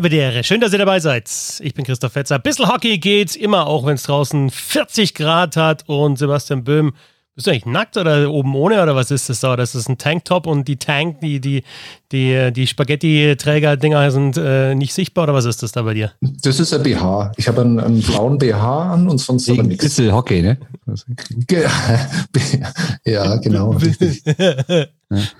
Habedere. 0.00 0.42
Schön, 0.44 0.62
dass 0.62 0.72
ihr 0.72 0.78
dabei 0.78 0.98
seid. 0.98 1.30
Ich 1.60 1.74
bin 1.74 1.84
Christoph 1.84 2.14
Fetzer. 2.14 2.38
Bissl 2.38 2.66
Hockey 2.66 2.96
geht's 2.96 3.36
immer, 3.36 3.66
auch 3.66 3.84
wenn 3.84 3.96
es 3.96 4.04
draußen 4.04 4.48
40 4.48 5.12
Grad 5.12 5.58
hat. 5.58 5.86
Und 5.88 6.16
Sebastian 6.16 6.64
Böhm, 6.64 6.94
bist 7.40 7.46
du 7.46 7.52
eigentlich 7.52 7.64
nackt 7.64 7.96
oder 7.96 8.30
oben 8.30 8.54
ohne 8.54 8.82
oder 8.82 8.94
was 8.94 9.10
ist 9.10 9.30
das 9.30 9.40
da? 9.40 9.56
Das 9.56 9.74
ist 9.74 9.88
ein 9.88 9.96
Tanktop 9.96 10.46
und 10.46 10.68
die 10.68 10.76
Tank, 10.76 11.20
die, 11.20 11.40
die, 11.40 11.62
die, 12.12 12.52
die 12.52 12.66
Spaghetti-Träger-Dinger 12.66 14.10
sind 14.10 14.36
äh, 14.36 14.74
nicht 14.74 14.92
sichtbar 14.92 15.24
oder 15.24 15.32
was 15.32 15.46
ist 15.46 15.62
das 15.62 15.72
da 15.72 15.80
bei 15.80 15.94
dir? 15.94 16.12
Das 16.20 16.60
ist 16.60 16.74
ein 16.74 16.82
BH. 16.82 17.32
Ich 17.38 17.48
habe 17.48 17.62
einen, 17.62 17.80
einen 17.80 18.02
blauen 18.02 18.36
BH 18.36 18.92
an 18.92 19.08
und 19.08 19.16
sonst 19.16 19.48
aber 19.48 19.62
nichts. 19.62 19.82
Bissl 19.82 20.12
Hockey, 20.12 20.42
ne? 20.42 20.58
Ge 21.46 21.64
ja, 23.06 23.36
genau. 23.36 23.72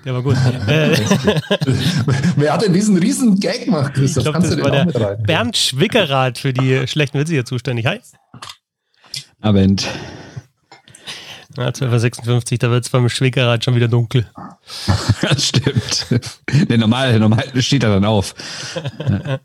Der 0.03 0.13
war 0.13 0.23
gut. 0.23 0.35
Äh, 0.67 0.97
Wer 2.35 2.53
hat 2.53 2.63
denn 2.63 2.73
diesen 2.73 2.97
riesen 2.97 3.39
Gag 3.39 3.65
gemacht, 3.65 3.91
ich 3.93 3.99
Christoph? 4.01 4.23
glaube, 4.23 4.39
Kannst 4.39 4.51
das 4.53 4.57
du 4.57 4.63
war 4.63 4.71
den 4.71 4.81
auch 4.81 4.85
mit 4.87 4.95
der 4.95 5.07
rein? 5.07 5.23
Bernd 5.23 5.55
Schwickerath 5.55 6.39
für 6.39 6.51
die 6.51 6.87
schlechten 6.87 7.19
Witze 7.19 7.33
hier 7.33 7.45
zuständig. 7.45 7.85
Hi. 7.85 7.99
Abend. 9.39 9.87
Ja, 11.57 11.67
12.56 11.69 12.51
Uhr, 12.53 12.57
da 12.59 12.71
wird 12.71 12.85
es 12.85 12.89
beim 12.89 13.09
Schwickerath 13.09 13.65
schon 13.65 13.75
wieder 13.75 13.87
dunkel. 13.87 14.25
Das 15.21 15.47
stimmt. 15.47 16.07
Der 16.69 16.77
normal, 16.77 17.19
normal 17.19 17.43
steht 17.61 17.83
er 17.83 17.89
dann 17.89 18.05
auf. 18.05 18.33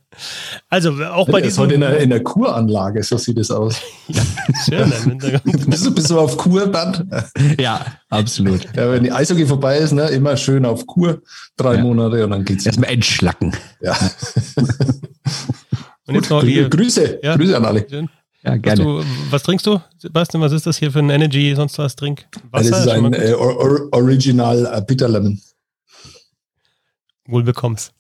Also 0.71 0.93
auch 1.05 1.27
bei 1.27 1.41
Der 1.41 1.49
ist 1.49 1.55
diesem 1.59 1.65
heute 1.65 1.75
in 1.75 1.81
der, 1.83 1.99
in 1.99 2.09
der 2.09 2.23
Kuranlage, 2.23 3.03
so 3.03 3.19
sieht 3.19 3.37
es 3.37 3.51
aus. 3.51 3.83
schön, 4.65 4.91
im 4.91 5.11
Hintergrund. 5.11 5.67
bist, 5.71 5.85
du, 5.85 5.95
bist 5.95 6.11
du 6.11 6.19
auf 6.19 6.39
Kurband? 6.39 7.05
Ja, 7.61 7.85
absolut. 8.09 8.65
Ja, 8.75 8.91
wenn 8.91 9.03
die 9.05 9.13
Eishockey 9.13 9.45
vorbei 9.47 9.77
ist, 9.77 9.93
ne, 9.93 10.09
immer 10.09 10.39
schön 10.39 10.65
auf 10.65 10.87
Kur, 10.87 11.21
drei 11.59 11.75
Ja. 11.75 11.83
Monate 11.83 12.25
und 12.25 12.31
dann 12.31 12.45
geht's. 12.47 12.65
Erstmal 12.65 12.89
entschlacken. 12.91 13.53
Ja. 13.83 13.95
Und 16.07 16.15
jetzt 16.15 16.31
noch. 16.31 16.43
Grüße, 16.43 17.21
Ja. 17.23 17.37
Grüße 17.37 17.57
an 17.57 17.65
alle. 17.67 17.87
Schön. 17.89 18.09
Ja, 18.47 18.53
Was, 18.53 18.63
gerne. 18.63 18.83
du, 18.85 19.05
was 19.31 19.43
trinkst 19.43 19.67
du, 19.67 19.81
Sebastian? 19.99 20.41
Was 20.41 20.53
ist 20.53 20.67
das 20.67 20.79
hier 20.79 20.93
für 20.93 21.01
ein 21.01 21.11
Energy, 21.11 21.53
sonst 21.57 21.79
was 21.79 21.97
Trink? 21.97 22.27
Das 22.53 22.67
ist 22.67 22.89
ein 22.89 23.13
äh, 23.13 23.33
Or 23.35 23.57
Or 23.59 23.89
Original 23.93 24.67
äh, 24.73 24.81
Bitter 24.87 25.09
Lemon. 25.09 25.41
Wohl 27.27 27.43
bekommst. 27.43 27.93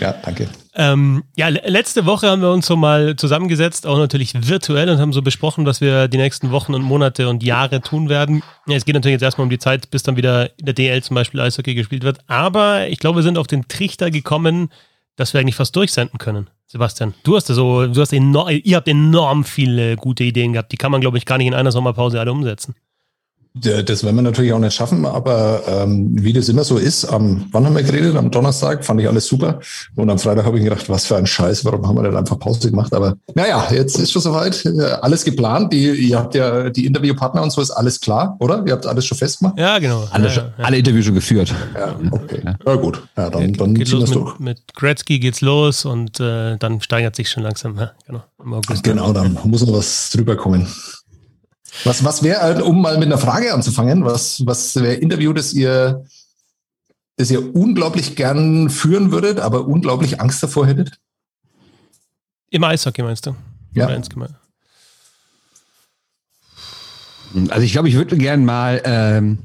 Ja, 0.00 0.12
danke. 0.22 0.48
Ähm, 0.74 1.22
ja, 1.36 1.48
le- 1.48 1.62
letzte 1.66 2.06
Woche 2.06 2.28
haben 2.28 2.42
wir 2.42 2.50
uns 2.50 2.66
so 2.66 2.76
mal 2.76 3.16
zusammengesetzt, 3.16 3.86
auch 3.86 3.98
natürlich 3.98 4.32
virtuell 4.48 4.88
und 4.90 4.98
haben 4.98 5.12
so 5.12 5.22
besprochen, 5.22 5.64
was 5.64 5.80
wir 5.80 6.08
die 6.08 6.16
nächsten 6.18 6.50
Wochen 6.50 6.74
und 6.74 6.82
Monate 6.82 7.28
und 7.28 7.42
Jahre 7.42 7.80
tun 7.80 8.08
werden. 8.08 8.42
Ja, 8.66 8.76
es 8.76 8.84
geht 8.84 8.94
natürlich 8.94 9.14
jetzt 9.14 9.22
erstmal 9.22 9.44
um 9.44 9.50
die 9.50 9.58
Zeit, 9.58 9.90
bis 9.90 10.02
dann 10.02 10.16
wieder 10.16 10.50
in 10.58 10.66
der 10.66 10.74
DL 10.74 11.02
zum 11.02 11.14
Beispiel 11.14 11.40
Eishockey 11.40 11.74
gespielt 11.74 12.02
wird. 12.04 12.18
Aber 12.26 12.88
ich 12.88 12.98
glaube, 12.98 13.16
wir 13.18 13.22
sind 13.22 13.38
auf 13.38 13.46
den 13.46 13.68
Trichter 13.68 14.10
gekommen, 14.10 14.70
dass 15.14 15.32
wir 15.32 15.40
eigentlich 15.40 15.56
fast 15.56 15.74
durchsenden 15.76 16.18
können. 16.18 16.48
Sebastian, 16.68 17.14
du 17.22 17.36
hast 17.36 17.46
so, 17.46 17.86
du 17.86 18.00
hast 18.00 18.12
enorm, 18.12 18.48
ihr 18.64 18.76
habt 18.76 18.88
enorm 18.88 19.44
viele 19.44 19.96
gute 19.96 20.24
Ideen 20.24 20.52
gehabt. 20.52 20.72
Die 20.72 20.76
kann 20.76 20.90
man, 20.90 21.00
glaube 21.00 21.16
ich, 21.16 21.24
gar 21.24 21.38
nicht 21.38 21.46
in 21.46 21.54
einer 21.54 21.70
Sommerpause 21.70 22.18
alle 22.18 22.32
umsetzen. 22.32 22.74
Das 23.58 24.04
werden 24.04 24.16
wir 24.16 24.22
natürlich 24.22 24.52
auch 24.52 24.58
nicht 24.58 24.74
schaffen, 24.74 25.06
aber 25.06 25.62
ähm, 25.66 26.10
wie 26.12 26.32
das 26.32 26.48
immer 26.48 26.62
so 26.62 26.76
ist, 26.76 27.06
am, 27.06 27.46
wann 27.52 27.64
haben 27.64 27.74
wir 27.74 27.82
geredet? 27.82 28.14
Am 28.14 28.30
Donnerstag 28.30 28.84
fand 28.84 29.00
ich 29.00 29.08
alles 29.08 29.26
super. 29.26 29.60
Und 29.94 30.10
am 30.10 30.18
Freitag 30.18 30.44
habe 30.44 30.58
ich 30.58 30.64
gedacht, 30.64 30.88
was 30.90 31.06
für 31.06 31.16
ein 31.16 31.26
Scheiß, 31.26 31.64
warum 31.64 31.86
haben 31.86 31.96
wir 31.96 32.02
denn 32.02 32.16
einfach 32.16 32.38
Pause 32.38 32.70
gemacht? 32.70 32.92
Aber 32.92 33.16
naja, 33.34 33.66
jetzt 33.70 33.98
ist 33.98 34.12
schon 34.12 34.20
soweit. 34.20 34.64
Äh, 34.66 34.82
Alles 35.00 35.24
geplant. 35.24 35.72
Die, 35.72 35.90
ihr 35.90 36.18
habt 36.18 36.34
ja 36.34 36.68
die 36.68 36.84
Interviewpartner 36.84 37.42
und 37.42 37.50
so 37.50 37.62
ist 37.62 37.70
alles 37.70 38.00
klar, 38.00 38.36
oder? 38.40 38.62
Ihr 38.66 38.72
habt 38.72 38.86
alles 38.86 39.06
schon 39.06 39.16
festgemacht? 39.16 39.58
Ja, 39.58 39.78
genau. 39.78 40.06
Alle, 40.10 40.28
ja, 40.28 40.34
ja. 40.34 40.64
alle 40.64 40.76
Interviews 40.78 41.06
schon 41.06 41.14
geführt. 41.14 41.54
Ja, 41.74 41.94
okay. 42.10 42.42
Ja, 42.66 42.74
gut. 42.74 43.02
Ja, 43.16 43.30
dann, 43.30 43.52
dann 43.54 43.74
geht 43.74 43.88
ziehen 43.88 44.00
wir 44.00 44.00
los 44.00 44.10
es 44.10 44.14
mit, 44.14 44.24
durch. 44.24 44.38
mit 44.38 44.74
Gretzky 44.74 45.18
geht's 45.18 45.40
los 45.40 45.84
und 45.84 46.20
äh, 46.20 46.56
dann 46.58 46.80
steigert 46.80 47.16
sich 47.16 47.30
schon 47.30 47.42
langsam. 47.42 47.76
Ja, 47.78 47.92
genau. 48.06 48.22
Im 48.42 48.52
August. 48.52 48.82
Genau, 48.82 49.12
dann 49.12 49.38
muss 49.44 49.64
noch 49.64 49.72
was 49.72 50.10
drüber 50.10 50.36
kommen. 50.36 50.66
Was, 51.84 52.04
was 52.04 52.22
wäre, 52.22 52.64
um 52.64 52.80
mal 52.80 52.98
mit 52.98 53.06
einer 53.06 53.18
Frage 53.18 53.52
anzufangen, 53.52 54.04
was, 54.04 54.44
was 54.46 54.76
wäre 54.76 54.94
Interview, 54.94 55.32
das 55.32 55.52
ihr, 55.52 56.04
das 57.16 57.30
ihr 57.30 57.54
unglaublich 57.54 58.16
gern 58.16 58.70
führen 58.70 59.12
würdet, 59.12 59.40
aber 59.40 59.66
unglaublich 59.66 60.20
Angst 60.20 60.42
davor 60.42 60.66
hättet? 60.66 60.98
Im 62.50 62.64
Eishockey 62.64 63.02
meinst 63.02 63.26
du? 63.26 63.34
Ja. 63.74 63.88
Insgemein? 63.88 64.36
Also 67.48 67.62
ich 67.62 67.72
glaube, 67.72 67.88
ich 67.88 67.94
würde 67.94 68.16
gern 68.16 68.44
mal 68.44 68.80
ähm, 68.84 69.38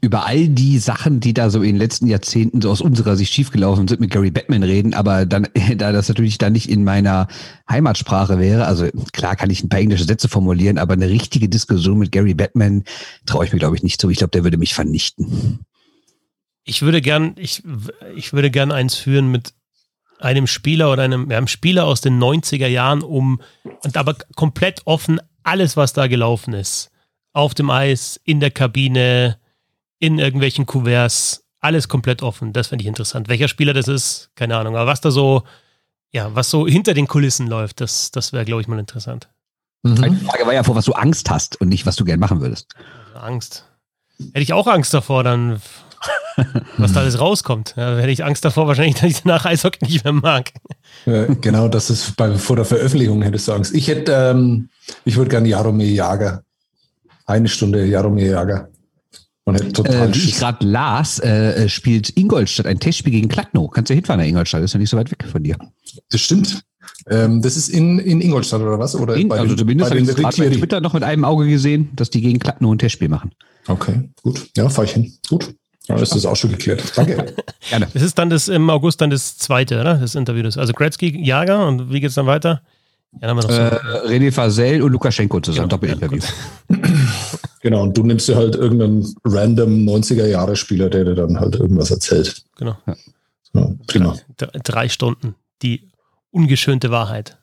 über 0.00 0.26
all 0.26 0.48
die 0.48 0.78
Sachen, 0.78 1.20
die 1.20 1.34
da 1.34 1.50
so 1.50 1.60
in 1.62 1.74
den 1.74 1.76
letzten 1.76 2.06
Jahrzehnten 2.06 2.60
so 2.60 2.70
aus 2.70 2.80
unserer 2.80 3.16
Sicht 3.16 3.32
schiefgelaufen 3.32 3.86
sind, 3.86 4.00
mit 4.00 4.10
Gary 4.10 4.30
Batman 4.30 4.62
reden, 4.62 4.94
aber 4.94 5.26
dann, 5.26 5.48
da 5.76 5.92
das 5.92 6.08
natürlich 6.08 6.38
dann 6.38 6.52
nicht 6.52 6.68
in 6.68 6.84
meiner 6.84 7.28
Heimatsprache 7.68 8.38
wäre, 8.38 8.66
also 8.66 8.88
klar 9.12 9.36
kann 9.36 9.50
ich 9.50 9.62
ein 9.62 9.68
paar 9.68 9.80
englische 9.80 10.04
Sätze 10.04 10.28
formulieren, 10.28 10.78
aber 10.78 10.94
eine 10.94 11.08
richtige 11.08 11.48
Diskussion 11.48 11.98
mit 11.98 12.12
Gary 12.12 12.34
Batman 12.34 12.84
traue 13.26 13.44
ich 13.44 13.52
mir, 13.52 13.58
glaube 13.58 13.76
ich, 13.76 13.82
nicht 13.82 14.00
zu. 14.00 14.10
Ich 14.10 14.18
glaube, 14.18 14.32
der 14.32 14.44
würde 14.44 14.58
mich 14.58 14.74
vernichten. 14.74 15.60
Ich 16.64 16.82
würde 16.82 17.00
gern, 17.00 17.34
ich, 17.36 17.62
ich 18.16 18.32
würde 18.32 18.50
gern 18.50 18.72
eins 18.72 18.94
führen 18.94 19.30
mit 19.30 19.54
einem 20.18 20.46
Spieler 20.46 20.92
oder 20.92 21.02
einem, 21.02 21.30
einem 21.30 21.48
Spieler 21.48 21.86
aus 21.86 22.00
den 22.00 22.18
90er 22.18 22.66
Jahren 22.66 23.02
um, 23.02 23.40
und 23.82 23.96
aber 23.96 24.16
komplett 24.36 24.82
offen 24.84 25.20
alles, 25.42 25.76
was 25.76 25.92
da 25.92 26.06
gelaufen 26.06 26.52
ist. 26.52 26.89
Auf 27.32 27.54
dem 27.54 27.70
Eis, 27.70 28.20
in 28.24 28.40
der 28.40 28.50
Kabine, 28.50 29.38
in 29.98 30.18
irgendwelchen 30.18 30.66
Kuverts, 30.66 31.44
alles 31.60 31.88
komplett 31.88 32.22
offen. 32.22 32.52
Das 32.52 32.68
finde 32.68 32.82
ich 32.82 32.88
interessant. 32.88 33.28
Welcher 33.28 33.48
Spieler 33.48 33.72
das 33.74 33.86
ist, 33.88 34.30
keine 34.34 34.56
Ahnung. 34.56 34.76
Aber 34.76 34.86
was 34.90 35.00
da 35.00 35.10
so, 35.10 35.42
ja, 36.10 36.34
was 36.34 36.50
so 36.50 36.66
hinter 36.66 36.94
den 36.94 37.06
Kulissen 37.06 37.46
läuft, 37.46 37.80
das, 37.80 38.10
das 38.10 38.32
wäre, 38.32 38.44
glaube 38.44 38.62
ich, 38.62 38.68
mal 38.68 38.78
interessant. 38.78 39.28
Die 39.84 39.90
Mhm. 39.90 40.20
Frage 40.26 40.44
war 40.46 40.52
ja, 40.52 40.62
vor 40.62 40.74
was 40.74 40.84
du 40.84 40.92
Angst 40.92 41.30
hast 41.30 41.60
und 41.60 41.68
nicht, 41.68 41.86
was 41.86 41.96
du 41.96 42.04
gern 42.04 42.20
machen 42.20 42.40
würdest. 42.40 42.74
Also 43.14 43.18
Angst. 43.26 43.64
Hätte 44.18 44.40
ich 44.42 44.52
auch 44.52 44.66
Angst 44.66 44.92
davor, 44.92 45.22
dann, 45.24 45.62
was 46.78 46.92
da 46.92 47.00
alles 47.00 47.18
rauskommt. 47.18 47.74
Ja, 47.76 47.96
hätte 47.96 48.10
ich 48.10 48.24
Angst 48.24 48.44
davor, 48.44 48.66
wahrscheinlich, 48.66 48.96
dass 48.96 49.10
ich 49.10 49.22
danach 49.22 49.44
Eishockey 49.46 49.84
nicht 49.86 50.04
mehr 50.04 50.12
mag. 50.12 50.52
Äh, 51.06 51.34
genau, 51.40 51.68
das 51.68 51.88
ist 51.88 52.16
bei, 52.16 52.36
vor 52.36 52.56
der 52.56 52.64
Veröffentlichung 52.66 53.22
hättest 53.22 53.48
du 53.48 53.52
Angst. 53.52 53.74
Ich 53.74 53.88
hätte, 53.88 54.12
ähm, 54.12 54.68
ich 55.06 55.16
würde 55.16 55.30
gerne 55.30 55.48
Jaromir 55.48 55.90
Jager. 55.90 56.44
Eine 57.30 57.48
Stunde 57.48 57.84
Jaromir 57.86 58.26
Jager. 58.32 58.68
Und 59.44 59.54
hätte 59.54 59.72
total 59.72 60.08
Äh, 60.10 60.14
wie 60.14 60.18
ich 60.18 60.24
Schiss. 60.24 60.38
gerade 60.40 60.66
las, 60.66 61.18
äh, 61.20 61.68
spielt 61.68 62.16
Ingolstadt 62.16 62.66
ein 62.66 62.78
Testspiel 62.78 63.12
gegen 63.12 63.28
Klacknow. 63.28 63.70
Kannst 63.70 63.90
du 63.90 63.94
hinfahren 63.94 64.20
nach 64.20 64.26
Ingolstadt, 64.28 64.62
ist 64.62 64.74
ja 64.74 64.78
nicht 64.80 64.90
so 64.90 64.96
weit 64.96 65.10
weg 65.10 65.24
von 65.30 65.42
dir. 65.42 65.56
Das 66.10 66.20
stimmt. 66.20 66.62
Ähm, 67.08 67.40
das 67.40 67.56
ist 67.56 67.68
in, 67.68 67.98
in 67.98 68.20
Ingolstadt 68.20 68.60
oder 68.60 68.78
was? 68.78 68.94
Oder 68.94 69.14
In, 69.16 69.28
bei 69.28 69.38
also 69.38 69.54
den- 69.54 69.58
zumindest 69.58 69.90
habe 69.90 70.00
ich 70.00 70.06
gerade? 70.36 70.50
Twitter 70.58 70.80
noch 70.80 70.92
mit 70.92 71.02
einem 71.02 71.24
Auge 71.24 71.46
gesehen, 71.48 71.90
dass 71.94 72.10
die 72.10 72.20
gegen 72.20 72.38
Klacknow 72.38 72.72
ein 72.72 72.78
Testspiel 72.78 73.08
machen. 73.08 73.30
Okay, 73.66 74.10
gut. 74.22 74.48
Ja, 74.56 74.68
fahr 74.68 74.84
ich 74.84 74.92
hin. 74.92 75.12
Gut. 75.28 75.54
Dann 75.88 75.98
ist 75.98 76.14
das 76.14 76.26
auch 76.26 76.36
schon 76.36 76.50
geklärt. 76.50 76.82
Danke. 76.96 77.34
Gerne. 77.70 77.88
Das 77.92 78.02
ist 78.02 78.18
dann 78.18 78.30
das 78.30 78.48
im 78.48 78.68
August 78.70 79.00
dann 79.00 79.10
das 79.10 79.38
zweite, 79.38 79.80
oder? 79.80 79.94
Das 79.94 80.14
Interview. 80.14 80.42
Das, 80.42 80.56
also 80.58 80.72
Gretzky, 80.72 81.18
Jager 81.24 81.66
und 81.66 81.92
wie 81.92 82.00
geht's 82.00 82.14
dann 82.14 82.26
weiter? 82.26 82.62
Ja, 83.12 83.18
dann 83.28 83.30
haben 83.30 83.36
wir 83.38 83.42
noch 83.42 83.50
so. 83.50 84.08
Äh, 84.08 84.08
René 84.18 84.32
Fasel 84.32 84.82
und 84.82 84.92
Lukaschenko 84.92 85.40
zusammen, 85.40 85.68
Genau, 85.68 85.76
Doppelinterview. 85.78 86.22
Genau, 87.62 87.82
und 87.82 87.94
du 87.94 88.02
nimmst 88.02 88.26
dir 88.26 88.36
halt 88.36 88.54
irgendeinen 88.54 89.14
random 89.24 89.84
90er-Jahre-Spieler, 89.86 90.88
der 90.88 91.04
dir 91.04 91.14
dann 91.14 91.38
halt 91.38 91.56
irgendwas 91.56 91.90
erzählt. 91.90 92.42
genau. 92.56 92.74
Ja, 92.86 93.68
prima. 93.86 94.16
Drei, 94.38 94.48
drei 94.64 94.88
Stunden. 94.88 95.34
Die 95.60 95.90
ungeschönte 96.30 96.90
Wahrheit. 96.90 97.36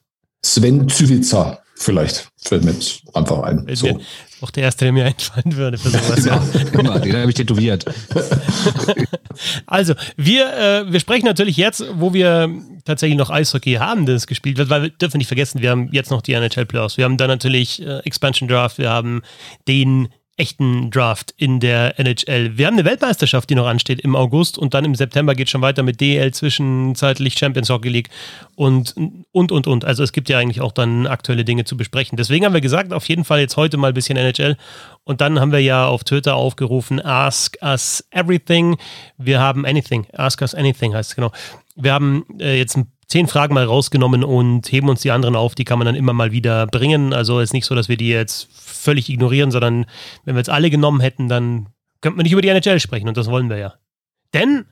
Sven 0.43 0.89
Zywica 0.89 1.59
vielleicht. 1.75 2.29
Fällt 2.37 2.63
mir 2.63 2.71
jetzt 2.71 3.03
einfach 3.13 3.43
ein. 3.43 3.65
Fällt 3.65 3.77
So. 3.77 3.85
mir- 3.87 3.99
Auch 4.41 4.51
der 4.51 4.63
erste, 4.63 4.85
der 4.85 4.91
mir 4.91 5.05
einfallen 5.07 5.55
würde 5.55 5.77
für 5.77 5.89
sowas. 5.89 6.25
ja. 6.25 6.43
Immer, 6.73 6.99
den 6.99 7.15
habe 7.15 7.29
ich 7.29 7.35
tätowiert. 7.35 7.85
Also, 9.67 9.93
wir, 10.15 10.51
äh, 10.57 10.91
wir 10.91 10.99
sprechen 10.99 11.25
natürlich 11.25 11.57
jetzt, 11.57 11.85
wo 11.93 12.11
wir 12.11 12.49
tatsächlich 12.85 13.19
noch 13.19 13.29
Eishockey 13.29 13.73
haben, 13.73 14.07
das 14.07 14.25
gespielt 14.25 14.57
wird, 14.57 14.69
weil 14.69 14.81
wir 14.81 14.89
dürfen 14.89 15.17
nicht 15.17 15.27
vergessen, 15.27 15.61
wir 15.61 15.69
haben 15.69 15.89
jetzt 15.91 16.09
noch 16.09 16.23
die 16.23 16.33
NHL-Playoffs. 16.33 16.97
Wir 16.97 17.05
haben 17.05 17.17
dann 17.17 17.27
natürlich 17.27 17.85
äh, 17.85 17.99
Expansion 17.99 18.49
Draft, 18.49 18.79
wir 18.79 18.89
haben 18.89 19.21
den 19.67 20.09
echten 20.37 20.91
Draft 20.91 21.33
in 21.35 21.59
der 21.59 21.99
NHL. 21.99 22.57
Wir 22.57 22.67
haben 22.67 22.75
eine 22.75 22.85
Weltmeisterschaft, 22.85 23.49
die 23.49 23.55
noch 23.55 23.65
ansteht 23.65 23.99
im 24.01 24.15
August 24.15 24.57
und 24.57 24.75
dann 24.75 24.85
im 24.85 24.93
September 24.93 25.33
geht 25.33 25.49
schon 25.49 25.61
weiter 25.61 25.81
mit 25.81 25.99
DL 25.99 26.31
zwischenzeitlich 26.31 27.37
Champions 27.37 27.69
Hockey 27.69 27.89
League 27.89 28.09
und 28.55 28.95
und 29.31 29.51
und 29.51 29.67
und. 29.67 29.83
Also 29.83 30.03
es 30.03 30.11
gibt 30.11 30.29
ja 30.29 30.37
eigentlich 30.37 30.61
auch 30.61 30.71
dann 30.71 31.07
aktuelle 31.07 31.43
Dinge 31.43 31.65
zu 31.65 31.75
besprechen. 31.75 32.17
Deswegen 32.17 32.45
haben 32.45 32.53
wir 32.53 32.61
gesagt, 32.61 32.93
auf 32.93 33.07
jeden 33.09 33.25
Fall 33.25 33.39
jetzt 33.39 33.57
heute 33.57 33.77
mal 33.77 33.89
ein 33.89 33.93
bisschen 33.95 34.15
NHL 34.15 34.57
und 35.03 35.21
dann 35.21 35.39
haben 35.39 35.51
wir 35.51 35.61
ja 35.61 35.87
auf 35.87 36.03
Twitter 36.03 36.35
aufgerufen, 36.35 37.03
ask 37.03 37.57
us 37.63 38.05
everything. 38.11 38.77
Wir 39.17 39.39
haben 39.39 39.65
anything, 39.65 40.05
ask 40.13 40.41
us 40.41 40.53
anything 40.53 40.93
heißt 40.93 41.09
es 41.11 41.15
genau. 41.15 41.31
Wir 41.75 41.93
haben 41.93 42.25
äh, 42.39 42.57
jetzt 42.57 42.77
ein 42.77 42.91
zehn 43.07 43.27
Fragen 43.27 43.53
mal 43.53 43.65
rausgenommen 43.65 44.23
und 44.23 44.71
heben 44.71 44.89
uns 44.89 45.01
die 45.01 45.11
anderen 45.11 45.35
auf. 45.35 45.55
Die 45.55 45.63
kann 45.65 45.79
man 45.79 45.85
dann 45.85 45.95
immer 45.95 46.13
mal 46.13 46.31
wieder 46.31 46.67
bringen. 46.67 47.13
Also 47.13 47.39
ist 47.39 47.53
nicht 47.53 47.65
so, 47.65 47.73
dass 47.75 47.89
wir 47.89 47.97
die 47.97 48.09
jetzt 48.09 48.49
völlig 48.53 49.09
ignorieren, 49.09 49.51
sondern 49.51 49.85
wenn 50.25 50.35
wir 50.35 50.39
jetzt 50.39 50.49
alle 50.49 50.69
genommen 50.69 50.99
hätten, 50.99 51.29
dann 51.29 51.67
könnten 52.01 52.19
wir 52.19 52.23
nicht 52.23 52.33
über 52.33 52.41
die 52.41 52.49
NHL 52.49 52.79
sprechen 52.79 53.07
und 53.07 53.17
das 53.17 53.27
wollen 53.27 53.49
wir 53.49 53.57
ja. 53.57 53.73
Denn 54.33 54.65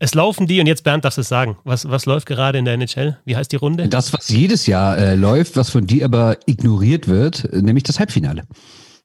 Es 0.00 0.14
laufen 0.14 0.46
die, 0.46 0.60
und 0.60 0.68
jetzt 0.68 0.84
Bernd 0.84 1.04
darfst 1.04 1.16
du 1.18 1.22
es 1.22 1.28
sagen. 1.28 1.56
Was, 1.64 1.88
was 1.90 2.06
läuft 2.06 2.26
gerade 2.26 2.56
in 2.58 2.64
der 2.64 2.74
NHL? 2.74 3.18
Wie 3.24 3.34
heißt 3.34 3.50
die 3.50 3.56
Runde? 3.56 3.88
Das, 3.88 4.12
was 4.12 4.28
jedes 4.28 4.66
Jahr 4.68 4.96
äh, 4.96 5.16
läuft, 5.16 5.56
was 5.56 5.70
von 5.70 5.88
dir 5.88 6.04
aber 6.04 6.36
ignoriert 6.46 7.08
wird, 7.08 7.52
nämlich 7.52 7.82
das 7.82 7.98
Halbfinale. 7.98 8.44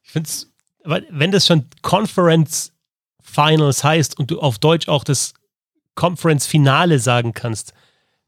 Ich 0.03 0.11
finde 0.11 0.29
es, 0.29 0.51
wenn 1.09 1.31
das 1.31 1.47
schon 1.47 1.65
Conference 1.81 2.73
Finals 3.21 3.83
heißt 3.83 4.19
und 4.19 4.29
du 4.29 4.39
auf 4.39 4.59
Deutsch 4.59 4.87
auch 4.87 5.03
das 5.03 5.33
Conference 5.95 6.45
Finale 6.45 6.99
sagen 6.99 7.33
kannst, 7.33 7.73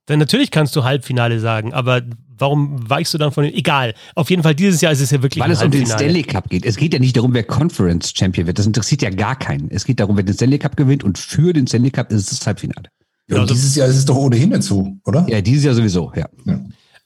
dann 0.05 0.19
natürlich 0.19 0.51
kannst 0.51 0.75
du 0.75 0.83
Halbfinale 0.83 1.39
sagen, 1.39 1.73
aber 1.73 2.01
warum 2.37 2.89
weichst 2.89 3.13
du 3.13 3.17
dann 3.17 3.31
von 3.31 3.43
den. 3.43 3.53
Egal. 3.53 3.93
Auf 4.13 4.29
jeden 4.29 4.43
Fall, 4.43 4.55
dieses 4.55 4.81
Jahr 4.81 4.91
ist 4.91 5.01
es 5.01 5.11
ja 5.11 5.21
wirklich. 5.21 5.43
Weil 5.43 5.51
es 5.51 5.63
um 5.63 5.71
den 5.71 5.85
Stanley 5.85 6.23
Cup 6.23 6.49
geht. 6.49 6.65
Es 6.65 6.77
geht 6.77 6.93
ja 6.93 6.99
nicht 6.99 7.17
darum, 7.17 7.33
wer 7.33 7.43
Conference 7.43 8.13
Champion 8.15 8.47
wird. 8.47 8.59
Das 8.59 8.65
interessiert 8.65 9.01
ja 9.01 9.09
gar 9.09 9.35
keinen. 9.35 9.69
Es 9.71 9.85
geht 9.85 9.99
darum, 9.99 10.17
wer 10.17 10.23
den 10.23 10.35
Stanley 10.35 10.59
Cup 10.59 10.77
gewinnt 10.77 11.03
und 11.03 11.17
für 11.17 11.53
den 11.53 11.67
Stanley 11.67 11.91
Cup 11.91 12.11
ist 12.11 12.31
es 12.31 12.39
das 12.39 12.47
Halbfinale. 12.47 12.89
Ja, 13.27 13.37
also, 13.37 13.53
dieses 13.53 13.75
Jahr 13.75 13.87
ist 13.87 13.95
es 13.95 14.05
doch 14.05 14.15
ohnehin 14.15 14.61
so, 14.61 14.95
oder? 15.05 15.25
Ja, 15.27 15.41
dieses 15.41 15.63
Jahr 15.63 15.73
sowieso, 15.73 16.11
ja. 16.15 16.27
ja. 16.45 16.59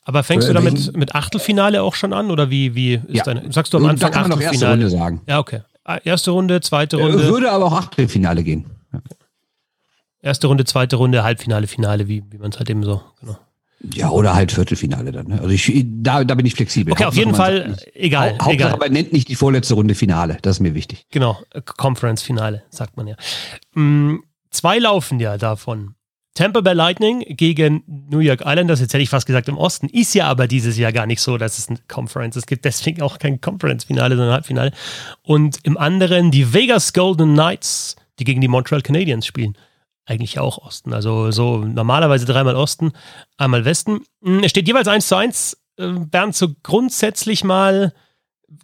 Aber 0.04 0.24
fängst 0.24 0.50
du 0.50 0.54
damit 0.54 0.96
mit 0.98 1.16
Achtelfinale 1.16 1.81
auch 1.81 1.96
schon 1.96 2.12
an 2.12 2.31
oder 2.31 2.50
wie, 2.50 2.75
wie 2.75 2.96
ist 2.96 3.04
ja. 3.10 3.24
deine, 3.24 3.51
sagst 3.51 3.74
du 3.74 3.78
am 3.78 3.86
Anfang 3.86 4.12
da 4.12 4.19
kann 4.19 4.30
man 4.30 4.34
Achtelfinale? 4.34 4.81
erste 4.81 4.88
Runde 4.88 4.90
sagen. 4.90 5.22
Ja, 5.28 5.40
okay. 5.40 5.62
Ah, 5.86 5.98
erste 6.04 6.31
Runde, 6.31 6.60
zweite 6.62 6.98
Runde. 6.98 7.24
Würde 7.28 7.51
aber 7.51 7.66
auch 7.66 7.74
Achtelfinale 7.74 8.44
gehen. 8.44 8.66
Erste 10.21 10.48
Runde, 10.48 10.66
zweite 10.66 10.98
Runde, 10.98 11.24
Halbfinale, 11.24 11.68
Finale, 11.68 12.07
wie, 12.07 12.24
wie 12.30 12.38
man 12.38 12.51
es 12.51 12.57
halt 12.57 12.69
eben 12.69 12.83
so, 12.83 13.01
genau. 13.21 13.38
Ja, 13.94 14.10
oder 14.10 14.36
halt 14.36 14.51
Viertelfinale 14.51 15.12
dann. 15.13 15.27
Ne? 15.27 15.39
Also 15.39 15.50
ich, 15.50 15.86
da, 15.86 16.25
da 16.25 16.36
bin 16.36 16.45
ich 16.45 16.54
flexibel. 16.54 16.92
Okay, 16.92 17.06
auf 17.06 17.16
jeden 17.16 17.33
Fall, 17.33 17.77
egal. 17.94 18.31
Hauptsache, 18.31 18.54
egal. 18.54 18.74
aber 18.74 18.89
nennt 18.89 19.13
nicht 19.13 19.30
die 19.30 19.36
vorletzte 19.36 19.74
Runde 19.75 19.95
Finale. 19.95 20.38
Das 20.42 20.57
ist 20.57 20.60
mir 20.60 20.75
wichtig. 20.75 21.06
Genau, 21.12 21.38
Conference-Finale, 21.77 22.63
sagt 22.69 22.98
man 22.98 23.07
ja. 23.07 23.16
Mhm, 23.75 24.24
zwei 24.50 24.80
laufen 24.80 25.21
ja 25.21 25.38
davon. 25.38 25.95
Tampa 26.33 26.60
Bay 26.62 26.74
Lightning 26.74 27.24
gegen 27.30 27.83
New 27.88 28.19
York 28.19 28.42
Islanders, 28.45 28.81
jetzt 28.81 28.94
hätte 28.94 29.04
ich 29.04 29.10
fast 29.10 29.25
gesagt 29.25 29.48
im 29.48 29.57
Osten, 29.57 29.88
ist 29.88 30.13
ja 30.13 30.27
aber 30.27 30.48
dieses 30.48 30.77
Jahr 30.77 30.92
gar 30.92 31.06
nicht 31.06 31.22
so, 31.22 31.38
dass 31.38 31.57
es 31.57 31.69
ein 31.69 31.80
Conference 31.88 32.36
Es 32.36 32.45
gibt 32.45 32.65
deswegen 32.65 33.01
auch 33.01 33.18
kein 33.18 33.39
Conference-Finale, 33.39 34.15
sondern 34.15 34.33
Halbfinale. 34.33 34.72
Und 35.24 35.60
im 35.63 35.77
anderen 35.77 36.31
die 36.31 36.54
Vegas 36.54 36.92
Golden 36.92 37.33
Knights, 37.33 37.95
die 38.19 38.25
gegen 38.25 38.42
die 38.42 38.48
Montreal 38.50 38.81
Canadiens 38.81 39.25
spielen 39.25 39.56
eigentlich 40.10 40.40
auch 40.40 40.58
Osten. 40.58 40.94
Also 40.94 41.32
so 41.32 41.58
normalerweise 41.60 42.26
dreimal 42.26 42.56
Osten, 42.56 42.92
einmal 43.38 43.66
Westen. 43.66 44.02
Hm, 44.24 44.44
es 44.44 44.52
steht 44.52 44.68
jeweils 44.68 44.88
1 44.88 45.08
zu 45.08 45.16
1. 45.16 45.58
Äh, 45.78 45.88
Bernd, 45.88 46.36
so 46.36 46.50
grundsätzlich 46.64 47.44
mal, 47.44 47.94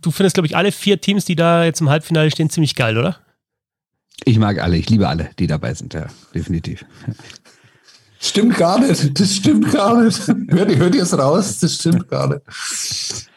du 0.01 0.11
findest, 0.11 0.33
glaube 0.35 0.47
ich, 0.47 0.57
alle 0.57 0.71
vier 0.71 0.99
Teams, 0.99 1.25
die 1.25 1.35
da 1.35 1.63
jetzt 1.63 1.81
im 1.81 1.89
Halbfinale 1.89 2.31
stehen, 2.31 2.49
ziemlich 2.49 2.75
geil, 2.75 2.97
oder? 2.97 3.17
Ich 4.23 4.39
mag 4.39 4.59
alle, 4.59 4.77
ich 4.77 4.89
liebe 4.89 5.07
alle, 5.07 5.29
die 5.39 5.47
dabei 5.47 5.73
sind, 5.73 5.93
ja, 5.93 6.07
definitiv. 6.33 6.85
Stimmt 8.19 8.55
gar 8.55 8.79
nicht, 8.79 9.19
das 9.19 9.35
stimmt 9.35 9.71
gar 9.71 10.01
nicht. 10.01 10.27
Hört, 10.27 10.75
hört 10.75 10.95
ihr 10.95 11.03
es 11.03 11.15
raus? 11.15 11.59
Das 11.59 11.75
stimmt 11.75 12.09
gar 12.09 12.27
nicht. 12.29 13.29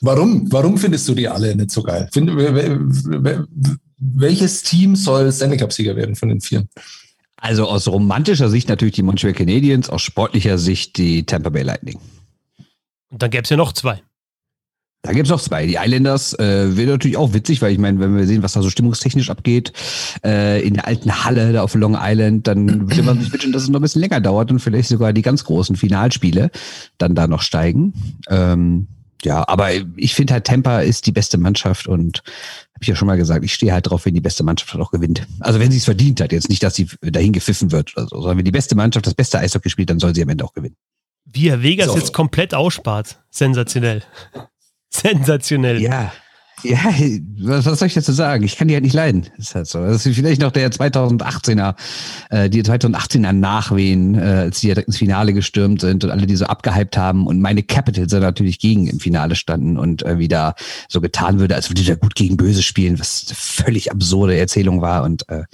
Warum, 0.00 0.52
warum 0.52 0.78
findest 0.78 1.08
du 1.08 1.14
die 1.14 1.28
alle 1.28 1.56
nicht 1.56 1.72
so 1.72 1.82
geil? 1.82 2.08
Find, 2.12 2.30
welches 3.98 4.62
Team 4.62 4.96
soll 4.96 5.32
Stanley 5.32 5.56
Cup-Sieger 5.56 5.96
werden 5.96 6.16
von 6.16 6.28
den 6.28 6.40
vier? 6.40 6.66
Also 7.36 7.68
aus 7.68 7.86
romantischer 7.88 8.48
Sicht 8.48 8.68
natürlich 8.68 8.94
die 8.94 9.02
Montreal 9.02 9.34
Canadiens, 9.34 9.90
aus 9.90 10.02
sportlicher 10.02 10.58
Sicht 10.58 10.96
die 10.96 11.24
Tampa 11.24 11.50
Bay 11.50 11.62
Lightning. 11.62 11.98
Und 13.10 13.22
dann 13.22 13.30
gäbe 13.30 13.44
es 13.44 13.50
ja 13.50 13.56
noch 13.56 13.72
zwei. 13.72 14.02
Da 15.02 15.12
gibt 15.12 15.26
es 15.26 15.30
noch 15.30 15.40
zwei. 15.40 15.66
Die 15.66 15.76
Islanders 15.76 16.36
äh, 16.38 16.76
wird 16.76 16.88
natürlich 16.88 17.16
auch 17.16 17.32
witzig, 17.32 17.62
weil 17.62 17.72
ich 17.72 17.78
meine, 17.78 18.00
wenn 18.00 18.16
wir 18.16 18.26
sehen, 18.26 18.42
was 18.42 18.54
da 18.54 18.62
so 18.62 18.70
stimmungstechnisch 18.70 19.30
abgeht, 19.30 19.72
äh, 20.24 20.66
in 20.66 20.74
der 20.74 20.88
alten 20.88 21.24
Halle 21.24 21.52
da 21.52 21.62
auf 21.62 21.74
Long 21.74 21.96
Island, 21.98 22.48
dann 22.48 22.90
würde 22.90 23.02
man 23.04 23.20
sich 23.20 23.32
wünschen, 23.32 23.52
dass 23.52 23.62
es 23.62 23.68
noch 23.68 23.78
ein 23.78 23.82
bisschen 23.82 24.00
länger 24.00 24.20
dauert 24.20 24.50
und 24.50 24.58
vielleicht 24.58 24.88
sogar 24.88 25.12
die 25.12 25.22
ganz 25.22 25.44
großen 25.44 25.76
Finalspiele 25.76 26.50
dann 26.98 27.14
da 27.14 27.28
noch 27.28 27.42
steigen. 27.42 27.92
Ähm, 28.28 28.88
ja, 29.22 29.46
aber 29.46 29.70
ich 29.96 30.14
finde 30.14 30.34
halt, 30.34 30.44
Tampa 30.44 30.80
ist 30.80 31.06
die 31.06 31.12
beste 31.12 31.38
Mannschaft 31.38 31.86
und 31.86 32.22
habe 32.76 32.82
ich 32.82 32.88
ja 32.88 32.94
schon 32.94 33.06
mal 33.06 33.16
gesagt, 33.16 33.42
ich 33.42 33.54
stehe 33.54 33.72
halt 33.72 33.88
drauf, 33.88 34.04
wenn 34.04 34.12
die 34.12 34.20
beste 34.20 34.44
Mannschaft 34.44 34.70
halt 34.74 34.84
auch 34.84 34.90
gewinnt. 34.90 35.26
Also 35.40 35.58
wenn 35.58 35.70
sie 35.70 35.78
es 35.78 35.86
verdient 35.86 36.20
hat, 36.20 36.30
jetzt 36.30 36.50
nicht, 36.50 36.62
dass 36.62 36.74
sie 36.74 36.86
dahin 37.00 37.32
gepfiffen 37.32 37.72
wird 37.72 37.96
oder 37.96 38.06
so, 38.06 38.16
sondern 38.20 38.36
wenn 38.36 38.44
die 38.44 38.50
beste 38.50 38.74
Mannschaft 38.74 39.06
das 39.06 39.14
beste 39.14 39.38
Eishockey 39.38 39.70
spielt, 39.70 39.88
dann 39.88 39.98
soll 39.98 40.14
sie 40.14 40.22
am 40.22 40.28
Ende 40.28 40.44
auch 40.44 40.52
gewinnen. 40.52 40.76
Wie 41.24 41.48
er 41.48 41.62
Vegas 41.62 41.86
so. 41.86 41.96
jetzt 41.96 42.12
komplett 42.12 42.52
ausspart. 42.52 43.18
Sensationell. 43.30 44.02
Sensationell. 44.90 45.80
Ja, 45.80 46.12
ja, 46.62 46.78
was, 47.38 47.66
was 47.66 47.78
soll 47.78 47.88
ich 47.88 47.94
dazu 47.94 48.12
sagen? 48.12 48.42
Ich 48.42 48.56
kann 48.56 48.68
die 48.68 48.74
halt 48.74 48.84
nicht 48.84 48.94
leiden. 48.94 49.26
Das 49.36 49.48
ist 49.48 49.54
halt 49.54 49.66
so. 49.66 49.80
Das 49.80 50.06
ist 50.06 50.14
vielleicht 50.14 50.40
noch 50.40 50.52
der 50.52 50.70
2018er, 50.70 51.74
äh, 52.30 52.48
die 52.48 52.62
2018er 52.62 53.32
Nachwehen, 53.32 54.14
äh, 54.14 54.44
als 54.44 54.60
die 54.60 54.68
ja 54.68 54.76
ins 54.76 54.96
Finale 54.96 55.34
gestürmt 55.34 55.82
sind 55.82 56.04
und 56.04 56.10
alle 56.10 56.26
die 56.26 56.36
so 56.36 56.46
abgehypt 56.46 56.96
haben 56.96 57.26
und 57.26 57.40
meine 57.40 57.62
Capitals 57.62 58.10
dann 58.10 58.22
natürlich 58.22 58.58
gegen 58.58 58.86
im 58.86 59.00
Finale 59.00 59.36
standen 59.36 59.76
und 59.76 60.02
äh, 60.04 60.18
wieder 60.18 60.54
so 60.88 61.00
getan 61.00 61.38
würde, 61.38 61.54
als 61.54 61.68
würde 61.68 61.84
der 61.84 61.96
gut 61.96 62.14
gegen 62.14 62.36
böse 62.36 62.62
spielen, 62.62 62.98
was 62.98 63.26
eine 63.28 63.36
völlig 63.36 63.92
absurde 63.92 64.38
Erzählung 64.38 64.80
war. 64.80 65.04
Und 65.04 65.28
äh, 65.28 65.44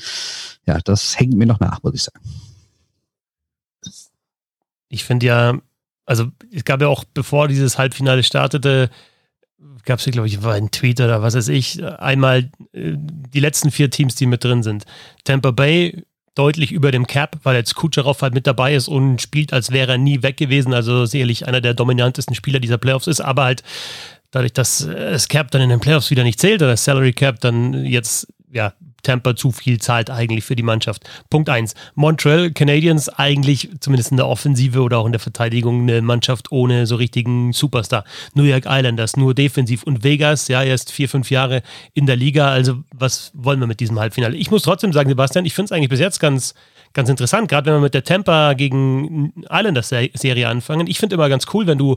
ja, 0.67 0.79
das 0.85 1.19
hängt 1.19 1.35
mir 1.35 1.47
noch 1.47 1.61
nach, 1.61 1.83
muss 1.83 1.95
ich 1.95 2.03
sagen. 2.03 2.21
Ich 4.89 5.05
finde 5.05 5.27
ja, 5.27 5.59
also 6.07 6.27
es 6.53 6.65
gab 6.65 6.81
ja 6.81 6.89
auch, 6.89 7.05
bevor 7.05 7.49
dieses 7.49 7.79
Halbfinale 7.79 8.23
startete, 8.23 8.91
gab 9.85 9.99
es 9.99 10.05
glaube 10.07 10.27
ich, 10.27 10.43
war 10.43 10.55
ein 10.55 10.71
Tweet 10.71 11.01
oder 11.01 11.23
was 11.23 11.35
weiß 11.35 11.49
ich, 11.49 11.85
einmal 11.85 12.51
äh, 12.73 12.95
die 12.97 13.41
letzten 13.41 13.71
vier 13.71 13.91
Teams, 13.91 14.15
die 14.15 14.27
mit 14.27 14.45
drin 14.45 14.63
sind. 14.63 14.85
Tampa 15.25 15.51
Bay 15.51 16.05
deutlich 16.35 16.73
über 16.73 16.91
dem 16.91 17.07
Cap, 17.07 17.39
weil 17.43 17.57
jetzt 17.57 17.75
Kucherov 17.75 18.23
halt 18.23 18.35
mit 18.35 18.47
dabei 18.47 18.75
ist 18.75 18.89
und 18.89 19.21
spielt, 19.21 19.53
als 19.53 19.71
wäre 19.71 19.93
er 19.93 19.99
nie 19.99 20.23
weg 20.23 20.37
gewesen. 20.37 20.73
Also 20.73 21.05
sicherlich 21.05 21.47
einer 21.47 21.61
der 21.61 21.75
dominantesten 21.75 22.35
Spieler 22.35 22.59
dieser 22.59 22.79
Playoffs 22.79 23.07
ist, 23.07 23.21
aber 23.21 23.45
halt 23.45 23.63
dadurch, 24.31 24.53
dass 24.53 24.87
das 24.87 25.29
Cap 25.29 25.51
dann 25.51 25.63
in 25.63 25.69
den 25.69 25.81
Playoffs 25.81 26.11
wieder 26.11 26.25
nicht 26.25 26.41
zählt 26.41 26.63
oder 26.63 26.71
das 26.71 26.85
Salary 26.85 27.13
Cap 27.13 27.41
dann 27.41 27.85
jetzt 27.85 28.29
ja 28.51 28.73
Tampa 29.03 29.37
zu 29.37 29.53
viel 29.53 29.81
zahlt 29.81 30.11
eigentlich 30.11 30.45
für 30.45 30.57
die 30.57 30.63
Mannschaft. 30.63 31.09
Punkt 31.31 31.49
eins. 31.49 31.75
Montreal 31.95 32.51
Canadiens 32.51 33.09
eigentlich 33.09 33.69
zumindest 33.81 34.11
in 34.11 34.17
der 34.17 34.29
Offensive 34.29 34.81
oder 34.81 34.99
auch 34.99 35.07
in 35.07 35.13
der 35.13 35.21
Verteidigung 35.21 35.83
eine 35.83 36.03
Mannschaft 36.03 36.53
ohne 36.53 36.87
so 36.87 36.97
richtigen 36.97 37.53
Superstar. 37.53 38.05
New 38.35 38.45
York 38.45 38.65
Islanders 38.67 39.17
nur 39.17 39.35
defensiv 39.35 39.83
und 39.83 40.05
Vegas, 40.05 40.49
ja, 40.49 40.63
erst 40.63 40.93
vier, 40.93 41.09
fünf 41.09 41.31
Jahre 41.31 41.63
in 41.95 42.07
der 42.07 42.17
Liga. 42.17 42.49
Also 42.49 42.83
was 42.93 43.33
wollen 43.35 43.61
wir 43.61 43.67
mit 43.67 43.81
diesem 43.81 43.99
Halbfinale? 43.99 44.37
Ich 44.37 44.51
muss 44.51 44.63
trotzdem 44.63 44.93
sagen, 44.93 45.09
Sebastian, 45.09 45.45
ich 45.45 45.55
finde 45.55 45.67
es 45.67 45.73
eigentlich 45.73 45.91
bis 45.91 46.01
jetzt 46.01 46.21
ganz, 46.21 46.55
ganz 46.93 47.09
interessant, 47.09 47.49
gerade 47.49 47.67
wenn 47.67 47.75
wir 47.75 47.81
mit 47.81 47.95
der 47.95 48.05
Tampa 48.05 48.55
gegen 48.55 49.33
Islanders 49.51 49.89
Serie 49.89 50.49
anfangen. 50.49 50.87
Ich 50.87 50.99
finde 50.99 51.15
immer 51.15 51.29
ganz 51.29 51.47
cool, 51.53 51.67
wenn 51.67 51.79
du 51.79 51.97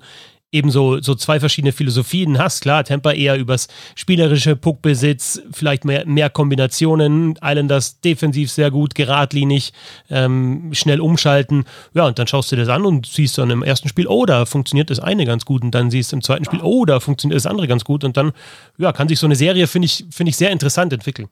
eben 0.56 0.72
so, 0.72 1.02
so 1.02 1.16
zwei 1.16 1.40
verschiedene 1.40 1.74
Philosophien 1.74 2.40
hast. 2.40 2.62
Klar, 2.62 2.84
Tampa 2.84 3.12
eher 3.12 3.38
übers 3.38 3.68
spielerische 3.96 4.56
Puckbesitz, 4.56 5.42
vielleicht 5.52 5.86
mehr, 5.86 6.06
mehr 6.06 6.30
Kombinationen, 6.30 7.38
Islanders 7.44 8.00
defensiv 8.00 8.50
sehr 8.50 8.72
gut, 8.72 8.96
geradlinig, 8.96 9.74
ähm, 10.10 10.70
schnell 10.74 11.02
umschalten. 11.02 11.66
Ja, 11.94 12.08
und 12.08 12.18
dann 12.18 12.28
schaust 12.28 12.52
du 12.52 12.56
das 12.56 12.70
an 12.70 12.86
und 12.86 13.06
siehst 13.06 13.38
dann 13.38 13.50
im 13.50 13.64
ersten 13.64 13.90
Spiel, 13.90 14.08
oh, 14.08 14.26
da 14.26 14.46
funktioniert 14.46 14.90
das 14.90 15.00
eine 15.00 15.26
ganz 15.26 15.46
gut 15.46 15.64
und 15.64 15.72
dann 15.72 15.92
siehst 15.92 16.12
du 16.12 16.16
im 16.16 16.22
zweiten 16.22 16.46
Spiel, 16.46 16.62
oh, 16.62 16.86
da 16.86 17.00
funktioniert 17.00 17.38
das 17.38 17.46
andere 17.46 17.68
ganz 17.68 17.84
gut 17.84 18.04
und 18.04 18.16
dann, 18.18 18.32
ja, 18.78 18.92
kann 18.94 19.08
sich 19.08 19.20
so 19.20 19.28
eine 19.28 19.36
Serie, 19.36 19.68
finde 19.68 19.88
ich, 19.88 20.06
finde 20.10 20.30
ich, 20.30 20.38
sehr 20.38 20.52
interessant 20.52 20.94
entwickeln. 20.94 21.28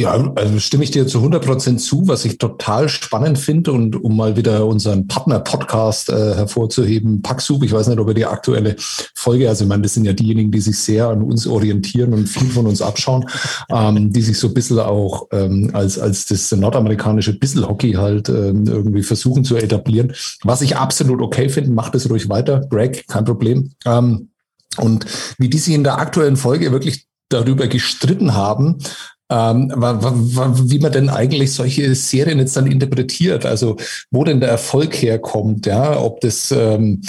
Ja, 0.00 0.32
also 0.34 0.58
stimme 0.60 0.82
ich 0.82 0.92
dir 0.92 1.06
zu 1.06 1.18
100 1.18 1.44
Prozent 1.44 1.78
zu, 1.78 2.08
was 2.08 2.24
ich 2.24 2.38
total 2.38 2.88
spannend 2.88 3.38
finde 3.38 3.72
und 3.72 4.02
um 4.02 4.16
mal 4.16 4.34
wieder 4.34 4.64
unseren 4.64 5.06
Partner-Podcast 5.06 6.08
äh, 6.08 6.36
hervorzuheben, 6.36 7.20
Packsub, 7.20 7.62
ich 7.64 7.72
weiß 7.72 7.88
nicht, 7.88 7.98
ob 7.98 8.08
er 8.08 8.14
die 8.14 8.24
aktuelle 8.24 8.76
Folge, 9.14 9.46
also 9.46 9.64
ich 9.64 9.68
meine, 9.68 9.82
das 9.82 9.92
sind 9.92 10.06
ja 10.06 10.14
diejenigen, 10.14 10.50
die 10.52 10.60
sich 10.62 10.78
sehr 10.78 11.08
an 11.08 11.22
uns 11.22 11.46
orientieren 11.46 12.14
und 12.14 12.30
viel 12.30 12.48
von 12.48 12.66
uns 12.66 12.80
abschauen, 12.80 13.26
ähm, 13.68 14.10
die 14.10 14.22
sich 14.22 14.38
so 14.38 14.46
ein 14.46 14.54
bisschen 14.54 14.78
auch 14.78 15.28
ähm, 15.32 15.68
als, 15.74 15.98
als 15.98 16.24
das 16.24 16.50
nordamerikanische 16.50 17.38
Bissel-Hockey 17.38 17.92
halt 17.92 18.30
ähm, 18.30 18.66
irgendwie 18.66 19.02
versuchen 19.02 19.44
zu 19.44 19.56
etablieren, 19.56 20.14
was 20.44 20.62
ich 20.62 20.78
absolut 20.78 21.20
okay 21.20 21.50
finde, 21.50 21.72
macht 21.72 21.94
es 21.94 22.08
ruhig 22.08 22.30
weiter, 22.30 22.62
Greg, 22.70 23.06
kein 23.06 23.26
Problem. 23.26 23.72
Ähm, 23.84 24.30
und 24.78 25.04
wie 25.36 25.50
die 25.50 25.58
sich 25.58 25.74
in 25.74 25.84
der 25.84 25.98
aktuellen 25.98 26.38
Folge 26.38 26.72
wirklich 26.72 27.04
darüber 27.28 27.66
gestritten 27.66 28.32
haben, 28.32 28.78
ähm, 29.30 29.72
wie 29.76 30.78
man 30.80 30.92
denn 30.92 31.08
eigentlich 31.08 31.52
solche 31.52 31.94
Serien 31.94 32.38
jetzt 32.38 32.56
dann 32.56 32.66
interpretiert, 32.66 33.46
also 33.46 33.76
wo 34.10 34.24
denn 34.24 34.40
der 34.40 34.48
Erfolg 34.48 34.94
herkommt, 35.00 35.66
ja, 35.66 36.00
ob 36.00 36.20
das, 36.20 36.50
ähm, 36.50 37.00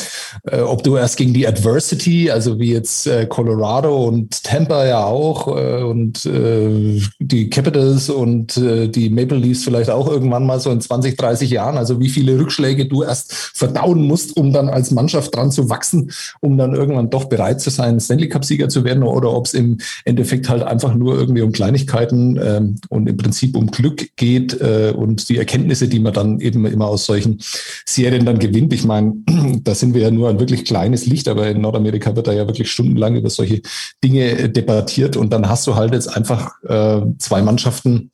äh, 0.50 0.62
ob 0.62 0.84
du 0.84 0.98
erst 0.98 1.18
gegen 1.18 1.34
die 1.34 1.48
Adversity, 1.48 2.30
also 2.30 2.60
wie 2.60 2.74
jetzt 2.74 3.08
äh, 3.08 3.26
Colorado 3.26 4.06
und 4.06 4.44
Tampa 4.44 4.86
ja 4.86 5.04
auch 5.04 5.48
äh, 5.48 5.82
und 5.82 6.26
äh, 6.28 7.02
die 7.20 7.50
Capitals 7.50 8.10
und 8.10 8.56
äh, 8.58 8.88
die 8.88 9.10
Maple 9.10 9.38
Leafs 9.38 9.64
vielleicht 9.64 9.90
auch 9.90 10.08
irgendwann 10.08 10.46
mal 10.46 10.60
so 10.60 10.70
in 10.70 10.80
20, 10.80 11.18
30 11.18 11.50
Jahren, 11.50 11.78
also 11.78 12.00
wie 12.00 12.10
viele 12.10 12.38
Rückschläge 12.40 12.86
du 12.86 13.02
erst 13.02 13.34
verdauen 13.34 14.06
musst, 14.06 14.38
um 14.38 14.54
dann 14.54 14.70
als 14.70 14.92
Mannschaft 14.92 15.36
dran 15.36 15.52
zu 15.52 15.70
wachsen, 15.70 16.12
um 16.40 16.58
dann 16.58 16.76
irgendwann 16.76 17.10
doch 17.10 17.26
bereit 17.26 17.62
zu 17.62 17.72
sein, 17.72 18.00
Stanley 18.00 18.30
Cup 18.30 18.46
Sieger 18.46 18.70
zu 18.70 18.84
werden 18.84 19.02
oder 19.02 19.34
ob 19.34 19.48
es 19.48 19.56
im 19.56 19.80
Endeffekt 20.06 20.50
halt 20.50 20.62
einfach 20.62 20.94
nur 20.94 21.16
irgendwie 21.16 21.42
um 21.42 21.52
Kleinigkeiten 21.52 22.11
werden 22.12 22.40
ähm, 22.42 22.76
und 22.90 23.08
im 23.08 23.18
Prinzip 23.18 23.56
um 23.56 23.72
Glück 23.72 24.16
geht 24.16 24.60
äh, 24.62 24.94
und 24.96 25.30
die 25.30 25.38
Erkenntnisse, 25.38 25.88
die 25.88 26.00
man 26.00 26.14
dann 26.14 26.40
eben 26.40 26.66
immer 26.66 26.88
aus 26.88 27.06
solchen 27.06 27.40
Serien 27.86 28.26
dann 28.26 28.40
gewinnt. 28.40 28.74
Ich 28.74 28.84
meine, 28.84 29.14
da 29.64 29.76
sind 29.76 29.94
wir 29.94 30.02
ja 30.02 30.12
nur 30.12 30.30
ein 30.30 30.40
wirklich 30.40 30.66
kleines 30.66 31.06
Licht, 31.06 31.28
aber 31.28 31.48
in 31.48 31.62
Nordamerika 31.62 32.16
wird 32.16 32.28
da 32.28 32.34
ja 32.34 32.48
wirklich 32.48 32.70
stundenlang 32.72 33.16
über 33.16 33.30
solche 33.30 33.62
Dinge 34.04 34.32
äh, 34.32 34.50
debattiert 34.50 35.18
und 35.18 35.32
dann 35.32 35.50
hast 35.50 35.66
du 35.68 35.76
halt 35.76 35.94
jetzt 35.94 36.08
einfach 36.08 36.52
äh, 36.64 37.02
zwei 37.18 37.42
Mannschaften. 37.42 38.12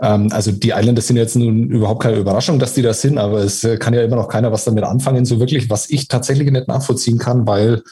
Ähm, 0.00 0.28
also 0.32 0.52
die 0.52 0.70
Islanders 0.70 1.06
sind 1.06 1.16
jetzt 1.16 1.36
nun 1.36 1.70
überhaupt 1.70 2.02
keine 2.02 2.18
Überraschung, 2.18 2.58
dass 2.58 2.74
die 2.74 2.82
da 2.82 2.92
sind, 2.92 3.18
aber 3.18 3.38
es 3.38 3.64
äh, 3.64 3.76
kann 3.76 3.94
ja 3.94 4.02
immer 4.02 4.16
noch 4.16 4.28
keiner 4.28 4.52
was 4.52 4.64
damit 4.64 4.84
anfangen, 4.84 5.24
so 5.24 5.40
wirklich, 5.40 5.70
was 5.70 5.88
ich 5.90 6.08
tatsächlich 6.08 6.50
nicht 6.50 6.68
nachvollziehen 6.68 7.18
kann, 7.18 7.46
weil 7.46 7.82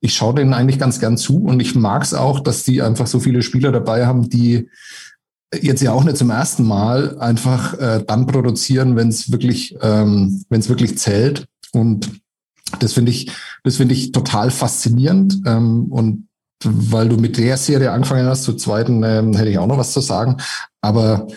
ich 0.00 0.14
schaue 0.14 0.34
denen 0.34 0.54
eigentlich 0.54 0.78
ganz 0.78 1.00
gern 1.00 1.16
zu 1.16 1.44
und 1.44 1.60
ich 1.60 1.74
mag 1.74 2.02
es 2.02 2.14
auch, 2.14 2.40
dass 2.40 2.64
die 2.64 2.82
einfach 2.82 3.06
so 3.06 3.20
viele 3.20 3.42
Spieler 3.42 3.72
dabei 3.72 4.06
haben, 4.06 4.28
die 4.28 4.68
jetzt 5.54 5.82
ja 5.82 5.92
auch 5.92 6.04
nicht 6.04 6.16
zum 6.16 6.30
ersten 6.30 6.64
Mal 6.64 7.18
einfach 7.18 7.74
äh, 7.78 8.04
dann 8.06 8.26
produzieren, 8.26 8.96
wenn 8.96 9.08
es 9.08 9.30
wirklich, 9.30 9.76
ähm, 9.80 10.44
wenn 10.48 10.60
es 10.60 10.68
wirklich 10.68 10.98
zählt. 10.98 11.46
Und 11.72 12.20
das 12.80 12.92
finde 12.92 13.12
ich, 13.12 13.30
das 13.62 13.76
finde 13.76 13.94
ich 13.94 14.12
total 14.12 14.50
faszinierend. 14.50 15.40
Ähm, 15.46 15.86
und 15.86 16.28
weil 16.64 17.08
du 17.08 17.16
mit 17.16 17.38
der 17.38 17.56
Serie 17.56 17.92
angefangen 17.92 18.26
hast, 18.26 18.42
zur 18.42 18.58
zweiten 18.58 19.02
ähm, 19.02 19.34
hätte 19.34 19.50
ich 19.50 19.58
auch 19.58 19.66
noch 19.66 19.78
was 19.78 19.92
zu 19.92 20.00
sagen. 20.00 20.36
Aber 20.80 21.28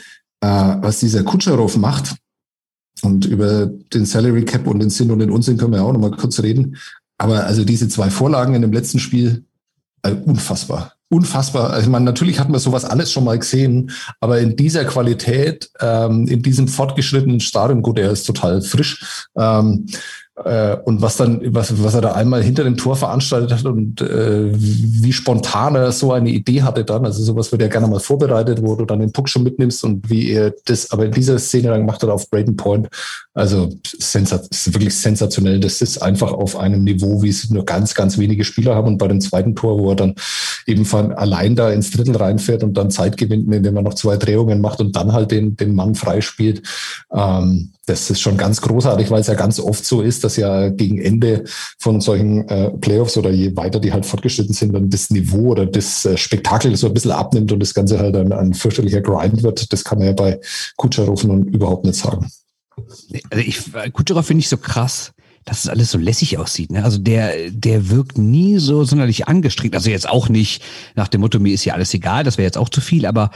äh, 0.41 0.47
was 0.47 0.99
dieser 0.99 1.23
Kutscherow 1.23 1.75
macht, 1.77 2.15
und 3.01 3.25
über 3.25 3.65
den 3.65 4.05
Salary 4.05 4.43
Cap 4.45 4.67
und 4.67 4.79
den 4.79 4.89
Sinn 4.89 5.11
und 5.11 5.19
den 5.19 5.31
Unsinn 5.31 5.57
können 5.57 5.73
wir 5.73 5.83
auch 5.83 5.93
noch 5.93 5.99
mal 5.99 6.11
kurz 6.11 6.41
reden. 6.41 6.77
Aber 7.19 7.45
also 7.45 7.63
diese 7.63 7.87
zwei 7.87 8.09
Vorlagen 8.09 8.55
in 8.55 8.63
dem 8.63 8.73
letzten 8.73 8.97
Spiel, 8.97 9.45
also 10.01 10.17
unfassbar. 10.25 10.93
Unfassbar. 11.11 11.71
Also 11.71 11.83
ich 11.83 11.89
meine, 11.89 12.05
natürlich 12.05 12.39
hat 12.39 12.49
man 12.49 12.59
sowas 12.59 12.85
alles 12.85 13.11
schon 13.11 13.23
mal 13.23 13.37
gesehen, 13.37 13.91
aber 14.19 14.39
in 14.39 14.55
dieser 14.55 14.85
Qualität, 14.85 15.69
ähm, 15.81 16.27
in 16.27 16.41
diesem 16.41 16.67
fortgeschrittenen 16.67 17.39
Stadium, 17.39 17.81
gut, 17.81 17.99
er 17.99 18.11
ist 18.11 18.25
total 18.25 18.61
frisch, 18.61 19.27
ähm, 19.35 19.87
äh, 19.87 20.28
und 20.85 21.01
was 21.01 21.17
dann, 21.17 21.41
was, 21.53 21.83
was 21.83 21.93
er 21.93 22.01
da 22.01 22.13
einmal 22.13 22.41
hinter 22.41 22.63
dem 22.63 22.77
Tor 22.77 22.95
veranstaltet 22.95 23.51
hat 23.51 23.65
und 23.65 24.01
äh, 24.01 24.51
wie 24.53 25.11
spontan 25.11 25.75
er 25.75 25.91
so 25.91 26.13
eine 26.13 26.29
Idee 26.29 26.61
hatte 26.61 26.85
dann. 26.85 27.05
Also 27.05 27.23
sowas 27.23 27.51
wird 27.51 27.61
ja 27.61 27.67
gerne 27.67 27.87
mal 27.87 27.99
vorbereitet, 27.99 28.61
wo 28.61 28.75
du 28.75 28.85
dann 28.85 28.99
den 28.99 29.11
Puck 29.11 29.27
schon 29.27 29.43
mitnimmst 29.43 29.83
und 29.83 30.09
wie 30.09 30.29
er 30.29 30.53
das, 30.65 30.91
aber 30.91 31.05
in 31.05 31.11
dieser 31.11 31.39
Szene 31.39 31.69
dann 31.69 31.81
gemacht 31.81 32.01
hat 32.03 32.09
auf 32.09 32.29
Braden 32.29 32.55
Point. 32.55 32.87
Also 33.33 33.69
sensat 33.83 34.47
ist 34.49 34.73
wirklich 34.73 34.97
sensationell. 34.97 35.59
Das 35.59 35.81
ist 35.81 35.97
einfach 36.01 36.31
auf 36.31 36.57
einem 36.57 36.83
Niveau, 36.83 37.21
wie 37.21 37.29
es 37.29 37.49
nur 37.49 37.65
ganz, 37.65 37.93
ganz 37.93 38.17
wenige 38.17 38.43
Spieler 38.43 38.75
haben. 38.75 38.87
Und 38.87 38.97
bei 38.97 39.07
dem 39.07 39.21
zweiten 39.21 39.55
Tor, 39.55 39.79
wo 39.79 39.89
er 39.89 39.95
dann 39.95 40.15
eben 40.65 40.85
von 40.85 41.11
allein 41.13 41.55
da 41.55 41.69
ins 41.69 41.91
Drittel 41.91 42.15
reinfährt 42.15 42.63
und 42.63 42.75
dann 42.75 42.91
Zeit 42.91 43.17
gewinnt, 43.17 43.53
indem 43.53 43.75
er 43.75 43.81
noch 43.81 43.93
zwei 43.93 44.17
Drehungen 44.17 44.61
macht 44.61 44.79
und 44.79 44.95
dann 44.95 45.13
halt 45.13 45.31
den, 45.31 45.57
den 45.57 45.75
Mann 45.75 45.95
freispielt. 45.95 46.63
Ähm, 47.13 47.71
das 47.89 48.09
ist 48.09 48.21
schon 48.21 48.37
ganz 48.37 48.61
großartig, 48.61 49.09
weil 49.09 49.21
es 49.21 49.27
ja 49.27 49.33
ganz 49.33 49.59
oft 49.59 49.83
so 49.83 50.01
ist, 50.01 50.23
dass 50.23 50.37
ja 50.37 50.69
gegen 50.69 50.99
Ende 50.99 51.43
von 51.79 51.99
solchen 51.99 52.47
äh, 52.47 52.69
Playoffs 52.69 53.17
oder 53.17 53.31
je 53.31 53.55
weiter 53.55 53.79
die 53.79 53.91
halt 53.91 54.05
fortgeschritten 54.05 54.53
sind, 54.53 54.73
dann 54.73 54.89
das 54.89 55.09
Niveau 55.09 55.49
oder 55.49 55.65
das 55.65 56.05
äh, 56.05 56.17
Spektakel 56.17 56.75
so 56.75 56.87
ein 56.87 56.93
bisschen 56.93 57.11
abnimmt 57.11 57.51
und 57.51 57.59
das 57.59 57.73
Ganze 57.73 57.99
halt 57.99 58.15
ein, 58.15 58.31
ein 58.31 58.53
fürchterlicher 58.53 59.01
Grind 59.01 59.43
wird. 59.43 59.73
Das 59.73 59.83
kann 59.83 59.97
man 59.97 60.07
ja 60.07 60.13
bei 60.13 60.39
Kutscherow 60.77 61.21
nun 61.23 61.47
überhaupt 61.47 61.85
nicht 61.85 61.95
sagen. 61.95 62.29
Also 63.29 63.43
ich, 63.43 63.59
Kutscherow 63.93 64.25
finde 64.25 64.41
ich 64.41 64.49
so 64.49 64.57
krass 64.57 65.11
dass 65.45 65.63
es 65.63 65.69
alles 65.69 65.89
so 65.89 65.97
lässig 65.97 66.37
aussieht. 66.37 66.71
Ne? 66.71 66.83
Also 66.83 66.99
der, 66.99 67.49
der 67.49 67.89
wirkt 67.89 68.19
nie 68.19 68.59
so 68.59 68.83
sonderlich 68.83 69.27
angestrengt. 69.27 69.73
Also 69.73 69.89
jetzt 69.89 70.07
auch 70.07 70.29
nicht 70.29 70.61
nach 70.95 71.07
dem 71.07 71.21
Motto, 71.21 71.39
mir 71.39 71.53
ist 71.53 71.65
ja 71.65 71.73
alles 71.73 71.93
egal, 71.93 72.23
das 72.23 72.37
wäre 72.37 72.45
jetzt 72.45 72.57
auch 72.57 72.69
zu 72.69 72.81
viel, 72.81 73.07
aber 73.07 73.31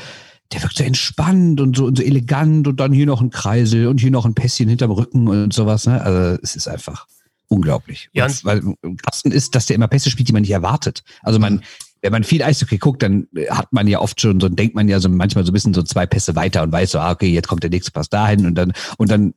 der 0.51 0.62
wirkt 0.62 0.77
so 0.77 0.83
entspannt 0.83 1.62
und 1.62 1.77
so, 1.77 1.85
und 1.85 1.97
so 1.97 2.03
elegant 2.03 2.67
und 2.67 2.79
dann 2.79 2.91
hier 2.93 3.05
noch 3.05 3.21
ein 3.21 3.29
Kreisel 3.29 3.88
und 3.88 4.00
hier 4.00 4.12
noch 4.12 4.25
ein 4.25 4.35
Pässchen 4.35 4.69
hinterm 4.69 4.91
Rücken 4.91 5.27
und 5.27 5.53
sowas. 5.53 5.88
Ne? 5.88 6.01
Also 6.01 6.39
es 6.43 6.55
ist 6.55 6.67
einfach 6.67 7.07
unglaublich. 7.47 8.09
Ja, 8.13 8.25
und 8.25 8.45
weil 8.45 8.62
im 8.81 8.97
Kasten 8.97 9.31
ist, 9.31 9.55
dass 9.55 9.65
der 9.67 9.75
immer 9.75 9.88
Pässe 9.88 10.09
spielt, 10.09 10.27
die 10.29 10.33
man 10.33 10.41
nicht 10.41 10.51
erwartet. 10.51 11.03
Also 11.21 11.39
man, 11.39 11.62
wenn 12.01 12.12
man 12.12 12.23
viel 12.23 12.43
Eishockey 12.43 12.77
guckt, 12.77 13.01
dann 13.01 13.27
hat 13.50 13.71
man 13.71 13.88
ja 13.88 14.00
oft 14.00 14.19
schon 14.19 14.39
so, 14.39 14.50
denkt 14.50 14.75
man 14.75 14.89
ja 14.89 15.00
so 15.00 15.09
manchmal 15.09 15.45
so 15.45 15.51
ein 15.51 15.53
bisschen 15.53 15.73
so 15.73 15.83
zwei 15.83 16.05
Pässe 16.05 16.35
weiter 16.35 16.63
und 16.63 16.71
weiß 16.71 16.91
so, 16.91 17.00
ah, 17.00 17.12
okay, 17.12 17.31
jetzt 17.31 17.47
kommt 17.47 17.63
der 17.63 17.69
nächste 17.69 17.91
Pass 17.91 18.09
dahin 18.09 18.45
und 18.45 18.55
dann, 18.55 18.73
und 18.97 19.09
dann 19.09 19.33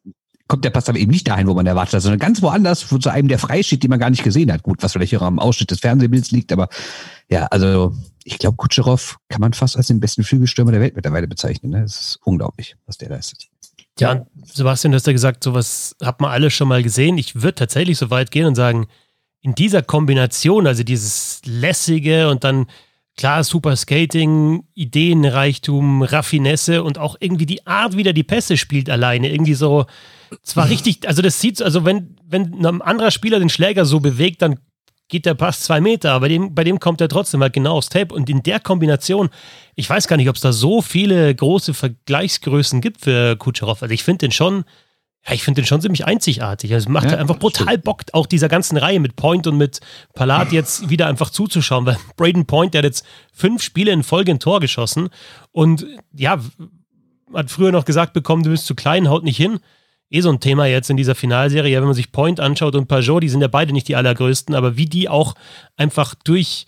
kommt 0.49 0.65
der 0.65 0.71
Pass 0.71 0.88
aber 0.88 0.99
eben 0.99 1.11
nicht 1.11 1.26
dahin, 1.29 1.47
wo 1.47 1.55
man 1.55 1.67
erwartet 1.67 1.95
hat, 1.95 2.03
sondern 2.03 2.21
ganz 2.21 2.43
woanders, 2.43 2.91
wo 2.93 2.99
zu 2.99 3.11
einem 3.11 3.29
der 3.29 3.38
frei 3.38 3.62
steht, 3.62 3.83
die 3.83 3.88
man 3.88 3.99
gar 3.99 4.11
nicht 4.11 4.23
gesehen 4.23 4.53
hat. 4.53 4.62
Gut, 4.62 4.83
was 4.83 4.93
vielleicht 4.93 5.17
auch 5.17 5.23
am 5.23 5.38
Ausschnitt 5.38 5.71
des 5.71 5.81
Fernsehbilds 5.81 6.31
liegt, 6.31 6.53
aber 6.53 6.69
ja, 7.29 7.47
also 7.47 7.95
ich 8.25 8.38
glaube, 8.38 8.57
Kutscherow 8.57 9.17
kann 9.29 9.41
man 9.41 9.53
fast 9.53 9.76
als 9.76 9.87
den 9.87 10.00
besten 10.00 10.25
Flügelstürmer 10.25 10.73
der 10.73 10.81
Welt 10.81 10.97
mittlerweile 10.97 11.29
bezeichnen. 11.29 11.73
Ne? 11.73 11.85
Ist 11.85 12.19
unglaublich, 12.25 12.76
was 12.87 12.99
der 12.99 13.09
leistet. 13.09 13.47
Ja, 13.99 14.26
Sebastian, 14.45 14.93
du 14.93 14.97
hast 14.97 15.07
ja 15.07 15.12
gesagt, 15.12 15.43
sowas 15.43 15.97
hat 16.03 16.21
man 16.21 16.31
alles 16.31 16.53
schon 16.53 16.69
mal 16.69 16.83
gesehen. 16.83 17.17
Ich 17.19 17.37
würde 17.37 17.55
tatsächlich 17.55 17.97
so 17.97 18.11
weit 18.11 18.31
gehen 18.31 18.47
und 18.47 18.55
sagen, 18.55 18.88
in 19.41 19.55
dieser 19.55 19.83
Kombination, 19.83 20.67
also 20.67 20.83
dieses 20.83 21.41
lässige 21.45 22.29
und 22.29 22.45
dann 22.45 22.67
klar 23.16 23.44
Super 23.44 23.76
Skating, 23.76 24.64
Ideenreichtum, 24.75 26.02
Raffinesse 26.02 26.82
und 26.82 26.99
auch 26.99 27.16
irgendwie 27.20 27.46
die 27.46 27.66
Art, 27.66 27.96
wie 27.96 28.02
der 28.02 28.12
die 28.12 28.25
Pässe 28.25 28.56
spielt 28.56 28.90
alleine, 28.90 29.30
irgendwie 29.32 29.54
so 29.54 29.87
zwar 30.42 30.68
richtig, 30.70 31.06
also 31.08 31.23
das 31.23 31.40
sieht, 31.40 31.62
also 31.62 31.85
wenn 31.85 32.16
wenn 32.28 32.64
ein 32.64 32.82
anderer 32.82 33.11
Spieler 33.11 33.38
den 33.38 33.49
Schläger 33.49 33.85
so 33.85 34.00
bewegt, 34.00 34.42
dann 34.42 34.58
geht 35.08 35.26
der 35.26 35.35
Pass 35.35 35.61
zwei 35.61 35.80
Meter, 35.80 36.12
aber 36.12 36.28
dem, 36.28 36.54
bei 36.54 36.64
dem 36.64 36.80
kommt 36.80 37.00
er 37.00 37.08
trotzdem 37.08 37.40
halt 37.40 37.52
genau 37.52 37.76
aufs 37.76 37.88
Tape. 37.88 38.12
Und 38.12 38.28
in 38.28 38.42
der 38.42 38.58
Kombination, 38.61 39.30
ich 39.76 39.88
weiß 39.88 40.08
gar 40.08 40.16
nicht, 40.16 40.28
ob 40.28 40.37
es 40.37 40.42
da 40.42 40.52
so 40.52 40.82
viele 40.82 41.32
große 41.35 41.75
Vergleichsgrößen 41.75 42.80
gibt 42.80 43.02
für 43.02 43.37
Kutscherow. 43.37 43.80
Also 43.80 43.94
ich 43.94 44.02
finde 44.02 44.18
den 44.18 44.32
schon, 44.32 44.64
ja, 45.26 45.35
ich 45.35 45.42
finde 45.42 45.61
den 45.61 45.66
schon 45.66 45.80
ziemlich 45.80 46.06
einzigartig. 46.06 46.73
Also 46.73 46.85
es 46.85 46.88
macht 46.88 47.04
ja, 47.04 47.11
halt 47.12 47.21
einfach 47.21 47.38
brutal 47.38 47.66
stimmt. 47.66 47.85
Bock, 47.85 48.02
auch 48.12 48.26
dieser 48.26 48.49
ganzen 48.49 48.76
Reihe 48.76 49.00
mit 49.00 49.16
Point 49.16 49.47
und 49.47 49.56
mit 49.56 49.80
Palat 50.14 50.52
jetzt 50.52 50.88
wieder 50.88 51.06
einfach 51.06 51.30
zuzuschauen, 51.30 51.87
weil 51.87 51.97
Braden 52.16 52.47
Point, 52.47 52.75
der 52.75 52.80
hat 52.80 52.85
jetzt 52.85 53.04
fünf 53.33 53.62
Spiele 53.62 53.92
in 53.92 54.02
Folge 54.02 54.33
ein 54.33 54.40
Tor 54.40 54.61
geschossen 54.61 55.09
und 55.52 55.87
ja, 56.12 56.40
hat 57.35 57.50
früher 57.50 57.73
noch 57.73 57.85
gesagt 57.85 58.12
bekommen, 58.12 58.45
du 58.45 58.50
bist 58.50 58.66
zu 58.66 58.75
klein, 58.75 59.09
haut 59.09 59.25
nicht 59.25 59.37
hin 59.37 59.59
eh 60.11 60.21
so 60.21 60.30
ein 60.30 60.40
Thema 60.40 60.66
jetzt 60.66 60.90
in 60.90 60.97
dieser 60.97 61.14
Finalserie. 61.14 61.73
Ja, 61.73 61.80
wenn 61.80 61.88
man 61.88 61.95
sich 61.95 62.12
Point 62.12 62.40
anschaut 62.40 62.75
und 62.75 62.87
Pajot, 62.87 63.23
die 63.23 63.28
sind 63.28 63.40
ja 63.40 63.49
beide 63.49 63.73
nicht 63.73 63.88
die 63.88 63.97
allergrößten, 63.97 64.54
aber 64.54 64.76
wie 64.76 64.87
die 64.87 65.09
auch 65.09 65.35
einfach 65.76 66.14
durch 66.14 66.64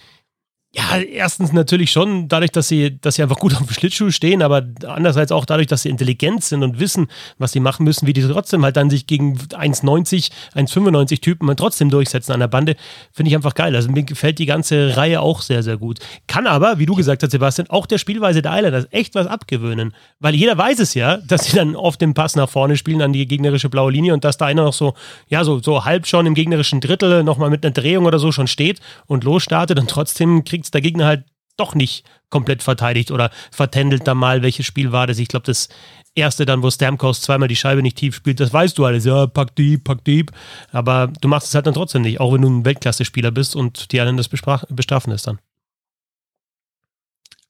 ja, 0.70 0.98
erstens 0.98 1.54
natürlich 1.54 1.90
schon 1.90 2.28
dadurch, 2.28 2.50
dass 2.50 2.68
sie, 2.68 3.00
dass 3.00 3.14
sie 3.14 3.22
einfach 3.22 3.38
gut 3.38 3.54
auf 3.54 3.66
dem 3.66 3.70
Schlittschuh 3.70 4.10
stehen, 4.10 4.42
aber 4.42 4.66
andererseits 4.86 5.32
auch 5.32 5.46
dadurch, 5.46 5.66
dass 5.66 5.82
sie 5.82 5.88
intelligent 5.88 6.44
sind 6.44 6.62
und 6.62 6.78
wissen, 6.78 7.08
was 7.38 7.52
sie 7.52 7.60
machen 7.60 7.84
müssen, 7.84 8.06
wie 8.06 8.12
die 8.12 8.20
trotzdem 8.20 8.62
halt 8.62 8.76
dann 8.76 8.90
sich 8.90 9.06
gegen 9.06 9.38
1,90, 9.38 10.30
1,95 10.54 11.22
Typen 11.22 11.56
trotzdem 11.56 11.88
durchsetzen 11.88 12.32
an 12.32 12.40
der 12.40 12.48
Bande, 12.48 12.76
finde 13.12 13.30
ich 13.30 13.34
einfach 13.34 13.54
geil. 13.54 13.74
Also 13.74 13.90
mir 13.90 14.02
gefällt 14.02 14.38
die 14.38 14.44
ganze 14.44 14.94
Reihe 14.98 15.22
auch 15.22 15.40
sehr, 15.40 15.62
sehr 15.62 15.78
gut. 15.78 16.00
Kann 16.26 16.46
aber, 16.46 16.78
wie 16.78 16.84
du 16.84 16.94
gesagt 16.94 17.22
hast, 17.22 17.30
Sebastian, 17.30 17.70
auch 17.70 17.86
der 17.86 17.96
Spielweise 17.96 18.42
der 18.42 18.54
Islanders 18.54 18.88
echt 18.90 19.14
was 19.14 19.26
abgewöhnen. 19.26 19.94
Weil 20.20 20.34
jeder 20.34 20.58
weiß 20.58 20.80
es 20.80 20.92
ja, 20.92 21.16
dass 21.16 21.46
sie 21.46 21.56
dann 21.56 21.76
oft 21.76 22.02
den 22.02 22.12
Pass 22.12 22.36
nach 22.36 22.50
vorne 22.50 22.76
spielen 22.76 23.00
an 23.00 23.14
die 23.14 23.26
gegnerische 23.26 23.70
blaue 23.70 23.90
Linie 23.90 24.12
und 24.12 24.22
dass 24.22 24.36
da 24.36 24.44
einer 24.44 24.64
noch 24.64 24.74
so, 24.74 24.92
ja, 25.28 25.44
so, 25.44 25.62
so 25.62 25.86
halb 25.86 26.06
schon 26.06 26.26
im 26.26 26.34
gegnerischen 26.34 26.82
Drittel 26.82 27.24
nochmal 27.24 27.48
mit 27.48 27.64
einer 27.64 27.72
Drehung 27.72 28.04
oder 28.04 28.18
so 28.18 28.32
schon 28.32 28.48
steht 28.48 28.80
und 29.06 29.24
losstartet 29.24 29.78
und 29.78 29.88
trotzdem 29.88 30.44
kriegt 30.44 30.57
es 30.64 30.70
der 30.70 30.80
Gegner 30.80 31.06
halt 31.06 31.24
doch 31.56 31.74
nicht 31.74 32.04
komplett 32.30 32.62
verteidigt 32.62 33.10
oder 33.10 33.30
vertändelt 33.50 34.06
da 34.06 34.14
mal, 34.14 34.42
welches 34.42 34.66
Spiel 34.66 34.92
war 34.92 35.06
das. 35.06 35.18
Ich 35.18 35.28
glaube, 35.28 35.46
das 35.46 35.68
erste 36.14 36.46
dann, 36.46 36.62
wo 36.62 36.70
Stamkos 36.70 37.20
zweimal 37.20 37.48
die 37.48 37.56
Scheibe 37.56 37.82
nicht 37.82 37.96
tief 37.96 38.14
spielt, 38.14 38.40
das 38.40 38.52
weißt 38.52 38.78
du 38.78 38.84
alles. 38.84 39.04
Ja, 39.04 39.26
pack 39.26 39.56
deep, 39.56 39.84
pack 39.84 40.04
deep. 40.04 40.32
Aber 40.70 41.12
du 41.20 41.28
machst 41.28 41.48
es 41.48 41.54
halt 41.54 41.66
dann 41.66 41.74
trotzdem 41.74 42.02
nicht, 42.02 42.20
auch 42.20 42.32
wenn 42.32 42.42
du 42.42 42.48
ein 42.48 42.64
Weltklasse-Spieler 42.64 43.30
bist 43.30 43.56
und 43.56 43.92
die 43.92 44.00
anderen 44.00 44.16
das 44.16 44.28
bestrafen 44.28 45.12
ist 45.12 45.26
dann. 45.26 45.38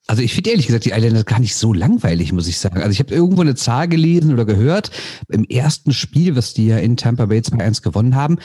Also 0.06 0.22
ich 0.22 0.32
finde 0.32 0.50
ehrlich 0.50 0.66
gesagt 0.66 0.86
die 0.86 0.92
Islanders 0.92 1.26
gar 1.26 1.38
nicht 1.38 1.54
so 1.54 1.74
langweilig, 1.74 2.32
muss 2.32 2.48
ich 2.48 2.58
sagen. 2.58 2.78
Also 2.78 2.92
ich 2.92 2.98
habe 2.98 3.14
irgendwo 3.14 3.42
eine 3.42 3.56
Zahl 3.56 3.88
gelesen 3.88 4.32
oder 4.32 4.46
gehört, 4.46 4.90
im 5.28 5.44
ersten 5.44 5.92
Spiel, 5.92 6.34
was 6.34 6.54
die 6.54 6.68
ja 6.68 6.78
in 6.78 6.96
Tampa 6.96 7.26
Bay 7.26 7.40
2-1 7.40 7.82
gewonnen 7.82 8.16
haben, 8.16 8.38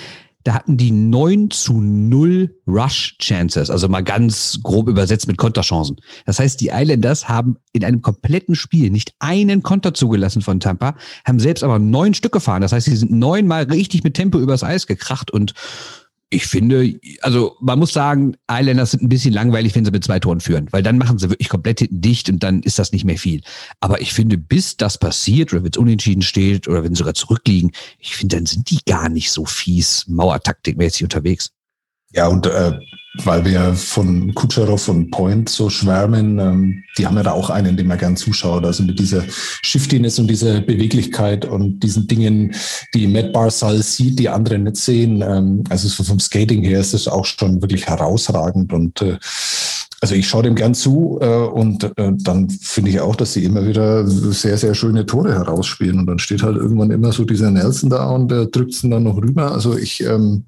da 0.44 0.54
hatten 0.54 0.78
die 0.78 0.92
9 0.92 1.50
zu 1.52 1.80
0 1.80 2.54
Rush 2.68 3.18
Chances, 3.20 3.70
also 3.70 3.88
mal 3.88 4.04
ganz 4.04 4.60
grob 4.62 4.90
übersetzt 4.90 5.28
mit 5.28 5.38
Konterchancen. 5.38 5.98
Das 6.26 6.40
heißt, 6.40 6.60
die 6.60 6.70
Islanders 6.74 7.30
haben 7.30 7.58
in 7.72 7.84
einem 7.86 8.02
kompletten 8.02 8.56
Spiel 8.56 8.90
nicht 8.90 9.14
einen 9.20 9.64
Konter 9.64 9.94
zugelassen 9.94 10.42
von 10.42 10.60
Tampa, 10.60 10.96
haben 11.26 11.40
selbst 11.40 11.64
aber 11.64 11.80
neun 11.80 12.14
Stück 12.14 12.34
gefahren. 12.34 12.62
Das 12.62 12.74
heißt, 12.74 12.86
sie 12.86 12.96
sind 12.96 13.12
neunmal 13.12 13.64
richtig 13.64 14.04
mit 14.04 14.16
Tempo 14.16 14.40
übers 14.40 14.64
Eis 14.64 14.88
gekracht 14.88 15.32
und 15.32 15.54
ich 16.34 16.48
finde, 16.48 17.00
also 17.22 17.56
man 17.62 17.80
muss 17.80 17.94
sagen, 17.94 18.36
Islanders 18.50 18.92
sind 18.92 19.04
ein 19.04 19.10
bisschen 19.10 19.34
langweilig, 19.34 19.76
wenn 19.76 19.86
sie 19.86 19.92
mit 19.92 20.04
zwei 20.04 20.20
Toren 20.20 20.40
führen, 20.40 20.68
weil 20.72 20.84
dann 20.84 20.98
machen 20.98 21.20
sie 21.20 21.30
wirklich 21.30 21.50
komplett 21.50 21.80
hinten 21.80 22.02
dicht 22.02 22.30
und 22.30 22.42
dann 22.42 22.62
ist 22.64 22.80
das 22.80 22.92
nicht 22.92 23.06
mehr 23.06 23.18
viel. 23.18 23.42
Aber 23.80 24.02
ich 24.02 24.14
finde, 24.14 24.38
bis 24.38 24.76
das 24.78 24.98
passiert 24.98 25.54
oder 25.54 25.64
wenn 25.64 25.72
es 25.72 25.78
unentschieden 25.78 26.24
steht 26.24 26.68
oder 26.68 26.84
wenn 26.84 26.96
sie 26.96 27.00
sogar 27.00 27.14
zurückliegen, 27.14 27.72
ich 28.00 28.16
finde, 28.16 28.38
dann 28.38 28.46
sind 28.46 28.70
die 28.72 28.80
gar 28.86 29.10
nicht 29.10 29.32
so 29.32 29.46
fies 29.46 30.06
Mauertaktikmäßig 30.08 31.04
unterwegs. 31.04 31.52
Ja, 32.14 32.28
und 32.28 32.46
äh, 32.46 32.80
weil 33.16 33.46
wir 33.46 33.74
von 33.76 34.34
Kutscherow 34.34 34.88
und 34.88 35.12
Point 35.12 35.50
so 35.50 35.70
schwärmen, 35.70 36.40
ähm, 36.40 36.84
die 36.98 37.06
haben 37.06 37.16
ja 37.16 37.24
da 37.24 37.32
auch 37.32 37.50
einen, 37.50 37.78
dem 37.78 37.88
man 37.88 37.98
gern 38.00 38.18
zuschaut. 38.18 38.66
Also 38.66 38.84
mit 38.84 38.98
dieser 38.98 39.24
Shiftiness 39.62 40.18
und 40.18 40.28
dieser 40.28 40.62
Beweglichkeit 40.62 41.46
und 41.46 41.80
diesen 41.80 42.08
Dingen, 42.08 42.56
die 42.94 43.08
Matt 43.08 43.32
Barsal 43.32 43.84
sieht, 43.84 44.18
die 44.18 44.30
andere 44.30 44.58
nicht 44.58 44.78
sehen. 44.78 45.22
Ähm, 45.22 45.64
also 45.70 45.88
so 45.88 46.04
vom 46.04 46.20
Skating 46.20 46.64
her 46.64 46.80
ist 46.80 46.94
es 46.94 47.08
auch 47.08 47.26
schon 47.26 47.62
wirklich 47.62 47.86
herausragend 47.88 48.74
und 48.74 49.02
äh, 49.02 49.18
also 50.04 50.16
ich 50.16 50.28
schaue 50.28 50.44
dem 50.44 50.56
gern 50.56 50.74
zu 50.74 51.18
äh, 51.22 51.26
und 51.26 51.86
äh, 51.98 52.12
dann 52.12 52.50
finde 52.50 52.92
ich 52.92 53.00
auch, 53.00 53.16
dass 53.16 53.32
sie 53.32 53.46
immer 53.46 53.66
wieder 53.66 54.06
sehr, 54.06 54.58
sehr 54.58 54.76
schöne 54.76 55.06
Tore 55.06 55.34
herausspielen. 55.34 55.98
Und 55.98 56.08
dann 56.08 56.20
steht 56.20 56.44
halt 56.44 56.58
irgendwann 56.58 56.92
immer 56.92 57.14
so 57.14 57.24
dieser 57.24 57.50
Nelson 57.50 57.90
da 57.90 58.10
und 58.10 58.30
der 58.30 58.48
drückt 58.48 58.74
es 58.74 58.82
dann 58.82 59.04
noch 59.04 59.16
rüber. 59.16 59.54
Also 59.54 59.78
ich, 59.78 60.04
ähm, 60.04 60.44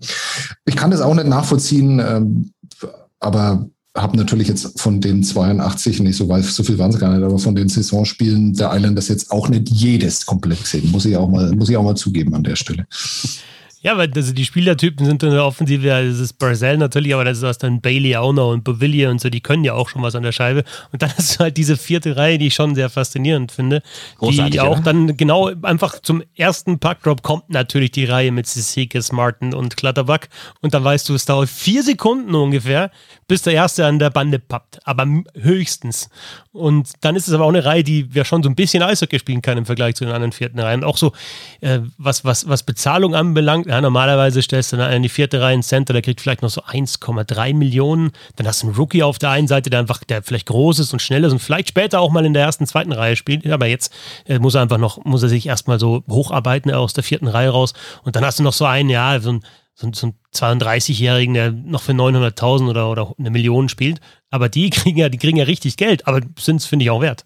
ich 0.65 0.75
kann 0.75 0.91
das 0.91 0.99
auch 0.99 1.15
nicht 1.15 1.27
nachvollziehen, 1.27 2.01
ähm, 2.05 2.51
aber 3.21 3.69
habe 3.95 4.17
natürlich 4.17 4.49
jetzt 4.49 4.77
von 4.77 4.99
den 4.99 5.23
82, 5.23 6.01
nicht 6.01 6.17
so 6.17 6.27
so 6.41 6.63
viel 6.63 6.77
waren 6.77 6.91
es 6.91 6.99
gar 6.99 7.13
nicht, 7.13 7.23
aber 7.23 7.39
von 7.39 7.55
den 7.55 7.69
Saisonspielen 7.69 8.55
der 8.55 8.73
Islanders 8.73 9.07
jetzt 9.07 9.31
auch 9.31 9.47
nicht 9.47 9.69
jedes 9.69 10.25
komplett 10.25 10.63
gesehen. 10.63 10.91
Muss 10.91 11.05
ich 11.05 11.15
auch 11.15 11.29
mal, 11.29 11.49
muss 11.53 11.69
ich 11.69 11.77
auch 11.77 11.83
mal 11.83 11.95
zugeben 11.95 12.35
an 12.35 12.43
der 12.43 12.57
Stelle. 12.57 12.85
Ja, 13.85 13.97
weil 13.97 14.11
also 14.15 14.33
die 14.33 14.45
Spielertypen 14.45 15.05
sind 15.05 15.21
in 15.21 15.29
der 15.29 15.45
Offensive, 15.45 15.85
ja, 15.85 16.01
das 16.01 16.17
ist 16.17 16.39
Barzell 16.39 16.75
natürlich, 16.79 17.13
aber 17.13 17.23
das 17.23 17.43
ist 17.43 17.61
dann 17.61 17.81
Bailey 17.81 18.15
auch 18.15 18.33
noch 18.33 18.51
und 18.51 18.63
Bovillier 18.63 19.11
und 19.11 19.21
so, 19.21 19.29
die 19.29 19.41
können 19.41 19.63
ja 19.63 19.75
auch 19.75 19.89
schon 19.89 20.01
was 20.01 20.15
an 20.15 20.23
der 20.23 20.31
Scheibe. 20.31 20.63
Und 20.91 21.03
dann 21.03 21.13
hast 21.15 21.35
du 21.35 21.43
halt 21.43 21.55
diese 21.55 21.77
vierte 21.77 22.17
Reihe, 22.17 22.39
die 22.39 22.47
ich 22.47 22.55
schon 22.55 22.73
sehr 22.73 22.89
faszinierend 22.89 23.51
finde. 23.51 23.83
Großartig, 24.17 24.53
die 24.53 24.59
auch 24.59 24.77
ja. 24.77 24.81
dann 24.81 25.17
genau 25.17 25.51
einfach 25.61 25.99
zum 26.01 26.23
ersten 26.35 26.79
Puckdrop 26.79 27.21
kommt 27.21 27.51
natürlich 27.51 27.91
die 27.91 28.05
Reihe 28.05 28.31
mit 28.31 28.47
Sisikis, 28.47 29.11
Martin 29.11 29.53
und 29.53 29.77
Klatterback. 29.77 30.29
Und 30.61 30.73
dann 30.73 30.83
weißt 30.83 31.07
du, 31.07 31.13
es 31.13 31.25
dauert 31.25 31.49
vier 31.49 31.83
Sekunden 31.83 32.33
ungefähr, 32.33 32.89
bis 33.27 33.41
der 33.41 33.53
erste 33.53 33.85
an 33.85 33.97
der 33.99 34.11
Bande 34.11 34.39
pappt. 34.39 34.79
Aber 34.83 35.07
höchstens. 35.33 36.09
Und 36.51 36.93
dann 37.01 37.15
ist 37.15 37.27
es 37.27 37.33
aber 37.33 37.45
auch 37.45 37.49
eine 37.49 37.65
Reihe, 37.65 37.83
die 37.83 38.07
ja 38.13 38.23
schon 38.23 38.43
so 38.43 38.49
ein 38.49 38.55
bisschen 38.55 38.83
Eishockey 38.83 39.19
spielen 39.19 39.41
kann 39.41 39.57
im 39.57 39.65
Vergleich 39.65 39.95
zu 39.95 40.05
den 40.05 40.13
anderen 40.13 40.31
vierten 40.31 40.59
Reihen. 40.59 40.83
Auch 40.83 40.97
so, 40.97 41.11
äh, 41.61 41.79
was, 41.97 42.23
was, 42.23 42.47
was 42.47 42.63
Bezahlung 42.63 43.15
anbelangt, 43.15 43.65
ja, 43.65 43.81
normalerweise 43.81 44.41
stellst 44.41 44.73
du 44.73 44.77
dann 44.77 44.93
in 44.93 45.03
die 45.03 45.09
vierte 45.09 45.41
Reihe 45.41 45.53
einen 45.53 45.63
Center, 45.63 45.93
der 45.93 46.01
kriegt 46.01 46.21
vielleicht 46.21 46.43
noch 46.43 46.49
so 46.49 46.61
1,3 46.61 47.53
Millionen. 47.55 48.11
Dann 48.35 48.47
hast 48.47 48.61
du 48.61 48.67
einen 48.67 48.75
Rookie 48.75 49.03
auf 49.03 49.17
der 49.17 49.31
einen 49.31 49.47
Seite, 49.47 49.69
der 49.69 49.79
einfach, 49.79 50.03
der 50.03 50.21
vielleicht 50.21 50.47
groß 50.47 50.79
ist 50.79 50.93
und 50.93 51.01
schnell 51.01 51.23
ist 51.23 51.31
und 51.31 51.39
vielleicht 51.39 51.69
später 51.69 51.99
auch 51.99 52.11
mal 52.11 52.25
in 52.25 52.33
der 52.33 52.43
ersten, 52.43 52.67
zweiten 52.67 52.91
Reihe 52.91 53.15
spielt. 53.15 53.45
Aber 53.47 53.65
jetzt 53.65 53.91
äh, 54.25 54.37
muss 54.37 54.55
er 54.55 54.61
einfach 54.61 54.77
noch, 54.77 55.03
muss 55.03 55.23
er 55.23 55.29
sich 55.29 55.47
erstmal 55.47 55.79
so 55.79 56.03
hocharbeiten 56.07 56.71
aus 56.71 56.93
der 56.93 57.03
vierten 57.03 57.27
Reihe 57.27 57.49
raus. 57.49 57.73
Und 58.03 58.15
dann 58.15 58.23
hast 58.23 58.39
du 58.39 58.43
noch 58.43 58.53
so 58.53 58.65
einen, 58.65 58.89
ja, 58.89 59.19
so 59.19 59.31
ein 59.31 59.43
so, 59.75 59.91
so 59.93 60.07
einen 60.07 60.59
32-Jährigen, 60.59 61.33
der 61.33 61.51
noch 61.51 61.81
für 61.81 61.91
900.000 61.91 62.69
oder, 62.69 62.89
oder 62.89 63.13
eine 63.19 63.29
Million 63.29 63.69
spielt. 63.69 63.99
Aber 64.29 64.49
die 64.49 64.69
kriegen 64.71 64.97
ja, 64.97 65.09
die 65.09 65.17
kriegen 65.17 65.37
ja 65.37 65.43
richtig 65.43 65.77
Geld, 65.77 66.07
aber 66.07 66.21
sind 66.39 66.57
es, 66.57 66.65
finde 66.65 66.83
ich, 66.85 66.89
auch 66.89 67.01
wert. 67.01 67.25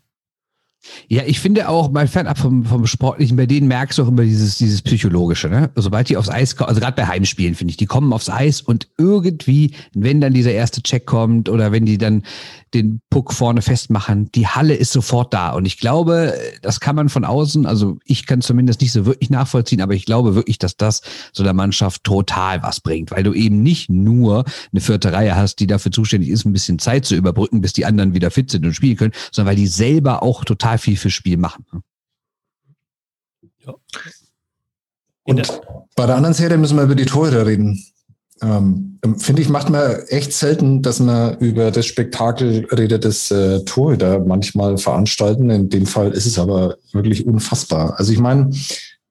Ja, 1.08 1.24
ich 1.26 1.40
finde 1.40 1.68
auch, 1.68 1.92
mal 1.92 2.08
fernab 2.08 2.38
vom, 2.38 2.64
vom 2.64 2.88
Sportlichen, 2.88 3.36
bei 3.36 3.46
denen 3.46 3.68
merkst 3.68 3.98
du 3.98 4.04
auch 4.04 4.08
immer 4.08 4.24
dieses, 4.24 4.58
dieses 4.58 4.82
Psychologische, 4.82 5.50
ne? 5.50 5.70
Sobald 5.76 6.08
die 6.08 6.16
aufs 6.16 6.30
Eis 6.30 6.56
kommen, 6.56 6.70
also 6.70 6.80
gerade 6.80 6.96
bei 6.96 7.06
Heimspielen, 7.06 7.56
finde 7.56 7.72
ich, 7.72 7.78
die 7.78 7.86
kommen 7.86 8.14
aufs 8.14 8.30
Eis 8.30 8.62
und 8.62 8.88
irgendwie, 8.98 9.74
wenn 9.94 10.22
dann 10.22 10.34
dieser 10.34 10.52
erste 10.52 10.82
Check 10.82 11.06
kommt 11.06 11.50
oder 11.50 11.72
wenn 11.72 11.86
die 11.86 11.98
dann 11.98 12.24
den 12.74 13.02
Puck 13.10 13.34
vorne 13.34 13.62
festmachen, 13.62 14.32
die 14.34 14.48
Halle 14.48 14.76
ist 14.76 14.92
sofort 14.92 15.34
da. 15.34 15.52
Und 15.52 15.66
ich 15.66 15.80
glaube, 15.80 16.36
das 16.62 16.80
kann 16.80 16.96
man 16.96 17.10
von 17.10 17.26
außen, 17.26 17.66
also 17.66 17.98
ich 18.06 18.26
kann 18.28 18.42
zumindest 18.42 18.82
nicht 18.82 18.92
so 18.92 19.06
wirklich 19.06 19.30
nachvollziehen, 19.30 19.82
aber 19.82 19.96
ich 19.96 20.06
glaube 20.06 20.36
wirklich, 20.36 20.60
dass 20.60 20.78
das 20.78 21.02
so 21.34 21.44
der 21.44 21.54
Mannschaft 21.54 22.04
total 22.04 22.62
was 22.62 22.80
bringt, 22.80 23.12
weil 23.12 23.24
du 23.24 23.34
eben 23.34 23.64
nicht 23.64 23.90
nur 23.90 24.46
eine 24.72 24.82
vierte 24.82 25.12
Reihe 25.12 25.36
hast, 25.36 25.58
die 25.60 25.68
dafür 25.68 25.92
zuständig 25.92 26.30
ist, 26.30 26.46
ein 26.46 26.54
bisschen 26.54 26.80
Zeit 26.80 27.06
zu 27.06 27.16
überbrücken, 27.16 27.62
bis 27.62 27.74
die 27.74 27.86
anderen 27.86 28.14
wieder 28.14 28.30
fit 28.30 28.52
sind 28.52 28.66
und 28.66 28.74
spielen 28.74 28.98
können, 28.98 29.14
sondern 29.32 29.50
weil 29.50 29.58
die 29.58 29.68
selber 29.68 30.22
auch 30.22 30.46
total 30.46 30.69
viel 30.78 30.98
fürs 30.98 31.14
Spiel 31.14 31.38
machen. 31.38 31.66
Ja. 33.66 33.74
Und 35.24 35.62
bei 35.96 36.06
der 36.06 36.16
anderen 36.16 36.34
Serie 36.34 36.58
müssen 36.58 36.78
wir 36.78 36.84
über 36.84 36.96
die 36.96 37.06
Tore 37.06 37.46
reden. 37.46 37.84
Ähm, 38.42 39.00
Finde 39.18 39.42
ich, 39.42 39.50
macht 39.50 39.70
man 39.70 40.00
echt 40.08 40.34
selten, 40.34 40.82
dass 40.82 41.00
man 41.00 41.38
über 41.40 41.72
das 41.72 41.86
Spektakel 41.86 42.66
redet, 42.72 43.06
das 43.06 43.32
äh, 43.32 43.64
Torhüter 43.66 44.20
manchmal 44.20 44.78
veranstalten. 44.78 45.50
In 45.50 45.70
dem 45.70 45.86
Fall 45.86 46.12
ist 46.12 46.26
es 46.26 46.40
aber 46.40 46.78
wirklich 46.92 47.26
unfassbar. 47.26 47.98
Also 47.98 48.12
ich 48.12 48.20
meine, 48.20 48.50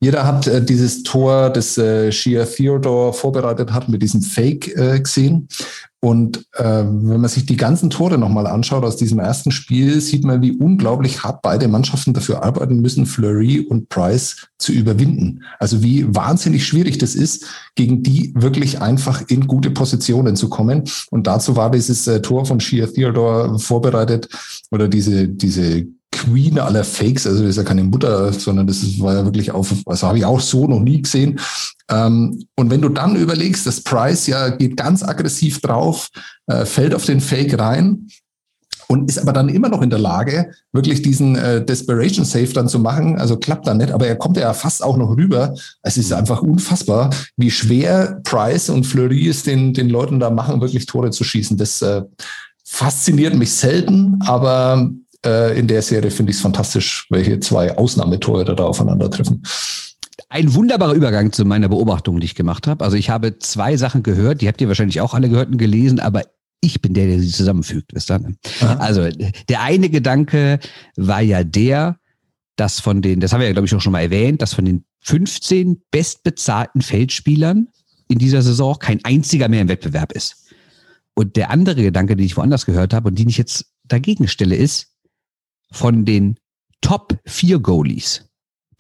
jeder 0.01 0.27
hat 0.27 0.47
äh, 0.47 0.65
dieses 0.65 1.03
Tor, 1.03 1.51
das 1.51 1.77
äh, 1.77 2.13
Shia 2.13 2.45
Theodore 2.45 3.13
vorbereitet 3.13 3.73
hat, 3.73 3.89
mit 3.89 4.03
diesem 4.03 4.23
Fake 4.23 4.69
äh, 4.77 5.01
gesehen. 5.01 5.49
Und 6.01 6.47
äh, 6.53 6.63
wenn 6.63 7.21
man 7.21 7.29
sich 7.29 7.45
die 7.47 7.57
ganzen 7.57 7.91
Tore 7.91 8.19
nochmal 8.19 8.47
anschaut 8.47 8.85
aus 8.85 8.97
diesem 8.97 9.19
ersten 9.19 9.51
Spiel, 9.51 10.01
sieht 10.01 10.25
man, 10.25 10.41
wie 10.43 10.53
unglaublich 10.53 11.25
hart 11.25 11.43
beide 11.43 11.67
Mannschaften 11.67 12.13
dafür 12.13 12.45
arbeiten 12.45 12.81
müssen, 12.81 13.05
Fleury 13.05 13.59
und 13.61 13.89
Price 13.89 14.47
zu 14.59 14.71
überwinden. 14.71 15.43
Also 15.59 15.83
wie 15.83 16.07
wahnsinnig 16.15 16.65
schwierig 16.65 16.99
das 16.99 17.17
ist, 17.17 17.47
gegen 17.75 18.05
die 18.05 18.33
wirklich 18.37 18.81
einfach 18.81 19.23
in 19.27 19.49
gute 19.49 19.71
Positionen 19.71 20.37
zu 20.37 20.49
kommen. 20.49 20.85
Und 21.11 21.27
dazu 21.27 21.57
war 21.57 21.73
dieses 21.73 22.07
äh, 22.07 22.23
Tor 22.23 22.47
von 22.47 22.61
Shia 22.61 22.87
Theodore 22.87 23.59
vorbereitet 23.59 24.29
oder 24.71 24.87
diese, 24.87 25.27
diese 25.27 25.89
Queen 26.19 26.59
aller 26.59 26.85
Fakes, 26.85 27.27
also 27.27 27.43
das 27.43 27.51
ist 27.51 27.57
ja 27.57 27.63
keine 27.63 27.85
Mutter, 27.85 28.33
sondern 28.33 28.67
das 28.67 28.83
war 28.99 29.15
ja 29.15 29.25
wirklich 29.25 29.53
auf, 29.53 29.73
also 29.87 30.07
habe 30.09 30.19
ich 30.19 30.25
auch 30.25 30.41
so 30.41 30.67
noch 30.67 30.81
nie 30.81 31.03
gesehen. 31.03 31.39
Ähm, 31.91 32.45
und 32.57 32.71
wenn 32.71 32.83
du 32.83 32.89
dann 32.89 33.17
überlegst, 33.17 33.67
dass 33.67 33.81
Price 33.81 34.27
ja 34.27 34.49
geht 34.49 34.77
ganz 34.77 35.03
aggressiv 35.03 35.61
drauf, 35.61 36.09
äh, 36.47 36.65
fällt 36.65 36.95
auf 36.95 37.05
den 37.05 37.21
Fake 37.21 37.59
rein 37.59 38.09
und 38.89 39.09
ist 39.09 39.19
aber 39.19 39.33
dann 39.33 39.49
immer 39.49 39.69
noch 39.69 39.83
in 39.83 39.91
der 39.91 39.99
Lage, 39.99 40.51
wirklich 40.73 41.03
diesen 41.03 41.37
äh, 41.37 41.65
Desperation 41.65 42.25
Save 42.25 42.53
dann 42.53 42.69
zu 42.69 42.79
machen. 42.79 43.19
Also 43.19 43.37
klappt 43.37 43.67
dann 43.67 43.77
nicht, 43.77 43.93
aber 43.93 44.07
er 44.07 44.17
kommt 44.17 44.37
ja 44.37 44.53
fast 44.55 44.83
auch 44.83 44.97
noch 44.97 45.17
rüber. 45.17 45.55
Es 45.83 45.97
ist 45.97 46.13
einfach 46.13 46.43
unfassbar, 46.43 47.11
wie 47.37 47.51
schwer 47.51 48.21
Price 48.25 48.71
und 48.71 48.85
Fleury 48.85 49.29
es 49.29 49.45
den, 49.45 49.73
den 49.73 49.89
Leuten 49.89 50.19
da 50.19 50.31
machen, 50.31 50.61
wirklich 50.61 50.87
Tore 50.87 51.11
zu 51.11 51.23
schießen. 51.23 51.57
Das 51.57 51.81
äh, 51.83 52.03
fasziniert 52.65 53.35
mich 53.35 53.53
selten, 53.53 54.19
aber 54.27 54.91
äh, 55.25 55.59
in 55.59 55.67
der 55.67 55.83
Serie 55.83 56.11
finde 56.11 56.31
ich 56.31 56.37
es 56.37 56.43
fantastisch, 56.43 57.07
welche 57.11 57.41
zwei 57.41 57.77
Ausnahmetore 57.77 58.45
da 58.45 58.65
aufeinandertreffen. 58.65 59.43
Ein 60.29 60.55
wunderbarer 60.55 60.95
Übergang 60.95 61.33
zu 61.33 61.45
meiner 61.45 61.69
Beobachtung, 61.69 62.21
die 62.21 62.27
ich 62.27 62.35
gemacht 62.35 62.67
habe. 62.67 62.85
Also 62.85 62.97
ich 62.97 63.11
habe 63.11 63.39
zwei 63.39 63.77
Sachen 63.77 64.03
gehört, 64.03 64.41
die 64.41 64.49
habt 64.49 64.61
ihr 64.61 64.69
wahrscheinlich 64.69 65.01
auch 65.01 65.15
alle 65.15 65.29
gehört 65.29 65.49
und 65.49 65.59
gelesen, 65.59 66.01
aber 66.01 66.23
ich 66.61 66.83
bin 66.83 66.93
der, 66.93 67.07
der 67.07 67.21
sie 67.21 67.31
zusammenfügt. 67.31 67.95
Wisst 67.95 68.11
ihr? 68.11 68.21
Also 68.61 69.09
der 69.49 69.63
eine 69.63 69.89
Gedanke 69.89 70.59
war 70.97 71.23
ja 71.23 71.45
der, 71.45 71.97
dass 72.57 72.81
von 72.81 73.01
den, 73.01 73.21
das 73.21 73.33
haben 73.33 73.41
wir 73.41 73.47
ja 73.47 73.53
glaube 73.53 73.67
ich 73.67 73.75
auch 73.75 73.81
schon 73.81 73.93
mal 73.93 74.03
erwähnt, 74.03 74.43
dass 74.43 74.55
von 74.55 74.65
den 74.65 74.85
15 75.01 75.83
bestbezahlten 75.91 76.83
Feldspielern 76.83 77.69
in 78.09 78.19
dieser 78.19 78.43
Saison 78.43 78.77
kein 78.79 79.05
einziger 79.05 79.49
mehr 79.49 79.63
im 79.63 79.69
Wettbewerb 79.69 80.13
ist. 80.13 80.49
Und 81.15 81.37
der 81.37 81.51
andere 81.51 81.83
Gedanke, 81.83 82.17
den 82.17 82.27
ich 82.27 82.37
woanders 82.37 82.67
gehört 82.67 82.93
habe 82.93 83.09
und 83.09 83.19
den 83.19 83.29
ich 83.29 83.39
jetzt 83.39 83.67
dagegen 83.85 84.29
stelle, 84.29 84.57
ist, 84.57 84.89
von 85.71 86.05
den 86.05 86.37
Top 86.81 87.19
4 87.27 87.59
Goalies, 87.59 88.29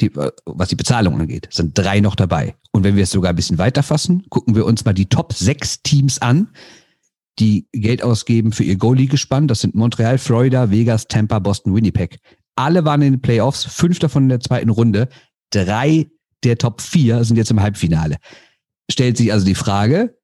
die, 0.01 0.07
äh, 0.07 0.31
was 0.47 0.69
die 0.69 0.77
Bezahlung 0.77 1.21
angeht, 1.21 1.49
sind 1.51 1.77
drei 1.77 2.01
noch 2.01 2.15
dabei. 2.15 2.55
Und 2.73 2.85
wenn 2.85 2.97
wir 2.97 3.03
es 3.03 3.11
sogar 3.11 3.31
ein 3.31 3.37
bisschen 3.37 3.59
weiter 3.59 3.83
fassen, 3.83 4.25
gucken 4.31 4.55
wir 4.55 4.65
uns 4.67 4.85
mal 4.85 4.93
die 4.93 5.09
Top 5.09 5.33
6 5.33 5.83
Teams 5.83 6.21
an, 6.21 6.49
die 7.39 7.67
Geld 7.73 8.03
ausgeben 8.03 8.53
für 8.53 8.65
ihr 8.65 8.77
Goalie-Gespann. 8.77 9.49
Das 9.49 9.61
sind 9.61 9.75
Montreal, 9.75 10.19
Florida, 10.19 10.71
Vegas, 10.71 11.07
Tampa, 11.09 11.39
Boston, 11.39 11.75
Winnipeg. 11.75 12.19
Alle 12.57 12.85
waren 12.85 13.03
in 13.03 13.15
den 13.15 13.23
Playoffs, 13.23 13.65
fünf 13.65 13.99
davon 13.99 14.25
in 14.25 14.29
der 14.31 14.41
zweiten 14.41 14.71
Runde. 14.71 15.09
Drei 15.51 16.09
der 16.45 16.59
Top 16.59 16.81
4 16.81 17.25
sind 17.25 17.37
jetzt 17.37 17.51
im 17.51 17.61
Halbfinale. 17.61 18.17
Stellt 18.91 19.17
sich 19.17 19.33
also 19.33 19.47
die 19.47 19.55
Frage, 19.55 20.19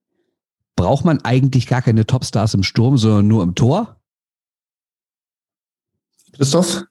braucht 0.77 1.05
man 1.05 1.21
eigentlich 1.21 1.67
gar 1.67 1.83
keine 1.83 2.07
Topstars 2.07 2.55
im 2.55 2.63
Sturm, 2.63 2.99
sondern 2.99 3.29
nur 3.29 3.43
im 3.43 3.55
Tor? 3.55 4.01
Christoph? 6.37 6.85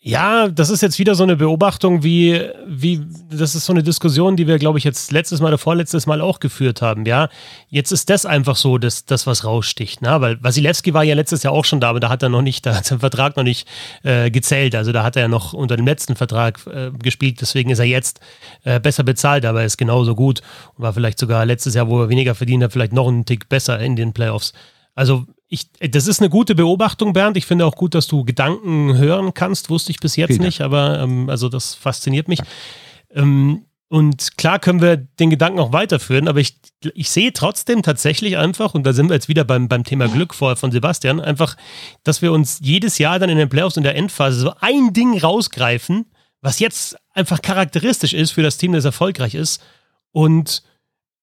Ja, 0.00 0.48
das 0.48 0.70
ist 0.70 0.80
jetzt 0.80 1.00
wieder 1.00 1.16
so 1.16 1.24
eine 1.24 1.34
Beobachtung, 1.34 2.04
wie, 2.04 2.40
wie, 2.66 3.04
das 3.30 3.56
ist 3.56 3.66
so 3.66 3.72
eine 3.72 3.82
Diskussion, 3.82 4.36
die 4.36 4.46
wir, 4.46 4.58
glaube 4.58 4.78
ich, 4.78 4.84
jetzt 4.84 5.10
letztes 5.10 5.40
Mal 5.40 5.48
oder 5.48 5.58
vorletztes 5.58 6.06
Mal 6.06 6.20
auch 6.20 6.38
geführt 6.38 6.80
haben, 6.82 7.04
ja. 7.04 7.28
Jetzt 7.68 7.90
ist 7.90 8.08
das 8.08 8.24
einfach 8.24 8.54
so, 8.54 8.78
dass 8.78 9.06
das, 9.06 9.26
was 9.26 9.44
raussticht, 9.44 10.00
ne? 10.00 10.20
Weil 10.20 10.42
Wasilewski 10.42 10.94
war 10.94 11.02
ja 11.02 11.16
letztes 11.16 11.42
Jahr 11.42 11.52
auch 11.52 11.64
schon 11.64 11.80
da, 11.80 11.90
aber 11.90 11.98
da 11.98 12.10
hat 12.10 12.22
er 12.22 12.28
noch 12.28 12.42
nicht, 12.42 12.64
da 12.64 12.76
hat 12.76 12.86
sein 12.86 13.00
Vertrag 13.00 13.36
noch 13.36 13.42
nicht 13.42 13.66
äh, 14.04 14.30
gezählt. 14.30 14.76
Also 14.76 14.92
da 14.92 15.02
hat 15.02 15.16
er 15.16 15.26
noch 15.26 15.52
unter 15.52 15.76
dem 15.76 15.86
letzten 15.86 16.14
Vertrag 16.14 16.64
äh, 16.68 16.92
gespielt, 16.92 17.40
deswegen 17.40 17.68
ist 17.68 17.80
er 17.80 17.84
jetzt 17.84 18.20
äh, 18.62 18.78
besser 18.78 19.02
bezahlt, 19.02 19.44
aber 19.44 19.60
er 19.60 19.66
ist 19.66 19.78
genauso 19.78 20.14
gut 20.14 20.42
und 20.76 20.84
war 20.84 20.92
vielleicht 20.92 21.18
sogar 21.18 21.44
letztes 21.44 21.74
Jahr, 21.74 21.88
wo 21.88 22.00
er 22.02 22.08
weniger 22.08 22.36
verdient 22.36 22.62
hat, 22.62 22.72
vielleicht 22.72 22.92
noch 22.92 23.08
einen 23.08 23.24
Tick 23.24 23.48
besser 23.48 23.80
in 23.80 23.96
den 23.96 24.12
Playoffs. 24.12 24.52
Also 24.94 25.26
ich, 25.48 25.70
das 25.80 26.06
ist 26.06 26.20
eine 26.20 26.30
gute 26.30 26.54
Beobachtung, 26.54 27.12
Bernd. 27.12 27.36
Ich 27.36 27.46
finde 27.46 27.66
auch 27.66 27.74
gut, 27.74 27.94
dass 27.94 28.06
du 28.06 28.24
Gedanken 28.24 28.96
hören 28.96 29.34
kannst. 29.34 29.70
Wusste 29.70 29.90
ich 29.90 30.00
bis 30.00 30.16
jetzt 30.16 30.32
Vielen 30.32 30.42
nicht, 30.42 30.60
aber 30.60 31.00
ähm, 31.00 31.28
also 31.30 31.48
das 31.48 31.74
fasziniert 31.74 32.28
mich. 32.28 32.40
Ähm, 33.14 33.64
Und 33.90 34.36
klar 34.36 34.58
können 34.58 34.82
wir 34.82 34.98
den 34.98 35.30
Gedanken 35.30 35.60
auch 35.60 35.72
weiterführen, 35.72 36.28
aber 36.28 36.40
ich, 36.40 36.58
ich 36.92 37.08
sehe 37.08 37.32
trotzdem 37.32 37.82
tatsächlich 37.82 38.36
einfach, 38.36 38.74
und 38.74 38.84
da 38.84 38.92
sind 38.92 39.08
wir 39.08 39.14
jetzt 39.14 39.28
wieder 39.28 39.44
beim, 39.44 39.66
beim 39.66 39.84
Thema 39.84 40.08
Glück 40.08 40.34
vor, 40.34 40.56
von 40.56 40.70
Sebastian, 40.70 41.20
einfach, 41.20 41.56
dass 42.04 42.20
wir 42.20 42.32
uns 42.32 42.58
jedes 42.62 42.98
Jahr 42.98 43.18
dann 43.18 43.30
in 43.30 43.38
den 43.38 43.48
Playoffs 43.48 43.78
in 43.78 43.84
der 43.84 43.96
Endphase 43.96 44.40
so 44.40 44.52
ein 44.60 44.92
Ding 44.92 45.18
rausgreifen, 45.18 46.04
was 46.42 46.58
jetzt 46.58 46.98
einfach 47.14 47.40
charakteristisch 47.40 48.12
ist 48.12 48.32
für 48.32 48.42
das 48.42 48.58
Team, 48.58 48.72
das 48.72 48.84
erfolgreich 48.84 49.34
ist. 49.34 49.62
Und 50.12 50.62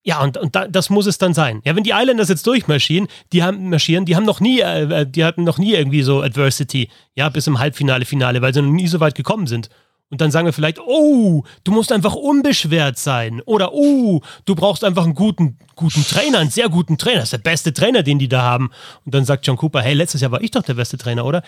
ja, 0.06 0.22
und, 0.22 0.36
und 0.36 0.54
da, 0.54 0.68
das 0.68 0.88
muss 0.88 1.06
es 1.06 1.18
dann 1.18 1.34
sein. 1.34 1.62
Ja, 1.64 1.74
wenn 1.74 1.82
die 1.82 1.90
Islanders 1.90 2.28
jetzt 2.28 2.46
durchmarschieren, 2.46 3.08
die 3.32 3.42
haben 3.42 3.70
marschieren, 3.70 4.04
die 4.04 4.14
haben 4.14 4.24
noch 4.24 4.38
nie, 4.38 4.60
äh, 4.60 5.04
die 5.04 5.24
hatten 5.24 5.42
noch 5.42 5.58
nie 5.58 5.74
irgendwie 5.74 6.02
so 6.02 6.22
Adversity, 6.22 6.88
ja, 7.16 7.28
bis 7.28 7.48
im 7.48 7.58
Halbfinale, 7.58 8.04
Finale, 8.04 8.40
weil 8.40 8.54
sie 8.54 8.62
noch 8.62 8.70
nie 8.70 8.86
so 8.86 9.00
weit 9.00 9.16
gekommen 9.16 9.48
sind. 9.48 9.68
Und 10.08 10.20
dann 10.20 10.30
sagen 10.30 10.46
wir 10.46 10.52
vielleicht, 10.52 10.78
oh, 10.78 11.42
du 11.64 11.72
musst 11.72 11.90
einfach 11.90 12.14
unbeschwert 12.14 12.96
sein. 12.98 13.42
Oder, 13.46 13.72
oh, 13.72 14.20
du 14.44 14.54
brauchst 14.54 14.84
einfach 14.84 15.02
einen 15.02 15.16
guten, 15.16 15.58
guten 15.74 16.04
Trainer, 16.04 16.38
einen 16.38 16.50
sehr 16.50 16.68
guten 16.68 16.98
Trainer. 16.98 17.16
Das 17.16 17.32
ist 17.32 17.32
der 17.32 17.38
beste 17.38 17.72
Trainer, 17.72 18.04
den 18.04 18.20
die 18.20 18.28
da 18.28 18.42
haben. 18.42 18.70
Und 19.04 19.12
dann 19.12 19.24
sagt 19.24 19.44
John 19.44 19.56
Cooper, 19.56 19.82
hey, 19.82 19.94
letztes 19.94 20.20
Jahr 20.20 20.30
war 20.30 20.40
ich 20.40 20.52
doch 20.52 20.62
der 20.62 20.74
beste 20.74 20.98
Trainer, 20.98 21.24
oder? 21.24 21.42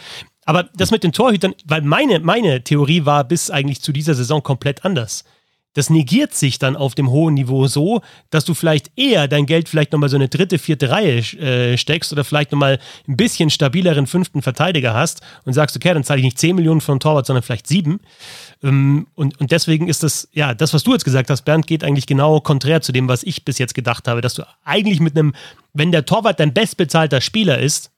Aber 0.45 0.65
das 0.75 0.91
mit 0.91 1.05
den 1.05 1.13
Torhütern, 1.13 1.55
weil 1.65 1.83
meine, 1.83 2.19
meine 2.19 2.65
Theorie 2.65 3.05
war 3.05 3.23
bis 3.23 3.51
eigentlich 3.53 3.83
zu 3.83 3.93
dieser 3.93 4.15
Saison 4.15 4.43
komplett 4.43 4.85
anders 4.85 5.23
das 5.79 5.91
negiert 5.91 6.35
sich 6.35 6.59
dann 6.59 6.75
auf 6.75 6.97
dem 6.97 7.09
hohen 7.09 7.35
Niveau 7.35 7.69
so, 7.69 8.03
dass 8.31 8.45
du 8.45 8.55
vielleicht 8.55 8.91
eher 8.97 9.29
dein 9.29 9.47
Geld 9.47 9.69
vielleicht 9.69 9.93
nochmal 9.93 10.09
so 10.09 10.17
eine 10.17 10.29
dritte, 10.29 10.59
vierte 10.59 10.91
Reihe 10.91 11.19
äh, 11.19 11.79
steckst 11.79 12.13
oder 12.13 12.25
vielleicht 12.25 12.51
nochmal 12.51 12.81
ein 13.07 13.17
bisschen 13.17 13.49
stabileren 13.49 14.09
fünften 14.09 14.43
Verteidiger 14.43 14.93
hast 14.93 15.21
und 15.45 15.53
sagst, 15.53 15.77
okay, 15.77 15.95
dann 15.95 16.03
zahle 16.03 16.19
ich 16.19 16.25
nicht 16.25 16.39
10 16.39 16.57
Millionen 16.57 16.81
von 16.81 16.99
Torwart, 16.99 17.27
sondern 17.27 17.45
vielleicht 17.45 17.69
7. 17.69 18.01
Ähm, 18.65 19.07
und, 19.15 19.39
und 19.41 19.53
deswegen 19.53 19.87
ist 19.87 20.03
das, 20.03 20.29
ja, 20.33 20.53
das, 20.53 20.75
was 20.75 20.83
du 20.83 20.93
jetzt 20.95 21.05
gesagt 21.05 21.31
hast, 21.31 21.43
Bernd, 21.43 21.69
geht 21.69 21.85
eigentlich 21.85 22.07
genau 22.07 22.41
konträr 22.41 22.81
zu 22.81 22.91
dem, 22.91 23.07
was 23.07 23.23
ich 23.23 23.45
bis 23.45 23.59
jetzt 23.59 23.77
gedacht 23.77 24.09
habe, 24.09 24.21
dass 24.21 24.35
du 24.35 24.43
eigentlich 24.65 24.99
mit 24.99 25.17
einem, 25.17 25.33
wenn 25.75 25.93
der 25.93 26.07
Torwart 26.07 26.41
dein 26.41 26.53
bestbezahlter 26.53 27.21
Spieler 27.21 27.61
ist, 27.61 27.93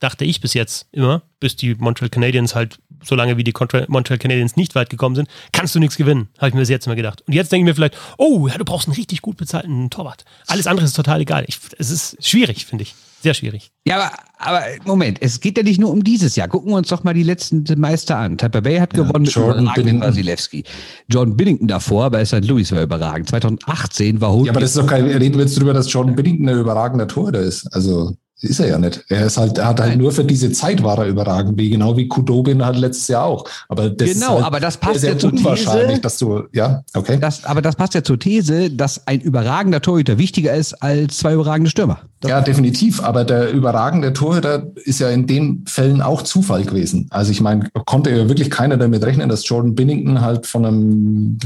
dachte 0.00 0.24
ich 0.24 0.40
bis 0.40 0.54
jetzt 0.54 0.88
immer, 0.90 1.22
bis 1.38 1.54
die 1.54 1.76
Montreal 1.76 2.08
Canadiens 2.08 2.56
halt, 2.56 2.80
so 3.02 3.14
lange 3.14 3.36
wie 3.36 3.44
die 3.44 3.54
Montreal 3.88 4.18
Canadiens 4.18 4.56
nicht 4.56 4.74
weit 4.74 4.90
gekommen 4.90 5.14
sind, 5.14 5.28
kannst 5.52 5.74
du 5.74 5.78
nichts 5.78 5.96
gewinnen, 5.96 6.28
habe 6.38 6.48
ich 6.48 6.54
mir 6.54 6.60
bis 6.60 6.68
jetzt 6.68 6.86
immer 6.86 6.96
gedacht. 6.96 7.22
Und 7.26 7.32
jetzt 7.32 7.52
denke 7.52 7.62
ich 7.62 7.70
mir 7.70 7.74
vielleicht, 7.74 7.96
oh, 8.18 8.48
ja, 8.48 8.56
du 8.58 8.64
brauchst 8.64 8.88
einen 8.88 8.96
richtig 8.96 9.22
gut 9.22 9.36
bezahlten 9.36 9.90
Torwart. 9.90 10.24
Alles 10.46 10.66
andere 10.66 10.86
ist 10.86 10.94
total 10.94 11.20
egal. 11.20 11.44
Ich, 11.46 11.58
es 11.78 11.90
ist 11.90 12.16
schwierig, 12.26 12.66
finde 12.66 12.82
ich. 12.82 12.94
Sehr 13.22 13.34
schwierig. 13.34 13.70
Ja, 13.84 13.96
aber, 13.96 14.12
aber 14.38 14.62
Moment, 14.86 15.18
es 15.20 15.40
geht 15.40 15.58
ja 15.58 15.62
nicht 15.62 15.78
nur 15.78 15.90
um 15.90 16.02
dieses 16.02 16.36
Jahr. 16.36 16.48
Gucken 16.48 16.70
wir 16.72 16.76
uns 16.76 16.88
doch 16.88 17.04
mal 17.04 17.12
die 17.12 17.22
letzten 17.22 17.64
Meister 17.78 18.16
an. 18.16 18.38
Tampa 18.38 18.60
Bay 18.60 18.78
hat 18.78 18.96
ja, 18.96 19.02
gewonnen 19.02 19.26
Jordan 19.26 19.64
mit 19.64 19.74
Binnington. 19.74 20.08
Wasilewski. 20.08 20.64
John 21.08 21.36
Binnington 21.36 21.68
davor 21.68 22.10
bei 22.10 22.24
St. 22.24 22.44
Louis 22.46 22.72
war 22.72 22.82
überragend. 22.82 23.28
2018 23.28 24.22
war 24.22 24.32
Holt. 24.32 24.46
Ja, 24.46 24.52
aber 24.52 24.60
das 24.60 24.70
ist 24.70 24.78
doch 24.78 24.86
kein, 24.86 25.04
reden 25.04 25.34
wir 25.34 25.44
jetzt 25.44 25.56
darüber, 25.56 25.74
dass 25.74 25.92
Jordan 25.92 26.16
Binnington 26.16 26.48
ein 26.48 26.58
überragender 26.58 27.06
Torhüter 27.06 27.40
ist. 27.40 27.66
Also. 27.74 28.16
Ist 28.42 28.58
er 28.58 28.68
ja 28.68 28.78
nicht. 28.78 29.04
Er 29.08 29.26
ist 29.26 29.36
halt, 29.36 29.58
er 29.58 29.68
hat 29.68 29.80
halt 29.80 29.98
nur 29.98 30.12
für 30.12 30.24
diese 30.24 30.50
Zeit 30.52 30.82
war 30.82 30.98
er 30.98 31.06
überragend, 31.06 31.58
wie 31.58 31.68
genau 31.68 31.96
wie 31.96 32.08
Kudobin 32.08 32.64
halt 32.64 32.76
letztes 32.76 33.08
Jahr 33.08 33.24
auch. 33.24 33.44
Aber 33.68 33.90
das 33.90 34.14
genau, 34.14 34.36
halt 34.36 34.44
aber 34.44 34.60
das 34.60 34.78
passt 34.78 35.00
sehr, 35.00 35.12
ja 35.12 35.18
zur 35.18 35.32
unwahrscheinlich, 35.32 35.88
These, 35.88 36.00
dass 36.00 36.18
du, 36.18 36.42
ja, 36.52 36.82
okay. 36.94 37.18
Das, 37.20 37.44
aber 37.44 37.60
das 37.60 37.76
passt 37.76 37.92
ja 37.94 38.02
zur 38.02 38.18
These, 38.18 38.70
dass 38.70 39.06
ein 39.06 39.20
überragender 39.20 39.82
Torhüter 39.82 40.16
wichtiger 40.16 40.54
ist 40.54 40.72
als 40.82 41.18
zwei 41.18 41.34
überragende 41.34 41.70
Stürmer. 41.70 42.00
Das 42.20 42.30
ja, 42.30 42.40
definitiv. 42.40 43.02
Aber 43.02 43.24
der 43.24 43.50
überragende 43.50 44.12
Torhüter 44.14 44.66
ist 44.84 45.00
ja 45.00 45.10
in 45.10 45.26
den 45.26 45.64
Fällen 45.66 46.00
auch 46.00 46.22
Zufall 46.22 46.64
gewesen. 46.64 47.08
Also 47.10 47.32
ich 47.32 47.42
meine, 47.42 47.68
konnte 47.84 48.10
ja 48.10 48.28
wirklich 48.28 48.50
keiner 48.50 48.78
damit 48.78 49.04
rechnen, 49.04 49.28
dass 49.28 49.46
Jordan 49.46 49.74
Binnington 49.74 50.22
halt 50.22 50.46
von 50.46 50.64
einem 50.64 51.38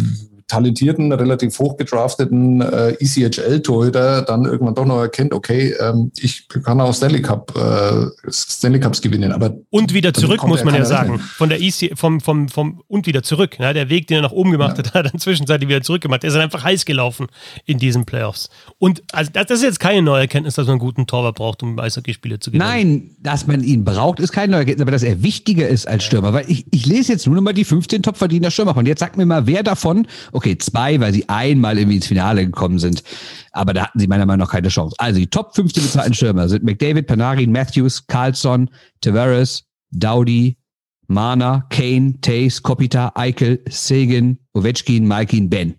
talentierten, 0.55 1.13
relativ 1.13 1.59
hochgedrafteten 1.59 2.61
äh, 2.61 2.91
ECHL-Torhüter 3.01 4.23
dann 4.23 4.45
irgendwann 4.45 4.75
doch 4.75 4.85
noch 4.85 5.01
erkennt, 5.01 5.33
okay, 5.33 5.75
ähm, 5.81 6.13
ich 6.19 6.47
kann 6.49 6.81
auch 6.81 6.95
Stanley 6.95 7.23
Cup, 7.23 7.53
äh, 7.57 8.31
Stanley 8.31 8.79
Cups 8.79 9.01
gewinnen. 9.01 9.33
Aber 9.33 9.57
und 9.71 9.93
wieder 9.93 10.15
zurück, 10.15 10.47
muss 10.47 10.65
man 10.65 10.75
ja 10.75 10.85
sagen. 10.85 11.19
Von 11.19 11.49
der 11.49 11.61
EC, 11.61 11.99
vom, 11.99 12.21
vom, 12.21 12.49
vom, 12.49 12.83
und 12.87 13.07
wieder 13.07 13.23
zurück. 13.23 13.57
Ja, 13.59 13.73
der 13.73 13.89
Weg, 13.89 14.07
den 14.07 14.19
er 14.19 14.23
nach 14.23 14.33
oben 14.33 14.53
gemacht 14.53 14.79
ja. 14.79 14.85
hat, 14.85 14.87
hat 14.95 15.07
er 15.07 15.11
dann 15.11 15.19
zwischenzeitlich 15.19 15.69
wieder 15.69 15.83
zurückgemacht. 15.83 16.23
Er 16.23 16.31
ist 16.31 16.37
einfach 16.37 16.63
heiß 16.63 16.85
gelaufen 16.85 17.27
in 17.67 17.79
diesen 17.79 18.05
Playoffs. 18.05 18.49
Und 18.79 19.03
also 19.13 19.31
das 19.33 19.51
ist 19.51 19.63
jetzt 19.63 19.81
keine 19.81 20.03
neue 20.03 20.23
Erkenntnis, 20.23 20.55
dass 20.55 20.67
man 20.67 20.75
einen 20.75 20.81
guten 20.81 21.07
Torwart 21.07 21.35
braucht, 21.35 21.63
um 21.65 21.79
Eishockeyspiele 21.79 22.39
zu 22.39 22.51
gewinnen. 22.51 22.69
Nein, 22.69 23.11
dass 23.21 23.47
man 23.47 23.65
ihn 23.65 23.85
braucht, 23.85 24.21
ist 24.21 24.33
keine 24.33 24.53
neue 24.53 24.61
Erkenntnis, 24.61 24.83
aber 24.83 24.93
dass 24.93 25.03
er 25.03 25.23
wichtiger 25.23 25.67
ist 25.67 25.89
als 25.89 26.05
Stürmer. 26.05 26.33
Weil 26.33 26.45
ich, 26.49 26.65
ich 26.71 26.87
lese 26.87 27.13
jetzt 27.13 27.27
nur 27.27 27.35
noch 27.35 27.43
mal 27.43 27.53
die 27.53 27.65
15 27.65 28.03
Topverdiener 28.03 28.53
Stürmer. 28.53 28.77
Und 28.77 28.87
jetzt 28.87 29.01
sag 29.01 29.17
mir 29.17 29.27
mal, 29.27 29.47
wer 29.47 29.63
davon 29.63 30.07
Okay, 30.33 30.44
zwei, 30.59 31.01
weil 31.01 31.13
sie 31.13 31.29
einmal 31.29 31.79
irgendwie 31.79 31.97
ins 31.97 32.07
Finale 32.07 32.45
gekommen 32.45 32.79
sind. 32.79 33.03
Aber 33.53 33.73
da 33.73 33.85
hatten 33.85 33.99
sie 33.99 34.07
meiner 34.07 34.27
Meinung 34.27 34.47
nach 34.47 34.53
keine 34.53 34.69
Chance. 34.69 34.95
Also 34.99 35.21
die 35.21 35.27
Top 35.27 35.55
15 35.55 35.83
bezahlten 35.83 36.15
Stürmer 36.15 36.49
sind 36.49 36.65
McDavid, 36.65 37.07
Panarin, 37.07 37.53
Matthews, 37.53 38.07
Carlson, 38.07 38.71
Tavares, 39.01 39.65
Dowdy, 39.91 40.57
Mana, 41.07 41.67
Kane, 41.71 42.21
Tays, 42.21 42.63
Kopita, 42.63 43.13
Eichel, 43.15 43.63
Sagan, 43.69 44.39
Ovechkin, 44.55 45.07
Malkin, 45.07 45.51
Ben. 45.51 45.75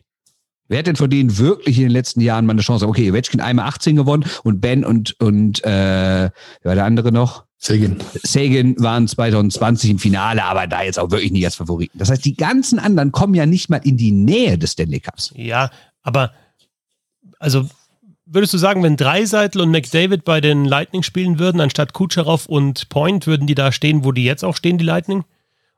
Wer 0.67 0.79
hat 0.79 0.87
denn 0.87 0.95
von 0.95 1.09
denen 1.09 1.37
wirklich 1.37 1.77
in 1.77 1.83
den 1.83 1.91
letzten 1.91 2.21
Jahren 2.21 2.45
mal 2.45 2.53
eine 2.53 2.61
Chance? 2.61 2.87
Okay, 2.87 3.11
Ovechkin 3.11 3.39
einmal 3.39 3.67
18 3.67 3.95
gewonnen 3.95 4.25
und 4.43 4.61
Ben 4.61 4.83
und, 4.83 5.19
und 5.19 5.63
äh, 5.63 6.29
wer 6.29 6.31
war 6.63 6.75
der 6.75 6.85
andere 6.85 7.11
noch? 7.11 7.44
Sagan. 7.65 7.97
Sagan 8.21 8.75
waren 8.77 9.07
2020 9.07 9.89
im 9.89 9.99
Finale, 9.99 10.43
aber 10.43 10.67
da 10.67 10.83
jetzt 10.83 10.99
auch 10.99 11.09
wirklich 11.09 11.31
nicht 11.31 11.45
als 11.45 11.55
Favoriten. 11.55 11.97
Das 11.97 12.11
heißt, 12.11 12.23
die 12.23 12.35
ganzen 12.35 12.77
anderen 12.77 13.11
kommen 13.11 13.33
ja 13.33 13.47
nicht 13.47 13.69
mal 13.69 13.81
in 13.83 13.97
die 13.97 14.11
Nähe 14.11 14.57
des 14.57 14.73
Stanley 14.73 14.99
Cups. 14.99 15.33
Ja, 15.35 15.71
aber 16.03 16.31
also 17.39 17.67
würdest 18.27 18.53
du 18.53 18.59
sagen, 18.59 18.83
wenn 18.83 18.97
Dreiseitel 18.97 19.61
und 19.61 19.71
McDavid 19.71 20.25
bei 20.25 20.41
den 20.41 20.65
Lightning 20.65 21.01
spielen 21.01 21.39
würden, 21.39 21.59
anstatt 21.59 21.93
Kutscherow 21.93 22.45
und 22.45 22.89
Point, 22.89 23.25
würden 23.25 23.47
die 23.47 23.55
da 23.55 23.71
stehen, 23.71 24.05
wo 24.05 24.11
die 24.11 24.23
jetzt 24.23 24.43
auch 24.43 24.55
stehen, 24.55 24.77
die 24.77 24.85
Lightning? 24.85 25.23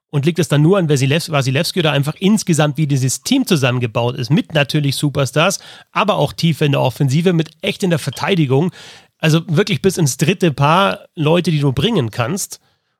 Und 0.10 0.26
liegt 0.26 0.40
es 0.40 0.48
dann 0.48 0.62
nur 0.62 0.78
an 0.78 0.88
Wasilewski 0.88 1.80
oder 1.80 1.92
einfach 1.92 2.16
insgesamt, 2.20 2.78
wie 2.78 2.88
dieses 2.88 3.24
Team 3.24 3.46
zusammengebaut 3.46 4.16
ist, 4.16 4.32
mit 4.32 4.54
natürlich 4.54 4.96
Superstars, 4.96 5.60
aber 5.92 6.16
auch 6.16 6.32
tief 6.32 6.62
in 6.62 6.72
der 6.72 6.82
Offensive, 6.82 7.34
mit 7.34 7.52
echt 7.62 7.84
in 7.84 7.90
der 7.90 8.00
Verteidigung? 8.00 8.72
Also 9.20 9.42
wirklich 9.48 9.82
bis 9.82 9.98
ins 9.98 10.18
dritte 10.18 10.52
Paar 10.52 11.08
Leute, 11.16 11.52
die 11.52 11.60
du 11.60 11.72
bringen 11.72 12.12
kannst. 12.12 12.60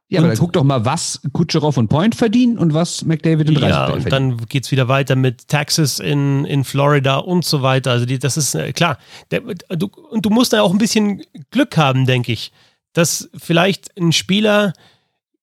Ja, 0.10 0.22
und, 0.22 0.28
aber 0.28 0.36
guck 0.36 0.54
doch 0.54 0.64
mal, 0.64 0.86
was 0.86 1.22
Kutscherow 1.34 1.76
und 1.76 1.90
Point 1.90 2.16
verdienen 2.16 2.58
und 2.58 2.74
was 2.74 3.04
McDavid 3.04 3.50
und 3.50 3.60
Ja, 3.60 3.88
und 3.88 4.10
dann 4.10 4.38
geht 4.48 4.64
es 4.64 4.72
wieder 4.72 4.88
weiter 4.88 5.18
mit 5.18 5.50
Texas 5.50 6.00
in, 6.00 6.46
in 6.46 6.64
Florida 6.64 7.18
und 7.18 7.44
so 7.44 7.62
weiter. 7.62 7.92
Also 7.92 8.06
die, 8.06 8.18
das 8.18 8.38
ist 8.38 8.56
äh, 8.56 8.72
klar. 8.72 8.98
Der, 9.32 9.42
du, 9.42 9.88
und 10.10 10.26
du 10.26 10.30
musst 10.30 10.54
da 10.54 10.62
auch 10.62 10.72
ein 10.72 10.78
bisschen 10.78 11.24
Glück 11.52 11.76
haben, 11.76 12.06
denke 12.06 12.32
ich, 12.32 12.54
dass 12.94 13.30
vielleicht 13.38 13.96
ein 13.98 14.14
Spieler, 14.14 14.72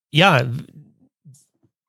ja, 0.09 0.43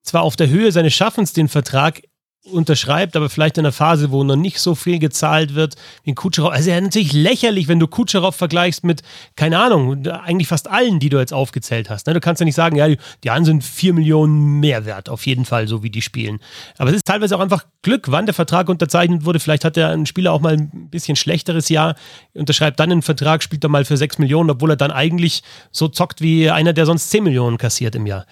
zwar 0.03 0.23
auf 0.23 0.37
der 0.37 0.51
Höhe 0.51 0.71
seines 0.71 0.95
Schaffens 0.95 1.33
den 1.33 1.49
Vertrag 1.49 2.03
unterschreibt, 2.53 3.17
aber 3.17 3.29
vielleicht 3.29 3.59
in 3.59 3.65
einer 3.65 3.73
Phase, 3.73 4.11
wo 4.11 4.25
noch 4.25 4.37
nicht 4.37 4.59
so 4.61 4.75
viel 4.75 4.99
gezahlt 4.99 5.55
wird 5.55 5.75
wie 6.05 6.15
Kutscherow. 6.15 6.51
Also 6.51 6.71
ja, 6.71 6.81
natürlich 6.81 7.13
lächerlich, 7.13 7.69
wenn 7.69 7.81
du 7.81 7.87
Kutscherow 7.87 8.35
vergleichst 8.35 8.85
mit, 8.85 9.03
keine 9.37 9.59
Ahnung, 9.59 10.07
eigentlich 10.07 10.49
fast 10.49 10.69
allen, 10.69 10.99
die 11.01 11.09
du 11.09 11.19
jetzt 11.19 11.33
aufgezählt 11.33 11.91
hast. 11.91 12.07
Ne? 12.07 12.15
Du 12.15 12.21
kannst 12.21 12.41
ja 12.41 12.45
nicht 12.45 12.55
sagen, 12.55 12.77
ja, 12.77 12.89
die, 12.89 13.31
anderen 13.31 13.61
sind 13.61 13.65
vier 13.65 13.93
Millionen 13.93 14.61
mehr 14.61 14.85
wert, 14.85 15.09
auf 15.09 15.27
jeden 15.27 15.45
Fall, 15.45 15.69
so 15.69 15.83
wie 15.83 15.91
die 15.91 16.03
spielen. 16.03 16.39
Aber 16.79 16.91
es 16.91 16.97
ist 16.97 17.07
teilweise 17.07 17.37
auch 17.37 17.41
einfach 17.41 17.67
Glück, 17.83 18.11
wann 18.11 18.27
der 18.27 18.35
Vertrag 18.35 18.69
unterzeichnet 18.69 19.25
wurde. 19.25 19.41
Vielleicht 19.41 19.65
hat 19.65 19.77
der 19.77 19.91
ein 19.91 20.07
Spieler 20.07 20.33
auch 20.33 20.41
mal 20.41 20.55
ein 20.55 20.89
bisschen 20.91 21.17
schlechteres 21.17 21.69
Jahr, 21.69 21.97
unterschreibt 22.35 22.81
dann 22.81 22.93
einen 22.93 23.03
Vertrag, 23.03 23.43
spielt 23.43 23.65
er 23.65 23.69
mal 23.69 23.85
für 23.85 23.97
sechs 23.97 24.19
Millionen, 24.19 24.51
obwohl 24.51 24.71
er 24.71 24.77
dann 24.77 24.91
eigentlich 24.91 25.43
so 25.73 25.89
zockt 25.89 26.21
wie 26.21 26.51
einer, 26.51 26.73
der 26.73 26.87
sonst 26.87 27.11
zehn 27.11 27.25
Millionen 27.25 27.59
kassiert 27.59 27.95
im 27.95 28.07
Jahr. 28.07 28.27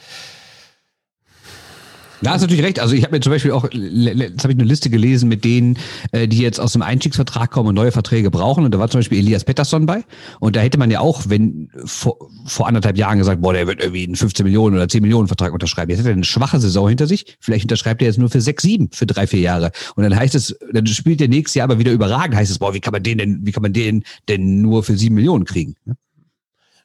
Da 2.25 2.33
hast 2.33 2.41
du 2.41 2.47
natürlich 2.47 2.65
recht. 2.65 2.81
Also 2.81 2.95
ich 2.95 3.05
habe 3.05 3.15
mir 3.15 3.21
zum 3.21 3.33
Beispiel 3.33 3.53
auch, 3.53 3.69
jetzt 3.71 4.43
habe 4.43 4.53
ich 4.53 4.59
eine 4.59 4.65
Liste 4.67 4.89
gelesen 4.89 5.29
mit 5.29 5.45
denen, 5.45 5.79
äh, 6.13 6.27
die 6.27 6.39
jetzt 6.39 6.59
aus 6.59 6.73
dem 6.73 6.81
Einstiegsvertrag 6.81 7.51
kommen 7.51 7.69
und 7.69 7.75
neue 7.75 7.93
Verträge 7.93 8.31
brauchen. 8.31 8.65
Und 8.65 8.73
da 8.73 8.79
war 8.79 8.89
zum 8.89 9.01
Beispiel 9.01 9.19
Elias 9.19 9.45
Pettersson 9.45 9.85
bei. 9.85 10.05
Und 10.41 10.57
da 10.57 10.61
hätte 10.61 10.79
man 10.79 10.91
ja 10.91 11.01
auch, 11.01 11.25
wenn 11.29 11.69
vor, 11.85 12.17
vor 12.47 12.67
anderthalb 12.67 12.97
Jahren 12.97 13.19
gesagt, 13.19 13.43
boah, 13.43 13.53
der 13.53 13.67
wird 13.67 13.81
irgendwie 13.81 14.05
einen 14.05 14.17
15 14.17 14.45
Millionen 14.45 14.75
oder 14.75 14.89
10 14.89 15.03
Millionen 15.03 15.29
Vertrag 15.29 15.53
unterschreiben. 15.53 15.91
Jetzt 15.91 16.01
hat 16.01 16.07
er 16.07 16.13
eine 16.13 16.25
schwache 16.25 16.59
Saison 16.61 16.89
hinter 16.89 17.07
sich. 17.07 17.37
Vielleicht 17.41 17.65
unterschreibt 17.65 18.01
er 18.01 18.09
jetzt 18.09 18.19
nur 18.19 18.31
für 18.31 18.41
6, 18.41 18.63
7 18.63 18.89
für 18.91 19.05
drei, 19.07 19.27
vier 19.27 19.41
Jahre. 19.41 19.71
Und 19.95 20.05
dann 20.05 20.17
heißt 20.17 20.35
es, 20.35 20.57
dann 20.73 20.87
spielt 20.87 21.21
der 21.21 21.29
nächstes 21.29 21.55
Jahr 21.57 21.65
aber 21.65 21.79
wieder 21.79 21.93
überragend. 21.93 22.37
Heißt 22.37 22.51
es, 22.51 22.59
boah, 22.59 22.73
wie 22.73 22.81
kann 22.81 22.93
man 22.93 23.03
den 23.03 23.19
denn, 23.19 23.41
wie 23.43 23.53
kann 23.53 23.63
man 23.63 23.75
den 23.75 24.03
denn 24.31 24.63
nur 24.63 24.83
für 24.83 24.97
7 24.97 25.15
Millionen 25.15 25.45
kriegen? 25.45 25.75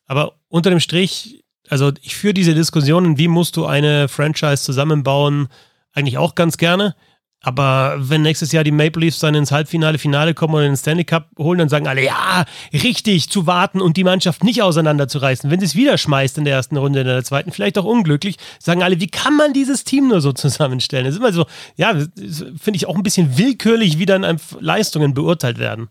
Aber 0.06 0.34
unter 0.49 0.69
dem 0.69 0.82
Strich 0.82 1.38
also 1.69 1.91
ich 2.01 2.15
führe 2.15 2.34
diese 2.34 2.53
Diskussionen, 2.53 3.17
wie 3.17 3.27
musst 3.27 3.55
du 3.55 3.65
eine 3.65 4.08
Franchise 4.08 4.63
zusammenbauen, 4.63 5.47
eigentlich 5.93 6.17
auch 6.17 6.36
ganz 6.36 6.58
gerne. 6.58 6.95
Aber 7.41 7.95
wenn 7.97 8.21
nächstes 8.21 8.51
Jahr 8.51 8.65
die 8.65 8.71
Maple 8.71 9.01
Leafs 9.01 9.19
dann 9.19 9.34
ins 9.34 9.51
Halbfinale, 9.51 9.97
Finale 9.97 10.34
kommen 10.34 10.55
und 10.55 10.62
den 10.62 10.75
Stanley 10.75 11.05
Cup 11.05 11.29
holen, 11.38 11.60
dann 11.60 11.69
sagen 11.69 11.88
alle, 11.88 12.03
ja, 12.03 12.43
richtig, 12.73 13.29
zu 13.29 13.47
warten 13.47 13.79
und 13.79 13.95
die 13.95 14.03
Mannschaft 14.03 14.43
nicht 14.43 14.62
auseinanderzureißen. 14.62 15.49
Wenn 15.49 15.62
sie 15.62 15.65
es 15.65 15.75
wieder 15.75 15.97
schmeißt 15.97 16.38
in 16.38 16.43
der 16.43 16.55
ersten 16.55 16.75
Runde, 16.75 16.99
in 16.99 17.08
der 17.08 17.23
zweiten, 17.23 17.51
vielleicht 17.53 17.77
auch 17.77 17.86
unglücklich, 17.86 18.36
sagen 18.60 18.84
alle, 18.84 18.99
wie 18.99 19.08
kann 19.08 19.38
man 19.38 19.53
dieses 19.53 19.86
Team 19.86 20.10
nur 20.10 20.19
so 20.19 20.34
zusammenstellen? 20.34 21.05
Das 21.05 21.13
ist 21.13 21.19
immer 21.19 21.32
so, 21.32 21.45
ja, 21.77 21.93
finde 21.93 22.75
ich 22.75 22.88
auch 22.88 22.95
ein 22.95 23.03
bisschen 23.03 23.38
willkürlich, 23.38 23.99
wie 23.99 24.05
dann 24.05 24.38
Leistungen 24.60 25.13
beurteilt 25.13 25.60
werden. 25.60 25.88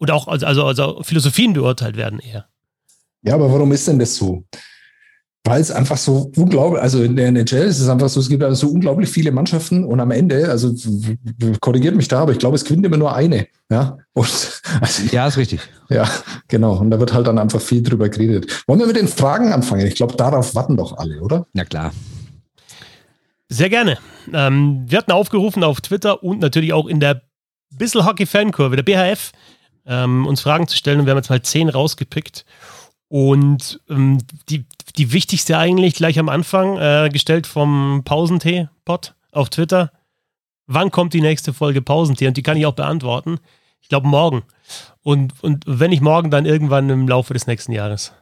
Oder 0.00 0.14
auch, 0.14 0.26
also, 0.26 0.46
also, 0.46 0.64
also 0.64 1.02
Philosophien 1.04 1.52
beurteilt 1.52 1.96
werden 1.96 2.18
eher. 2.18 2.46
Ja, 3.22 3.34
aber 3.34 3.52
warum 3.52 3.70
ist 3.70 3.86
denn 3.86 4.00
das 4.00 4.16
so? 4.16 4.44
Weil 5.44 5.60
es 5.60 5.70
einfach 5.70 5.96
so 5.96 6.30
unglaublich, 6.36 6.82
also 6.82 7.02
in 7.02 7.16
der 7.16 7.28
NHL 7.28 7.66
ist 7.66 7.80
es 7.80 7.88
einfach 7.88 8.08
so, 8.08 8.20
es 8.20 8.28
gibt 8.28 8.42
also 8.42 8.66
so 8.66 8.72
unglaublich 8.72 9.08
viele 9.08 9.32
Mannschaften 9.32 9.84
und 9.84 9.98
am 10.00 10.10
Ende, 10.10 10.48
also 10.50 10.74
korrigiert 11.60 11.94
mich 11.94 12.08
da, 12.08 12.20
aber 12.20 12.32
ich 12.32 12.38
glaube, 12.38 12.56
es 12.56 12.64
gewinnt 12.64 12.84
immer 12.84 12.98
nur 12.98 13.14
eine. 13.14 13.46
Ja, 13.70 13.98
und, 14.12 14.62
also, 14.80 15.02
ja 15.10 15.26
ist 15.26 15.36
richtig. 15.36 15.60
Ja, 15.88 16.08
genau. 16.48 16.76
Und 16.78 16.90
da 16.90 17.00
wird 17.00 17.14
halt 17.14 17.26
dann 17.26 17.38
einfach 17.38 17.60
viel 17.60 17.82
drüber 17.82 18.08
geredet. 18.08 18.64
Wollen 18.66 18.80
wir 18.80 18.86
mit 18.86 18.96
den 18.96 19.08
Fragen 19.08 19.52
anfangen? 19.52 19.86
Ich 19.86 19.94
glaube, 19.94 20.16
darauf 20.16 20.54
warten 20.54 20.76
doch 20.76 20.98
alle, 20.98 21.20
oder? 21.20 21.46
Na 21.54 21.64
klar. 21.64 21.92
Sehr 23.48 23.70
gerne. 23.70 23.96
Ähm, 24.32 24.84
wir 24.86 24.98
hatten 24.98 25.12
aufgerufen 25.12 25.64
auf 25.64 25.80
Twitter 25.80 26.22
und 26.22 26.40
natürlich 26.40 26.74
auch 26.74 26.86
in 26.86 27.00
der 27.00 27.22
Bissel 27.70 28.04
Hockey 28.04 28.26
Fankurve, 28.26 28.76
der 28.76 28.82
BHF, 28.82 29.32
ähm, 29.86 30.26
uns 30.26 30.42
Fragen 30.42 30.68
zu 30.68 30.76
stellen 30.76 31.00
und 31.00 31.06
wir 31.06 31.12
haben 31.12 31.18
jetzt 31.18 31.30
mal 31.30 31.40
zehn 31.40 31.70
rausgepickt. 31.70 32.44
Und 33.08 33.80
ähm, 33.88 34.18
die, 34.48 34.64
die 34.96 35.12
wichtigste 35.12 35.56
eigentlich 35.58 35.94
gleich 35.94 36.18
am 36.18 36.28
Anfang, 36.28 36.76
äh, 36.76 37.08
gestellt 37.10 37.46
vom 37.46 38.02
Pausentee-Bot 38.04 39.14
auf 39.32 39.48
Twitter. 39.50 39.92
Wann 40.66 40.90
kommt 40.90 41.14
die 41.14 41.22
nächste 41.22 41.54
Folge 41.54 41.80
Pausentee? 41.80 42.28
Und 42.28 42.36
die 42.36 42.42
kann 42.42 42.58
ich 42.58 42.66
auch 42.66 42.74
beantworten. 42.74 43.38
Ich 43.80 43.88
glaube 43.88 44.06
morgen. 44.06 44.42
Und, 45.02 45.32
und 45.42 45.64
wenn 45.66 45.90
nicht 45.90 46.02
morgen, 46.02 46.30
dann 46.30 46.44
irgendwann 46.44 46.90
im 46.90 47.08
Laufe 47.08 47.32
des 47.32 47.46
nächsten 47.46 47.72
Jahres. 47.72 48.12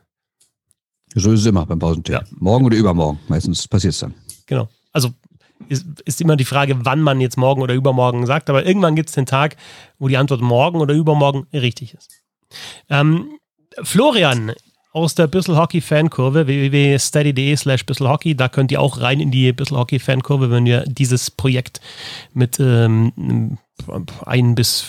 So 1.15 1.33
ist 1.33 1.41
es 1.41 1.47
immer 1.47 1.67
beim 1.67 1.79
Pausentee. 1.79 2.13
Ja. 2.13 2.23
Morgen 2.31 2.67
oder 2.67 2.77
übermorgen. 2.77 3.19
Meistens 3.27 3.67
passiert 3.67 3.95
es 3.95 4.01
dann. 4.01 4.15
Genau. 4.47 4.69
Also 4.93 5.11
ist, 5.69 5.85
ist 6.05 6.21
immer 6.21 6.37
die 6.37 6.45
Frage, 6.45 6.85
wann 6.85 7.01
man 7.01 7.21
jetzt 7.21 7.37
morgen 7.37 7.63
oder 7.63 7.75
übermorgen 7.75 8.27
sagt. 8.27 8.51
Aber 8.51 8.65
irgendwann 8.65 8.95
gibt 8.95 9.09
es 9.09 9.15
den 9.15 9.27
Tag, 9.27 9.57
wo 9.99 10.07
die 10.07 10.17
Antwort 10.17 10.41
morgen 10.41 10.81
oder 10.81 10.95
übermorgen 10.95 11.47
richtig 11.53 11.95
ist. 11.95 12.23
Ähm, 12.89 13.39
Florian 13.83 14.53
aus 14.97 15.15
der 15.15 15.27
Bissel 15.27 15.59
Hockey 15.59 15.83
Fankurve, 15.83 16.47
www.steady.de 16.47 17.55
slash 17.57 17.85
Hockey. 18.01 18.35
Da 18.35 18.49
könnt 18.49 18.73
ihr 18.73 18.81
auch 18.81 18.99
rein 19.03 19.21
in 19.21 19.31
die 19.31 19.53
Bissel 19.53 19.77
Hockey 19.77 19.99
Fankurve, 19.99 20.51
wenn 20.51 20.65
ihr 20.65 20.85
dieses 20.87 21.31
Projekt 21.31 21.83
mit 22.33 22.59
ähm, 22.59 23.59
ein 24.25 24.55
bis 24.55 24.87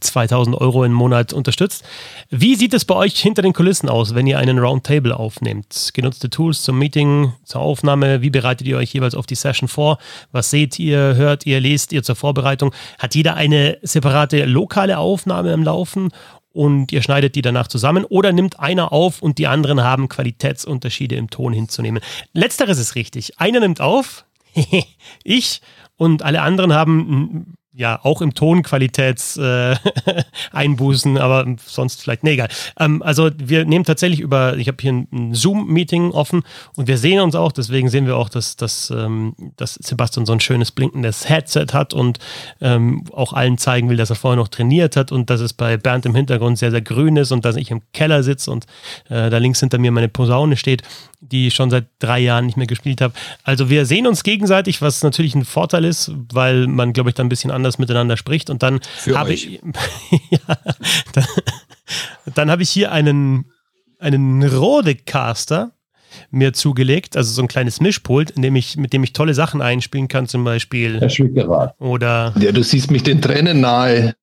2000 0.00 0.60
Euro 0.60 0.84
im 0.84 0.92
Monat 0.92 1.32
unterstützt. 1.32 1.84
Wie 2.28 2.54
sieht 2.54 2.74
es 2.74 2.84
bei 2.84 2.94
euch 2.94 3.18
hinter 3.18 3.40
den 3.40 3.54
Kulissen 3.54 3.88
aus, 3.88 4.14
wenn 4.14 4.26
ihr 4.26 4.38
einen 4.38 4.58
Roundtable 4.58 5.18
aufnehmt? 5.18 5.92
Genutzte 5.94 6.28
Tools 6.28 6.62
zum 6.62 6.78
Meeting, 6.78 7.32
zur 7.44 7.62
Aufnahme? 7.62 8.20
Wie 8.20 8.30
bereitet 8.30 8.66
ihr 8.66 8.76
euch 8.76 8.92
jeweils 8.92 9.14
auf 9.14 9.24
die 9.24 9.36
Session 9.36 9.68
vor? 9.68 9.98
Was 10.32 10.50
seht 10.50 10.78
ihr, 10.78 11.14
hört 11.14 11.46
ihr, 11.46 11.60
lest 11.60 11.92
ihr 11.92 12.02
zur 12.02 12.14
Vorbereitung? 12.14 12.74
Hat 12.98 13.14
jeder 13.14 13.36
eine 13.36 13.78
separate 13.80 14.44
lokale 14.44 14.98
Aufnahme 14.98 15.52
im 15.54 15.62
Laufen 15.62 16.10
und 16.52 16.92
ihr 16.92 17.02
schneidet 17.02 17.34
die 17.34 17.42
danach 17.42 17.68
zusammen 17.68 18.04
oder 18.04 18.32
nimmt 18.32 18.58
einer 18.58 18.92
auf 18.92 19.22
und 19.22 19.38
die 19.38 19.46
anderen 19.46 19.82
haben 19.82 20.08
Qualitätsunterschiede 20.08 21.16
im 21.16 21.30
Ton 21.30 21.52
hinzunehmen. 21.52 22.02
Letzteres 22.32 22.78
ist 22.78 22.94
richtig. 22.94 23.38
Einer 23.38 23.60
nimmt 23.60 23.80
auf, 23.80 24.24
ich, 25.24 25.60
und 25.96 26.22
alle 26.22 26.42
anderen 26.42 26.72
haben 26.72 27.54
ja, 27.80 27.98
auch 28.02 28.20
im 28.20 28.34
Ton 28.34 28.62
Qualitätseinbußen, 28.62 31.16
äh, 31.16 31.20
aber 31.20 31.46
sonst 31.64 32.02
vielleicht, 32.02 32.24
nee, 32.24 32.32
egal. 32.32 32.48
Ähm, 32.78 33.02
also 33.02 33.30
wir 33.38 33.64
nehmen 33.64 33.86
tatsächlich 33.86 34.20
über, 34.20 34.58
ich 34.58 34.68
habe 34.68 34.76
hier 34.82 34.92
ein, 34.92 35.08
ein 35.10 35.34
Zoom-Meeting 35.34 36.10
offen 36.10 36.42
und 36.76 36.88
wir 36.88 36.98
sehen 36.98 37.20
uns 37.20 37.34
auch, 37.34 37.52
deswegen 37.52 37.88
sehen 37.88 38.04
wir 38.04 38.18
auch, 38.18 38.28
dass, 38.28 38.56
dass, 38.56 38.90
ähm, 38.90 39.34
dass 39.56 39.76
Sebastian 39.76 40.26
so 40.26 40.34
ein 40.34 40.40
schönes 40.40 40.72
blinkendes 40.72 41.30
Headset 41.30 41.68
hat 41.72 41.94
und 41.94 42.18
ähm, 42.60 43.04
auch 43.14 43.32
allen 43.32 43.56
zeigen 43.56 43.88
will, 43.88 43.96
dass 43.96 44.10
er 44.10 44.16
vorher 44.16 44.36
noch 44.36 44.48
trainiert 44.48 44.96
hat 44.96 45.10
und 45.10 45.30
dass 45.30 45.40
es 45.40 45.54
bei 45.54 45.78
Bernd 45.78 46.04
im 46.04 46.14
Hintergrund 46.14 46.58
sehr, 46.58 46.70
sehr 46.70 46.82
grün 46.82 47.16
ist 47.16 47.32
und 47.32 47.46
dass 47.46 47.56
ich 47.56 47.70
im 47.70 47.80
Keller 47.94 48.22
sitze 48.22 48.50
und 48.50 48.66
äh, 49.08 49.30
da 49.30 49.38
links 49.38 49.60
hinter 49.60 49.78
mir 49.78 49.90
meine 49.90 50.10
Posaune 50.10 50.58
steht 50.58 50.82
die 51.20 51.48
ich 51.48 51.54
schon 51.54 51.70
seit 51.70 51.86
drei 51.98 52.18
Jahren 52.18 52.46
nicht 52.46 52.56
mehr 52.56 52.66
gespielt 52.66 53.00
habe. 53.00 53.12
Also 53.44 53.68
wir 53.68 53.84
sehen 53.84 54.06
uns 54.06 54.22
gegenseitig, 54.22 54.80
was 54.80 55.02
natürlich 55.02 55.34
ein 55.34 55.44
Vorteil 55.44 55.84
ist, 55.84 56.12
weil 56.32 56.66
man, 56.66 56.92
glaube 56.92 57.10
ich, 57.10 57.14
dann 57.14 57.26
ein 57.26 57.28
bisschen 57.28 57.50
anders 57.50 57.69
miteinander 57.78 58.16
spricht. 58.16 58.50
Und 58.50 58.62
dann 58.62 58.80
habe 59.14 59.32
ich, 59.32 59.60
ja, 60.30 60.56
dann, 61.12 61.26
dann 62.34 62.50
habe 62.50 62.62
ich 62.62 62.70
hier 62.70 62.92
einen, 62.92 63.50
einen 63.98 64.42
Rodecaster 64.42 65.72
mir 66.30 66.52
zugelegt, 66.52 67.16
also 67.16 67.32
so 67.32 67.42
ein 67.42 67.48
kleines 67.48 67.80
Mischpult, 67.80 68.30
in 68.30 68.42
dem 68.42 68.56
ich, 68.56 68.76
mit 68.76 68.92
dem 68.92 69.04
ich 69.04 69.12
tolle 69.12 69.34
Sachen 69.34 69.62
einspielen 69.62 70.08
kann, 70.08 70.26
zum 70.26 70.44
Beispiel. 70.44 71.00
Oder. 71.78 72.34
Ja, 72.38 72.52
du 72.52 72.62
siehst 72.62 72.90
mich 72.90 73.02
den 73.02 73.22
Tränen 73.22 73.60
nahe. 73.60 74.14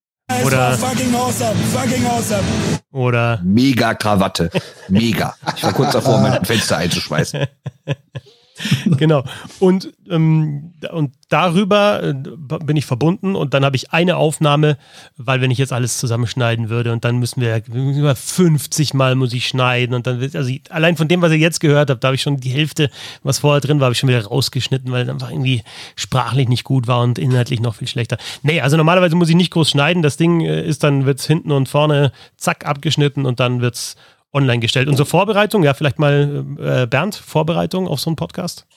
Oder. 0.45 0.73
Fucking 0.73 1.15
awesome, 1.15 1.55
fucking 1.73 2.05
awesome. 2.05 2.43
Oder. 2.91 3.41
Mega 3.43 3.93
Krawatte. 3.93 4.49
Mega. 4.89 5.35
Ich 5.55 5.63
war 5.63 5.73
kurz 5.73 5.93
davor, 5.93 6.19
mein 6.19 6.43
Fenster 6.43 6.77
einzuschweißen. 6.77 7.45
genau. 8.97 9.23
Und, 9.59 9.93
ähm, 10.09 10.73
und 10.91 11.13
darüber 11.29 12.03
äh, 12.03 12.13
bin 12.13 12.77
ich 12.77 12.85
verbunden 12.85 13.35
und 13.35 13.53
dann 13.53 13.65
habe 13.65 13.75
ich 13.75 13.91
eine 13.91 14.17
Aufnahme, 14.17 14.77
weil 15.17 15.41
wenn 15.41 15.51
ich 15.51 15.57
jetzt 15.57 15.73
alles 15.73 15.97
zusammenschneiden 15.97 16.69
würde 16.69 16.91
und 16.93 17.05
dann 17.05 17.17
müssen 17.17 17.41
wir 17.41 17.61
über 17.67 18.15
50 18.15 18.93
Mal 18.93 19.15
muss 19.15 19.33
ich 19.33 19.47
schneiden 19.47 19.93
und 19.95 20.07
dann, 20.07 20.21
also 20.21 20.49
ich, 20.49 20.61
allein 20.71 20.97
von 20.97 21.07
dem, 21.07 21.21
was 21.21 21.31
ihr 21.31 21.37
jetzt 21.37 21.59
gehört 21.59 21.89
habt, 21.89 22.03
da 22.03 22.09
habe 22.09 22.15
ich 22.15 22.21
schon 22.21 22.37
die 22.37 22.49
Hälfte, 22.49 22.89
was 23.23 23.39
vorher 23.39 23.61
drin 23.61 23.79
war, 23.79 23.85
habe 23.85 23.93
ich 23.93 23.99
schon 23.99 24.09
wieder 24.09 24.25
rausgeschnitten, 24.25 24.91
weil 24.91 25.03
es 25.03 25.09
einfach 25.09 25.31
irgendwie 25.31 25.63
sprachlich 25.95 26.47
nicht 26.47 26.63
gut 26.63 26.87
war 26.87 27.01
und 27.01 27.19
inhaltlich 27.19 27.59
noch 27.59 27.75
viel 27.75 27.87
schlechter. 27.87 28.17
Nee, 28.43 28.61
also 28.61 28.77
normalerweise 28.77 29.15
muss 29.15 29.29
ich 29.29 29.35
nicht 29.35 29.51
groß 29.51 29.71
schneiden. 29.71 30.01
Das 30.01 30.17
Ding 30.17 30.41
äh, 30.41 30.63
ist 30.63 30.83
dann, 30.83 31.05
wird 31.05 31.19
es 31.19 31.27
hinten 31.27 31.51
und 31.51 31.69
vorne 31.69 32.11
zack 32.37 32.65
abgeschnitten 32.65 33.25
und 33.25 33.39
dann 33.39 33.61
wird 33.61 33.75
es 33.75 33.95
online 34.33 34.59
gestellt. 34.59 34.87
Unsere 34.87 35.05
Vorbereitung, 35.05 35.63
ja, 35.63 35.73
vielleicht 35.73 35.99
mal 35.99 36.45
äh, 36.59 36.87
Bernd, 36.87 37.15
Vorbereitung 37.15 37.87
auf 37.87 37.99
so 37.99 38.09
einen 38.09 38.15
Podcast? 38.15 38.67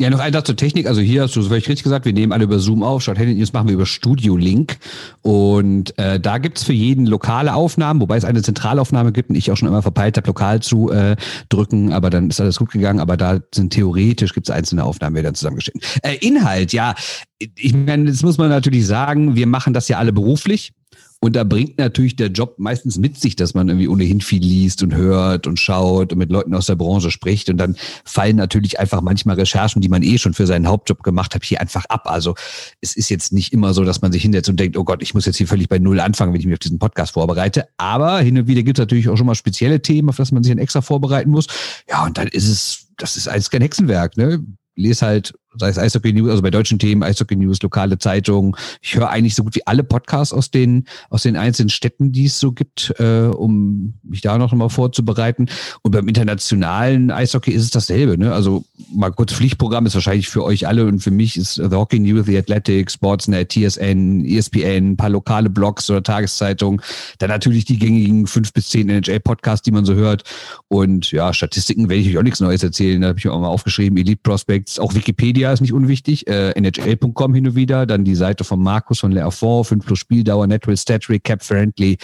Ja, 0.00 0.10
noch 0.10 0.20
ein 0.20 0.32
Satz 0.32 0.46
zur 0.46 0.54
Technik. 0.54 0.86
Also 0.86 1.00
hier 1.00 1.22
hast 1.22 1.34
du 1.34 1.40
es 1.40 1.48
völlig 1.48 1.68
richtig 1.68 1.82
gesagt, 1.82 2.04
wir 2.04 2.12
nehmen 2.12 2.32
alle 2.32 2.44
über 2.44 2.60
Zoom 2.60 2.84
auf. 2.84 3.02
Statt 3.02 3.18
Handy 3.18 3.34
News 3.34 3.52
machen 3.52 3.66
wir 3.66 3.74
über 3.74 3.86
Studio 3.86 4.36
Link. 4.36 4.78
Und 5.22 5.98
äh, 5.98 6.20
da 6.20 6.38
gibt's 6.38 6.62
für 6.62 6.72
jeden 6.72 7.04
lokale 7.04 7.52
Aufnahmen, 7.52 8.00
wobei 8.00 8.16
es 8.16 8.24
eine 8.24 8.40
Zentralaufnahme 8.42 9.10
gibt 9.10 9.30
und 9.30 9.34
ich 9.34 9.50
auch 9.50 9.56
schon 9.56 9.66
immer 9.66 9.82
verpeilt 9.82 10.16
habe, 10.16 10.28
lokal 10.28 10.60
zu 10.60 10.92
äh, 10.92 11.16
drücken, 11.48 11.92
aber 11.92 12.10
dann 12.10 12.30
ist 12.30 12.40
alles 12.40 12.58
gut 12.58 12.70
gegangen. 12.70 13.00
Aber 13.00 13.16
da 13.16 13.40
sind 13.52 13.72
theoretisch 13.72 14.34
gibt's 14.34 14.50
einzelne 14.50 14.84
Aufnahmen, 14.84 15.16
die 15.16 15.22
dann 15.22 15.34
zusammengestellt. 15.34 15.84
Äh, 16.02 16.14
Inhalt, 16.24 16.72
ja, 16.72 16.94
ich 17.38 17.74
meine, 17.74 18.04
das 18.04 18.22
muss 18.22 18.38
man 18.38 18.50
natürlich 18.50 18.86
sagen, 18.86 19.34
wir 19.34 19.48
machen 19.48 19.74
das 19.74 19.88
ja 19.88 19.98
alle 19.98 20.12
beruflich. 20.12 20.72
Und 21.20 21.34
da 21.34 21.42
bringt 21.42 21.78
natürlich 21.78 22.14
der 22.14 22.28
Job 22.28 22.54
meistens 22.58 22.96
mit 22.96 23.18
sich, 23.18 23.34
dass 23.34 23.52
man 23.52 23.68
irgendwie 23.68 23.88
ohnehin 23.88 24.20
viel 24.20 24.42
liest 24.42 24.84
und 24.84 24.94
hört 24.94 25.48
und 25.48 25.58
schaut 25.58 26.12
und 26.12 26.18
mit 26.18 26.30
Leuten 26.30 26.54
aus 26.54 26.66
der 26.66 26.76
Branche 26.76 27.10
spricht. 27.10 27.50
Und 27.50 27.56
dann 27.56 27.76
fallen 28.04 28.36
natürlich 28.36 28.78
einfach 28.78 29.00
manchmal 29.00 29.34
Recherchen, 29.34 29.82
die 29.82 29.88
man 29.88 30.04
eh 30.04 30.18
schon 30.18 30.32
für 30.32 30.46
seinen 30.46 30.68
Hauptjob 30.68 31.02
gemacht 31.02 31.34
hat, 31.34 31.44
hier 31.44 31.60
einfach 31.60 31.86
ab. 31.86 32.02
Also 32.04 32.36
es 32.80 32.94
ist 32.94 33.08
jetzt 33.08 33.32
nicht 33.32 33.52
immer 33.52 33.74
so, 33.74 33.82
dass 33.82 34.00
man 34.00 34.12
sich 34.12 34.22
hinsetzt 34.22 34.48
und 34.48 34.60
denkt, 34.60 34.76
oh 34.76 34.84
Gott, 34.84 35.02
ich 35.02 35.12
muss 35.12 35.26
jetzt 35.26 35.38
hier 35.38 35.48
völlig 35.48 35.68
bei 35.68 35.80
Null 35.80 35.98
anfangen, 35.98 36.32
wenn 36.32 36.40
ich 36.40 36.46
mich 36.46 36.54
auf 36.54 36.60
diesen 36.60 36.78
Podcast 36.78 37.14
vorbereite. 37.14 37.66
Aber 37.78 38.20
hin 38.20 38.38
und 38.38 38.46
wieder 38.46 38.62
gibt 38.62 38.78
es 38.78 38.82
natürlich 38.82 39.08
auch 39.08 39.16
schon 39.16 39.26
mal 39.26 39.34
spezielle 39.34 39.82
Themen, 39.82 40.10
auf 40.10 40.16
das 40.16 40.30
man 40.30 40.44
sich 40.44 40.52
dann 40.52 40.62
extra 40.62 40.82
vorbereiten 40.82 41.30
muss. 41.30 41.48
Ja, 41.88 42.06
und 42.06 42.16
dann 42.16 42.28
ist 42.28 42.48
es, 42.48 42.86
das 42.96 43.16
ist 43.16 43.26
alles 43.26 43.50
kein 43.50 43.62
Hexenwerk. 43.62 44.16
Ne? 44.16 44.44
Lese 44.78 45.04
halt, 45.04 45.34
sei 45.58 45.68
es 45.68 45.78
Eishockey 45.78 46.12
News, 46.12 46.30
also 46.30 46.42
bei 46.42 46.50
deutschen 46.50 46.78
Themen, 46.78 47.02
Eishockey 47.02 47.36
News, 47.36 47.60
lokale 47.62 47.98
Zeitungen. 47.98 48.54
Ich 48.80 48.94
höre 48.94 49.10
eigentlich 49.10 49.34
so 49.34 49.42
gut 49.42 49.56
wie 49.56 49.66
alle 49.66 49.82
Podcasts 49.82 50.32
aus 50.32 50.50
den, 50.50 50.86
aus 51.10 51.24
den 51.24 51.36
einzelnen 51.36 51.68
Städten, 51.68 52.12
die 52.12 52.26
es 52.26 52.38
so 52.38 52.52
gibt, 52.52 52.94
äh, 52.98 53.26
um 53.26 53.94
mich 54.02 54.20
da 54.20 54.38
noch 54.38 54.52
mal 54.52 54.68
vorzubereiten. 54.68 55.48
Und 55.82 55.90
beim 55.90 56.08
internationalen 56.08 57.10
Eishockey 57.10 57.50
ist 57.50 57.64
es 57.64 57.70
dasselbe. 57.70 58.16
Ne? 58.16 58.32
Also 58.32 58.64
mal 58.92 59.10
kurz 59.10 59.32
Pflichtprogramm 59.32 59.86
ist 59.86 59.94
wahrscheinlich 59.94 60.28
für 60.28 60.44
euch 60.44 60.66
alle 60.66 60.86
und 60.86 61.00
für 61.00 61.10
mich 61.10 61.36
ist 61.36 61.54
The 61.54 61.68
Hockey 61.70 61.98
News, 61.98 62.26
The 62.26 62.38
Athletic, 62.38 62.90
Sportsnet, 62.90 63.50
TSN, 63.50 64.24
ESPN, 64.24 64.92
ein 64.92 64.96
paar 64.96 65.10
lokale 65.10 65.50
Blogs 65.50 65.90
oder 65.90 66.02
Tageszeitungen. 66.02 66.80
Dann 67.18 67.30
natürlich 67.30 67.64
die 67.64 67.78
gängigen 67.78 68.26
fünf 68.26 68.52
bis 68.52 68.68
zehn 68.68 68.88
NHL-Podcasts, 68.88 69.62
die 69.62 69.70
man 69.70 69.84
so 69.84 69.94
hört. 69.94 70.24
Und 70.68 71.10
ja, 71.12 71.32
Statistiken 71.32 71.88
werde 71.88 72.02
ich 72.02 72.08
euch 72.08 72.18
auch 72.18 72.22
nichts 72.22 72.40
Neues 72.40 72.62
erzählen. 72.62 73.00
Da 73.00 73.08
habe 73.08 73.18
ich 73.18 73.28
auch 73.28 73.40
mal 73.40 73.48
aufgeschrieben. 73.48 73.98
Elite 73.98 74.20
Prospects, 74.22 74.78
auch 74.78 74.94
Wikipedia 74.94 75.52
ist 75.52 75.60
nicht 75.60 75.72
unwichtig. 75.72 76.26
Äh, 76.26 76.52
NHL.com 76.52 77.34
hin 77.34 77.48
und 77.48 77.54
wieder. 77.54 77.86
Dann 77.86 78.04
die 78.04 78.14
Seite 78.14 78.44
von 78.44 78.60
Markus 78.60 79.00
von 79.00 79.12
Leer 79.12 79.30
5 79.30 79.84
plus 79.84 79.98
Spieldauer, 79.98 80.46
Natural 80.46 80.76
Stat 80.76 81.06
Cap 81.22 81.42
Friendly 81.42 81.98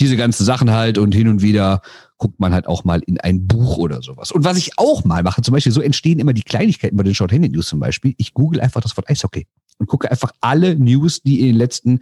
diese 0.00 0.16
ganzen 0.16 0.44
Sachen 0.44 0.70
halt 0.70 0.98
und 0.98 1.14
hin 1.14 1.28
und 1.28 1.42
wieder 1.42 1.80
guckt 2.18 2.40
man 2.40 2.52
halt 2.52 2.66
auch 2.66 2.84
mal 2.84 3.02
in 3.06 3.20
ein 3.20 3.46
Buch 3.46 3.78
oder 3.78 4.02
sowas. 4.02 4.32
Und 4.32 4.44
was 4.44 4.56
ich 4.56 4.78
auch 4.78 5.04
mal 5.04 5.22
mache, 5.22 5.42
zum 5.42 5.52
Beispiel, 5.52 5.72
so 5.72 5.80
entstehen 5.80 6.18
immer 6.18 6.32
die 6.32 6.42
Kleinigkeiten 6.42 6.96
bei 6.96 7.02
den 7.02 7.14
Short 7.14 7.32
Handed 7.32 7.52
News 7.52 7.68
zum 7.68 7.80
Beispiel. 7.80 8.14
Ich 8.16 8.34
google 8.34 8.60
einfach 8.60 8.80
das 8.80 8.96
Wort 8.96 9.08
Eishockey. 9.08 9.46
und 9.78 9.86
gucke 9.86 10.10
einfach 10.10 10.32
alle 10.40 10.74
News, 10.76 11.22
die 11.22 11.40
in 11.40 11.46
den 11.46 11.56
letzten 11.56 12.00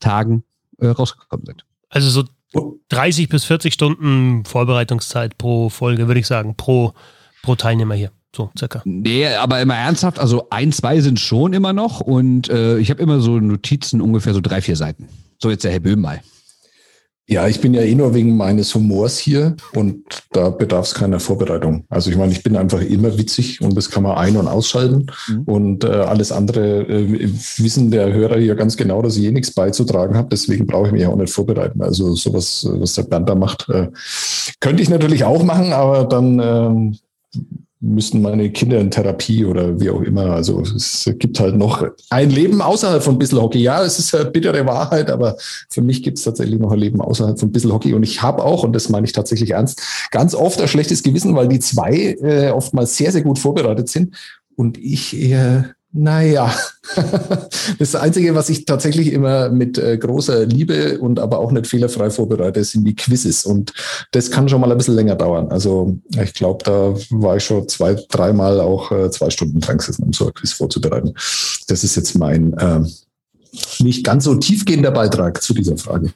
Tagen 0.00 0.44
äh, 0.78 0.88
rausgekommen 0.88 1.46
sind. 1.46 1.64
Also 1.88 2.10
so 2.10 2.24
30 2.88 3.28
bis 3.28 3.44
40 3.44 3.72
Stunden 3.72 4.44
Vorbereitungszeit 4.44 5.38
pro 5.38 5.68
Folge, 5.68 6.06
würde 6.06 6.20
ich 6.20 6.26
sagen, 6.26 6.54
pro, 6.56 6.92
pro 7.42 7.54
Teilnehmer 7.56 7.94
hier. 7.94 8.10
So, 8.34 8.50
circa. 8.58 8.82
Nee, 8.84 9.28
aber 9.28 9.60
immer 9.60 9.76
ernsthaft, 9.76 10.18
also 10.18 10.48
ein, 10.50 10.72
zwei 10.72 11.00
sind 11.00 11.20
schon 11.20 11.52
immer 11.52 11.72
noch 11.72 12.00
und 12.00 12.48
äh, 12.48 12.78
ich 12.78 12.90
habe 12.90 13.00
immer 13.00 13.20
so 13.20 13.38
Notizen, 13.38 14.00
ungefähr 14.00 14.34
so 14.34 14.40
drei, 14.40 14.60
vier 14.60 14.76
Seiten. 14.76 15.08
So 15.40 15.50
jetzt 15.50 15.62
der 15.62 15.70
Herr 15.70 15.80
Böhm 15.80 16.00
mal. 16.00 16.20
Ja, 17.26 17.48
ich 17.48 17.60
bin 17.62 17.72
ja 17.72 17.80
eh 17.80 17.94
nur 17.94 18.12
wegen 18.12 18.36
meines 18.36 18.74
Humors 18.74 19.16
hier 19.16 19.56
und 19.74 20.04
da 20.32 20.50
bedarf 20.50 20.88
es 20.88 20.94
keiner 20.94 21.20
Vorbereitung. 21.20 21.86
Also 21.88 22.10
ich 22.10 22.18
meine, 22.18 22.32
ich 22.32 22.42
bin 22.42 22.54
einfach 22.54 22.82
immer 22.82 23.16
witzig 23.16 23.62
und 23.62 23.74
das 23.74 23.90
kann 23.90 24.02
man 24.02 24.18
ein- 24.18 24.36
und 24.36 24.46
ausschalten. 24.46 25.06
Mhm. 25.28 25.42
Und 25.46 25.84
äh, 25.84 25.88
alles 25.88 26.32
andere 26.32 26.82
äh, 26.82 27.30
wissen 27.56 27.90
der 27.90 28.12
Hörer 28.12 28.38
hier 28.38 28.54
ganz 28.56 28.76
genau, 28.76 29.00
dass 29.00 29.16
ich 29.16 29.24
eh 29.24 29.30
nichts 29.30 29.52
beizutragen 29.52 30.16
habe. 30.16 30.28
Deswegen 30.30 30.66
brauche 30.66 30.88
ich 30.88 30.92
mich 30.92 31.06
auch 31.06 31.16
nicht 31.16 31.32
vorbereiten. 31.32 31.80
Also 31.80 32.14
sowas, 32.14 32.68
was 32.70 32.92
der 32.92 33.04
Bernd 33.04 33.26
da 33.26 33.34
macht, 33.34 33.70
äh, 33.70 33.88
könnte 34.60 34.82
ich 34.82 34.90
natürlich 34.90 35.24
auch 35.24 35.42
machen, 35.44 35.72
aber 35.72 36.04
dann 36.04 36.40
ähm, 36.44 36.98
müssen 37.84 38.22
meine 38.22 38.50
Kinder 38.50 38.80
in 38.80 38.90
Therapie 38.90 39.44
oder 39.44 39.78
wie 39.78 39.90
auch 39.90 40.00
immer. 40.00 40.32
Also 40.32 40.60
es 40.60 41.08
gibt 41.18 41.38
halt 41.38 41.56
noch 41.56 41.86
ein 42.10 42.30
Leben 42.30 42.62
außerhalb 42.62 43.02
von 43.02 43.18
Bissel 43.18 43.40
Hockey. 43.40 43.58
Ja, 43.58 43.84
es 43.84 43.98
ist 43.98 44.14
eine 44.14 44.30
bittere 44.30 44.66
Wahrheit, 44.66 45.10
aber 45.10 45.36
für 45.70 45.82
mich 45.82 46.02
gibt 46.02 46.18
es 46.18 46.24
tatsächlich 46.24 46.58
noch 46.58 46.72
ein 46.72 46.78
Leben 46.78 47.00
außerhalb 47.00 47.38
von 47.38 47.52
Bissel 47.52 47.72
Hockey. 47.72 47.92
Und 47.92 48.02
ich 48.02 48.22
habe 48.22 48.42
auch, 48.42 48.64
und 48.64 48.72
das 48.72 48.88
meine 48.88 49.06
ich 49.06 49.12
tatsächlich 49.12 49.50
ernst, 49.50 50.08
ganz 50.10 50.34
oft 50.34 50.60
ein 50.60 50.68
schlechtes 50.68 51.02
Gewissen, 51.02 51.36
weil 51.36 51.48
die 51.48 51.60
zwei 51.60 52.16
äh, 52.20 52.50
oftmals 52.50 52.96
sehr, 52.96 53.12
sehr 53.12 53.22
gut 53.22 53.38
vorbereitet 53.38 53.88
sind 53.88 54.16
und 54.56 54.78
ich 54.78 55.16
eher 55.16 55.74
naja, 55.96 56.52
das 57.78 57.94
Einzige, 57.94 58.34
was 58.34 58.48
ich 58.48 58.64
tatsächlich 58.64 59.12
immer 59.12 59.48
mit 59.48 59.78
äh, 59.78 59.96
großer 59.96 60.44
Liebe 60.44 60.98
und 60.98 61.20
aber 61.20 61.38
auch 61.38 61.52
nicht 61.52 61.68
fehlerfrei 61.68 62.10
vorbereite, 62.10 62.64
sind 62.64 62.84
die 62.84 62.96
Quizzes. 62.96 63.44
Und 63.44 63.72
das 64.10 64.28
kann 64.28 64.48
schon 64.48 64.60
mal 64.60 64.72
ein 64.72 64.76
bisschen 64.76 64.96
länger 64.96 65.14
dauern. 65.14 65.52
Also 65.52 65.96
ich 66.20 66.34
glaube, 66.34 66.64
da 66.64 66.94
war 67.10 67.36
ich 67.36 67.44
schon 67.44 67.68
zwei, 67.68 67.94
dreimal 67.94 68.60
auch 68.60 68.90
äh, 68.90 69.08
zwei 69.12 69.30
Stunden 69.30 69.60
dran 69.60 69.78
gesessen, 69.78 70.02
um 70.02 70.12
so 70.12 70.26
ein 70.26 70.34
Quiz 70.34 70.52
vorzubereiten. 70.52 71.14
Das 71.68 71.84
ist 71.84 71.94
jetzt 71.94 72.18
mein 72.18 72.54
äh, 72.54 72.80
nicht 73.78 74.04
ganz 74.04 74.24
so 74.24 74.34
tiefgehender 74.34 74.90
Beitrag 74.90 75.40
zu 75.42 75.54
dieser 75.54 75.76
Frage. 75.76 76.12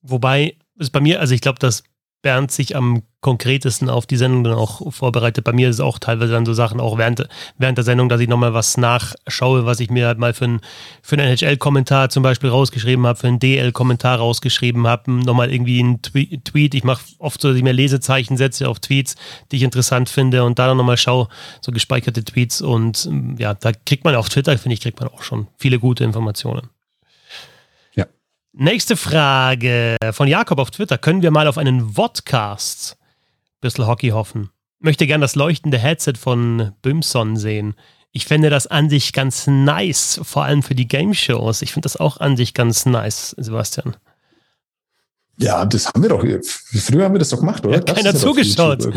Wobei 0.00 0.54
ist 0.78 0.92
bei 0.92 1.00
mir, 1.00 1.18
also 1.18 1.34
ich 1.34 1.40
glaube, 1.40 1.58
dass 1.58 1.82
Bernd 2.22 2.50
sich 2.50 2.74
am 2.74 3.02
konkretesten 3.20 3.90
auf 3.90 4.06
die 4.06 4.16
Sendung 4.16 4.44
dann 4.44 4.54
auch 4.54 4.92
vorbereitet. 4.92 5.44
Bei 5.44 5.52
mir 5.52 5.68
ist 5.68 5.76
es 5.76 5.80
auch 5.80 5.98
teilweise 5.98 6.32
dann 6.32 6.46
so 6.46 6.52
Sachen, 6.52 6.80
auch 6.80 6.98
während, 6.98 7.28
während 7.56 7.78
der 7.78 7.84
Sendung, 7.84 8.08
dass 8.08 8.20
ich 8.20 8.28
nochmal 8.28 8.54
was 8.54 8.76
nachschaue, 8.76 9.66
was 9.66 9.80
ich 9.80 9.90
mir 9.90 10.06
halt 10.06 10.18
mal 10.18 10.34
für, 10.34 10.44
ein, 10.44 10.60
für 11.02 11.16
einen 11.16 11.26
NHL-Kommentar 11.28 12.10
zum 12.10 12.22
Beispiel 12.22 12.50
rausgeschrieben 12.50 13.06
habe, 13.06 13.18
für 13.18 13.26
einen 13.26 13.40
DL-Kommentar 13.40 14.18
rausgeschrieben 14.18 14.86
habe, 14.86 15.10
nochmal 15.10 15.52
irgendwie 15.52 15.80
einen 15.80 16.00
Tweet. 16.00 16.74
Ich 16.74 16.84
mache 16.84 17.02
oft 17.18 17.40
so, 17.40 17.48
dass 17.48 17.56
ich 17.56 17.64
mir 17.64 17.72
Lesezeichen 17.72 18.36
setze 18.36 18.68
auf 18.68 18.78
Tweets, 18.78 19.16
die 19.50 19.56
ich 19.56 19.62
interessant 19.62 20.08
finde 20.08 20.44
und 20.44 20.58
da 20.58 20.68
dann 20.68 20.76
nochmal 20.76 20.96
schaue, 20.96 21.28
so 21.60 21.72
gespeicherte 21.72 22.24
Tweets 22.24 22.62
und 22.62 23.08
ja, 23.38 23.54
da 23.54 23.72
kriegt 23.72 24.04
man 24.04 24.14
auf 24.14 24.28
Twitter, 24.28 24.56
finde 24.58 24.74
ich, 24.74 24.80
kriegt 24.80 25.00
man 25.00 25.08
auch 25.08 25.22
schon 25.22 25.48
viele 25.56 25.80
gute 25.80 26.04
Informationen. 26.04 26.68
Nächste 28.60 28.96
Frage 28.96 29.96
von 30.10 30.26
Jakob 30.26 30.58
auf 30.58 30.72
Twitter. 30.72 30.98
Können 30.98 31.22
wir 31.22 31.30
mal 31.30 31.46
auf 31.46 31.58
einen 31.58 31.90
Vodcast 31.92 32.96
bisschen 33.60 33.86
Hockey 33.86 34.08
hoffen? 34.08 34.50
Möchte 34.80 35.06
gern 35.06 35.20
das 35.20 35.36
leuchtende 35.36 35.78
Headset 35.78 36.14
von 36.18 36.72
Bimson 36.82 37.36
sehen. 37.36 37.76
Ich 38.10 38.24
fände 38.26 38.50
das 38.50 38.66
an 38.66 38.90
sich 38.90 39.12
ganz 39.12 39.46
nice, 39.46 40.18
vor 40.24 40.42
allem 40.42 40.64
für 40.64 40.74
die 40.74 40.88
Game 40.88 41.14
Shows. 41.14 41.62
Ich 41.62 41.70
finde 41.72 41.84
das 41.84 41.98
auch 41.98 42.16
an 42.16 42.36
sich 42.36 42.52
ganz 42.52 42.84
nice, 42.84 43.30
Sebastian. 43.38 43.96
Ja, 45.40 45.64
das 45.64 45.86
haben 45.86 46.02
wir 46.02 46.08
doch. 46.08 46.20
Früher 46.20 47.04
haben 47.04 47.14
wir 47.14 47.20
das 47.20 47.28
doch 47.28 47.38
gemacht, 47.38 47.64
oder? 47.64 47.76
Ja, 47.76 47.82
keiner 47.82 48.12
zugeschaut. 48.12 48.88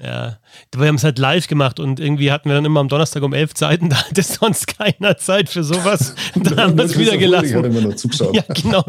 Ja, 0.00 0.38
wir 0.76 0.86
haben 0.86 0.94
es 0.94 1.02
halt 1.02 1.18
live 1.18 1.48
gemacht 1.48 1.80
und 1.80 1.98
irgendwie 1.98 2.30
hatten 2.30 2.48
wir 2.48 2.54
dann 2.54 2.64
immer 2.64 2.78
am 2.80 2.88
Donnerstag 2.88 3.22
um 3.24 3.34
elf 3.34 3.54
Zeiten, 3.54 3.88
da 3.90 3.96
hatte 3.96 4.22
sonst 4.22 4.78
keiner 4.78 5.16
Zeit 5.16 5.48
für 5.48 5.64
sowas. 5.64 6.14
da 6.36 6.62
haben 6.62 6.78
wir 6.78 6.84
es 6.84 6.96
wieder 6.96 7.16
gelassen. 7.16 7.46
Ich 7.46 7.54
hatte 7.54 7.66
immer 7.66 7.80
nur 7.80 7.96
zugeschaut. 7.96 8.34
Ja, 8.36 8.44
genau. 8.54 8.84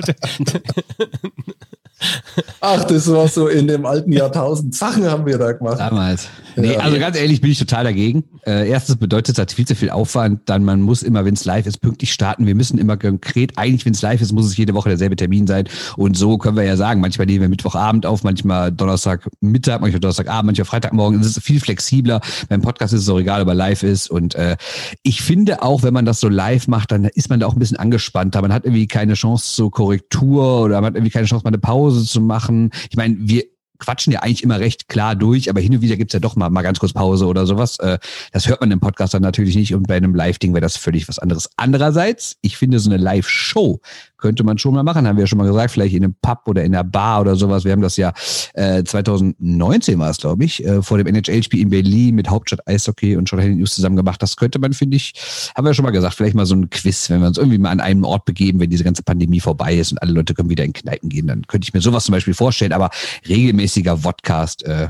Ach, 2.62 2.84
das 2.84 3.12
war 3.12 3.28
so 3.28 3.48
in 3.48 3.68
dem 3.68 3.86
alten 3.86 4.12
Jahrtausend. 4.12 4.76
Sachen 4.76 5.06
haben 5.10 5.26
wir 5.26 5.38
da 5.38 5.52
gemacht. 5.52 5.80
Damals. 5.80 6.28
Nee, 6.56 6.76
also 6.78 7.00
ganz 7.00 7.18
ehrlich 7.18 7.42
bin 7.42 7.52
ich 7.52 7.60
total 7.60 7.84
dagegen. 7.84 8.24
Äh, 8.46 8.70
erstens 8.70 8.98
bedeutet 8.98 9.36
es 9.36 9.40
halt 9.40 9.52
viel 9.52 9.66
zu 9.66 9.76
viel 9.76 9.90
Aufwand. 9.90 10.42
Dann 10.46 10.64
man 10.64 10.82
muss 10.82 11.04
immer, 11.04 11.26
wenn 11.26 11.34
es 11.34 11.46
live 11.46 11.66
ist, 11.66 11.80
pünktlich 11.80 12.14
starten. 12.14 12.46
Wir 12.46 12.56
müssen 12.56 12.78
immer 12.78 12.98
konkret, 12.98 13.58
eigentlich 13.58 13.86
wenn 13.86 13.94
es 13.94 14.02
live 14.02 14.22
ist, 14.22 14.32
muss 14.32 14.46
es 14.46 14.58
jede 14.58 14.74
Woche 14.74 14.90
derselbe 14.90 15.16
Termin 15.16 15.48
sein. 15.48 15.66
Und 15.98 16.18
so 16.18 16.38
können 16.38 16.58
wir 16.58 16.64
ja 16.64 16.78
sagen, 16.78 17.02
manchmal 17.02 17.28
nehmen 17.28 17.42
wir 17.42 17.50
Mittwochabend 17.50 18.06
auf, 18.06 18.24
manchmal 18.24 18.72
Donnerstagmittag, 18.72 19.82
manchmal 19.82 20.00
Donnerstagabend, 20.00 20.48
manchmal 20.48 20.66
Freitagmorgen. 20.66 21.20
Es 21.20 21.28
ist 21.28 21.44
viel 21.44 21.60
flexibler. 21.60 22.22
Beim 22.50 22.62
Podcast 22.62 22.94
ist 22.94 23.02
es 23.02 23.10
auch 23.10 23.20
egal, 23.20 23.42
ob 23.42 23.48
er 23.48 23.56
live 23.56 23.84
ist. 23.84 24.10
Und 24.10 24.36
äh, 24.36 24.58
ich 25.04 25.22
finde 25.22 25.64
auch, 25.64 25.84
wenn 25.84 25.94
man 25.94 26.06
das 26.06 26.20
so 26.20 26.30
live 26.30 26.68
macht, 26.68 26.92
dann 26.92 27.06
ist 27.06 27.30
man 27.30 27.40
da 27.40 27.48
auch 27.48 27.54
ein 27.54 27.60
bisschen 27.60 27.78
angespannter. 27.78 28.42
Man 28.42 28.54
hat 28.54 28.66
irgendwie 28.66 28.88
keine 28.88 29.14
Chance 29.14 29.54
zur 29.56 29.72
Korrektur 29.72 30.62
oder 30.62 30.76
man 30.76 30.88
hat 30.88 30.96
irgendwie 30.96 31.12
keine 31.12 31.26
Chance, 31.26 31.44
mal 31.44 31.50
eine 31.50 31.58
Pause 31.58 32.06
zu 32.06 32.22
machen. 32.22 32.72
Ich 32.90 32.98
meine, 32.98 33.16
wir 33.20 33.44
quatschen 33.80 34.14
ja 34.14 34.22
eigentlich 34.22 34.44
immer 34.44 34.60
recht 34.60 34.88
klar 34.88 35.16
durch, 35.16 35.50
aber 35.50 35.60
hin 35.60 35.76
und 35.76 35.82
wieder 35.82 35.98
gibt's 35.98 36.14
ja 36.14 36.20
doch 36.20 36.36
mal, 36.36 36.50
mal 36.50 36.62
ganz 36.62 36.80
kurz 36.80 36.94
Pause 36.94 37.26
oder 37.26 37.46
sowas. 37.46 37.80
Äh, 37.80 38.00
das 38.32 38.48
hört 38.48 38.62
man 38.62 38.72
im 38.72 38.80
Podcast 38.80 39.14
dann 39.14 39.22
natürlich 39.22 39.56
nicht 39.56 39.74
und 39.74 39.88
bei 39.88 39.98
einem 39.98 40.16
Live-Ding 40.16 40.54
wäre 40.54 40.62
das 40.62 40.78
völlig 40.78 41.08
was 41.08 41.20
anderes. 41.20 41.50
Andererseits, 41.58 42.38
ich 42.42 42.58
finde 42.58 42.80
so 42.80 42.90
eine 42.90 43.02
Live-Show 43.02 43.82
könnte 44.24 44.46
man 44.46 44.58
schon 44.58 44.74
mal 44.74 44.84
machen, 44.84 45.06
haben 45.06 45.18
wir 45.18 45.24
ja 45.24 45.28
schon 45.28 45.38
mal 45.38 45.48
gesagt, 45.48 45.72
vielleicht 45.72 45.94
in 45.94 46.02
einem 46.02 46.16
Pub 46.22 46.44
oder 46.46 46.64
in 46.64 46.74
einer 46.74 46.86
Bar 46.86 47.20
oder 47.20 47.36
sowas. 47.36 47.66
Wir 47.66 47.74
haben 47.74 47.82
das 47.82 47.98
ja 47.98 48.14
äh, 48.54 48.82
2019 48.82 50.00
war 50.00 50.10
es, 50.10 50.18
glaube 50.18 50.46
ich, 50.46 50.64
äh, 50.64 50.82
vor 50.82 50.98
dem 50.98 51.08
NHL-Spiel 51.08 51.60
in 51.60 51.70
Berlin 51.70 52.16
mit 52.16 52.30
Hauptstadt 52.30 52.66
Eishockey 52.66 53.18
und 53.18 53.28
Shorthand 53.28 53.58
News 53.58 53.76
zusammen 53.76 53.98
gemacht. 53.98 54.22
Das 54.22 54.38
könnte 54.38 54.60
man, 54.60 54.72
finde 54.72 54.96
ich, 54.96 55.12
haben 55.58 55.66
wir 55.66 55.74
schon 55.74 55.84
mal 55.84 55.92
gesagt, 55.92 56.16
vielleicht 56.16 56.36
mal 56.36 56.46
so 56.46 56.56
ein 56.56 56.70
Quiz, 56.70 57.10
wenn 57.10 57.20
wir 57.20 57.28
uns 57.28 57.38
irgendwie 57.38 57.58
mal 57.58 57.72
an 57.72 57.82
einem 57.82 58.06
Ort 58.06 58.24
begeben, 58.24 58.62
wenn 58.62 58.70
diese 58.70 58.86
ganze 58.86 59.04
Pandemie 59.04 59.42
vorbei 59.42 59.76
ist 59.76 59.92
und 59.92 60.02
alle 60.02 60.14
Leute 60.14 60.34
können 60.34 60.50
wieder 60.50 60.64
in 60.64 60.72
Kneipen 60.72 61.10
gehen, 61.10 61.28
dann 61.28 61.46
könnte 61.46 61.66
ich 61.66 61.74
mir 61.74 61.82
sowas 61.82 62.06
zum 62.06 62.14
Beispiel 62.14 62.34
vorstellen, 62.34 62.72
aber 62.72 62.92
regelmäßiger 63.28 63.98
Vodcast, 63.98 64.64
äh, 64.64 64.88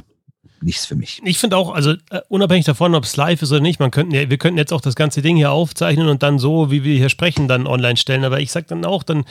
nichts 0.63 0.85
für 0.85 0.95
mich. 0.95 1.21
Ich 1.23 1.37
finde 1.37 1.57
auch, 1.57 1.73
also 1.73 1.91
uh, 1.91 2.19
unabhängig 2.29 2.65
davon, 2.65 2.95
ob 2.95 3.03
es 3.03 3.15
live 3.15 3.41
ist 3.41 3.51
oder 3.51 3.61
nicht, 3.61 3.79
man 3.79 3.91
könnten, 3.91 4.11
wir 4.11 4.37
könnten 4.37 4.57
jetzt 4.57 4.73
auch 4.73 4.81
das 4.81 4.95
ganze 4.95 5.21
Ding 5.21 5.35
hier 5.35 5.51
aufzeichnen 5.51 6.07
und 6.07 6.23
dann 6.23 6.39
so, 6.39 6.71
wie 6.71 6.83
wir 6.83 6.95
hier 6.95 7.09
sprechen, 7.09 7.47
dann 7.47 7.67
online 7.67 7.97
stellen. 7.97 8.23
Aber 8.23 8.39
ich 8.39 8.51
sage 8.51 8.65
dann 8.69 8.85
auch, 8.85 9.03
dann 9.03 9.25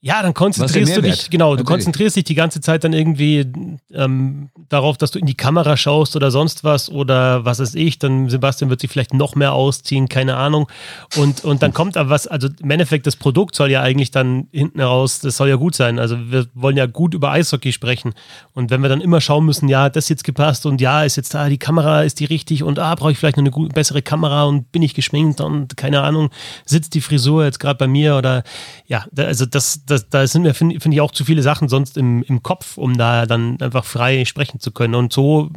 ja, 0.00 0.22
dann 0.22 0.32
konzentrierst 0.32 0.96
du 0.96 1.02
dich, 1.02 1.28
genau, 1.28 1.56
du 1.56 1.64
konzentrierst 1.64 2.14
dich 2.14 2.22
die 2.22 2.36
ganze 2.36 2.60
Zeit 2.60 2.84
dann 2.84 2.92
irgendwie 2.92 3.50
ähm, 3.92 4.48
darauf, 4.68 4.96
dass 4.96 5.10
du 5.10 5.18
in 5.18 5.26
die 5.26 5.34
Kamera 5.34 5.76
schaust 5.76 6.14
oder 6.14 6.30
sonst 6.30 6.62
was 6.62 6.88
oder 6.88 7.44
was 7.44 7.58
weiß 7.58 7.74
ich, 7.74 7.98
dann 7.98 8.28
Sebastian 8.28 8.70
wird 8.70 8.80
sich 8.80 8.90
vielleicht 8.90 9.12
noch 9.12 9.34
mehr 9.34 9.54
ausziehen, 9.54 10.08
keine 10.08 10.36
Ahnung. 10.36 10.68
Und, 11.16 11.44
und 11.44 11.64
dann 11.64 11.72
kommt 11.72 11.96
aber 11.96 12.10
was, 12.10 12.28
also 12.28 12.48
im 12.60 12.70
Endeffekt, 12.70 13.08
das 13.08 13.16
Produkt 13.16 13.56
soll 13.56 13.72
ja 13.72 13.82
eigentlich 13.82 14.12
dann 14.12 14.46
hinten 14.52 14.78
heraus, 14.78 15.18
das 15.18 15.36
soll 15.36 15.48
ja 15.48 15.56
gut 15.56 15.74
sein. 15.74 15.98
Also 15.98 16.16
wir 16.30 16.46
wollen 16.54 16.76
ja 16.76 16.86
gut 16.86 17.12
über 17.12 17.32
Eishockey 17.32 17.72
sprechen. 17.72 18.14
Und 18.54 18.70
wenn 18.70 18.82
wir 18.82 18.88
dann 18.88 19.00
immer 19.00 19.20
schauen 19.20 19.46
müssen, 19.46 19.68
ja, 19.68 19.88
das 19.88 20.04
ist 20.04 20.10
jetzt 20.10 20.24
gepasst 20.24 20.64
und 20.64 20.80
ja, 20.80 21.02
ist 21.02 21.16
jetzt 21.16 21.34
da, 21.34 21.48
die 21.48 21.58
Kamera 21.58 22.02
ist 22.02 22.20
die 22.20 22.24
richtig 22.26 22.62
und 22.62 22.78
ah, 22.78 22.94
brauche 22.94 23.10
ich 23.10 23.18
vielleicht 23.18 23.36
noch 23.36 23.52
eine 23.52 23.68
bessere 23.70 24.02
Kamera 24.02 24.44
und 24.44 24.70
bin 24.70 24.82
ich 24.82 24.94
geschminkt 24.94 25.40
und 25.40 25.76
keine 25.76 26.02
Ahnung, 26.02 26.30
sitzt 26.66 26.94
die 26.94 27.00
Frisur 27.00 27.44
jetzt 27.44 27.58
gerade 27.58 27.78
bei 27.78 27.88
mir 27.88 28.16
oder 28.16 28.44
ja, 28.86 29.04
also 29.16 29.44
das 29.44 29.87
das, 29.90 30.08
da 30.08 30.26
sind 30.26 30.42
mir, 30.42 30.54
finde 30.54 30.80
find 30.80 30.94
ich, 30.94 31.00
auch 31.00 31.12
zu 31.12 31.24
viele 31.24 31.42
Sachen 31.42 31.68
sonst 31.68 31.96
im, 31.96 32.22
im 32.22 32.42
Kopf, 32.42 32.78
um 32.78 32.96
da 32.96 33.26
dann 33.26 33.60
einfach 33.60 33.84
frei 33.84 34.24
sprechen 34.24 34.60
zu 34.60 34.70
können. 34.70 34.94
Und 34.94 35.12
so 35.12 35.50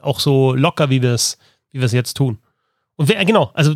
auch 0.00 0.20
so 0.20 0.54
locker, 0.54 0.90
wie 0.90 1.02
wir 1.02 1.12
es 1.12 1.38
wie 1.72 1.78
wir 1.78 1.86
es 1.86 1.92
jetzt 1.92 2.16
tun. 2.16 2.38
Und 2.96 3.08
wer, 3.08 3.24
genau, 3.24 3.50
also 3.54 3.74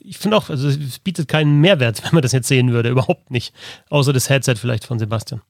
ich 0.00 0.18
finde 0.18 0.36
auch, 0.36 0.50
also 0.50 0.68
es 0.68 0.98
bietet 1.00 1.28
keinen 1.28 1.60
Mehrwert, 1.60 2.02
wenn 2.04 2.12
man 2.12 2.22
das 2.22 2.32
jetzt 2.32 2.48
sehen 2.48 2.72
würde, 2.72 2.88
überhaupt 2.90 3.30
nicht. 3.30 3.54
Außer 3.90 4.12
das 4.12 4.28
Headset 4.28 4.56
vielleicht 4.56 4.84
von 4.84 4.98
Sebastian. 4.98 5.42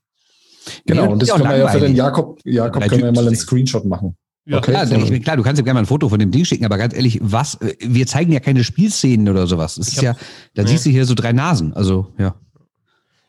Genau, 0.87 1.13
und 1.13 1.21
das 1.21 1.31
können 1.31 1.49
wir 1.49 1.59
ja 1.59 1.69
für 1.69 1.81
den 1.81 1.95
Jakob, 1.95 2.41
Jakob 2.45 2.83
können 2.85 3.03
wir 3.03 3.07
ja 3.07 3.13
mal 3.13 3.27
einen 3.27 3.37
Screenshot 3.37 3.85
machen. 3.85 4.17
Ja, 4.47 4.59
okay, 4.59 4.73
klar, 4.73 4.91
ich, 4.91 5.23
klar, 5.23 5.37
du 5.37 5.43
kannst 5.43 5.59
ja 5.59 5.65
gerne 5.65 5.75
mal 5.75 5.83
ein 5.83 5.87
Foto 5.87 6.09
von 6.09 6.19
dem 6.19 6.31
Ding 6.31 6.45
schicken, 6.45 6.67
aber 6.67 6.77
ganz 6.77 6.95
ehrlich, 6.95 7.19
was, 7.23 7.59
wir 7.81 8.07
zeigen 8.07 8.33
ja 8.33 8.41
keine 8.41 8.63
Spielszenen 8.63 9.29
oder 9.29 9.47
sowas. 9.47 9.77
Das 9.77 9.89
ist 9.89 9.97
hab, 9.99 10.05
ja, 10.05 10.17
da 10.55 10.63
nee. 10.63 10.69
siehst 10.69 10.87
du 10.87 10.91
hier 10.91 11.07
so 11.07 11.15
drei 11.15 11.33
Nasen, 11.33 11.73
also, 11.75 12.13
ja. 12.19 12.35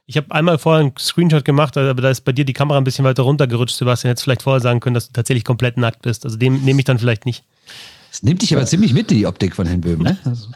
Ich 0.07 0.17
habe 0.17 0.31
einmal 0.31 0.59
vorher 0.59 0.83
einen 0.83 0.93
Screenshot 0.99 1.45
gemacht, 1.45 1.77
aber 1.77 2.01
da 2.01 2.09
ist 2.09 2.21
bei 2.21 2.31
dir 2.31 2.45
die 2.45 2.53
Kamera 2.53 2.77
ein 2.77 2.83
bisschen 2.83 3.05
weiter 3.05 3.23
runtergerutscht. 3.23 3.75
Sebastian 3.75 4.09
hätte 4.09 4.21
vielleicht 4.21 4.43
vorher 4.43 4.61
sagen 4.61 4.79
können, 4.79 4.93
dass 4.93 5.07
du 5.07 5.13
tatsächlich 5.13 5.43
komplett 5.43 5.77
nackt 5.77 6.03
bist. 6.03 6.25
Also 6.25 6.37
den 6.37 6.63
nehme 6.63 6.79
ich 6.79 6.85
dann 6.85 6.99
vielleicht 6.99 7.25
nicht. 7.25 7.43
Es 8.11 8.23
nimmt 8.23 8.41
dich 8.41 8.53
aber 8.53 8.61
ja. 8.61 8.67
ziemlich 8.67 8.93
mit, 8.93 9.09
die 9.09 9.25
Optik 9.25 9.55
von 9.55 9.65
Herrn 9.65 9.81
Böhm, 9.81 10.01
ne? 10.01 10.17
Also. 10.23 10.47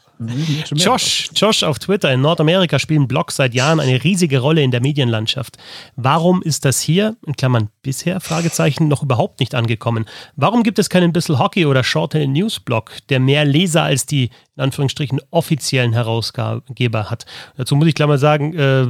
Josh, 0.76 1.30
Josh 1.34 1.64
auf 1.64 1.80
Twitter 1.80 2.12
in 2.12 2.20
Nordamerika 2.20 2.78
spielen 2.78 3.08
Blogs 3.08 3.38
seit 3.38 3.54
Jahren 3.54 3.80
eine 3.80 4.04
riesige 4.04 4.40
Rolle 4.40 4.62
in 4.62 4.72
der 4.72 4.82
Medienlandschaft. 4.82 5.58
Warum 5.96 6.42
ist 6.42 6.66
das 6.66 6.82
hier, 6.82 7.16
in 7.26 7.38
Klammern 7.38 7.70
bisher, 7.82 8.20
Fragezeichen, 8.20 8.90
noch 8.90 9.02
überhaupt 9.02 9.40
nicht 9.40 9.56
angekommen? 9.56 10.06
Warum 10.36 10.64
gibt 10.64 10.78
es 10.78 10.90
keinen 10.90 11.14
Bissel 11.14 11.40
Hockey 11.40 11.66
oder 11.66 11.86
Shorthand 11.86 12.34
News 12.34 12.60
Blog, 12.60 12.92
der 13.08 13.22
mehr 13.22 13.46
Leser 13.46 13.84
als 13.84 14.06
die, 14.06 14.30
in 14.58 14.64
Anführungsstrichen, 14.64 15.22
offiziellen 15.32 15.94
Herausgeber 15.94 17.10
hat? 17.10 17.26
Dazu 17.56 17.78
muss 17.78 17.88
ich 17.88 17.96
klar 17.96 18.10
mal 18.10 18.18
sagen, 18.18 18.54
äh, 18.56 18.88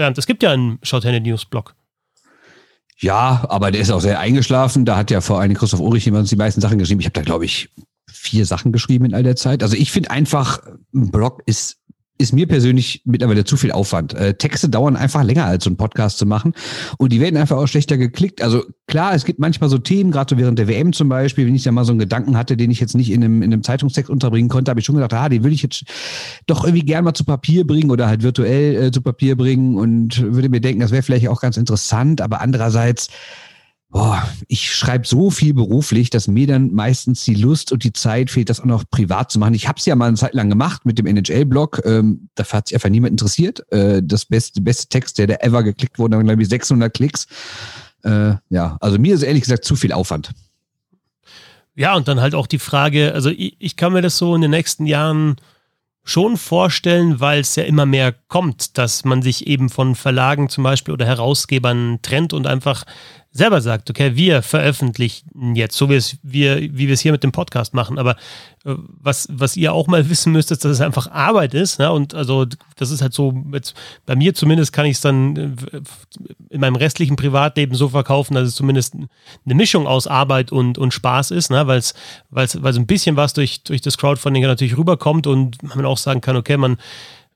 Bernd, 0.00 0.16
es 0.16 0.26
gibt 0.26 0.42
ja 0.42 0.50
einen 0.50 0.78
Shorthand 0.82 1.26
News 1.26 1.44
Blog. 1.44 1.74
Ja, 2.98 3.44
aber 3.50 3.70
der 3.70 3.82
ist 3.82 3.90
auch 3.90 4.00
sehr 4.00 4.18
eingeschlafen. 4.18 4.86
Da 4.86 4.96
hat 4.96 5.10
ja 5.10 5.20
vor 5.20 5.40
allem 5.40 5.52
Christoph 5.52 5.80
Ulrich 5.80 6.06
jemand 6.06 6.30
die 6.30 6.36
meisten 6.36 6.62
Sachen 6.62 6.78
geschrieben. 6.78 7.00
Ich 7.00 7.06
habe 7.06 7.12
da, 7.12 7.20
glaube 7.20 7.44
ich, 7.44 7.68
vier 8.10 8.46
Sachen 8.46 8.72
geschrieben 8.72 9.04
in 9.04 9.14
all 9.14 9.22
der 9.22 9.36
Zeit. 9.36 9.62
Also 9.62 9.76
ich 9.76 9.92
finde 9.92 10.10
einfach, 10.10 10.60
ein 10.94 11.10
Blog 11.10 11.42
ist 11.44 11.79
ist 12.20 12.34
mir 12.34 12.46
persönlich 12.46 13.00
mittlerweile 13.06 13.44
zu 13.44 13.56
viel 13.56 13.72
Aufwand. 13.72 14.12
Äh, 14.12 14.34
Texte 14.34 14.68
dauern 14.68 14.94
einfach 14.94 15.24
länger 15.24 15.46
als 15.46 15.64
so 15.64 15.70
ein 15.70 15.78
Podcast 15.78 16.18
zu 16.18 16.26
machen 16.26 16.52
und 16.98 17.12
die 17.12 17.20
werden 17.20 17.38
einfach 17.38 17.56
auch 17.56 17.66
schlechter 17.66 17.96
geklickt. 17.96 18.42
Also 18.42 18.62
klar, 18.86 19.14
es 19.14 19.24
gibt 19.24 19.38
manchmal 19.38 19.70
so 19.70 19.78
Themen, 19.78 20.10
gerade 20.10 20.34
so 20.34 20.38
während 20.38 20.58
der 20.58 20.68
WM 20.68 20.92
zum 20.92 21.08
Beispiel, 21.08 21.46
wenn 21.46 21.54
ich 21.54 21.62
da 21.62 21.72
mal 21.72 21.86
so 21.86 21.92
einen 21.92 21.98
Gedanken 21.98 22.36
hatte, 22.36 22.58
den 22.58 22.70
ich 22.70 22.78
jetzt 22.78 22.94
nicht 22.94 23.10
in 23.10 23.24
einem, 23.24 23.42
in 23.42 23.52
einem 23.52 23.62
Zeitungstext 23.62 24.10
unterbringen 24.10 24.50
konnte, 24.50 24.70
habe 24.70 24.80
ich 24.80 24.86
schon 24.86 24.96
gedacht, 24.96 25.14
ah, 25.14 25.30
den 25.30 25.42
würde 25.42 25.54
ich 25.54 25.62
jetzt 25.62 25.84
doch 26.46 26.64
irgendwie 26.64 26.84
gern 26.84 27.04
mal 27.04 27.14
zu 27.14 27.24
Papier 27.24 27.66
bringen 27.66 27.90
oder 27.90 28.06
halt 28.06 28.22
virtuell 28.22 28.74
äh, 28.74 28.90
zu 28.90 29.00
Papier 29.00 29.34
bringen 29.34 29.78
und 29.78 30.20
würde 30.20 30.50
mir 30.50 30.60
denken, 30.60 30.80
das 30.80 30.90
wäre 30.90 31.02
vielleicht 31.02 31.26
auch 31.28 31.40
ganz 31.40 31.56
interessant, 31.56 32.20
aber 32.20 32.42
andererseits 32.42 33.08
boah, 33.90 34.28
ich 34.46 34.72
schreibe 34.72 35.06
so 35.06 35.30
viel 35.30 35.52
beruflich, 35.52 36.10
dass 36.10 36.28
mir 36.28 36.46
dann 36.46 36.72
meistens 36.72 37.24
die 37.24 37.34
Lust 37.34 37.72
und 37.72 37.82
die 37.82 37.92
Zeit 37.92 38.30
fehlt, 38.30 38.48
das 38.48 38.60
auch 38.60 38.64
noch 38.64 38.84
privat 38.88 39.30
zu 39.32 39.38
machen. 39.38 39.54
Ich 39.54 39.66
habe 39.68 39.78
es 39.78 39.86
ja 39.86 39.96
mal 39.96 40.06
eine 40.06 40.16
Zeit 40.16 40.34
lang 40.34 40.48
gemacht 40.48 40.86
mit 40.86 40.98
dem 40.98 41.06
NHL-Blog. 41.06 41.82
Ähm, 41.84 42.28
dafür 42.36 42.58
hat 42.58 42.68
sich 42.68 42.76
einfach 42.76 42.88
niemand 42.88 43.12
interessiert. 43.12 43.70
Äh, 43.72 44.00
das 44.04 44.26
beste, 44.26 44.60
beste 44.60 44.88
Text, 44.88 45.18
der 45.18 45.26
da 45.26 45.34
ever 45.40 45.62
geklickt 45.62 45.98
wurde, 45.98 46.16
dann 46.16 46.26
glaube 46.26 46.42
ich 46.42 46.48
600 46.48 46.92
Klicks. 46.94 47.26
Äh, 48.04 48.34
ja, 48.48 48.76
also 48.80 48.98
mir 48.98 49.14
ist 49.14 49.22
ehrlich 49.22 49.42
gesagt 49.42 49.64
zu 49.64 49.74
viel 49.74 49.92
Aufwand. 49.92 50.30
Ja, 51.74 51.94
und 51.94 52.08
dann 52.08 52.20
halt 52.20 52.34
auch 52.34 52.46
die 52.46 52.58
Frage, 52.58 53.12
also 53.14 53.30
ich, 53.30 53.56
ich 53.58 53.76
kann 53.76 53.92
mir 53.92 54.02
das 54.02 54.18
so 54.18 54.34
in 54.34 54.40
den 54.40 54.50
nächsten 54.50 54.86
Jahren 54.86 55.36
schon 56.02 56.36
vorstellen, 56.36 57.20
weil 57.20 57.40
es 57.40 57.56
ja 57.56 57.64
immer 57.64 57.86
mehr 57.86 58.12
kommt, 58.12 58.78
dass 58.78 59.04
man 59.04 59.22
sich 59.22 59.46
eben 59.46 59.68
von 59.68 59.94
Verlagen 59.94 60.48
zum 60.48 60.64
Beispiel 60.64 60.94
oder 60.94 61.06
Herausgebern 61.06 61.98
trennt 62.02 62.32
und 62.32 62.46
einfach 62.46 62.84
selber 63.32 63.60
sagt, 63.60 63.88
okay, 63.88 64.16
wir 64.16 64.42
veröffentlichen 64.42 65.54
jetzt, 65.54 65.76
so 65.76 65.88
wie, 65.88 65.94
es, 65.94 66.18
wir, 66.22 66.60
wie 66.60 66.88
wir 66.88 66.94
es 66.94 67.00
hier 67.00 67.12
mit 67.12 67.22
dem 67.22 67.30
Podcast 67.30 67.74
machen, 67.74 67.96
aber 67.96 68.16
äh, 68.64 68.74
was, 68.76 69.28
was 69.30 69.56
ihr 69.56 69.72
auch 69.72 69.86
mal 69.86 70.10
wissen 70.10 70.32
müsst, 70.32 70.50
ist, 70.50 70.64
dass 70.64 70.72
es 70.72 70.80
einfach 70.80 71.10
Arbeit 71.10 71.54
ist. 71.54 71.78
Ne? 71.78 71.92
Und 71.92 72.14
also 72.14 72.44
das 72.76 72.90
ist 72.90 73.02
halt 73.02 73.14
so, 73.14 73.32
jetzt, 73.52 73.74
bei 74.04 74.16
mir 74.16 74.34
zumindest 74.34 74.72
kann 74.72 74.86
ich 74.86 74.96
es 74.96 75.00
dann 75.00 75.36
äh, 75.36 75.80
in 76.48 76.60
meinem 76.60 76.76
restlichen 76.76 77.14
Privatleben 77.14 77.76
so 77.76 77.88
verkaufen, 77.88 78.34
dass 78.34 78.48
es 78.48 78.56
zumindest 78.56 78.94
eine 78.94 79.54
Mischung 79.54 79.86
aus 79.86 80.08
Arbeit 80.08 80.50
und, 80.50 80.76
und 80.76 80.92
Spaß 80.92 81.30
ist, 81.30 81.50
ne? 81.50 81.66
weil 81.68 81.78
es 81.78 81.94
ein 82.56 82.86
bisschen 82.86 83.14
was 83.14 83.32
durch, 83.32 83.62
durch 83.62 83.80
das 83.80 83.96
Crowdfunding 83.96 84.42
natürlich 84.42 84.76
rüberkommt 84.76 85.28
und 85.28 85.62
man 85.62 85.86
auch 85.86 85.98
sagen 85.98 86.20
kann, 86.20 86.36
okay, 86.36 86.56
man 86.56 86.78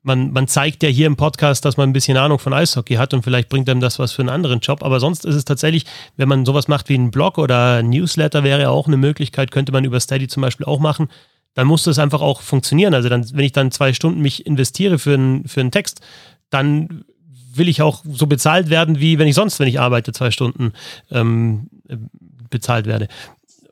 man, 0.04 0.32
man 0.32 0.46
zeigt 0.46 0.82
ja 0.82 0.88
hier 0.88 1.06
im 1.06 1.16
Podcast, 1.16 1.64
dass 1.64 1.76
man 1.76 1.88
ein 1.88 1.92
bisschen 1.92 2.16
Ahnung 2.16 2.38
von 2.38 2.52
Eishockey 2.52 2.94
hat 2.94 3.14
und 3.14 3.22
vielleicht 3.22 3.48
bringt 3.48 3.68
einem 3.68 3.80
das 3.80 3.98
was 3.98 4.12
für 4.12 4.22
einen 4.22 4.28
anderen 4.28 4.60
Job. 4.60 4.82
Aber 4.82 5.00
sonst 5.00 5.24
ist 5.24 5.34
es 5.34 5.44
tatsächlich, 5.44 5.86
wenn 6.16 6.28
man 6.28 6.44
sowas 6.44 6.68
macht 6.68 6.88
wie 6.90 6.94
einen 6.94 7.10
Blog 7.10 7.38
oder 7.38 7.78
ein 7.78 7.88
Newsletter 7.88 8.44
wäre 8.44 8.60
ja 8.60 8.68
auch 8.68 8.86
eine 8.86 8.98
Möglichkeit, 8.98 9.50
könnte 9.50 9.72
man 9.72 9.84
über 9.84 9.98
Steady 9.98 10.28
zum 10.28 10.42
Beispiel 10.42 10.66
auch 10.66 10.78
machen. 10.78 11.08
Dann 11.54 11.66
muss 11.66 11.84
das 11.84 11.98
einfach 11.98 12.20
auch 12.20 12.42
funktionieren. 12.42 12.92
Also 12.92 13.08
dann, 13.08 13.26
wenn 13.32 13.44
ich 13.44 13.52
dann 13.52 13.70
zwei 13.70 13.94
Stunden 13.94 14.20
mich 14.20 14.46
investiere 14.46 14.98
für 14.98 15.14
einen, 15.14 15.48
für 15.48 15.60
einen 15.60 15.70
Text, 15.70 16.00
dann 16.50 17.04
will 17.54 17.68
ich 17.68 17.80
auch 17.80 18.02
so 18.06 18.26
bezahlt 18.26 18.68
werden, 18.68 19.00
wie 19.00 19.18
wenn 19.18 19.28
ich 19.28 19.34
sonst, 19.34 19.58
wenn 19.58 19.68
ich 19.68 19.80
arbeite, 19.80 20.12
zwei 20.12 20.30
Stunden 20.30 20.72
ähm, 21.10 21.70
bezahlt 22.50 22.86
werde. 22.86 23.08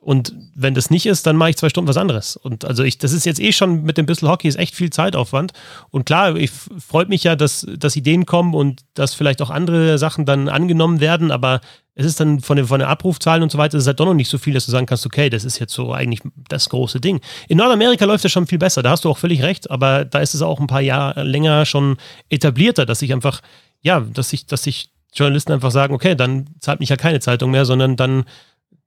Und 0.03 0.35
wenn 0.53 0.73
das 0.73 0.89
nicht 0.89 1.05
ist, 1.05 1.25
dann 1.25 1.37
mache 1.37 1.51
ich 1.51 1.55
zwei 1.55 1.69
Stunden 1.69 1.87
was 1.87 1.95
anderes. 1.95 2.35
Und 2.35 2.65
also 2.65 2.83
ich, 2.83 2.97
das 2.97 3.13
ist 3.13 3.25
jetzt 3.25 3.39
eh 3.39 3.53
schon 3.53 3.83
mit 3.83 3.97
dem 3.97 4.05
Bissel 4.05 4.27
Hockey 4.27 4.49
ist 4.49 4.57
echt 4.57 4.75
viel 4.75 4.89
Zeitaufwand. 4.89 5.53
Und 5.91 6.05
klar, 6.05 6.35
ich 6.35 6.51
freut 6.51 7.07
mich 7.07 7.23
ja, 7.23 7.37
dass, 7.37 7.65
dass 7.77 7.95
Ideen 7.95 8.25
kommen 8.25 8.53
und 8.53 8.81
dass 8.95 9.13
vielleicht 9.13 9.41
auch 9.41 9.49
andere 9.49 9.97
Sachen 9.97 10.25
dann 10.25 10.49
angenommen 10.49 10.99
werden, 10.99 11.31
aber 11.31 11.61
es 11.95 12.05
ist 12.05 12.19
dann 12.19 12.41
von 12.41 12.57
den, 12.57 12.67
von 12.67 12.79
den 12.79 12.87
Abrufzahlen 12.87 13.43
und 13.43 13.51
so 13.51 13.57
weiter, 13.57 13.77
ist 13.77 13.87
halt 13.87 13.99
doch 13.99 14.05
noch 14.05 14.13
nicht 14.13 14.29
so 14.29 14.37
viel, 14.37 14.53
dass 14.53 14.65
du 14.65 14.71
sagen 14.71 14.87
kannst, 14.87 15.05
okay, 15.05 15.29
das 15.29 15.45
ist 15.45 15.59
jetzt 15.59 15.73
so 15.73 15.93
eigentlich 15.93 16.21
das 16.49 16.67
große 16.67 16.99
Ding. 16.99 17.21
In 17.47 17.57
Nordamerika 17.57 18.03
läuft 18.03 18.25
das 18.25 18.31
schon 18.31 18.47
viel 18.47 18.57
besser, 18.57 18.83
da 18.83 18.89
hast 18.89 19.05
du 19.05 19.09
auch 19.09 19.17
völlig 19.17 19.41
recht, 19.43 19.71
aber 19.71 20.03
da 20.03 20.19
ist 20.19 20.33
es 20.33 20.41
auch 20.41 20.59
ein 20.59 20.67
paar 20.67 20.81
Jahre 20.81 21.23
länger 21.23 21.65
schon 21.65 21.97
etablierter, 22.29 22.85
dass 22.85 23.01
ich 23.03 23.13
einfach, 23.13 23.41
ja, 23.81 24.01
dass 24.01 24.29
sich, 24.29 24.47
dass 24.47 24.63
sich 24.63 24.89
Journalisten 25.13 25.53
einfach 25.53 25.71
sagen, 25.71 25.93
okay, 25.93 26.15
dann 26.15 26.49
zahlt 26.59 26.79
mich 26.79 26.89
ja 26.89 26.97
keine 26.97 27.19
Zeitung 27.19 27.51
mehr, 27.51 27.65
sondern 27.65 27.95
dann 27.95 28.25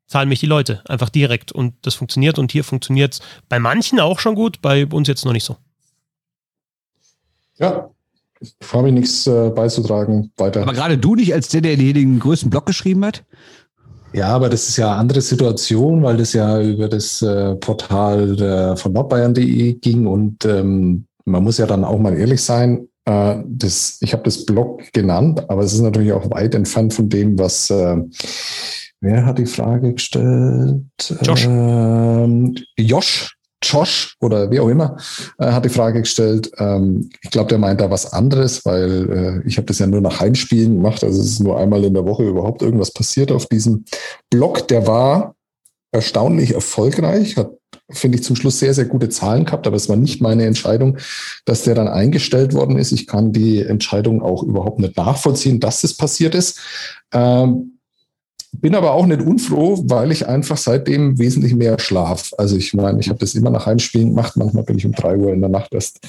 zahlen 0.07 0.29
mich 0.29 0.41
die 0.41 0.47
Leute 0.47 0.83
einfach 0.87 1.09
direkt. 1.09 1.53
Und 1.53 1.75
das 1.83 1.95
funktioniert 1.95 2.39
und 2.39 2.53
hier 2.53 2.65
funktioniert 2.65 3.15
es 3.15 3.21
bei 3.49 3.59
manchen 3.59 4.01
auch 4.01 4.19
schon 4.19 4.35
gut, 4.35 4.63
bei 4.63 4.87
uns 4.87 5.09
jetzt 5.09 5.25
noch 5.25 5.33
nicht 5.33 5.45
so. 5.45 5.57
Ja, 7.59 7.91
habe 8.73 8.89
ich 8.89 8.95
nichts 8.95 9.27
äh, 9.27 9.51
beizutragen. 9.51 10.31
Weiter. 10.37 10.63
Aber 10.63 10.73
gerade 10.73 10.99
du 10.99 11.15
nicht 11.15 11.33
als 11.33 11.49
der, 11.49 11.63
der 11.63 11.77
den 11.77 12.19
größten 12.19 12.51
Blog 12.51 12.67
geschrieben 12.67 13.05
hat? 13.05 13.25
Ja, 14.13 14.29
aber 14.29 14.49
das 14.49 14.69
ist 14.69 14.77
ja 14.77 14.91
eine 14.91 15.01
andere 15.01 15.21
Situation, 15.21 16.03
weil 16.03 16.17
das 16.17 16.33
ja 16.33 16.61
über 16.61 16.89
das 16.89 17.23
äh, 17.23 17.55
Portal 17.57 18.37
der, 18.37 18.77
von 18.77 18.93
nordbayern.de 18.93 19.75
ging 19.75 20.07
und 20.07 20.45
ähm, 20.45 21.07
man 21.25 21.43
muss 21.43 21.59
ja 21.59 21.67
dann 21.67 21.85
auch 21.85 21.99
mal 21.99 22.17
ehrlich 22.17 22.41
sein, 22.41 22.89
äh, 23.05 23.37
das, 23.47 23.99
ich 24.01 24.13
habe 24.13 24.23
das 24.23 24.47
Blog 24.47 24.83
genannt, 24.93 25.45
aber 25.51 25.63
es 25.63 25.75
ist 25.75 25.81
natürlich 25.81 26.13
auch 26.13 26.31
weit 26.31 26.55
entfernt 26.55 26.95
von 26.95 27.09
dem, 27.09 27.39
was 27.39 27.69
äh, 27.69 27.97
Wer 29.01 29.26
hat 29.26 29.38
die 29.38 29.47
Frage 29.47 29.94
gestellt? 29.94 30.84
Josh. 31.22 31.47
Ähm, 31.47 32.55
Josh. 32.78 33.32
Josh 33.62 34.16
oder 34.20 34.51
wie 34.51 34.61
auch 34.61 34.68
immer 34.68 34.97
äh, 35.38 35.51
hat 35.51 35.64
die 35.64 35.70
Frage 35.70 36.01
gestellt. 36.01 36.51
Ähm, 36.59 37.11
ich 37.22 37.30
glaube, 37.30 37.49
der 37.49 37.59
meint 37.59 37.80
da 37.80 37.90
was 37.90 38.12
anderes, 38.12 38.64
weil 38.64 39.42
äh, 39.44 39.49
ich 39.49 39.57
habe 39.57 39.66
das 39.66 39.78
ja 39.78 39.86
nur 39.86 40.03
nach 40.03 40.20
Heimspielen 40.20 40.76
gemacht. 40.76 41.03
Also 41.03 41.20
es 41.20 41.26
ist 41.26 41.40
nur 41.40 41.59
einmal 41.59 41.82
in 41.84 41.94
der 41.94 42.05
Woche 42.05 42.24
überhaupt 42.24 42.62
irgendwas 42.62 42.92
passiert 42.92 43.32
auf 43.32 43.47
diesem 43.47 43.84
Blog. 44.30 44.68
Der 44.68 44.86
war 44.86 45.34
erstaunlich 45.90 46.55
erfolgreich, 46.55 47.36
hat 47.36 47.51
finde 47.90 48.18
ich 48.18 48.24
zum 48.24 48.36
Schluss 48.36 48.59
sehr, 48.59 48.74
sehr 48.74 48.86
gute 48.86 49.09
Zahlen 49.09 49.44
gehabt, 49.44 49.66
aber 49.66 49.76
es 49.76 49.88
war 49.88 49.97
nicht 49.97 50.20
meine 50.20 50.44
Entscheidung, 50.44 50.99
dass 51.44 51.62
der 51.62 51.74
dann 51.74 51.88
eingestellt 51.88 52.53
worden 52.53 52.76
ist. 52.78 52.92
Ich 52.92 53.07
kann 53.07 53.32
die 53.32 53.62
Entscheidung 53.62 54.22
auch 54.22 54.42
überhaupt 54.42 54.80
nicht 54.80 54.97
nachvollziehen, 54.97 55.61
dass 55.61 55.82
das 55.82 55.94
passiert 55.94 56.34
ist. 56.34 56.59
Ähm, 57.12 57.76
bin 58.61 58.75
aber 58.75 58.93
auch 58.93 59.07
nicht 59.07 59.21
unfroh, 59.21 59.83
weil 59.87 60.13
ich 60.13 60.27
einfach 60.27 60.57
seitdem 60.57 61.19
wesentlich 61.19 61.55
mehr 61.55 61.79
schlaf. 61.79 62.33
Also 62.39 62.57
ich 62.57 62.75
meine, 62.75 63.01
ich 63.01 63.09
habe 63.09 63.19
das 63.19 63.35
immer 63.35 63.51
nach 63.51 63.67
Heimspielen 63.67 64.11
gemacht. 64.11 64.37
Manchmal 64.37 64.65
bin 64.65 64.79
ich 64.79 64.87
um 64.87 64.93
drei 64.93 65.17
Uhr 65.17 65.33
in 65.33 65.41
der 65.41 65.51
Nacht 65.51 65.75
erst 65.75 66.01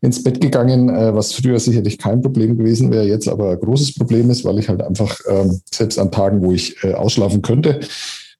ins 0.00 0.22
Bett 0.22 0.40
gegangen, 0.40 0.88
äh, 0.88 1.14
was 1.14 1.32
früher 1.32 1.58
sicherlich 1.58 1.98
kein 1.98 2.20
Problem 2.20 2.56
gewesen 2.58 2.90
wäre, 2.90 3.06
jetzt 3.06 3.28
aber 3.28 3.50
ein 3.50 3.60
großes 3.60 3.94
Problem 3.94 4.30
ist, 4.30 4.44
weil 4.44 4.58
ich 4.58 4.68
halt 4.68 4.82
einfach 4.82 5.18
ähm, 5.28 5.60
selbst 5.72 5.98
an 5.98 6.10
Tagen, 6.10 6.42
wo 6.42 6.52
ich 6.52 6.82
äh, 6.84 6.94
ausschlafen 6.94 7.42
könnte, 7.42 7.80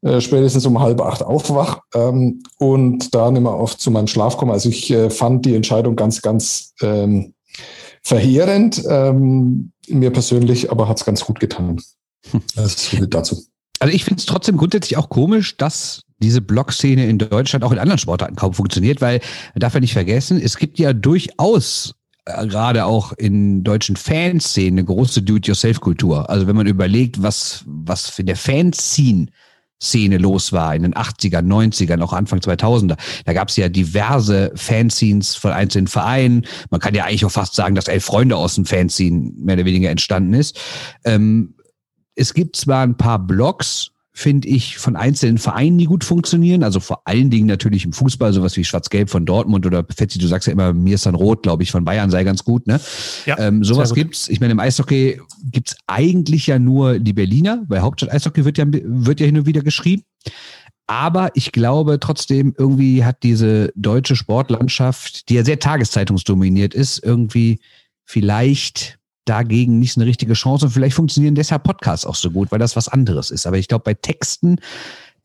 äh, 0.03 0.21
spätestens 0.21 0.67
um 0.67 0.81
halb 0.81 1.01
acht 1.01 1.23
aufwach 1.23 1.81
ähm, 1.95 2.43
und 2.59 3.15
da 3.15 3.31
nicht 3.31 3.43
mehr 3.43 3.59
oft 3.59 3.81
zu 3.81 3.91
meinem 3.91 4.07
Schlaf 4.07 4.37
komme. 4.37 4.53
Also 4.53 4.69
ich 4.69 4.95
fand 5.11 5.47
die 5.47 5.55
Entscheidung 5.55 5.97
ganz, 5.97 6.23
ganz 6.23 6.75
ähm, 6.83 7.35
verheerend. 8.03 8.85
mir 8.85 10.11
persönlich 10.11 10.71
aber 10.71 10.89
hat 10.89 10.99
es 10.99 11.05
ganz 11.05 11.25
gut 11.25 11.41
getan. 11.41 11.81
Das 12.57 12.75
ist 12.75 12.91
so 12.91 13.07
dazu. 13.07 13.45
Also 13.81 13.95
ich 13.95 14.05
finde 14.05 14.20
es 14.20 14.27
trotzdem 14.27 14.57
grundsätzlich 14.57 14.97
auch 14.97 15.09
komisch, 15.09 15.57
dass 15.57 16.03
diese 16.18 16.41
Blog-Szene 16.41 17.07
in 17.07 17.18
Deutschland 17.18 17.64
auch 17.64 17.72
in 17.72 17.79
anderen 17.79 17.99
Sportarten 17.99 18.37
kaum 18.37 18.55
funktioniert, 18.55 19.01
weil 19.01 19.20
man 19.55 19.61
darf 19.61 19.75
ja 19.75 19.81
nicht 19.81 19.93
vergessen, 19.93 20.41
es 20.41 20.57
gibt 20.57 20.79
ja 20.79 20.93
durchaus 20.93 21.95
äh, 22.25 22.47
gerade 22.47 22.87
auch 22.87 23.12
in 23.12 23.64
deutschen 23.64 23.97
Fanszenen 23.97 24.79
eine 24.79 24.85
große 24.85 25.22
Do-it-yourself-Kultur. 25.22 26.31
Also 26.31 26.47
wenn 26.47 26.57
man 26.57 26.66
überlegt, 26.66 27.22
was, 27.22 27.64
was 27.66 28.09
für 28.09 28.25
der 28.25 28.37
Fanszene 28.37 29.27
Szene 29.83 30.18
los 30.18 30.53
war 30.53 30.75
in 30.75 30.83
den 30.83 30.95
80ern, 30.95 31.47
90ern, 31.47 32.03
auch 32.03 32.12
Anfang 32.12 32.39
2000er. 32.39 32.97
Da 33.25 33.33
gab 33.33 33.49
es 33.49 33.57
ja 33.57 33.68
diverse 33.68 34.51
Fanscenes 34.55 35.35
von 35.35 35.53
einzelnen 35.53 35.89
Vereinen. 35.89 36.47
Man 36.70 36.81
kann 36.81 36.95
ja 36.95 37.05
eigentlich 37.05 37.25
auch 37.25 37.31
fast 37.31 37.55
sagen, 37.55 37.75
dass 37.75 37.89
elf 37.89 38.05
Freunde 38.05 38.37
aus 38.37 38.55
dem 38.55 38.64
Fanscene 38.64 39.33
mehr 39.37 39.57
oder 39.57 39.64
weniger 39.64 39.91
entstanden 39.91 40.33
ist. 40.35 40.59
Ähm, 41.05 41.53
es 42.15 42.35
gibt 42.35 42.57
zwar 42.57 42.83
ein 42.83 42.97
paar 42.97 43.19
Blogs, 43.19 43.91
finde 44.17 44.47
ich, 44.47 44.79
von 44.79 44.95
einzelnen 44.95 45.39
Vereinen, 45.39 45.77
die 45.77 45.87
gut 45.87 46.05
funktionieren. 46.05 46.62
Also 46.62 46.79
vor 46.79 47.03
allen 47.05 47.31
Dingen 47.31 47.47
natürlich 47.47 47.85
im 47.85 47.93
Fußball, 47.93 48.33
sowas 48.33 48.57
wie 48.57 48.65
Schwarz-Gelb 48.65 49.11
von 49.11 49.27
Dortmund 49.27 49.67
oder 49.67 49.85
Fetzi, 49.95 50.21
du 50.21 50.29
sagst 50.29 50.47
ja 50.47 50.53
immer, 50.53 50.73
mir 50.73 50.95
ist 50.95 51.07
dann 51.07 51.17
Rot, 51.17 51.43
glaube 51.43 51.65
ich, 51.65 51.73
von 51.73 51.85
Bayern 51.85 52.11
sei 52.11 52.23
ganz 52.23 52.45
gut, 52.45 52.69
ne? 52.69 52.81
Ja, 53.27 53.37
ähm, 53.41 53.65
sowas 53.65 53.93
gibt's. 53.93 54.29
Ich 54.29 54.41
meine, 54.41 54.53
im 54.53 54.61
Eishockey 54.61 55.21
gibt's 55.51 55.77
eigentlich 55.89 56.47
ja 56.47 56.61
nur 56.61 57.01
die 57.01 57.12
Berliner, 57.12 57.65
weil 57.67 57.81
Hauptstadt 57.81 58.12
Eishockey 58.12 58.45
wird 58.45 58.57
ja, 58.57 58.67
wird 58.69 59.19
ja 59.19 59.27
hin 59.27 59.37
und 59.37 59.47
wieder 59.47 59.62
geschrieben. 59.62 60.05
Aber 60.87 61.31
ich 61.35 61.51
glaube 61.51 61.99
trotzdem, 61.99 62.55
irgendwie 62.57 63.05
hat 63.05 63.23
diese 63.25 63.73
deutsche 63.75 64.15
Sportlandschaft, 64.15 65.29
die 65.29 65.35
ja 65.35 65.45
sehr 65.45 65.59
tageszeitungsdominiert 65.59 66.73
ist, 66.75 67.03
irgendwie 67.03 67.59
vielleicht 68.05 68.99
dagegen 69.25 69.79
nicht 69.79 69.97
eine 69.97 70.07
richtige 70.07 70.35
Chance 70.35 70.66
und 70.66 70.72
vielleicht 70.72 70.97
funktionieren 70.97 71.35
deshalb 71.35 71.64
Podcasts 71.64 72.07
auch 72.07 72.14
so 72.14 72.31
gut, 72.31 72.53
weil 72.53 72.59
das 72.59 72.77
was 72.77 72.89
anderes 72.89 73.31
ist. 73.31 73.47
Aber 73.47 73.59
ich 73.59 73.68
glaube, 73.68 73.85
bei 73.85 73.95
Texten 73.95 74.59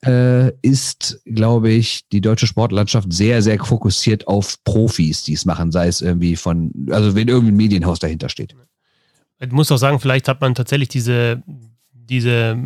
äh, 0.06 0.52
ist, 0.62 1.22
glaube 1.26 1.72
ich, 1.72 2.08
die 2.10 2.22
deutsche 2.22 2.48
Sportlandschaft 2.48 3.12
sehr, 3.12 3.42
sehr 3.42 3.60
fokussiert 3.60 4.28
auf 4.28 4.64
Profis, 4.64 5.24
die 5.24 5.34
es 5.34 5.46
machen, 5.46 5.72
sei 5.72 5.88
es 5.88 6.02
irgendwie 6.02 6.36
von, 6.36 6.72
also 6.90 7.16
wenn 7.16 7.28
irgendein 7.28 7.58
Medienhaus 7.58 8.00
dahinter 8.00 8.30
steht. 8.30 8.56
Ich 9.40 9.52
muss 9.52 9.72
auch 9.72 9.78
sagen, 9.78 10.00
vielleicht 10.00 10.28
hat 10.28 10.42
man 10.42 10.56
tatsächlich 10.56 10.90
diese, 10.90 11.44
diese, 11.94 12.58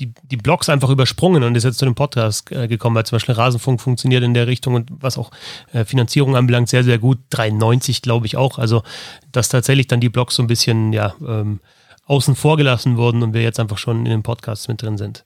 die, 0.00 0.12
die 0.30 0.36
Blogs 0.36 0.68
einfach 0.68 0.88
übersprungen 0.88 1.42
und 1.42 1.54
ist 1.54 1.64
jetzt 1.64 1.78
zu 1.78 1.84
dem 1.84 1.94
Podcast 1.94 2.50
äh, 2.50 2.66
gekommen, 2.66 2.96
weil 2.96 3.04
zum 3.04 3.16
Beispiel 3.16 3.34
Rasenfunk 3.34 3.80
funktioniert 3.80 4.24
in 4.24 4.34
der 4.34 4.46
Richtung 4.46 4.74
und 4.74 4.90
was 5.00 5.18
auch 5.18 5.30
äh, 5.72 5.84
Finanzierung 5.84 6.36
anbelangt, 6.36 6.68
sehr, 6.68 6.82
sehr 6.82 6.98
gut. 6.98 7.18
93, 7.30 8.02
glaube 8.02 8.26
ich 8.26 8.36
auch. 8.36 8.58
Also, 8.58 8.82
dass 9.30 9.50
tatsächlich 9.50 9.86
dann 9.86 10.00
die 10.00 10.08
Blogs 10.08 10.34
so 10.34 10.42
ein 10.42 10.46
bisschen, 10.46 10.92
ja, 10.92 11.14
ähm, 11.20 11.60
außen 12.06 12.34
vor 12.34 12.56
gelassen 12.56 12.96
wurden 12.96 13.22
und 13.22 13.34
wir 13.34 13.42
jetzt 13.42 13.60
einfach 13.60 13.78
schon 13.78 13.98
in 13.98 14.10
den 14.10 14.22
Podcasts 14.24 14.66
mit 14.66 14.82
drin 14.82 14.98
sind. 14.98 15.24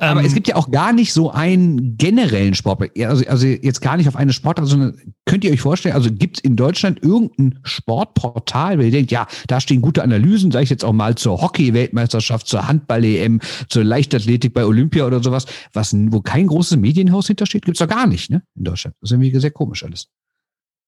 Aber 0.00 0.20
ähm, 0.20 0.26
es 0.26 0.34
gibt 0.34 0.48
ja 0.48 0.56
auch 0.56 0.70
gar 0.70 0.92
nicht 0.92 1.12
so 1.12 1.30
einen 1.30 1.96
generellen 1.96 2.54
Sport, 2.54 2.90
also, 2.98 3.26
also 3.26 3.46
jetzt 3.46 3.80
gar 3.80 3.96
nicht 3.96 4.08
auf 4.08 4.16
eine 4.16 4.32
Sportart, 4.32 4.68
sondern 4.68 4.98
könnt 5.26 5.44
ihr 5.44 5.52
euch 5.52 5.60
vorstellen, 5.60 5.94
also 5.94 6.10
gibt 6.10 6.38
es 6.38 6.44
in 6.44 6.56
Deutschland 6.56 7.02
irgendein 7.02 7.58
Sportportal, 7.62 8.78
wo 8.78 8.82
ihr 8.82 8.90
denkt, 8.90 9.10
ja, 9.10 9.26
da 9.46 9.60
stehen 9.60 9.82
gute 9.82 10.02
Analysen, 10.02 10.50
sage 10.50 10.64
ich 10.64 10.70
jetzt 10.70 10.84
auch 10.84 10.92
mal 10.92 11.14
zur 11.14 11.40
Hockey-Weltmeisterschaft, 11.40 12.46
zur 12.46 12.66
Handball-EM, 12.66 13.40
zur 13.68 13.84
Leichtathletik 13.84 14.54
bei 14.54 14.64
Olympia 14.64 15.06
oder 15.06 15.22
sowas, 15.22 15.46
was, 15.72 15.94
wo 15.94 16.20
kein 16.20 16.46
großes 16.46 16.78
Medienhaus 16.78 17.26
hintersteht, 17.26 17.64
gibt 17.64 17.80
es 17.80 17.86
doch 17.86 17.94
gar 17.94 18.06
nicht, 18.06 18.30
ne, 18.30 18.42
in 18.56 18.64
Deutschland. 18.64 18.96
Das 19.00 19.10
ist 19.10 19.14
irgendwie 19.14 19.38
sehr 19.38 19.50
komisch 19.50 19.84
alles. 19.84 20.08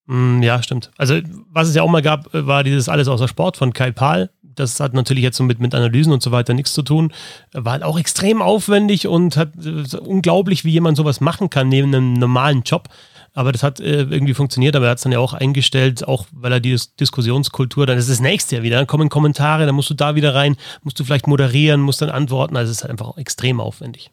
Mm, 0.06 0.42
ja, 0.42 0.62
stimmt. 0.62 0.90
Also, 0.96 1.20
was 1.50 1.68
es 1.68 1.74
ja 1.74 1.82
auch 1.82 1.90
mal 1.90 2.02
gab, 2.02 2.28
war 2.32 2.62
dieses 2.62 2.88
Alles 2.88 3.08
außer 3.08 3.28
Sport 3.28 3.56
von 3.56 3.72
Kai 3.72 3.90
Pahl, 3.90 4.30
das 4.56 4.80
hat 4.80 4.94
natürlich 4.94 5.22
jetzt 5.22 5.36
so 5.36 5.44
mit, 5.44 5.60
mit 5.60 5.74
Analysen 5.74 6.12
und 6.12 6.22
so 6.22 6.32
weiter 6.32 6.54
nichts 6.54 6.72
zu 6.72 6.82
tun. 6.82 7.12
War 7.52 7.72
halt 7.72 7.82
auch 7.82 7.98
extrem 7.98 8.42
aufwendig 8.42 9.06
und 9.06 9.36
hat 9.36 9.52
äh, 9.64 9.96
unglaublich, 9.98 10.64
wie 10.64 10.70
jemand 10.70 10.96
sowas 10.96 11.20
machen 11.20 11.50
kann 11.50 11.68
neben 11.68 11.94
einem 11.94 12.14
normalen 12.14 12.62
Job. 12.62 12.88
Aber 13.32 13.52
das 13.52 13.62
hat 13.62 13.80
äh, 13.80 14.02
irgendwie 14.02 14.32
funktioniert, 14.32 14.74
aber 14.76 14.86
er 14.86 14.92
hat 14.92 14.98
es 14.98 15.02
dann 15.04 15.12
ja 15.12 15.18
auch 15.18 15.34
eingestellt, 15.34 16.08
auch 16.08 16.26
weil 16.32 16.52
er 16.52 16.60
die 16.60 16.70
Dis 16.70 16.96
Diskussionskultur, 16.96 17.86
dann 17.86 17.98
ist 17.98 18.08
das 18.08 18.20
nächste 18.20 18.56
ja 18.56 18.62
wieder, 18.62 18.76
dann 18.76 18.86
kommen 18.86 19.10
Kommentare, 19.10 19.66
dann 19.66 19.74
musst 19.74 19.90
du 19.90 19.94
da 19.94 20.14
wieder 20.14 20.34
rein, 20.34 20.56
musst 20.82 20.98
du 20.98 21.04
vielleicht 21.04 21.26
moderieren, 21.26 21.82
musst 21.82 22.00
dann 22.00 22.08
antworten, 22.08 22.56
also 22.56 22.70
es 22.70 22.78
ist 22.78 22.82
halt 22.82 22.92
einfach 22.92 23.18
extrem 23.18 23.60
aufwendig. 23.60 24.10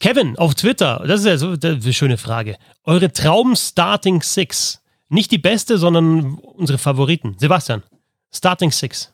Kevin 0.00 0.36
auf 0.36 0.54
Twitter, 0.54 1.02
das 1.06 1.20
ist 1.20 1.26
ja 1.26 1.38
so 1.38 1.54
eine 1.62 1.92
schöne 1.94 2.18
Frage. 2.18 2.56
Eure 2.84 3.10
Traum-Starting 3.10 4.20
Six. 4.20 4.82
Nicht 5.08 5.30
die 5.30 5.38
beste, 5.38 5.78
sondern 5.78 6.34
unsere 6.34 6.76
Favoriten. 6.76 7.36
Sebastian. 7.38 7.82
Starting 8.34 8.70
Six. 8.70 9.10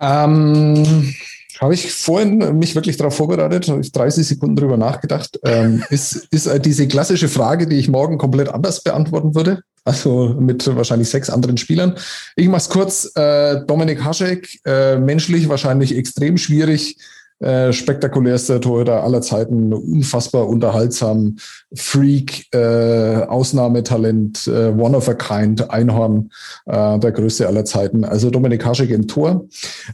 Ähm, 0.00 1.14
habe 1.60 1.74
ich 1.74 1.92
vorhin 1.92 2.58
mich 2.58 2.74
wirklich 2.74 2.96
darauf 2.96 3.16
vorbereitet, 3.16 3.68
habe 3.68 3.82
ich 3.82 3.92
30 3.92 4.26
Sekunden 4.26 4.56
drüber 4.56 4.76
nachgedacht. 4.76 5.38
Ähm, 5.44 5.84
ist, 5.90 6.28
ist 6.30 6.48
diese 6.64 6.88
klassische 6.88 7.28
Frage, 7.28 7.66
die 7.66 7.76
ich 7.76 7.88
morgen 7.88 8.18
komplett 8.18 8.48
anders 8.48 8.82
beantworten 8.82 9.34
würde. 9.34 9.62
Also 9.84 10.36
mit 10.38 10.66
wahrscheinlich 10.74 11.08
sechs 11.08 11.30
anderen 11.30 11.56
Spielern. 11.56 11.96
Ich 12.36 12.48
mache 12.48 12.60
es 12.60 12.68
kurz. 12.68 13.12
Äh, 13.14 13.64
Dominik 13.66 14.04
Haschek, 14.04 14.60
äh, 14.64 14.98
menschlich 14.98 15.48
wahrscheinlich 15.48 15.96
extrem 15.96 16.36
schwierig 16.36 16.96
äh, 17.40 17.72
spektakulärster 17.72 18.60
Torhüter 18.60 19.02
aller 19.02 19.22
Zeiten, 19.22 19.72
unfassbar 19.72 20.46
unterhaltsam, 20.46 21.36
Freak, 21.74 22.46
äh, 22.52 23.22
Ausnahmetalent, 23.26 24.46
äh, 24.46 24.68
One 24.68 24.96
of 24.96 25.08
a 25.08 25.14
Kind, 25.14 25.70
Einhorn, 25.70 26.30
äh, 26.66 26.98
der 26.98 27.12
größte 27.12 27.46
aller 27.46 27.64
Zeiten. 27.64 28.04
Also 28.04 28.30
Dominik 28.30 28.64
Haschek 28.64 28.90
im 28.90 29.08
Tor. 29.08 29.46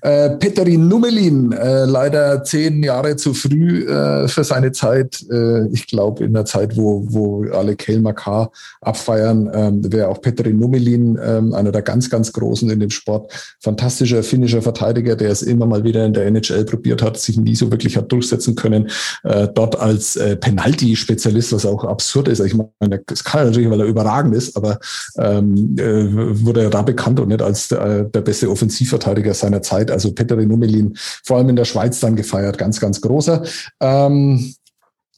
Äh, 0.03 0.31
Petterin 0.31 0.89
Numelin, 0.89 1.53
äh, 1.53 1.85
leider 1.85 2.43
zehn 2.43 2.83
Jahre 2.83 3.17
zu 3.17 3.33
früh 3.33 3.87
äh, 3.89 4.27
für 4.27 4.43
seine 4.43 4.73
Zeit. 4.73 5.25
Äh, 5.31 5.69
ich 5.69 5.87
glaube, 5.87 6.25
in 6.25 6.35
der 6.35 6.47
Zeit, 6.47 6.77
wo, 6.77 7.05
wo 7.09 7.45
alle 7.53 7.77
Kelmar 7.77 8.15
K 8.15 8.51
abfeiern, 8.81 9.47
äh, 9.49 9.93
wäre 9.93 10.09
auch 10.09 10.21
Petterin 10.21 10.59
Numelin 10.59 11.17
äh, 11.17 11.43
einer 11.55 11.71
der 11.71 11.83
ganz, 11.83 12.11
ganz 12.11 12.33
Großen 12.33 12.69
in 12.71 12.81
dem 12.81 12.91
Sport. 12.91 13.57
Fantastischer 13.61 14.25
finnischer 14.25 14.63
Verteidiger, 14.63 15.15
der 15.15 15.31
es 15.31 15.43
immer 15.43 15.67
mal 15.67 15.85
wieder 15.85 16.05
in 16.05 16.13
der 16.13 16.27
NHL 16.27 16.65
probiert 16.65 17.03
hat, 17.03 17.19
sich 17.19 17.36
sich 17.37 17.45
nie 17.45 17.57
so 17.57 17.71
wirklich 17.71 17.97
hat 17.97 18.11
durchsetzen 18.11 18.55
können. 18.55 18.91
Äh, 19.25 19.49
dort 19.55 19.79
als 19.79 20.17
äh, 20.17 20.37
Penalty-Spezialist, 20.37 21.53
was 21.53 21.67
auch 21.67 21.85
absurd 21.85 22.29
ist. 22.29 22.41
Ich 22.41 22.55
meine, 22.55 23.03
das 23.07 23.25
kann 23.25 23.41
er 23.41 23.47
natürlich, 23.47 23.71
weil 23.71 23.81
er 23.81 23.87
überragend 23.87 24.35
ist, 24.35 24.57
aber 24.57 24.79
ähm, 25.19 25.77
äh, 25.79 26.45
wurde 26.45 26.65
er 26.65 26.71
da 26.71 26.83
bekannt 26.83 27.21
und 27.21 27.29
nicht 27.29 27.43
als 27.43 27.71
äh, 27.71 28.05
der 28.09 28.21
beste 28.21 28.51
Offensivverteidiger 28.51 29.35
seiner 29.35 29.63
Zeit. 29.63 29.91
Also 29.91 30.13
Petri 30.13 30.47
Numelin, 30.47 30.97
vor 31.25 31.39
allem 31.39 31.49
in 31.51 31.57
der 31.57 31.65
Schweiz 31.65 32.01
dann 32.01 32.17
gefeiert, 32.17 32.59
ganz, 32.59 32.81
ganz 32.81 33.01
großer. 33.01 33.43
Ähm, 33.81 34.55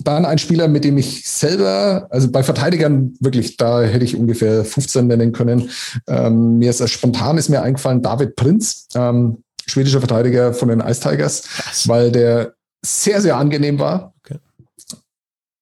dann 0.04 0.24
ein 0.24 0.38
Spieler, 0.38 0.68
mit 0.68 0.84
dem 0.84 0.96
ich 0.96 1.28
selber, 1.28 2.06
also 2.10 2.30
bei 2.30 2.42
Verteidigern 2.42 3.14
wirklich, 3.20 3.56
da 3.56 3.82
hätte 3.82 4.04
ich 4.04 4.16
ungefähr 4.16 4.64
15 4.64 5.06
nennen 5.06 5.32
können. 5.32 5.70
Ähm, 6.06 6.58
mir 6.58 6.70
ist 6.70 6.88
spontan 6.88 7.36
ist 7.36 7.48
mir 7.48 7.62
eingefallen 7.62 8.02
David 8.02 8.36
Prinz. 8.36 8.86
Ähm, 8.94 9.38
schwedischer 9.68 10.00
Verteidiger 10.00 10.52
von 10.52 10.68
den 10.68 10.80
Ice 10.80 11.00
Tigers, 11.00 11.42
Krass. 11.42 11.88
weil 11.88 12.10
der 12.10 12.54
sehr, 12.84 13.20
sehr 13.20 13.36
angenehm 13.36 13.78
war. 13.78 14.14
Okay. 14.18 14.38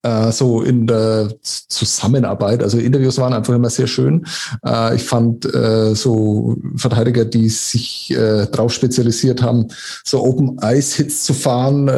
Äh, 0.07 0.30
so 0.30 0.62
in 0.62 0.86
der 0.86 1.30
Zusammenarbeit. 1.42 2.62
Also 2.62 2.78
Interviews 2.78 3.18
waren 3.18 3.32
einfach 3.32 3.54
immer 3.54 3.70
sehr 3.70 3.88
schön. 3.88 4.24
Äh, 4.64 4.94
ich 4.94 5.02
fand 5.02 5.52
äh, 5.52 5.94
so 5.94 6.57
Verteidiger, 6.76 7.24
die 7.24 7.48
sich 7.48 8.14
drauf 8.52 8.72
spezialisiert 8.72 9.42
haben, 9.42 9.66
so 10.04 10.22
Open 10.22 10.59
Ice 10.62 10.96
Hits 10.96 11.24
zu 11.24 11.34
fahren. 11.34 11.88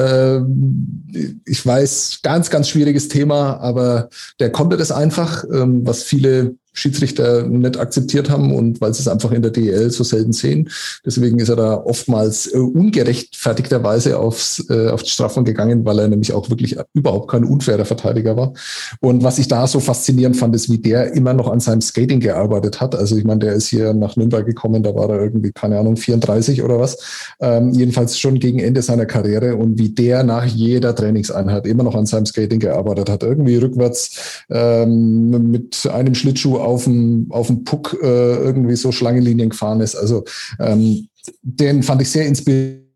Ich 1.45 1.65
weiß, 1.65 2.21
ganz, 2.23 2.51
ganz 2.51 2.69
schwieriges 2.69 3.09
Thema, 3.09 3.59
aber 3.61 4.09
der 4.41 4.51
konnte 4.51 4.77
das 4.77 4.91
einfach, 4.91 5.45
ähm, 5.53 5.87
was 5.87 6.03
viele 6.03 6.55
Schiedsrichter 6.79 7.43
nicht 7.43 7.79
akzeptiert 7.79 8.31
haben 8.31 8.55
und 8.55 8.81
weil 8.81 8.95
sie 8.95 9.01
es 9.01 9.09
einfach 9.09 9.33
in 9.33 9.43
der 9.43 9.51
DEL 9.51 9.91
so 9.91 10.05
selten 10.05 10.33
sehen. 10.33 10.71
Deswegen 11.05 11.39
ist 11.41 11.49
er 11.49 11.57
da 11.57 11.75
oftmals 11.75 12.53
äh, 12.53 12.59
ungerechtfertigterweise 12.59 14.19
aufs, 14.19 14.65
äh, 14.71 14.89
auf 14.89 15.03
die 15.03 15.11
Strafen 15.11 15.45
gegangen, 15.45 15.85
weil 15.85 15.99
er 15.99 16.09
nämlich 16.09 16.33
auch 16.33 16.49
wirklich 16.51 16.77
überhaupt 16.95 17.31
kein 17.31 17.45
unfairer 17.45 17.85
Verteidiger 17.85 18.37
war. 18.37 18.53
Und 19.01 19.25
was 19.25 19.39
ich 19.39 19.49
da 19.49 19.67
so 19.67 19.81
faszinierend 19.81 20.37
fand, 20.37 20.55
ist, 20.55 20.71
wie 20.71 20.79
der 20.79 21.15
immer 21.15 21.35
noch 21.35 21.49
an 21.49 21.61
seinem 21.61 21.81
Skating 21.81 22.21
gearbeitet 22.21 22.81
hat. 22.81 22.95
Also 22.95 23.17
ich 23.17 23.25
meine, 23.25 23.41
der 23.41 23.55
ist 23.55 23.67
hier 23.67 23.93
nach 23.93 24.17
Nürnberg 24.17 24.47
gekommen, 24.47 24.83
da 24.83 24.95
war 24.95 25.11
er 25.11 25.21
irgendwie, 25.21 25.51
keine 25.53 25.79
Ahnung, 25.79 25.97
34 25.97 26.63
oder 26.63 26.79
was. 26.79 26.99
Ähm, 27.41 27.73
jedenfalls 27.73 28.19
schon 28.19 28.39
gegen 28.39 28.61
Ende 28.61 28.83
seiner 28.83 29.07
Karriere 29.07 29.57
und 29.57 29.79
wie 29.79 29.89
der 29.89 30.23
nach 30.23 30.45
jeder 30.45 30.95
Trainingseinheit 30.95 31.67
immer 31.67 31.83
noch 31.83 31.97
an 31.97 32.07
seinem 32.07 32.27
Skating 32.27 32.61
gearbeitet 32.61 33.11
hat. 33.11 33.23
Irgendwie 33.23 33.57
rückwärts 33.57 34.45
ähm, 34.51 35.51
mit 35.51 35.89
einem 35.93 36.15
Schlittschuh 36.15 36.59
auf 36.69 36.85
dem, 36.85 37.27
auf 37.31 37.49
dem 37.49 37.65
Puck 37.65 37.99
äh, 38.03 38.37
irgendwie 38.37 38.77
so 38.77 38.93
Schlangenlinien 38.93 39.51
gefahren 39.51 39.81
ist. 39.81 39.97
Also 39.97 40.25
ähm, 40.59 41.09
den 41.43 41.83
fand 41.83 42.03
ich 42.03 42.11
sehr 42.11 42.27
inspirierend. 42.27 42.87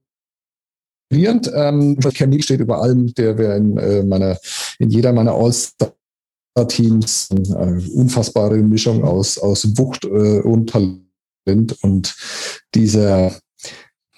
Ähm, 1.54 1.98
Camille 2.14 2.42
steht 2.42 2.60
über 2.60 2.80
allem, 2.80 3.12
der 3.14 3.36
wäre 3.38 3.56
in 3.56 3.76
äh, 3.76 4.36
in 4.78 4.90
jeder 4.90 5.12
meiner 5.12 5.32
All-Star 5.32 5.92
Teams 6.68 7.28
eine 7.30 7.78
äh, 7.78 7.88
unfassbare 7.94 8.56
Mischung 8.58 9.04
aus, 9.04 9.38
aus 9.38 9.76
Wucht 9.78 10.04
äh, 10.04 10.40
und 10.40 10.70
Talent 10.70 11.82
und 11.82 12.14
dieser, 12.74 13.32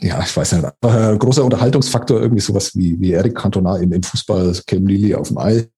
ja, 0.01 0.21
ich 0.21 0.37
weiß 0.37 0.53
nicht, 0.53 0.65
ein 0.81 1.19
großer 1.19 1.45
Unterhaltungsfaktor, 1.45 2.21
irgendwie 2.21 2.43
sowas 2.43 2.75
wie, 2.75 2.99
wie 3.01 3.13
Eric 3.13 3.37
Cantona 3.37 3.77
im, 3.77 3.93
im 3.93 4.03
Fußball, 4.03 4.61
Cam 4.67 4.87
Lilly 4.87 5.15
auf 5.15 5.29
dem 5.29 5.39
Eis. 5.39 5.69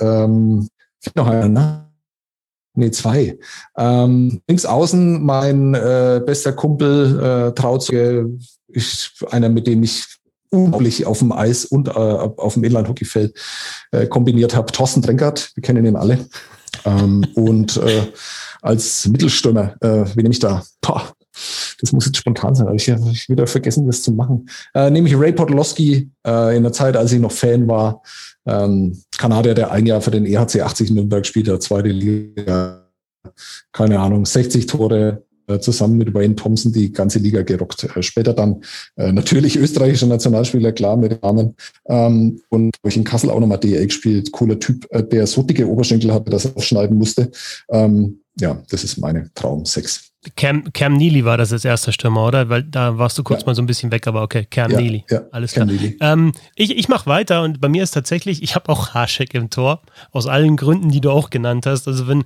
Ähm, 0.00 0.68
noch 1.14 1.26
einer, 1.26 1.48
ne? 1.48 1.91
Nee, 2.74 2.90
zwei. 2.90 3.38
Ähm, 3.76 4.40
links 4.48 4.64
außen 4.64 5.22
mein 5.22 5.74
äh, 5.74 6.22
bester 6.24 6.52
Kumpel, 6.52 7.20
äh, 7.20 7.52
Trauzeuge, 7.52 8.30
ist 8.68 9.12
einer, 9.30 9.50
mit 9.50 9.66
dem 9.66 9.82
ich 9.82 10.04
unglaublich 10.50 11.06
auf 11.06 11.18
dem 11.18 11.32
Eis 11.32 11.64
und 11.64 11.88
äh, 11.88 11.92
auf 11.92 12.54
dem 12.54 12.64
Inline-Hockeyfeld 12.64 13.34
äh, 13.90 14.06
kombiniert 14.06 14.54
habe. 14.54 14.72
Thorsten 14.72 15.02
Drenkert, 15.02 15.50
wir 15.54 15.62
kennen 15.62 15.84
ihn 15.84 15.96
alle. 15.96 16.18
Ähm, 16.84 17.26
und 17.34 17.76
äh, 17.76 18.02
als 18.60 19.06
Mittelstürmer, 19.08 19.74
äh, 19.80 20.04
wie 20.14 20.22
nehme 20.22 20.32
ich 20.32 20.38
da? 20.38 20.62
Boah, 20.80 21.12
das 21.80 21.92
muss 21.92 22.06
jetzt 22.06 22.18
spontan 22.18 22.54
sein, 22.54 22.66
aber 22.66 22.76
ich 22.76 22.90
habe 22.90 23.04
wieder 23.28 23.46
vergessen, 23.46 23.86
das 23.86 24.02
zu 24.02 24.12
machen. 24.12 24.48
Äh, 24.74 24.90
nehme 24.90 25.08
ich 25.08 25.18
Ray 25.18 25.32
Podolowski 25.32 26.10
äh, 26.26 26.56
in 26.56 26.62
der 26.62 26.72
Zeit, 26.72 26.96
als 26.96 27.12
ich 27.12 27.20
noch 27.20 27.32
Fan 27.32 27.66
war. 27.68 28.02
Ähm, 28.46 29.00
Kanadier, 29.16 29.54
der 29.54 29.70
ein 29.70 29.86
Jahr 29.86 30.00
für 30.00 30.10
den 30.10 30.26
EHC 30.26 30.60
80 30.60 30.90
Nürnberg 30.90 31.24
spielt, 31.26 31.46
der 31.46 31.60
zweite 31.60 31.88
Liga, 31.88 32.88
keine 33.72 34.00
Ahnung, 34.00 34.26
60 34.26 34.66
Tore, 34.66 35.24
äh, 35.48 35.58
zusammen 35.58 35.98
mit 35.98 36.14
Wayne 36.14 36.36
Thompson 36.36 36.72
die 36.72 36.92
ganze 36.92 37.18
Liga 37.18 37.42
gerockt. 37.42 37.84
Äh, 37.84 38.02
später 38.02 38.32
dann 38.32 38.62
äh, 38.96 39.12
natürlich 39.12 39.56
österreichischer 39.56 40.06
Nationalspieler, 40.06 40.72
klar 40.72 40.96
mit 40.96 41.22
Namen. 41.22 41.56
Ähm, 41.86 42.40
und 42.48 42.76
habe 42.78 42.88
ich 42.88 42.96
in 42.96 43.04
Kassel 43.04 43.30
auch 43.30 43.40
nochmal 43.40 43.58
DL 43.58 43.86
gespielt. 43.86 44.30
Cooler 44.32 44.58
Typ, 44.58 44.86
der 45.10 45.26
so 45.26 45.42
dicke 45.42 45.68
Oberschenkel 45.68 46.12
hatte, 46.12 46.30
dass 46.30 46.44
er 46.44 46.56
aufschneiden 46.56 46.96
musste. 46.96 47.30
Ähm, 47.70 48.21
ja, 48.38 48.62
das 48.70 48.84
ist 48.84 48.98
meine 48.98 49.30
Traum 49.34 49.64
6. 49.64 50.12
Cam, 50.36 50.72
Cam 50.72 50.96
Neely 50.96 51.24
war 51.24 51.36
das 51.36 51.52
als 51.52 51.64
erster 51.64 51.90
Stürmer, 51.90 52.24
oder? 52.26 52.48
Weil 52.48 52.62
da 52.62 52.96
warst 52.96 53.18
du 53.18 53.24
kurz 53.24 53.40
ja. 53.40 53.46
mal 53.46 53.54
so 53.56 53.62
ein 53.62 53.66
bisschen 53.66 53.90
weg, 53.90 54.06
aber 54.06 54.22
okay, 54.22 54.46
Cam 54.48 54.70
ja, 54.70 54.80
Neely. 54.80 55.04
Ja, 55.10 55.22
Alles 55.32 55.52
Cam 55.52 55.68
klar. 55.68 55.90
Ähm, 56.00 56.32
ich 56.54 56.76
ich 56.76 56.88
mache 56.88 57.06
weiter 57.06 57.42
und 57.42 57.60
bei 57.60 57.68
mir 57.68 57.82
ist 57.82 57.90
tatsächlich, 57.90 58.40
ich 58.40 58.54
habe 58.54 58.68
auch 58.70 58.94
Haschek 58.94 59.34
im 59.34 59.50
Tor, 59.50 59.82
aus 60.12 60.28
allen 60.28 60.56
Gründen, 60.56 60.90
die 60.90 61.00
du 61.00 61.10
auch 61.10 61.30
genannt 61.30 61.66
hast. 61.66 61.88
Also 61.88 62.06
wenn, 62.06 62.24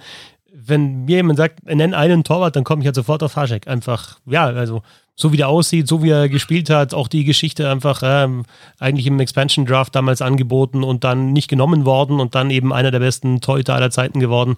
wenn 0.67 1.05
mir 1.05 1.17
jemand 1.17 1.39
sagt, 1.39 1.65
nenn 1.65 1.95
einen 1.95 2.25
Torwart, 2.25 2.57
dann 2.57 2.65
komme 2.65 2.83
ich 2.83 2.87
halt 2.87 2.95
sofort 2.95 3.23
auf 3.23 3.37
Haschek. 3.37 3.69
Einfach, 3.69 4.19
ja, 4.27 4.47
also 4.47 4.83
so 5.15 5.33
wie 5.33 5.39
der 5.39 5.49
aussieht, 5.49 5.89
so 5.89 6.03
wie 6.03 6.11
er 6.11 6.29
gespielt 6.29 6.69
hat, 6.69 6.93
auch 6.93 7.09
die 7.09 7.25
Geschichte 7.25 7.71
einfach 7.71 8.03
ähm, 8.05 8.45
eigentlich 8.79 9.07
im 9.07 9.19
Expansion 9.19 9.65
Draft 9.65 9.95
damals 9.95 10.21
angeboten 10.21 10.85
und 10.85 11.05
dann 11.05 11.33
nicht 11.33 11.49
genommen 11.49 11.87
worden 11.87 12.21
und 12.21 12.35
dann 12.35 12.51
eben 12.51 12.73
einer 12.73 12.91
der 12.91 12.99
besten 12.99 13.41
Torhüter 13.41 13.75
aller 13.75 13.91
Zeiten 13.91 14.21
geworden. 14.21 14.57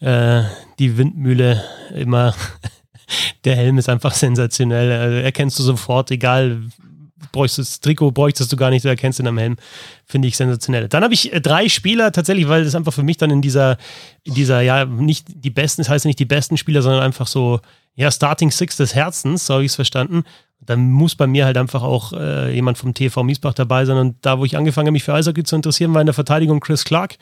Äh, 0.00 0.42
die 0.78 0.98
Windmühle 0.98 1.64
immer. 1.94 2.34
der 3.44 3.56
Helm 3.56 3.78
ist 3.78 3.88
einfach 3.88 4.12
sensationell. 4.12 4.92
Also 4.92 5.16
erkennst 5.16 5.58
du 5.58 5.62
sofort, 5.62 6.10
egal 6.10 6.62
bräuchtest 7.34 7.70
das 7.70 7.80
Trikot 7.80 8.12
bräuchtest 8.12 8.50
du 8.50 8.56
gar 8.56 8.70
nicht, 8.70 8.84
du 8.84 8.88
erkennst 8.88 9.20
ihn 9.20 9.26
am 9.26 9.36
Helm. 9.36 9.56
Finde 10.06 10.28
ich 10.28 10.36
sensationell. 10.36 10.88
Dann 10.88 11.04
habe 11.04 11.12
ich 11.12 11.32
äh, 11.32 11.40
drei 11.40 11.68
Spieler 11.68 12.12
tatsächlich, 12.12 12.48
weil 12.48 12.64
das 12.64 12.74
einfach 12.74 12.94
für 12.94 13.02
mich 13.02 13.18
dann 13.18 13.30
in 13.30 13.42
dieser, 13.42 13.76
in 14.22 14.34
dieser, 14.34 14.62
ja, 14.62 14.86
nicht 14.86 15.26
die 15.28 15.50
besten, 15.50 15.82
das 15.82 15.90
heißt 15.90 16.06
nicht 16.06 16.18
die 16.18 16.24
besten 16.24 16.56
Spieler, 16.56 16.80
sondern 16.80 17.02
einfach 17.02 17.26
so 17.26 17.60
ja, 17.96 18.10
Starting 18.10 18.50
Six 18.50 18.76
des 18.76 18.94
Herzens, 18.94 19.46
so 19.46 19.54
habe 19.54 19.64
ich 19.64 19.72
es 19.72 19.76
verstanden. 19.76 20.24
Dann 20.60 20.90
muss 20.90 21.14
bei 21.14 21.26
mir 21.26 21.44
halt 21.44 21.56
einfach 21.56 21.82
auch 21.82 22.12
äh, 22.12 22.54
jemand 22.54 22.78
vom 22.78 22.94
TV 22.94 23.22
Miesbach 23.22 23.54
dabei 23.54 23.84
sein. 23.84 23.98
Und 23.98 24.16
da, 24.22 24.38
wo 24.38 24.44
ich 24.44 24.56
angefangen 24.56 24.86
habe, 24.86 24.92
mich 24.92 25.04
für 25.04 25.14
Eishockey 25.14 25.44
zu 25.44 25.56
interessieren, 25.56 25.92
war 25.94 26.00
in 26.00 26.06
der 26.06 26.14
Verteidigung 26.14 26.60
Chris 26.60 26.84
Clark, 26.84 27.16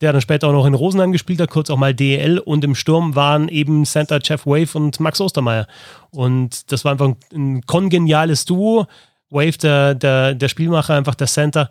der 0.00 0.12
dann 0.12 0.22
später 0.22 0.48
auch 0.48 0.52
noch 0.52 0.66
in 0.66 0.74
Rosenheim 0.74 1.12
gespielt 1.12 1.40
hat, 1.40 1.50
kurz 1.50 1.70
auch 1.70 1.76
mal 1.76 1.92
DL. 1.92 2.38
Und 2.38 2.64
im 2.64 2.74
Sturm 2.74 3.16
waren 3.16 3.48
eben 3.48 3.84
Center 3.84 4.20
Jeff 4.22 4.46
Wave 4.46 4.78
und 4.78 5.00
Max 5.00 5.20
Ostermeier. 5.20 5.66
Und 6.10 6.70
das 6.70 6.84
war 6.84 6.92
einfach 6.92 7.14
ein 7.34 7.62
kongeniales 7.66 8.44
Duo. 8.44 8.86
Wave, 9.30 9.58
der, 9.58 9.94
der, 9.94 10.34
der 10.34 10.48
Spielmacher, 10.48 10.94
einfach 10.94 11.14
der 11.14 11.26
Center 11.26 11.70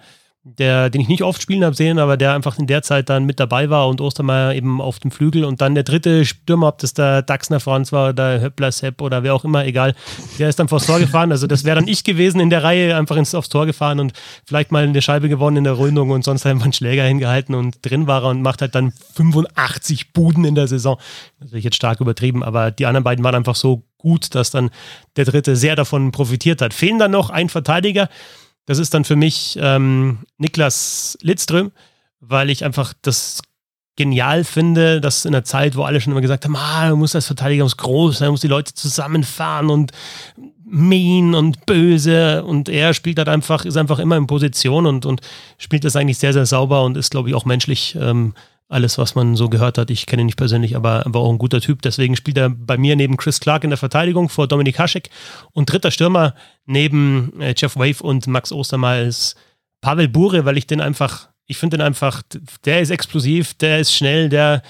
der, 0.56 0.90
den 0.90 1.02
ich 1.02 1.08
nicht 1.08 1.24
oft 1.24 1.42
spielen 1.42 1.64
habe 1.64 1.76
sehen, 1.76 2.00
aber 2.00 2.16
der 2.16 2.34
einfach 2.34 2.58
in 2.58 2.68
der 2.68 2.82
Zeit 2.82 3.10
dann 3.10 3.26
mit 3.26 3.40
dabei 3.40 3.70
war 3.70 3.88
und 3.88 4.00
Ostermeier 4.00 4.54
eben 4.54 4.80
auf 4.80 5.00
dem 5.00 5.12
Flügel 5.12 5.44
und 5.44 5.62
dann 5.62 5.76
der 5.76 5.84
dritte 5.84 6.26
Stürmer, 6.26 6.70
ob 6.70 6.78
das 6.80 6.94
der 6.94 7.22
Daxner 7.22 7.60
Franz 7.60 7.92
war 7.92 8.10
oder 8.10 8.42
Höppler 8.42 8.72
Sepp 8.72 9.02
oder 9.02 9.24
wer 9.24 9.34
auch 9.34 9.44
immer, 9.44 9.66
egal, 9.66 9.94
der 10.40 10.50
ist 10.50 10.60
dann 10.60 10.68
vors 10.68 10.86
Tor 10.86 11.00
gefahren. 11.00 11.32
Also 11.32 11.48
das 11.48 11.64
wäre 11.64 11.76
dann 11.76 11.88
ich 11.88 12.04
gewesen 12.04 12.40
in 12.40 12.50
der 12.50 12.64
Reihe, 12.64 12.96
einfach 12.96 13.18
ins, 13.18 13.36
aufs 13.36 13.50
Tor 13.50 13.66
gefahren 13.66 14.00
und 14.00 14.14
vielleicht 14.46 14.72
mal 14.72 14.84
eine 14.84 15.02
Scheibe 15.02 15.28
gewonnen 15.28 15.58
in 15.58 15.64
der 15.66 15.74
Rundung 15.74 16.12
und 16.12 16.24
sonst 16.24 16.46
einfach 16.46 16.66
einen 16.66 16.74
Schläger 16.74 17.04
hingehalten 17.04 17.54
und 17.54 17.78
drin 17.82 18.08
war 18.08 18.24
er 18.24 18.30
und 18.30 18.42
macht 18.42 18.62
halt 18.62 18.76
dann 18.76 18.94
85 19.16 20.14
Buden 20.14 20.46
in 20.46 20.56
der 20.56 20.68
Saison. 20.68 20.98
Ist 21.42 21.54
jetzt 21.54 21.76
stark 21.76 22.00
übertrieben, 22.00 22.44
aber 22.44 22.72
die 22.72 22.86
anderen 22.86 23.04
beiden 23.04 23.24
waren 23.24 23.36
einfach 23.36 23.56
so 23.56 23.84
gut, 23.98 24.36
dass 24.36 24.52
dann 24.52 24.70
der 25.16 25.26
dritte 25.26 25.56
sehr 25.56 25.76
davon 25.76 26.12
profitiert 26.12 26.62
hat. 26.62 26.74
Fehlen 26.74 27.00
dann 27.00 27.12
noch 27.12 27.30
ein 27.30 27.50
Verteidiger, 27.50 28.10
das 28.66 28.80
ist 28.80 28.94
dann 28.94 29.06
für 29.06 29.16
mich 29.16 29.58
ähm, 29.62 30.20
Niklas 30.38 31.18
Lidström, 31.22 31.72
weil 32.20 32.50
ich 32.50 32.66
einfach 32.66 32.94
das 33.02 33.42
genial 33.96 34.44
finde, 34.44 35.02
dass 35.02 35.26
in 35.26 35.34
einer 35.34 35.44
Zeit, 35.44 35.76
wo 35.76 35.84
alle 35.84 36.00
schon 36.00 36.12
immer 36.12 36.22
gesagt 36.22 36.46
haben, 36.46 36.56
ah, 36.56 36.90
du 36.90 36.96
musst 36.96 37.16
als 37.16 37.26
Verteidiger 37.26 37.64
muss 37.64 37.78
groß 37.78 38.20
sein, 38.20 38.30
muss 38.30 38.42
die 38.42 38.48
Leute 38.48 38.74
zusammenfahren 38.74 39.70
und 39.70 39.92
mean 40.64 41.34
und 41.34 41.66
böse 41.66 42.44
und 42.44 42.70
er 42.70 42.94
spielt 42.94 43.18
halt 43.18 43.30
einfach, 43.30 43.66
ist 43.66 43.78
einfach 43.78 44.00
immer 44.00 44.18
in 44.18 44.28
Position 44.28 44.86
und, 44.86 45.06
und 45.06 45.22
spielt 45.58 45.86
das 45.86 45.96
eigentlich 45.96 46.18
sehr, 46.18 46.34
sehr 46.34 46.46
sauber 46.46 46.84
und 46.84 46.98
ist, 46.98 47.12
glaube 47.12 47.30
ich, 47.30 47.36
auch 47.36 47.46
menschlich 47.46 47.98
ähm, 48.00 48.34
alles, 48.70 48.98
was 48.98 49.16
man 49.16 49.36
so 49.36 49.50
gehört 49.50 49.78
hat. 49.78 49.90
Ich 49.90 50.06
kenne 50.06 50.24
ihn 50.24 50.26
nicht 50.26 50.38
persönlich, 50.38 50.76
aber 50.76 51.04
war 51.06 51.22
auch 51.22 51.32
ein 51.32 51.38
guter 51.38 51.62
Typ. 51.62 51.82
Deswegen 51.82 52.16
spielt 52.16 52.38
er 52.38 52.50
bei 52.50 52.78
mir 52.78 52.96
neben 52.96 53.18
Chris 53.18 53.40
Clark 53.40 53.64
in 53.64 53.70
der 53.70 53.78
Verteidigung 53.78 54.30
vor 54.30 54.48
Dominik 54.48 54.78
Haschek 54.78 55.10
und 55.54 55.72
dritter 55.72 55.92
Stürmer 55.92 56.36
neben 56.66 57.40
äh, 57.40 57.54
Jeff 57.58 57.76
Wave 57.78 58.04
und 58.04 58.28
Max 58.28 58.52
Ostermal 58.52 59.06
ist 59.06 59.36
Pavel 59.80 60.10
Bure, 60.10 60.44
weil 60.46 60.58
ich 60.58 60.68
den 60.68 60.82
einfach, 60.82 61.30
ich 61.46 61.58
finde 61.58 61.78
den 61.78 61.86
einfach, 61.86 62.24
der 62.66 62.82
ist 62.82 62.90
explosiv, 62.90 63.54
der 63.54 63.80
ist 63.80 63.94
schnell, 63.94 64.28
der, 64.28 64.62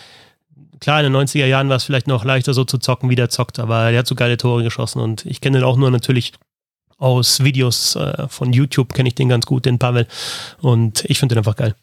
klar, 0.79 1.03
in 1.03 1.11
den 1.11 1.19
90er 1.19 1.45
Jahren 1.45 1.69
war 1.69 1.77
es 1.77 1.83
vielleicht 1.83 2.07
noch 2.07 2.23
leichter 2.23 2.53
so 2.53 2.65
zu 2.65 2.77
zocken, 2.77 3.09
wie 3.09 3.15
der 3.15 3.29
zockt, 3.29 3.57
aber 3.57 3.89
der 3.89 3.99
hat 3.99 4.07
so 4.07 4.15
geile 4.15 4.37
Tore 4.37 4.63
geschossen 4.63 5.01
und 5.01 5.25
ich 5.25 5.41
kenne 5.41 5.57
den 5.57 5.65
auch 5.65 5.77
nur 5.77 5.89
natürlich 5.89 6.33
aus 6.99 7.43
Videos 7.43 7.95
äh, 7.95 8.27
von 8.27 8.53
YouTube, 8.53 8.93
kenne 8.93 9.09
ich 9.09 9.15
den 9.15 9.29
ganz 9.29 9.47
gut, 9.47 9.65
den 9.65 9.79
Pavel 9.79 10.07
und 10.59 11.03
ich 11.05 11.17
finde 11.17 11.33
den 11.33 11.39
einfach 11.39 11.55
geil. 11.55 11.75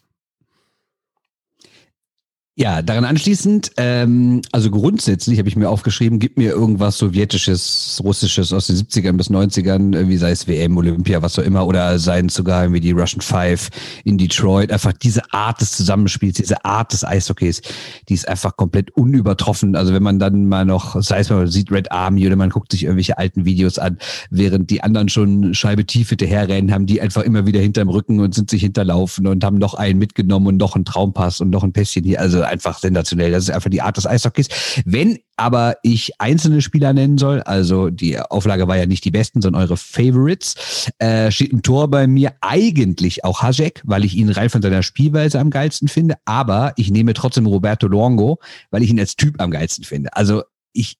Ja, 2.57 2.81
daran 2.81 3.03
anschließend, 3.03 3.71
ähm, 3.75 4.41
also 4.53 4.71
grundsätzlich 4.71 5.39
habe 5.39 5.49
ich 5.49 5.57
mir 5.57 5.69
aufgeschrieben, 5.69 6.19
gib 6.19 6.37
mir 6.37 6.51
irgendwas 6.51 6.97
Sowjetisches, 6.97 7.99
Russisches 8.01 8.53
aus 8.53 8.67
den 8.67 8.77
70ern 8.77 9.17
bis 9.17 9.29
90ern, 9.29 10.07
wie 10.07 10.15
sei 10.15 10.31
es 10.31 10.47
WM, 10.47 10.77
Olympia, 10.77 11.21
was 11.21 11.37
auch 11.37 11.43
immer, 11.43 11.67
oder 11.67 11.99
seien 11.99 12.29
sogar 12.29 12.71
wie 12.71 12.79
die 12.79 12.91
Russian 12.91 13.19
Five 13.19 13.67
in 14.05 14.17
Detroit. 14.17 14.71
Einfach 14.71 14.93
diese 14.93 15.21
Art 15.33 15.59
des 15.59 15.73
Zusammenspiels, 15.73 16.37
diese 16.37 16.63
Art 16.63 16.93
des 16.93 17.03
Eishockeys, 17.03 17.61
die 18.07 18.13
ist 18.13 18.25
einfach 18.25 18.55
komplett 18.55 18.89
unübertroffen. 18.91 19.75
Also 19.75 19.93
wenn 19.93 20.03
man 20.03 20.17
dann 20.17 20.45
mal 20.45 20.63
noch, 20.63 20.95
sei 21.03 21.19
es 21.19 21.29
mal, 21.29 21.47
sieht 21.47 21.73
Red 21.73 21.91
Army 21.91 22.25
oder 22.25 22.37
man 22.37 22.51
guckt 22.51 22.71
sich 22.71 22.83
irgendwelche 22.83 23.17
alten 23.17 23.43
Videos 23.43 23.79
an, 23.79 23.97
während 24.29 24.69
die 24.69 24.81
anderen 24.81 25.09
schon 25.09 25.53
Scheibe 25.53 25.85
tief 25.85 26.07
hinterherrennen, 26.07 26.71
haben 26.71 26.85
die 26.85 27.01
einfach 27.01 27.23
immer 27.23 27.45
wieder 27.45 27.59
hinterm 27.59 27.89
Rücken 27.89 28.21
und 28.21 28.33
sind 28.33 28.49
sich 28.49 28.61
hinterlaufen 28.61 29.27
und 29.27 29.43
haben 29.43 29.57
noch 29.57 29.73
einen 29.73 29.99
mitgenommen 29.99 30.47
und 30.47 30.55
noch 30.57 30.75
einen 30.75 30.85
Traumpass 30.85 31.41
und 31.41 31.49
noch 31.49 31.65
ein 31.65 31.73
Pässchen 31.73 32.05
hier. 32.05 32.21
Also 32.21 32.44
einfach 32.45 32.79
sensationell. 32.79 33.31
Das 33.31 33.43
ist 33.43 33.49
einfach 33.51 33.69
die 33.69 33.81
Art 33.81 33.97
des 33.97 34.07
Eishockeys. 34.07 34.47
Wenn 34.85 35.19
aber 35.37 35.77
ich 35.83 36.19
einzelne 36.19 36.61
Spieler 36.61 36.93
nennen 36.93 37.17
soll, 37.17 37.41
also 37.41 37.89
die 37.89 38.19
Auflage 38.19 38.67
war 38.67 38.77
ja 38.77 38.85
nicht 38.85 39.03
die 39.03 39.11
besten, 39.11 39.41
sondern 39.41 39.61
eure 39.61 39.77
Favorites, 39.77 40.89
äh, 40.99 41.29
steht 41.31 41.51
ein 41.51 41.61
Tor 41.61 41.89
bei 41.89 42.07
mir 42.07 42.33
eigentlich 42.41 43.25
auch 43.25 43.41
Hajek, 43.41 43.81
weil 43.85 44.05
ich 44.05 44.15
ihn 44.15 44.29
rein 44.29 44.49
von 44.49 44.61
seiner 44.61 44.83
Spielweise 44.83 45.39
am 45.39 45.49
geilsten 45.49 45.87
finde, 45.87 46.15
aber 46.25 46.73
ich 46.77 46.89
nehme 46.89 47.13
trotzdem 47.13 47.47
Roberto 47.47 47.87
Luongo, 47.87 48.39
weil 48.71 48.83
ich 48.83 48.89
ihn 48.89 48.99
als 48.99 49.15
Typ 49.15 49.41
am 49.41 49.51
geilsten 49.51 49.83
finde. 49.83 50.15
Also 50.15 50.43
ich, 50.71 50.97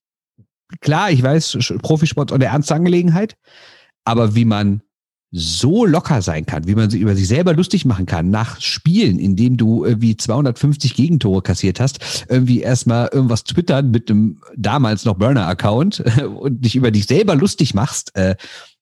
klar, 0.81 1.11
ich 1.11 1.23
weiß, 1.23 1.57
Profisport 1.81 2.31
ist 2.31 2.35
eine 2.35 2.45
ernste 2.45 2.75
Angelegenheit, 2.75 3.37
aber 4.03 4.35
wie 4.35 4.45
man 4.45 4.81
so 5.37 5.85
locker 5.85 6.21
sein 6.21 6.45
kann, 6.45 6.65
wie 6.65 6.75
man 6.75 6.89
sich 6.89 7.01
über 7.01 7.15
sich 7.15 7.27
selber 7.27 7.53
lustig 7.53 7.83
machen 7.85 8.05
kann, 8.05 8.29
nach 8.29 8.61
Spielen, 8.61 9.19
in 9.19 9.35
dem 9.35 9.57
du 9.57 9.83
irgendwie 9.83 10.15
250 10.15 10.95
Gegentore 10.95 11.41
kassiert 11.41 11.81
hast, 11.81 12.25
irgendwie 12.29 12.61
erstmal 12.61 13.09
irgendwas 13.11 13.43
twittern 13.43 13.91
mit 13.91 14.07
dem 14.07 14.39
damals 14.55 15.03
noch 15.03 15.15
Burner-Account 15.15 16.03
und 16.39 16.63
dich 16.63 16.75
über 16.75 16.91
dich 16.91 17.05
selber 17.05 17.35
lustig 17.35 17.73
machst, 17.73 18.15
äh, 18.15 18.35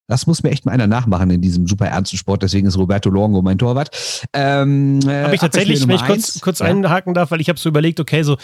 das 0.07 0.27
muss 0.27 0.43
mir 0.43 0.51
echt 0.51 0.65
mal 0.65 0.73
einer 0.73 0.85
nachmachen 0.85 1.29
in 1.29 1.41
diesem 1.41 1.65
super 1.65 1.87
ernsten 1.87 2.17
Sport. 2.17 2.43
Deswegen 2.43 2.67
ist 2.67 2.77
Roberto 2.77 3.09
Longo 3.09 3.41
mein 3.41 3.57
Torwart. 3.57 3.89
Ähm, 4.33 4.99
äh, 5.07 5.23
habe 5.23 5.35
ich 5.35 5.41
tatsächlich, 5.41 5.87
wenn 5.87 5.95
ich 5.95 6.05
kurz, 6.05 6.41
kurz 6.41 6.59
ja. 6.59 6.65
einhaken 6.65 7.13
darf, 7.13 7.31
weil 7.31 7.39
ich 7.39 7.47
habe 7.47 7.57
so 7.57 7.69
überlegt, 7.69 7.99
okay, 8.01 8.23
so 8.23 8.37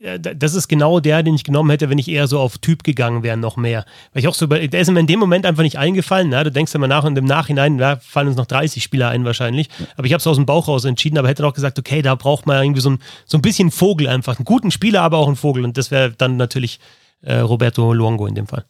das 0.00 0.54
ist 0.54 0.68
genau 0.68 0.98
der, 0.98 1.22
den 1.22 1.34
ich 1.34 1.44
genommen 1.44 1.68
hätte, 1.68 1.90
wenn 1.90 1.98
ich 1.98 2.08
eher 2.08 2.26
so 2.26 2.40
auf 2.40 2.56
Typ 2.56 2.84
gegangen 2.84 3.22
wäre, 3.22 3.36
noch 3.36 3.58
mehr. 3.58 3.84
Weil 4.12 4.20
ich 4.20 4.28
auch 4.28 4.34
so 4.34 4.46
der 4.46 4.80
ist 4.80 4.90
mir 4.90 5.00
in 5.00 5.06
dem 5.06 5.20
Moment 5.20 5.44
einfach 5.44 5.62
nicht 5.62 5.78
eingefallen. 5.78 6.30
Na? 6.30 6.42
Du 6.42 6.50
denkst 6.50 6.74
immer 6.74 6.88
nach 6.88 7.04
und 7.04 7.18
im 7.18 7.26
Nachhinein, 7.26 7.76
da 7.76 7.96
fallen 7.96 8.28
uns 8.28 8.36
noch 8.38 8.46
30 8.46 8.82
Spieler 8.82 9.10
ein 9.10 9.26
wahrscheinlich. 9.26 9.68
Aber 9.96 10.06
ich 10.06 10.14
habe 10.14 10.20
es 10.20 10.26
aus 10.26 10.36
dem 10.36 10.46
Bauch 10.46 10.68
raus 10.68 10.86
entschieden, 10.86 11.18
aber 11.18 11.28
hätte 11.28 11.46
auch 11.46 11.52
gesagt, 11.52 11.78
okay, 11.78 12.00
da 12.00 12.14
braucht 12.14 12.46
man 12.46 12.62
irgendwie 12.62 12.80
so 12.80 12.90
ein, 12.90 12.98
so 13.26 13.36
ein 13.36 13.42
bisschen 13.42 13.70
Vogel 13.70 14.08
einfach. 14.08 14.38
Einen 14.38 14.46
guten 14.46 14.70
Spieler, 14.70 15.02
aber 15.02 15.18
auch 15.18 15.26
einen 15.26 15.36
Vogel. 15.36 15.64
Und 15.64 15.76
das 15.76 15.90
wäre 15.90 16.12
dann 16.12 16.38
natürlich 16.38 16.80
äh, 17.20 17.36
Roberto 17.36 17.92
Luongo 17.92 18.26
in 18.26 18.34
dem 18.34 18.46
Fall. 18.46 18.64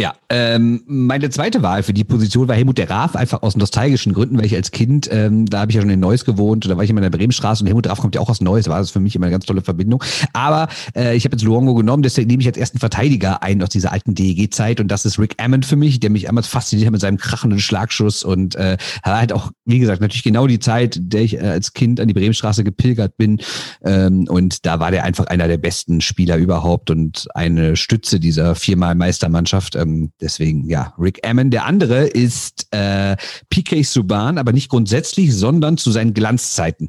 Ja, 0.00 0.14
ähm, 0.30 0.82
meine 0.86 1.28
zweite 1.28 1.62
Wahl 1.62 1.82
für 1.82 1.92
die 1.92 2.04
Position 2.04 2.48
war 2.48 2.56
Helmut 2.56 2.78
der 2.78 2.88
Raaf, 2.88 3.16
einfach 3.16 3.42
aus 3.42 3.54
nostalgischen 3.54 4.14
Gründen, 4.14 4.38
weil 4.38 4.46
ich 4.46 4.56
als 4.56 4.70
Kind, 4.70 5.10
ähm, 5.12 5.44
da 5.44 5.60
habe 5.60 5.70
ich 5.70 5.74
ja 5.74 5.82
schon 5.82 5.90
in 5.90 6.00
Neuss 6.00 6.24
gewohnt, 6.24 6.64
da 6.64 6.74
war 6.74 6.82
ich 6.82 6.88
immer 6.88 7.00
in 7.00 7.10
der 7.12 7.18
Bremenstraße 7.18 7.62
und 7.62 7.66
Helmut 7.66 7.86
Raaf 7.86 8.00
kommt 8.00 8.14
ja 8.14 8.22
auch 8.22 8.30
aus 8.30 8.40
Neuss, 8.40 8.66
war 8.66 8.78
das 8.78 8.90
für 8.90 8.98
mich 8.98 9.14
immer 9.14 9.26
eine 9.26 9.32
ganz 9.32 9.44
tolle 9.44 9.60
Verbindung. 9.60 10.02
Aber 10.32 10.68
äh, 10.96 11.14
ich 11.14 11.26
habe 11.26 11.34
jetzt 11.34 11.42
Luongo 11.42 11.74
genommen, 11.74 12.02
deswegen 12.02 12.28
nehme 12.28 12.40
ich 12.40 12.46
als 12.46 12.56
ersten 12.56 12.78
Verteidiger 12.78 13.42
ein 13.42 13.62
aus 13.62 13.68
dieser 13.68 13.92
alten 13.92 14.14
DEG-Zeit 14.14 14.80
und 14.80 14.88
das 14.88 15.04
ist 15.04 15.18
Rick 15.18 15.34
Ammond 15.36 15.66
für 15.66 15.76
mich, 15.76 16.00
der 16.00 16.08
mich 16.08 16.22
damals 16.22 16.46
fasziniert 16.46 16.86
hat 16.86 16.92
mit 16.92 17.02
seinem 17.02 17.18
krachenden 17.18 17.58
Schlagschuss 17.58 18.24
und 18.24 18.54
äh, 18.54 18.78
halt 19.04 19.34
auch, 19.34 19.50
wie 19.66 19.80
gesagt, 19.80 20.00
natürlich 20.00 20.24
genau 20.24 20.46
die 20.46 20.60
Zeit, 20.60 20.98
der 20.98 21.20
ich 21.20 21.34
äh, 21.34 21.40
als 21.40 21.74
Kind 21.74 22.00
an 22.00 22.08
die 22.08 22.14
Bremenstraße 22.14 22.64
gepilgert 22.64 23.18
bin 23.18 23.38
ähm, 23.84 24.26
und 24.30 24.64
da 24.64 24.80
war 24.80 24.92
der 24.92 25.04
einfach 25.04 25.26
einer 25.26 25.46
der 25.46 25.58
besten 25.58 26.00
Spieler 26.00 26.38
überhaupt 26.38 26.88
und 26.88 27.28
eine 27.34 27.76
Stütze 27.76 28.18
dieser 28.18 28.54
viermal 28.54 28.94
Meistermannschaft. 28.94 29.76
Ähm, 29.76 29.89
ähm, 29.90 30.12
deswegen, 30.20 30.68
ja, 30.68 30.94
Rick 30.98 31.26
Ammon. 31.26 31.50
Der 31.50 31.64
andere 31.66 32.06
ist 32.06 32.66
äh, 32.70 33.16
PK 33.48 33.82
Subban, 33.82 34.38
aber 34.38 34.52
nicht 34.52 34.68
grundsätzlich, 34.68 35.34
sondern 35.34 35.76
zu 35.76 35.90
seinen 35.90 36.14
Glanzzeiten. 36.14 36.88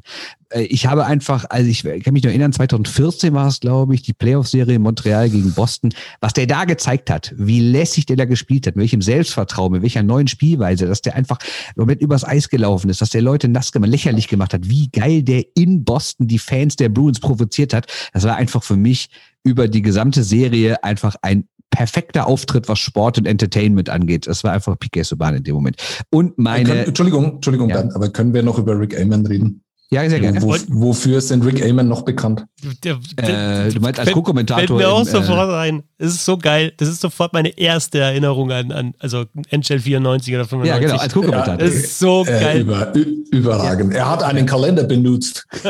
Äh, 0.50 0.62
ich 0.62 0.86
habe 0.86 1.04
einfach, 1.06 1.44
also 1.48 1.68
ich 1.68 1.82
kann 1.82 2.12
mich 2.12 2.22
noch 2.22 2.30
erinnern, 2.30 2.52
2014 2.52 3.34
war 3.34 3.48
es, 3.48 3.60
glaube 3.60 3.94
ich, 3.94 4.02
die 4.02 4.12
Playoff-Serie 4.12 4.76
in 4.76 4.82
Montreal 4.82 5.28
gegen 5.30 5.52
Boston, 5.52 5.92
was 6.20 6.32
der 6.32 6.46
da 6.46 6.64
gezeigt 6.64 7.10
hat, 7.10 7.34
wie 7.36 7.60
lässig 7.60 8.06
der 8.06 8.16
da 8.16 8.24
gespielt 8.24 8.66
hat, 8.66 8.76
mit 8.76 8.82
welchem 8.82 9.02
Selbstvertrauen, 9.02 9.72
mit 9.72 9.82
welcher 9.82 10.02
neuen 10.02 10.28
Spielweise, 10.28 10.86
dass 10.86 11.02
der 11.02 11.16
einfach 11.16 11.38
Moment 11.76 12.00
übers 12.00 12.24
Eis 12.24 12.48
gelaufen 12.48 12.90
ist, 12.90 13.00
dass 13.00 13.10
der 13.10 13.22
Leute 13.22 13.48
nass 13.48 13.72
gemacht, 13.72 13.90
lächerlich 13.90 14.28
gemacht 14.28 14.54
hat, 14.54 14.68
wie 14.68 14.88
geil 14.88 15.22
der 15.22 15.44
in 15.54 15.84
Boston 15.84 16.28
die 16.28 16.38
Fans 16.38 16.76
der 16.76 16.88
Bruins 16.88 17.20
provoziert 17.20 17.74
hat. 17.74 17.86
Das 18.12 18.24
war 18.24 18.36
einfach 18.36 18.62
für 18.62 18.76
mich 18.76 19.08
über 19.44 19.66
die 19.66 19.82
gesamte 19.82 20.22
Serie 20.22 20.82
einfach 20.84 21.16
ein 21.22 21.48
perfekter 21.72 22.28
Auftritt, 22.28 22.68
was 22.68 22.78
Sport 22.78 23.18
und 23.18 23.26
Entertainment 23.26 23.90
angeht. 23.90 24.28
Das 24.28 24.44
war 24.44 24.52
einfach 24.52 24.78
Piquet 24.78 25.02
Subban 25.02 25.34
in 25.34 25.42
dem 25.42 25.54
Moment. 25.56 25.76
Und 26.10 26.38
meine. 26.38 26.68
Können, 26.68 26.84
Entschuldigung, 26.84 27.32
Entschuldigung, 27.34 27.70
ja. 27.70 27.82
Aber 27.94 28.10
können 28.10 28.32
wir 28.32 28.44
noch 28.44 28.58
über 28.58 28.78
Rick 28.78 28.98
Amon 29.00 29.26
reden? 29.26 29.62
Ja, 29.90 30.08
sehr 30.08 30.20
gerne. 30.20 30.40
Wo, 30.40 30.56
wofür 30.68 31.18
ist 31.18 31.30
denn 31.30 31.42
Rick 31.42 31.62
Amon 31.62 31.86
noch 31.86 32.00
bekannt? 32.00 32.46
Der, 32.82 32.98
der, 33.18 33.66
äh, 33.66 33.70
du 33.70 33.80
meinst 33.80 34.00
als 34.00 34.10
Co-Kommentator? 34.10 34.66
Fällt 34.66 34.78
mir 34.78 34.88
auch 34.88 35.00
im, 35.00 35.06
sofort 35.06 35.50
äh, 35.50 35.54
ein. 35.54 35.82
Es 35.98 36.14
ist 36.14 36.24
so 36.24 36.38
geil. 36.38 36.72
Das 36.78 36.88
ist 36.88 37.02
sofort 37.02 37.34
meine 37.34 37.58
erste 37.58 37.98
Erinnerung 37.98 38.50
an, 38.52 38.72
an 38.72 38.94
also 39.00 39.26
NHL 39.50 39.80
94 39.80 40.34
oder 40.34 40.46
95. 40.46 40.66
Ja, 40.66 40.78
genau, 40.78 40.98
als 40.98 41.12
Co-Kommentator. 41.12 41.54
Ja, 41.54 41.58
das 41.58 41.74
ist 41.74 41.98
so 41.98 42.24
äh, 42.24 42.40
geil. 42.40 42.60
Über, 42.62 42.92
überragend. 43.32 43.92
Ja. 43.92 43.98
Er 43.98 44.10
hat 44.12 44.22
einen 44.22 44.46
Kalender 44.46 44.84
benutzt. 44.84 45.46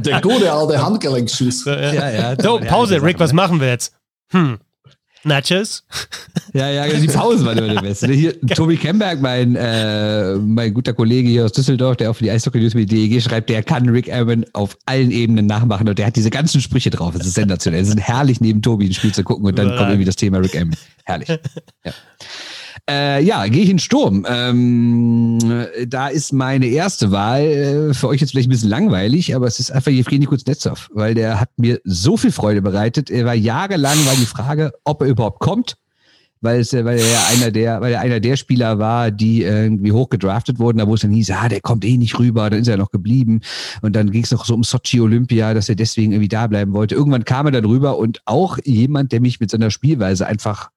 der 0.00 0.20
gute 0.22 0.50
alte 0.50 0.82
Handgelenkschuss. 0.82 1.66
Ja, 1.66 2.10
ja. 2.10 2.36
So, 2.40 2.58
Pause. 2.60 3.02
Rick, 3.02 3.20
was 3.20 3.34
machen 3.34 3.60
wir 3.60 3.68
jetzt? 3.68 3.92
Hm. 4.30 4.58
Nachos. 5.26 5.84
Ja, 6.52 6.70
ja, 6.70 6.86
die 6.88 7.08
Pause 7.08 7.44
war 7.44 7.56
immer 7.56 7.74
der 7.74 7.80
Beste. 7.80 8.12
Hier, 8.12 8.40
Tobi 8.40 8.76
Kemberg, 8.76 9.20
mein, 9.20 9.56
äh, 9.56 10.36
mein 10.36 10.72
guter 10.72 10.94
Kollege 10.94 11.28
hier 11.28 11.44
aus 11.44 11.52
Düsseldorf, 11.52 11.96
der 11.96 12.10
auch 12.10 12.14
für 12.14 12.24
die 12.24 12.30
Eishockey 12.30 12.60
News 12.60 12.74
mit 12.74 12.90
DEG 12.90 13.20
schreibt, 13.20 13.50
der 13.50 13.62
kann 13.62 13.88
Rick 13.88 14.10
Aaron 14.12 14.46
auf 14.52 14.78
allen 14.86 15.10
Ebenen 15.10 15.46
nachmachen 15.46 15.88
und 15.88 15.98
der 15.98 16.06
hat 16.06 16.16
diese 16.16 16.30
ganzen 16.30 16.60
Sprüche 16.60 16.90
drauf. 16.90 17.14
Das 17.16 17.26
ist 17.26 17.34
sensationell. 17.34 17.82
Es 17.82 17.88
ist 17.88 18.00
herrlich, 18.00 18.40
neben 18.40 18.62
Tobi 18.62 18.86
ein 18.86 18.94
Spiel 18.94 19.12
zu 19.12 19.24
gucken 19.24 19.44
und 19.44 19.58
dann 19.58 19.68
kommt 19.76 19.90
irgendwie 19.90 20.04
das 20.04 20.16
Thema 20.16 20.38
Rick 20.38 20.54
Aaron. 20.54 20.76
Herrlich. 21.04 21.28
Ja. 21.84 21.92
Äh, 22.88 23.24
ja, 23.24 23.44
gehe 23.48 23.64
ich 23.64 23.70
in 23.70 23.80
Sturm. 23.80 24.24
Ähm, 24.28 25.38
da 25.88 26.06
ist 26.06 26.32
meine 26.32 26.66
erste 26.66 27.10
Wahl 27.10 27.40
äh, 27.40 27.94
für 27.94 28.06
euch 28.06 28.20
jetzt 28.20 28.30
vielleicht 28.30 28.46
ein 28.46 28.50
bisschen 28.50 28.70
langweilig, 28.70 29.34
aber 29.34 29.48
es 29.48 29.58
ist 29.58 29.72
einfach 29.72 29.90
Jevgeny 29.90 30.26
Kuznetsov, 30.26 30.88
weil 30.92 31.14
der 31.14 31.40
hat 31.40 31.50
mir 31.56 31.80
so 31.82 32.16
viel 32.16 32.30
Freude 32.30 32.62
bereitet. 32.62 33.10
Er 33.10 33.24
war 33.24 33.34
jahrelang 33.34 33.98
war 34.06 34.14
die 34.14 34.26
Frage, 34.26 34.72
ob 34.84 35.02
er 35.02 35.08
überhaupt 35.08 35.40
kommt, 35.40 35.76
weil 36.40 36.60
es, 36.60 36.72
weil 36.74 37.00
er 37.00 37.10
ja 37.10 37.20
einer 37.32 37.50
der, 37.50 37.80
weil 37.80 37.94
er 37.94 38.02
einer 38.02 38.20
der 38.20 38.36
Spieler 38.36 38.78
war, 38.78 39.10
die 39.10 39.42
irgendwie 39.42 39.90
hoch 39.90 40.08
gedraftet 40.08 40.60
wurden, 40.60 40.78
da 40.78 40.86
wo 40.86 40.94
es 40.94 41.00
dann 41.00 41.10
hieß, 41.10 41.32
ah, 41.32 41.48
der 41.48 41.62
kommt 41.62 41.84
eh 41.84 41.96
nicht 41.96 42.16
rüber, 42.20 42.50
dann 42.50 42.60
ist 42.60 42.68
er 42.68 42.76
noch 42.76 42.92
geblieben. 42.92 43.40
Und 43.82 43.96
dann 43.96 44.12
ging 44.12 44.22
es 44.22 44.30
noch 44.30 44.44
so 44.44 44.54
um 44.54 44.62
Sochi 44.62 45.00
Olympia, 45.00 45.54
dass 45.54 45.68
er 45.68 45.74
deswegen 45.74 46.12
irgendwie 46.12 46.28
da 46.28 46.46
bleiben 46.46 46.72
wollte. 46.72 46.94
Irgendwann 46.94 47.24
kam 47.24 47.46
er 47.46 47.52
dann 47.52 47.64
rüber 47.64 47.98
und 47.98 48.22
auch 48.26 48.58
jemand, 48.64 49.10
der 49.10 49.20
mich 49.20 49.40
mit 49.40 49.50
seiner 49.50 49.72
Spielweise 49.72 50.24
einfach 50.24 50.70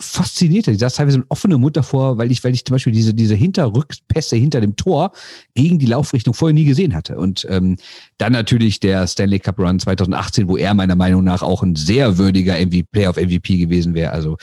fasziniert. 0.00 0.68
Ich 0.68 0.78
saß 0.78 0.94
teilweise 0.94 1.18
mit 1.18 1.26
offenem 1.30 1.60
Mund 1.60 1.76
davor, 1.76 2.18
weil 2.18 2.30
ich, 2.30 2.42
weil 2.42 2.54
ich 2.54 2.64
zum 2.64 2.74
Beispiel 2.74 2.92
diese, 2.92 3.14
diese 3.14 3.34
Hinterrückpässe 3.34 4.36
hinter 4.36 4.60
dem 4.60 4.76
Tor 4.76 5.12
gegen 5.54 5.78
die 5.78 5.86
Laufrichtung 5.86 6.34
vorher 6.34 6.54
nie 6.54 6.64
gesehen 6.64 6.94
hatte. 6.94 7.16
Und 7.16 7.46
ähm, 7.48 7.76
dann 8.18 8.32
natürlich 8.32 8.80
der 8.80 9.06
Stanley 9.06 9.38
Cup 9.38 9.58
Run 9.58 9.78
2018, 9.78 10.48
wo 10.48 10.56
er 10.56 10.74
meiner 10.74 10.96
Meinung 10.96 11.24
nach 11.24 11.42
auch 11.42 11.62
ein 11.62 11.76
sehr 11.76 12.18
würdiger 12.18 12.54
MVP, 12.54 12.84
Playoff 12.90 13.16
MVP 13.16 13.58
gewesen 13.58 13.94
wäre. 13.94 14.12
Also 14.12 14.36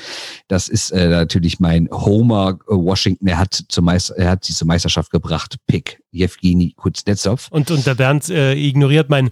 das 0.48 0.70
ist 0.70 0.92
äh, 0.92 1.10
natürlich 1.10 1.60
mein 1.60 1.90
Homer 1.92 2.60
Washington. 2.68 3.28
Er 3.28 3.38
hat, 3.38 3.54
zum 3.68 3.86
Meister, 3.86 4.16
er 4.18 4.32
hat 4.32 4.46
sie 4.46 4.54
zur 4.54 4.68
Meisterschaft 4.68 5.12
gebracht. 5.12 5.58
Pick 5.68 6.02
Jevgeny 6.12 6.74
Kuznetsov. 6.76 7.48
Und, 7.52 7.70
und 7.72 7.86
der 7.86 7.96
Bernd 7.96 8.30
äh, 8.30 8.54
ignoriert 8.54 9.10
mein, 9.10 9.30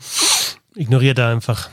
ignoriert 0.76 1.20
er 1.20 1.30
einfach. 1.30 1.70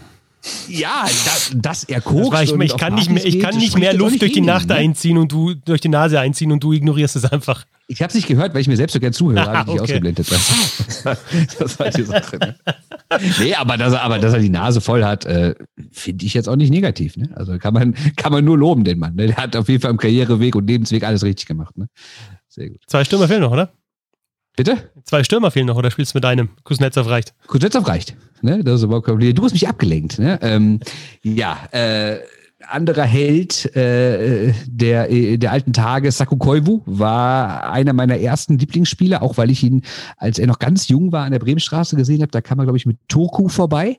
Ja, 0.69 1.05
das, 1.05 1.53
das 1.55 1.85
er 1.85 2.01
kokst 2.01 2.33
das 2.33 2.43
ich, 2.43 2.53
ich 2.53 2.77
kann 2.77 2.95
nicht 2.95 3.11
mehr, 3.11 3.25
ich 3.25 3.41
kann 3.41 3.57
nicht 3.57 3.79
mehr 3.79 3.95
Luft 3.95 4.21
durch 4.21 4.33
die 4.33 4.41
Nacht 4.41 4.69
ne? 4.69 4.75
einziehen 4.75 5.17
und 5.17 5.33
du 5.33 5.55
durch 5.55 5.81
die 5.81 5.89
Nase 5.89 6.21
einziehen 6.21 6.53
und 6.53 6.63
du 6.63 6.73
ignorierst 6.73 7.17
es 7.17 7.25
einfach. 7.25 7.65
Ich 7.87 8.01
habe 8.01 8.09
es 8.09 8.15
nicht 8.15 8.27
gehört, 8.27 8.55
weil 8.55 8.61
ich 8.61 8.69
mir 8.69 8.77
selbst 8.77 8.95
so 8.95 9.01
gern 9.01 9.13
zuhöre, 9.13 9.41
ah, 9.51 9.59
habe 9.59 9.71
ich 9.71 9.81
okay. 9.81 9.83
ausgeblendet. 9.83 10.27
das 11.59 11.79
war 11.79 11.91
die 11.91 12.03
Sache. 12.03 12.39
Ne? 12.39 12.57
Nee, 13.39 13.55
aber 13.55 13.77
dass, 13.77 13.93
er, 13.93 14.03
aber 14.03 14.19
dass 14.19 14.35
er 14.35 14.41
die 14.41 14.51
Nase 14.51 14.81
voll 14.81 15.05
hat, 15.05 15.25
äh, 15.25 15.55
finde 15.91 16.27
ich 16.27 16.35
jetzt 16.35 16.49
auch 16.49 16.57
nicht 16.57 16.71
negativ. 16.71 17.17
Ne? 17.17 17.31
Also 17.35 17.59
kann 17.59 17.75
man, 17.75 17.95
kann 18.17 18.33
man 18.33 18.45
nur 18.45 18.59
loben, 18.59 18.85
den 18.85 18.99
Mann. 18.99 19.15
Ne? 19.15 19.29
Der 19.29 19.37
hat 19.37 19.57
auf 19.57 19.69
jeden 19.69 19.81
Fall 19.81 19.91
im 19.91 19.99
Karriereweg 19.99 20.57
und 20.57 20.67
Lebensweg 20.67 21.05
alles 21.05 21.23
richtig 21.23 21.47
gemacht. 21.47 21.77
Ne? 21.77 21.89
Sehr 22.49 22.71
gut. 22.71 22.81
Zwei 22.87 23.05
Stürmer 23.05 23.29
fehlen 23.29 23.41
noch, 23.41 23.53
oder? 23.53 23.73
Bitte? 24.57 24.91
Zwei 25.05 25.25
Stürmer 25.25 25.51
fehlen 25.51 25.67
noch, 25.67 25.77
oder 25.77 25.91
spielst 25.91 26.15
du 26.15 26.19
mit 26.19 26.25
einem? 26.25 26.51
Kuznetsov 26.63 27.09
reicht. 27.09 27.35
Kuznetsov 27.47 27.89
reicht. 27.89 28.17
Ne? 28.41 28.63
Das 28.63 28.77
ist 28.77 28.85
überhaupt 28.85 29.09
Du 29.09 29.45
hast 29.45 29.53
mich 29.53 29.69
abgelenkt. 29.69 30.19
Ne? 30.19 30.39
Ähm, 30.43 30.81
ja, 31.23 31.59
äh, 31.73 32.19
anderer 32.69 33.05
Held 33.05 33.75
äh, 33.77 34.53
der, 34.67 35.09
der 35.37 35.53
alten 35.53 35.73
Tage, 35.73 36.11
Saku 36.13 36.37
Koivu, 36.37 36.83
war 36.87 37.71
einer 37.71 37.93
meiner 37.93 38.19
ersten 38.19 38.59
Lieblingsspieler, 38.59 39.23
auch 39.23 39.37
weil 39.37 39.51
ich 39.51 39.63
ihn, 39.63 39.83
als 40.17 40.39
er 40.39 40.47
noch 40.47 40.59
ganz 40.59 40.89
jung 40.89 41.11
war, 41.11 41.25
an 41.25 41.33
der 41.33 41.41
Bremenstraße 41.41 41.97
gesehen 41.97 42.23
habe. 42.23 42.31
Da 42.31 42.41
kam 42.41 42.59
er, 42.61 42.65
glaube 42.65 42.79
ich, 42.79 42.87
mit 42.87 42.99
Turku 43.09 43.49
vorbei. 43.49 43.99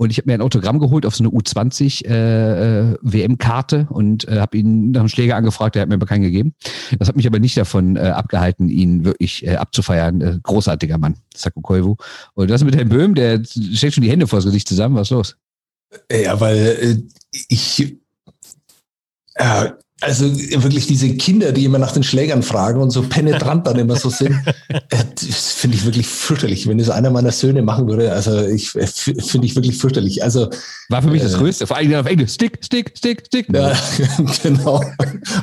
Und 0.00 0.08
ich 0.08 0.16
habe 0.16 0.30
mir 0.30 0.32
ein 0.32 0.40
Autogramm 0.40 0.78
geholt 0.78 1.04
auf 1.04 1.14
so 1.14 1.22
eine 1.22 1.30
U20 1.30 2.06
äh, 2.06 2.92
äh 2.94 3.86
und 3.90 4.26
äh, 4.26 4.40
habe 4.40 4.56
ihn 4.56 4.92
nach 4.92 5.00
einem 5.00 5.10
Schläger 5.10 5.36
angefragt, 5.36 5.74
der 5.74 5.82
hat 5.82 5.90
mir 5.90 5.96
aber 5.96 6.06
keinen 6.06 6.22
gegeben. 6.22 6.54
Das 6.98 7.08
hat 7.08 7.16
mich 7.16 7.26
aber 7.26 7.38
nicht 7.38 7.54
davon 7.58 7.96
äh, 7.96 8.00
abgehalten, 8.00 8.70
ihn 8.70 9.04
wirklich 9.04 9.46
äh, 9.46 9.56
abzufeiern. 9.56 10.22
Äh, 10.22 10.38
großartiger 10.42 10.96
Mann, 10.96 11.16
Saku 11.36 11.60
Koivu. 11.60 11.96
Und 12.32 12.48
das 12.48 12.64
mit 12.64 12.76
Herrn 12.76 12.88
Böhm, 12.88 13.14
der 13.14 13.44
steckt 13.44 13.92
schon 13.92 14.02
die 14.02 14.10
Hände 14.10 14.26
vors 14.26 14.46
Gesicht 14.46 14.68
zusammen. 14.68 14.94
Was 14.94 15.08
ist 15.08 15.10
los? 15.10 15.36
Ja, 16.10 16.40
weil 16.40 16.56
äh, 16.56 16.96
ich 17.48 17.98
äh, 19.34 19.70
also 20.00 20.24
wirklich 20.62 20.86
diese 20.86 21.14
Kinder, 21.14 21.52
die 21.52 21.64
immer 21.64 21.78
nach 21.78 21.92
den 21.92 22.02
Schlägern 22.02 22.42
fragen 22.42 22.80
und 22.80 22.90
so 22.90 23.02
penetrant 23.02 23.66
dann 23.66 23.78
immer 23.78 23.96
so 23.96 24.08
sind, 24.08 24.34
äh, 24.68 24.80
das 24.88 25.52
finde 25.52 25.76
ich 25.76 25.84
wirklich 25.84 26.06
fürchterlich. 26.06 26.66
Wenn 26.66 26.80
es 26.80 26.90
einer 26.90 27.10
meiner 27.10 27.32
Söhne 27.32 27.62
machen 27.62 27.88
würde, 27.88 28.12
also 28.12 28.46
ich 28.46 28.74
äh, 28.76 28.86
finde 28.86 29.46
ich 29.46 29.54
wirklich 29.54 29.76
fürchterlich. 29.76 30.22
Also 30.22 30.50
war 30.88 31.02
für 31.02 31.10
mich 31.10 31.22
das 31.22 31.34
äh, 31.34 31.38
Größte, 31.38 31.66
vor 31.66 31.76
allem 31.76 31.94
auf 31.94 32.06
Englisch. 32.06 32.32
Stick, 32.32 32.58
stick, 32.64 32.92
stick, 32.96 33.26
stick. 33.26 33.46
Ja, 33.52 33.72
genau. 34.42 34.82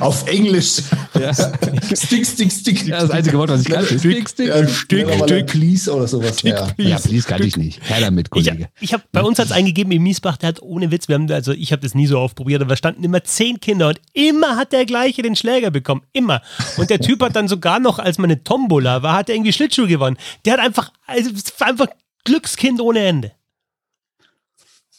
auf 0.00 0.26
Englisch. 0.28 0.82
Ja. 1.18 1.32
Stick, 1.94 2.26
stick, 2.26 2.52
stick. 2.52 2.86
Ja, 2.86 3.00
das 3.00 3.10
einzige 3.10 3.38
Wort, 3.38 3.50
was 3.50 3.62
ich 3.62 3.68
kann. 3.68 3.84
Stick, 3.84 3.98
stick, 4.00 4.28
stick. 4.28 4.48
Ja, 4.48 4.68
stick, 4.68 5.08
stick. 5.24 5.46
Please 5.46 5.92
oder 5.92 6.06
sowas. 6.06 6.40
Stick, 6.40 6.52
ja. 6.52 6.66
Please. 6.76 6.90
ja, 6.90 6.98
please 6.98 7.26
kann 7.26 7.42
ich 7.42 7.56
nicht. 7.56 7.80
Her 7.82 8.00
damit, 8.00 8.30
Kollege. 8.30 8.68
Ich, 8.76 8.88
ich 8.88 8.92
habe 8.92 9.02
bei 9.12 9.22
uns 9.22 9.38
hat 9.38 9.46
es 9.46 9.52
eingegeben 9.52 9.92
im 9.92 10.02
Miesbach, 10.02 10.36
der 10.36 10.50
hat 10.50 10.62
ohne 10.62 10.90
Witz, 10.90 11.08
wir 11.08 11.14
haben, 11.14 11.30
also 11.30 11.52
ich 11.52 11.72
habe 11.72 11.82
das 11.82 11.94
nie 11.94 12.06
so 12.06 12.18
aufprobiert, 12.18 12.60
aber 12.60 12.70
da 12.70 12.76
standen 12.76 13.02
immer 13.04 13.24
zehn 13.24 13.60
Kinder 13.60 13.88
und 13.88 14.00
immer 14.12 14.47
hat 14.56 14.72
der 14.72 14.86
gleiche 14.86 15.22
den 15.22 15.36
Schläger 15.36 15.70
bekommen. 15.70 16.02
Immer. 16.12 16.42
Und 16.76 16.90
der 16.90 17.00
Typ 17.00 17.22
hat 17.22 17.36
dann 17.36 17.48
sogar 17.48 17.80
noch, 17.80 17.98
als 17.98 18.18
meine 18.18 18.42
Tombola 18.42 19.02
war, 19.02 19.14
hat 19.14 19.28
er 19.28 19.34
irgendwie 19.34 19.52
Schlittschuh 19.52 19.86
gewonnen. 19.86 20.16
Der 20.44 20.54
hat 20.54 20.60
einfach, 20.60 20.92
also 21.06 21.30
einfach 21.60 21.88
Glückskind 22.24 22.80
ohne 22.80 23.00
Ende. 23.00 23.32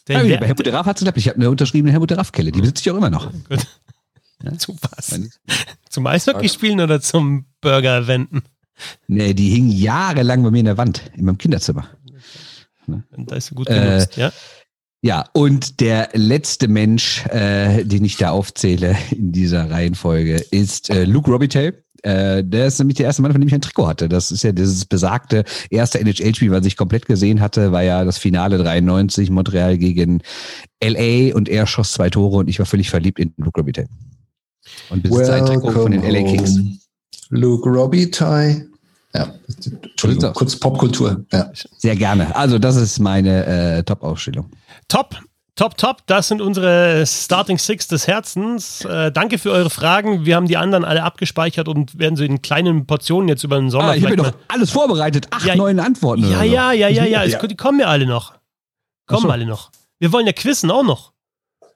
Ja, 0.08 0.24
bei 0.24 0.48
Helmut 0.48 0.68
Raff 0.68 0.88
hat 0.88 0.98
es 0.98 1.02
geklappt. 1.02 1.18
Ich 1.18 1.28
habe 1.28 1.36
eine 1.38 1.50
unterschriebene 1.50 1.92
Helmut 1.92 2.12
Raff-Kelle. 2.12 2.52
Die 2.52 2.62
besitze 2.62 2.82
ich 2.82 2.92
auch 2.92 2.98
immer 2.98 3.10
noch. 3.10 3.32
Ja? 4.42 4.58
Zu 4.58 4.74
was? 4.82 5.20
Zum 5.90 6.08
Eishockey 6.08 6.48
spielen 6.48 6.80
oder 6.80 7.02
zum 7.02 7.46
Burger 7.60 8.08
wenden? 8.08 8.44
Nee, 9.08 9.34
die 9.34 9.50
hing 9.50 9.70
jahrelang 9.70 10.42
bei 10.44 10.52
mir 10.52 10.60
in 10.60 10.66
der 10.66 10.78
Wand, 10.78 11.12
in 11.18 11.26
meinem 11.26 11.38
Kinderzimmer. 11.38 11.90
Da 12.88 13.36
ist 13.36 13.48
sie 13.48 13.56
gut 13.56 13.68
genutzt, 13.68 14.18
äh, 14.18 14.22
ja. 14.22 14.32
Ja, 15.02 15.26
und 15.34 15.80
der 15.80 16.10
letzte 16.14 16.68
Mensch, 16.68 17.26
äh, 17.28 17.86
den 17.86 18.04
ich 18.04 18.18
da 18.18 18.32
aufzähle 18.32 18.98
in 19.12 19.32
dieser 19.32 19.70
Reihenfolge, 19.70 20.36
ist 20.52 20.90
äh, 20.90 21.06
Luke 21.06 21.32
Robitaille. 21.32 21.84
Äh, 22.04 22.44
der 22.44 22.68
ist 22.68 22.80
nämlich 22.80 22.98
der 22.98 23.08
erste 23.08 23.22
Mann, 23.22 23.32
von 23.32 23.42
dem 23.42 23.48
ich 23.48 23.54
ein 23.54 23.62
Trikot 23.62 23.88
hatte. 23.88 24.10
Das 24.10 24.32
ist 24.32 24.44
ja 24.44 24.52
dieses 24.52 24.86
besagte 24.86 25.44
erste 25.70 26.00
NHL-Spiel, 26.00 26.52
was 26.52 26.66
ich 26.66 26.78
komplett 26.78 27.06
gesehen 27.06 27.42
hatte, 27.42 27.72
war 27.72 27.84
ja 27.84 28.06
das 28.06 28.18
Finale 28.18 28.58
93, 28.58 29.30
Montreal 29.30 29.78
gegen 29.78 30.22
LA 30.84 31.36
und 31.36 31.50
er 31.50 31.68
schoss 31.68 31.94
zwei 31.94 32.10
Tore 32.10 32.38
und 32.38 32.50
ich 32.50 32.60
war 32.60 32.66
völlig 32.66 32.90
verliebt 32.90 33.20
in 33.20 33.34
Luke 33.38 33.60
Robitaille. 33.60 33.90
Und 34.90 35.04
besitze 35.04 35.34
ein 35.34 35.46
Trikot 35.46 35.72
von 35.72 35.92
den 35.92 36.04
LA 36.04 36.24
Kings. 36.24 36.60
Luke 37.30 37.70
Robitaille. 37.70 38.69
Ja, 39.14 39.34
Entschuldigung, 39.48 40.34
kurz 40.34 40.56
Popkultur. 40.56 41.26
Ja. 41.32 41.52
Sehr 41.78 41.96
gerne. 41.96 42.36
Also 42.36 42.60
das 42.60 42.76
ist 42.76 43.00
meine 43.00 43.46
äh, 43.78 43.84
Top-Ausstellung. 43.84 44.52
Top, 44.88 45.16
top, 45.56 45.78
top. 45.78 45.98
Das 46.06 46.28
sind 46.28 46.42
unsere 46.42 47.06
Starting 47.08 47.58
Six 47.58 47.88
des 47.88 48.08
Herzens. 48.08 48.86
Äh, 48.86 49.12
danke 49.12 49.40
für 49.40 49.52
eure 49.52 49.72
Fragen. 49.72 50.26
Wir 50.26 50.36
haben 50.36 50.48
die 50.48 50.58
anderen 50.58 50.86
alle 50.86 51.04
abgespeichert 51.04 51.68
und 51.68 51.98
werden 51.98 52.16
sie 52.18 52.26
in 52.26 52.44
kleinen 52.44 52.86
Portionen 52.86 53.28
jetzt 53.28 53.44
über 53.44 53.58
den 53.58 53.72
Sommer. 53.72 53.90
Ah, 53.90 53.96
ich 53.96 54.06
habe 54.06 54.16
doch 54.16 54.32
alles 54.48 54.70
vorbereitet. 54.70 55.28
Acht, 55.32 55.46
ja, 55.46 55.56
neun 55.56 55.80
Antworten. 55.80 56.30
Ja, 56.30 56.44
ja, 56.44 56.72
ja, 56.72 56.88
ja, 56.88 57.06
ja, 57.06 57.24
ja. 57.24 57.48
Die 57.48 57.56
kommen 57.56 57.80
ja 57.80 57.88
alle 57.88 58.06
noch. 58.06 58.36
Kommen 59.08 59.24
so. 59.24 59.30
alle 59.30 59.48
noch. 59.48 59.72
Wir 59.98 60.14
wollen 60.14 60.28
ja 60.28 60.34
quizzen 60.34 60.70
auch 60.70 60.84
noch. 60.84 61.14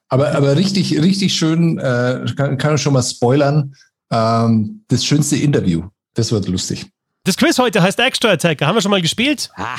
Aber, 0.08 0.32
aber 0.32 0.56
richtig, 0.56 0.96
richtig 1.00 1.34
schön, 1.34 1.78
äh, 1.78 2.24
kann, 2.36 2.56
kann 2.58 2.76
ich 2.76 2.82
schon 2.82 2.92
mal 2.92 3.02
spoilern. 3.02 3.74
Ähm, 4.12 4.84
das 4.86 5.04
schönste 5.04 5.36
Interview. 5.36 5.88
Das 6.14 6.30
wird 6.30 6.46
lustig. 6.46 6.86
Das 7.24 7.38
Quiz 7.38 7.58
heute 7.58 7.80
heißt 7.82 7.98
Extra 8.00 8.30
Attacker. 8.32 8.66
Haben 8.66 8.74
wir 8.76 8.82
schon 8.82 8.90
mal 8.90 9.00
gespielt? 9.00 9.50
Ah, 9.56 9.76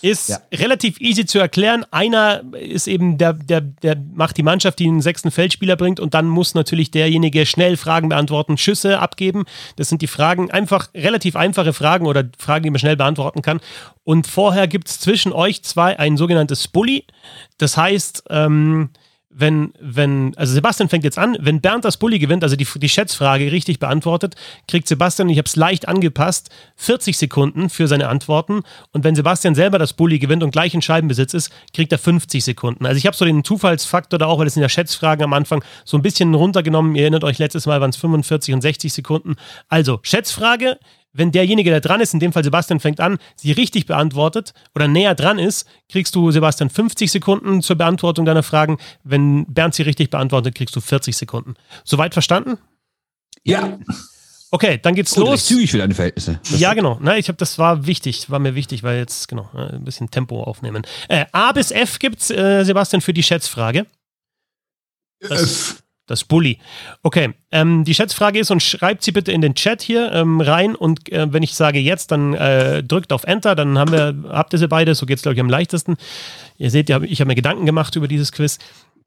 Ist 0.00 0.30
Ja. 0.30 0.38
relativ 0.52 1.00
easy 1.00 1.26
zu 1.26 1.38
erklären. 1.38 1.84
Einer 1.90 2.42
ist 2.58 2.88
eben 2.88 3.18
der, 3.18 3.34
der, 3.34 3.60
der 3.60 3.94
macht 4.14 4.36
die 4.38 4.42
Mannschaft, 4.42 4.78
die 4.78 4.88
einen 4.88 5.02
sechsten 5.02 5.30
Feldspieler 5.30 5.76
bringt 5.76 6.00
und 6.00 6.14
dann 6.14 6.26
muss 6.28 6.54
natürlich 6.54 6.90
derjenige 6.90 7.44
schnell 7.46 7.76
Fragen 7.76 8.08
beantworten, 8.08 8.56
Schüsse 8.56 8.98
abgeben. 9.00 9.44
Das 9.76 9.90
sind 9.90 10.00
die 10.02 10.06
Fragen, 10.06 10.50
einfach 10.50 10.88
relativ 10.94 11.36
einfache 11.36 11.72
Fragen 11.74 12.06
oder 12.06 12.24
Fragen, 12.38 12.64
die 12.64 12.70
man 12.70 12.78
schnell 12.80 12.96
beantworten 12.96 13.42
kann. 13.42 13.60
Und 14.02 14.26
vorher 14.26 14.66
gibt 14.66 14.88
es 14.88 14.98
zwischen 14.98 15.32
euch 15.32 15.62
zwei 15.62 15.98
ein 15.98 16.16
sogenanntes 16.16 16.66
Bully. 16.68 17.04
Das 17.58 17.76
heißt, 17.76 18.24
ähm, 18.30 18.90
wenn, 19.34 19.72
wenn, 19.80 20.36
also 20.36 20.52
Sebastian 20.52 20.88
fängt 20.88 21.04
jetzt 21.04 21.18
an, 21.18 21.36
wenn 21.40 21.60
Bernd 21.60 21.84
das 21.84 21.96
Bully 21.96 22.18
gewinnt, 22.18 22.42
also 22.44 22.56
die, 22.56 22.66
die 22.76 22.88
Schätzfrage 22.88 23.50
richtig 23.50 23.78
beantwortet, 23.78 24.34
kriegt 24.68 24.86
Sebastian, 24.86 25.28
ich 25.30 25.38
habe 25.38 25.46
es 25.46 25.56
leicht 25.56 25.88
angepasst, 25.88 26.50
40 26.76 27.16
Sekunden 27.16 27.70
für 27.70 27.88
seine 27.88 28.08
Antworten. 28.08 28.62
Und 28.92 29.04
wenn 29.04 29.14
Sebastian 29.14 29.54
selber 29.54 29.78
das 29.78 29.94
Bully 29.94 30.18
gewinnt 30.18 30.42
und 30.42 30.50
gleich 30.50 30.74
in 30.74 30.82
Scheibenbesitz 30.82 31.34
ist, 31.34 31.50
kriegt 31.72 31.92
er 31.92 31.98
50 31.98 32.44
Sekunden. 32.44 32.84
Also 32.84 32.98
ich 32.98 33.06
habe 33.06 33.16
so 33.16 33.24
den 33.24 33.42
Zufallsfaktor 33.42 34.18
da 34.18 34.26
auch, 34.26 34.38
weil 34.38 34.46
es 34.46 34.56
in 34.56 34.62
der 34.62 34.68
Schätzfragen 34.68 35.24
am 35.24 35.32
Anfang 35.32 35.64
so 35.84 35.96
ein 35.96 36.02
bisschen 36.02 36.34
runtergenommen. 36.34 36.94
Ihr 36.94 37.02
erinnert 37.02 37.24
euch, 37.24 37.38
letztes 37.38 37.66
Mal 37.66 37.80
waren 37.80 37.90
es 37.90 37.96
45 37.96 38.54
und 38.54 38.60
60 38.60 38.92
Sekunden. 38.92 39.36
Also, 39.68 39.98
Schätzfrage, 40.02 40.78
wenn 41.12 41.32
derjenige, 41.32 41.70
der 41.70 41.80
dran 41.80 42.00
ist, 42.00 42.14
in 42.14 42.20
dem 42.20 42.32
Fall 42.32 42.44
Sebastian 42.44 42.80
fängt 42.80 43.00
an, 43.00 43.18
sie 43.36 43.52
richtig 43.52 43.86
beantwortet 43.86 44.54
oder 44.74 44.88
näher 44.88 45.14
dran 45.14 45.38
ist, 45.38 45.66
kriegst 45.90 46.14
du 46.14 46.30
Sebastian 46.30 46.70
50 46.70 47.10
Sekunden 47.10 47.62
zur 47.62 47.76
Beantwortung 47.76 48.24
deiner 48.24 48.42
Fragen. 48.42 48.78
Wenn 49.04 49.44
Bernd 49.46 49.74
sie 49.74 49.82
richtig 49.82 50.10
beantwortet, 50.10 50.54
kriegst 50.54 50.74
du 50.74 50.80
40 50.80 51.16
Sekunden. 51.16 51.54
Soweit 51.84 52.14
verstanden? 52.14 52.58
Ja. 53.44 53.78
Okay, 54.50 54.78
dann 54.82 54.94
geht's 54.94 55.14
gut, 55.14 55.24
recht 55.24 55.30
los. 55.32 55.46
zügig 55.46 55.70
für 55.70 55.78
deine 55.78 55.94
Verhältnisse. 55.94 56.38
Ja, 56.56 56.74
genau. 56.74 56.98
Na, 57.00 57.16
ich 57.16 57.28
habe 57.28 57.38
das 57.38 57.58
war 57.58 57.86
wichtig, 57.86 58.30
war 58.30 58.38
mir 58.38 58.54
wichtig, 58.54 58.82
weil 58.82 58.98
jetzt 58.98 59.28
genau 59.28 59.48
äh, 59.54 59.76
ein 59.76 59.84
bisschen 59.84 60.10
Tempo 60.10 60.42
aufnehmen. 60.42 60.82
Äh, 61.08 61.24
A 61.32 61.52
bis 61.52 61.70
F 61.70 61.98
gibt's, 61.98 62.30
äh, 62.30 62.62
Sebastian, 62.64 63.00
für 63.00 63.14
die 63.14 63.22
Schätzfrage. 63.22 63.86
Das, 65.20 65.82
das 66.12 66.24
Bully. 66.24 66.58
Okay, 67.02 67.34
ähm, 67.50 67.84
die 67.84 67.94
Schätzfrage 67.94 68.38
ist 68.38 68.50
und 68.50 68.62
schreibt 68.62 69.02
sie 69.02 69.12
bitte 69.12 69.32
in 69.32 69.40
den 69.40 69.54
Chat 69.54 69.82
hier 69.82 70.12
ähm, 70.12 70.40
rein 70.40 70.74
und 70.74 71.10
äh, 71.10 71.32
wenn 71.32 71.42
ich 71.42 71.54
sage 71.54 71.78
jetzt, 71.78 72.12
dann 72.12 72.34
äh, 72.34 72.84
drückt 72.84 73.12
auf 73.12 73.24
Enter, 73.24 73.54
dann 73.54 73.78
haben 73.78 73.92
wir, 73.92 74.14
habt 74.28 74.52
ihr 74.52 74.58
sie 74.58 74.68
beide, 74.68 74.94
so 74.94 75.06
geht's 75.06 75.22
glaube 75.22 75.34
ich 75.34 75.40
am 75.40 75.48
leichtesten. 75.48 75.96
Ihr 76.58 76.70
seht, 76.70 76.90
ich 76.90 77.20
habe 77.20 77.28
mir 77.28 77.34
Gedanken 77.34 77.66
gemacht 77.66 77.96
über 77.96 78.06
dieses 78.06 78.30
Quiz. 78.30 78.58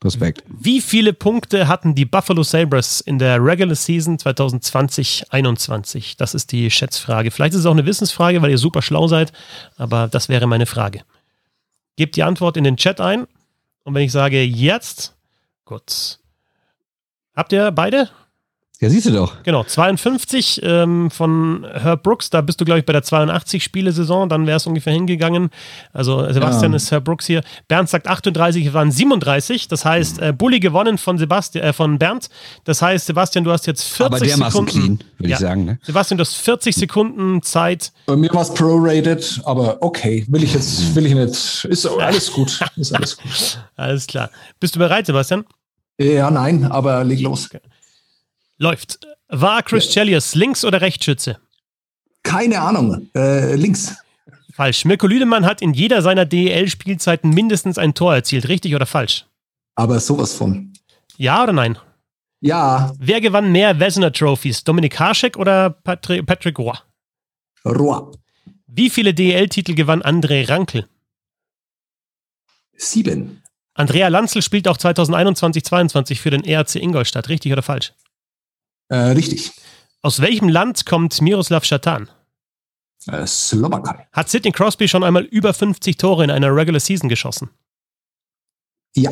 Respekt. 0.03 0.43
Wie 0.47 0.81
viele 0.81 1.13
Punkte 1.13 1.67
hatten 1.67 1.95
die 1.95 2.05
Buffalo 2.05 2.43
Sabres 2.43 2.99
in 3.01 3.17
der 3.17 3.43
Regular 3.43 3.75
Season 3.75 4.17
2020-21? 4.17 6.15
Das 6.17 6.33
ist 6.33 6.51
die 6.51 6.69
Schätzfrage. 6.69 7.31
Vielleicht 7.31 7.53
ist 7.53 7.61
es 7.61 7.65
auch 7.65 7.71
eine 7.71 7.85
Wissensfrage, 7.85 8.41
weil 8.41 8.51
ihr 8.51 8.57
super 8.57 8.81
schlau 8.81 9.07
seid, 9.07 9.31
aber 9.77 10.07
das 10.07 10.27
wäre 10.27 10.47
meine 10.47 10.65
Frage. 10.65 11.01
Gebt 11.95 12.17
die 12.17 12.23
Antwort 12.23 12.57
in 12.57 12.65
den 12.65 12.77
Chat 12.77 12.99
ein 12.99 13.25
und 13.83 13.93
wenn 13.93 14.01
ich 14.01 14.11
sage 14.11 14.43
jetzt, 14.43 15.15
gut. 15.63 16.19
Habt 17.35 17.51
ihr 17.53 17.71
beide? 17.71 18.09
Ja, 18.81 18.89
siehst 18.89 19.05
du 19.05 19.11
doch. 19.11 19.41
Genau, 19.43 19.63
52 19.63 20.59
ähm, 20.61 21.09
von 21.09 21.65
Herb 21.75 22.03
Brooks, 22.03 22.29
da 22.29 22.41
bist 22.41 22.59
du, 22.59 22.65
glaube 22.65 22.79
ich, 22.81 22.85
bei 22.85 22.91
der 22.91 23.03
82-Spiele-Saison, 23.03 24.27
dann 24.27 24.47
wäre 24.47 24.57
es 24.57 24.67
ungefähr 24.67 24.91
hingegangen. 24.91 25.49
Also 25.93 26.29
Sebastian 26.31 26.73
Ja. 26.73 26.75
ist 26.75 26.91
Herb 26.91 27.05
Brooks 27.05 27.25
hier. 27.25 27.41
Bernd 27.69 27.87
sagt 27.87 28.05
38, 28.07 28.65
es 28.65 28.73
waren 28.73 28.91
37, 28.91 29.69
das 29.69 29.85
heißt, 29.85 30.19
äh, 30.21 30.33
Bulli 30.33 30.59
gewonnen 30.59 30.97
von, 30.97 31.17
Sebastian, 31.17 31.63
äh, 31.63 31.71
von 31.71 31.97
Bernd. 31.97 32.27
Das 32.65 32.81
heißt, 32.81 33.05
Sebastian, 33.05 33.45
du 33.45 33.51
hast 33.51 33.65
jetzt 33.65 33.83
40 33.83 34.05
Aber 34.13 34.25
dermaßen 34.25 34.51
Sekunden. 34.67 34.97
clean, 34.97 35.03
würde 35.19 35.29
Ja. 35.29 35.35
ich 35.37 35.41
sagen. 35.41 35.63
Ne? 35.65 35.79
Sebastian, 35.81 36.17
du 36.17 36.23
hast 36.23 36.35
40 36.35 36.75
Sekunden 36.75 37.41
Zeit. 37.43 37.93
Bei 38.07 38.17
mir 38.17 38.31
war 38.33 38.41
es 38.41 38.53
prorated, 38.53 39.39
aber 39.45 39.77
okay, 39.81 40.25
will 40.27 40.43
ich 40.43 40.53
jetzt, 40.53 40.93
will 40.93 41.05
ich 41.05 41.13
nicht. 41.15 41.63
Ist 41.63 41.85
alles 41.99 42.29
gut. 42.29 42.59
Ist 42.75 42.93
alles 42.93 43.15
gut. 43.15 43.59
Alles 43.77 44.05
klar. 44.05 44.29
Bist 44.59 44.75
du 44.75 44.79
bereit, 44.79 45.05
Sebastian? 45.05 45.45
Ja, 45.99 46.29
nein, 46.31 46.65
aber 46.65 47.03
leg 47.03 47.21
los. 47.21 47.49
Läuft. 48.57 48.99
War 49.27 49.63
Chris 49.63 49.89
Chelios 49.89 50.35
Links- 50.35 50.65
oder 50.65 50.81
Rechtsschütze? 50.81 51.39
Keine 52.23 52.59
Ahnung. 52.61 53.09
Äh, 53.15 53.55
links. 53.55 53.95
Falsch. 54.53 54.85
Mirko 54.85 55.07
Lüdemann 55.07 55.45
hat 55.45 55.61
in 55.61 55.73
jeder 55.73 56.01
seiner 56.01 56.25
DEL-Spielzeiten 56.25 57.29
mindestens 57.31 57.77
ein 57.77 57.93
Tor 57.93 58.15
erzielt. 58.15 58.47
Richtig 58.47 58.75
oder 58.75 58.85
falsch? 58.85 59.25
Aber 59.75 59.99
sowas 59.99 60.33
von. 60.33 60.73
Ja 61.17 61.43
oder 61.43 61.53
nein? 61.53 61.77
Ja, 62.41 62.93
Wer 62.99 63.21
gewann 63.21 63.51
mehr 63.51 63.79
Vezina 63.79 64.09
Trophies? 64.11 64.63
Dominik 64.63 64.99
Haschek 64.99 65.37
oder 65.37 65.69
Patri 65.71 66.21
Patrick 66.21 66.59
Roy? 66.59 66.77
Rohr. 67.65 68.11
Wie 68.67 68.89
viele 68.89 69.13
DEL-Titel 69.13 69.73
gewann 69.73 70.03
André 70.03 70.47
Rankel? 70.47 70.87
Sieben. 72.77 73.41
Andrea 73.75 74.07
Lanzel 74.07 74.41
spielt 74.41 74.67
auch 74.67 74.77
2021-22 74.77 76.17
für 76.17 76.31
den 76.31 76.43
ERC 76.43 76.75
Ingolstadt. 76.75 77.29
Richtig 77.29 77.51
oder 77.51 77.61
falsch? 77.61 77.93
Äh, 78.87 78.95
richtig. 78.95 79.51
Aus 80.01 80.21
welchem 80.21 80.49
Land 80.49 80.85
kommt 80.85 81.21
Miroslav 81.21 81.65
Schatan? 81.65 82.09
Äh, 83.07 83.27
Slowakei. 83.27 84.07
Hat 84.13 84.29
Sidney 84.29 84.51
Crosby 84.51 84.87
schon 84.87 85.03
einmal 85.03 85.23
über 85.23 85.53
50 85.53 85.97
Tore 85.97 86.23
in 86.23 86.31
einer 86.31 86.55
Regular 86.55 86.79
Season 86.79 87.09
geschossen? 87.09 87.49
Ja. 88.95 89.11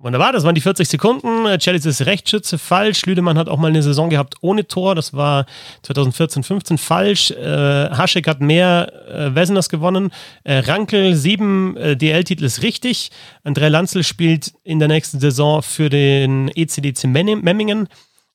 Wunderbar, 0.00 0.32
das 0.32 0.44
waren 0.44 0.54
die 0.54 0.60
40 0.60 0.88
Sekunden. 0.88 1.58
Chelsea 1.58 1.90
ist 1.90 2.06
Rechtsschütze, 2.06 2.56
falsch. 2.56 3.04
Lüdemann 3.06 3.36
hat 3.36 3.48
auch 3.48 3.58
mal 3.58 3.66
eine 3.66 3.82
Saison 3.82 4.08
gehabt 4.10 4.36
ohne 4.42 4.68
Tor. 4.68 4.94
Das 4.94 5.12
war 5.12 5.44
2014, 5.82 6.44
15, 6.44 6.78
falsch. 6.78 7.32
Äh, 7.32 7.90
Haschek 7.90 8.28
hat 8.28 8.40
mehr 8.40 8.92
äh, 9.08 9.34
Weseners 9.34 9.68
gewonnen. 9.68 10.12
Äh, 10.44 10.58
Rankel, 10.58 11.16
sieben 11.16 11.76
äh, 11.76 11.96
DL-Titel 11.96 12.44
ist 12.44 12.62
richtig. 12.62 13.10
André 13.44 13.68
Lanzel 13.68 14.04
spielt 14.04 14.52
in 14.62 14.78
der 14.78 14.86
nächsten 14.86 15.18
Saison 15.18 15.62
für 15.62 15.88
den 15.88 16.46
ECDC 16.54 17.04
Mem- 17.08 17.40
Memmingen. 17.42 17.88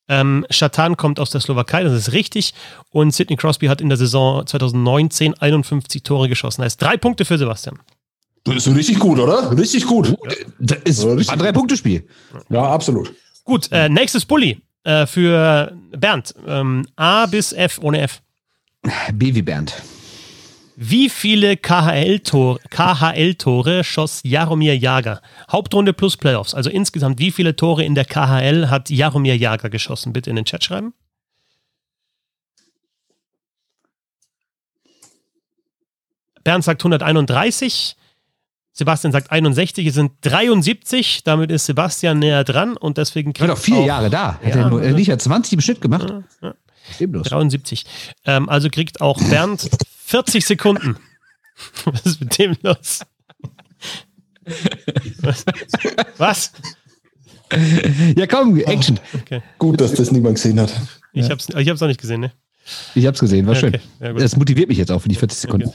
Ähm, 0.09 0.45
Schatan 0.49 0.97
kommt 0.97 1.17
aus 1.17 1.29
der 1.29 1.39
Slowakei, 1.39 1.83
das 1.85 1.93
ist 1.93 2.11
richtig. 2.11 2.53
Und 2.89 3.11
Sidney 3.13 3.37
Crosby 3.37 3.67
hat 3.67 3.79
in 3.79 3.87
der 3.87 3.97
Saison 3.97 4.45
2019 4.45 5.35
51 5.39 6.03
Tore 6.03 6.27
geschossen. 6.27 6.59
Das 6.59 6.73
heißt 6.73 6.81
drei 6.81 6.97
Punkte 6.97 7.23
für 7.23 7.37
Sebastian. 7.37 7.79
Das 8.45 8.67
ist 8.67 8.75
richtig 8.75 8.99
gut, 8.99 9.19
oder? 9.19 9.57
Richtig 9.57 9.85
gut. 9.85 10.15
Das 10.59 10.79
ist 10.83 11.05
richtig 11.05 11.29
ein 11.29 11.39
Drei-Punkte-Spiel. 11.39 12.05
Ja, 12.49 12.63
absolut. 12.63 13.13
Gut, 13.45 13.71
äh, 13.71 13.87
nächstes 13.87 14.25
Bully 14.25 14.61
äh, 14.83 15.05
für 15.05 15.71
Bernd. 15.91 16.33
Ähm, 16.45 16.85
A 16.95 17.25
bis 17.25 17.53
F 17.53 17.79
ohne 17.81 18.01
F. 18.01 18.21
B 19.13 19.33
wie 19.33 19.41
Bernd. 19.41 19.81
Wie 20.75 21.09
viele 21.09 21.55
KHL-Tore 21.55 22.59
KHL 22.69 23.83
schoss 23.83 24.21
Jaromir 24.23 24.75
Jager? 24.77 25.21
Hauptrunde 25.49 25.93
plus 25.93 26.17
Playoffs. 26.17 26.53
Also 26.53 26.69
insgesamt, 26.69 27.19
wie 27.19 27.31
viele 27.31 27.55
Tore 27.55 27.83
in 27.83 27.95
der 27.95 28.05
KHL 28.05 28.69
hat 28.69 28.89
Jaromir 28.89 29.37
Jager 29.37 29.69
geschossen? 29.69 30.13
Bitte 30.13 30.31
in 30.31 30.35
den 30.35 30.45
Chat 30.45 30.63
schreiben. 30.63 30.93
Bernd 36.43 36.63
sagt 36.63 36.81
131. 36.81 37.95
Sebastian 38.75 39.11
sagt 39.11 39.31
61. 39.31 39.85
Es 39.87 39.93
sind 39.93 40.13
73. 40.21 41.23
Damit 41.23 41.51
ist 41.51 41.65
Sebastian 41.67 42.19
näher 42.19 42.43
dran 42.43 42.75
und 42.75 42.97
deswegen 42.97 43.31
Er 43.35 43.41
war 43.41 43.47
doch 43.49 43.57
vier 43.57 43.77
auch- 43.77 43.85
Jahre 43.85 44.09
da. 44.09 44.33
Hat 44.35 44.55
Ja, 44.55 44.61
er 44.63 44.69
nur, 44.69 44.83
ja. 44.83 44.89
äh, 44.89 44.93
nicht, 44.93 45.09
hat 45.11 45.21
20 45.21 45.53
im 45.53 45.61
Schnitt 45.61 45.79
gemacht. 45.81 46.11
Problemlos. 46.97 47.27
73. 47.27 47.85
Ähm, 48.25 48.49
also 48.49 48.69
kriegt 48.69 48.99
auch 48.99 49.21
Bernd 49.29 49.69
40 50.05 50.45
Sekunden. 50.45 50.97
Was 51.85 52.01
ist 52.05 52.19
mit 52.19 52.37
dem 52.39 52.55
los? 52.63 53.01
Was? 55.21 55.45
Was? 56.17 56.51
Ja, 58.17 58.25
komm, 58.27 58.57
Action. 58.59 58.99
Okay. 59.13 59.41
Gut, 59.59 59.79
dass 59.79 59.93
das 59.93 60.11
niemand 60.11 60.35
gesehen 60.35 60.59
hat. 60.59 60.73
Ich 61.13 61.29
hab's, 61.29 61.47
ich 61.49 61.69
hab's 61.69 61.81
auch 61.81 61.87
nicht 61.87 62.01
gesehen, 62.01 62.21
ne? 62.21 62.31
Ich 62.95 63.05
hab's 63.05 63.19
gesehen, 63.19 63.45
war 63.45 63.53
Ja, 63.53 63.59
schön. 63.59 63.75
okay. 63.75 63.83
Ja, 63.99 64.13
das 64.13 64.35
motiviert 64.35 64.69
mich 64.69 64.77
jetzt 64.79 64.91
auch 64.91 64.99
für 64.99 65.09
die 65.09 65.15
40 65.15 65.37
Sekunden. 65.39 65.71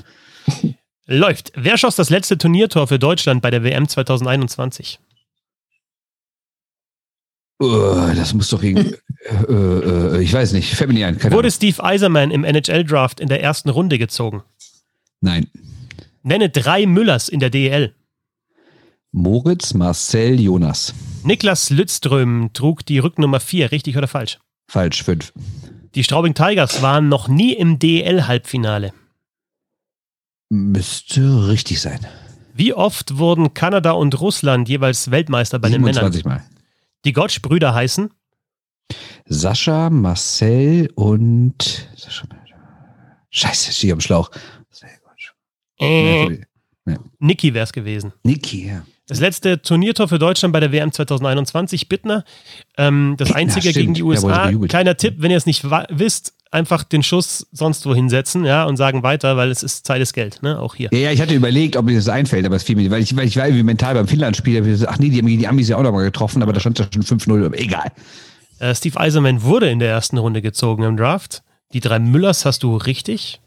Läuft. 1.10 1.52
Wer 1.54 1.78
schoss 1.78 1.96
das 1.96 2.10
letzte 2.10 2.36
Turniertor 2.36 2.86
für 2.86 2.98
Deutschland 2.98 3.40
bei 3.40 3.50
der 3.50 3.64
WM 3.64 3.88
2021? 3.88 5.00
Uh, 7.60 8.12
das 8.14 8.34
muss 8.34 8.50
doch 8.50 8.60
gegen. 8.60 8.94
äh, 9.48 9.52
äh, 9.52 10.22
ich 10.22 10.32
weiß 10.34 10.52
nicht, 10.52 10.74
fällt 10.74 10.88
mir 10.88 10.94
nicht 10.94 11.04
ein. 11.06 11.18
Keine 11.18 11.34
Wurde 11.34 11.48
Ahnung. 11.48 11.56
Steve 11.56 11.82
Eiserman 11.82 12.30
im 12.30 12.44
NHL-Draft 12.44 13.20
in 13.20 13.28
der 13.28 13.42
ersten 13.42 13.70
Runde 13.70 13.98
gezogen? 13.98 14.42
Nein. 15.22 15.46
Nenne 16.22 16.50
drei 16.50 16.84
Müllers 16.84 17.30
in 17.30 17.40
der 17.40 17.48
DEL. 17.48 17.94
Moritz, 19.10 19.72
Marcel, 19.72 20.38
Jonas. 20.38 20.92
Niklas 21.24 21.70
Lütström 21.70 22.50
trug 22.52 22.84
die 22.84 22.98
Rücknummer 22.98 23.40
4, 23.40 23.72
richtig 23.72 23.96
oder 23.96 24.08
falsch? 24.08 24.38
Falsch, 24.70 25.02
fünf. 25.02 25.32
Die 25.94 26.04
Straubing 26.04 26.34
Tigers 26.34 26.82
waren 26.82 27.08
noch 27.08 27.28
nie 27.28 27.54
im 27.54 27.78
DEL-Halbfinale. 27.78 28.92
Müsste 30.50 31.48
richtig 31.48 31.80
sein. 31.80 32.06
Wie 32.54 32.72
oft 32.74 33.18
wurden 33.18 33.54
Kanada 33.54 33.92
und 33.92 34.20
Russland 34.20 34.68
jeweils 34.68 35.10
Weltmeister 35.10 35.58
bei 35.58 35.68
den 35.68 35.82
Männern? 35.82 36.12
27 36.12 36.24
Mal. 36.24 36.44
Die 37.04 37.12
Gottsch-Brüder 37.12 37.74
heißen 37.74 38.10
Sascha, 39.26 39.90
Marcel 39.90 40.90
und. 40.94 41.88
Sascha, 41.96 42.26
Scheiße, 43.30 43.72
stehe 43.72 43.92
am 43.92 44.00
Schlauch. 44.00 44.30
äh, 45.78 46.40
Niki 47.18 47.52
wäre 47.52 47.64
es 47.64 47.72
gewesen. 47.72 48.12
Niki, 48.24 48.68
ja. 48.68 48.84
Das 49.08 49.20
letzte 49.20 49.62
Turniertor 49.62 50.06
für 50.06 50.18
Deutschland 50.18 50.52
bei 50.52 50.60
der 50.60 50.70
WM 50.70 50.92
2021, 50.92 51.88
Bittner. 51.88 52.24
Ähm, 52.76 53.14
das 53.16 53.28
Bittner, 53.28 53.40
einzige 53.40 53.70
stimmt. 53.70 53.76
gegen 53.76 53.94
die 53.94 54.02
USA. 54.02 54.52
Kleiner 54.68 54.96
Tipp, 54.96 55.14
wenn 55.18 55.30
ihr 55.30 55.38
es 55.38 55.46
nicht 55.46 55.64
wisst, 55.64 56.34
einfach 56.50 56.84
den 56.84 57.02
Schuss 57.02 57.46
sonst 57.50 57.86
wo 57.86 57.94
hinsetzen, 57.94 58.44
ja, 58.44 58.64
und 58.64 58.76
sagen 58.76 59.02
weiter, 59.02 59.36
weil 59.36 59.50
es 59.50 59.62
ist 59.62 59.86
Zeit 59.86 60.02
ist 60.02 60.12
Geld, 60.12 60.42
ne? 60.42 60.58
Auch 60.60 60.74
hier. 60.74 60.90
Ja, 60.92 60.98
ja, 60.98 61.10
ich 61.10 61.20
hatte 61.20 61.34
überlegt, 61.34 61.76
ob 61.76 61.86
mir 61.86 61.96
das 61.96 62.08
einfällt, 62.08 62.44
aber 62.44 62.56
es 62.56 62.62
fiel 62.62 62.76
mir, 62.76 62.90
weil 62.90 63.02
ich, 63.02 63.16
weil 63.16 63.26
ich 63.26 63.36
war 63.36 63.46
irgendwie 63.46 63.64
mental 63.64 63.94
beim 63.94 64.08
Finnland-Spiel, 64.08 64.86
ach 64.86 64.98
nee, 64.98 65.08
die 65.08 65.18
haben 65.18 65.26
die 65.26 65.48
Amis 65.48 65.68
ja 65.68 65.78
auch 65.78 65.82
nochmal 65.82 66.04
getroffen, 66.04 66.42
aber 66.42 66.52
da 66.52 66.60
stand 66.60 66.78
ja 66.78 66.86
schon 66.92 67.02
5-0, 67.02 67.46
aber 67.46 67.58
egal. 67.58 67.90
Äh, 68.58 68.74
Steve 68.74 69.00
Eiserman 69.00 69.42
wurde 69.42 69.70
in 69.70 69.78
der 69.78 69.90
ersten 69.90 70.18
Runde 70.18 70.42
gezogen 70.42 70.82
im 70.82 70.96
Draft. 70.96 71.42
Die 71.72 71.80
drei 71.80 71.98
Müllers 71.98 72.44
hast 72.44 72.62
du 72.62 72.76
richtig. 72.76 73.40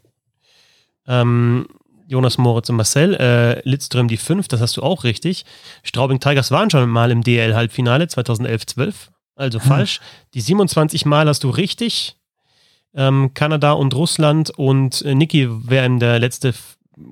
Ähm, 1.06 1.66
Jonas 2.12 2.36
Moritz 2.38 2.68
und 2.68 2.76
Marcel. 2.76 3.14
Äh, 3.14 3.66
Lidström 3.68 4.06
die 4.06 4.18
fünf, 4.18 4.46
das 4.46 4.60
hast 4.60 4.76
du 4.76 4.82
auch 4.82 5.02
richtig. 5.04 5.44
Straubing 5.82 6.20
Tigers 6.20 6.50
waren 6.50 6.70
schon 6.70 6.88
mal 6.90 7.10
im 7.10 7.22
DL-Halbfinale 7.22 8.04
2011-12. 8.04 8.92
Also 9.34 9.58
falsch. 9.58 10.00
Die 10.34 10.42
27 10.42 11.06
Mal 11.06 11.26
hast 11.26 11.42
du 11.42 11.48
richtig. 11.50 12.16
Ähm, 12.94 13.32
Kanada 13.32 13.72
und 13.72 13.94
Russland 13.94 14.50
und 14.50 15.00
äh, 15.02 15.14
Niki 15.14 15.48
wären 15.50 15.98
der 15.98 16.18
letzte 16.18 16.52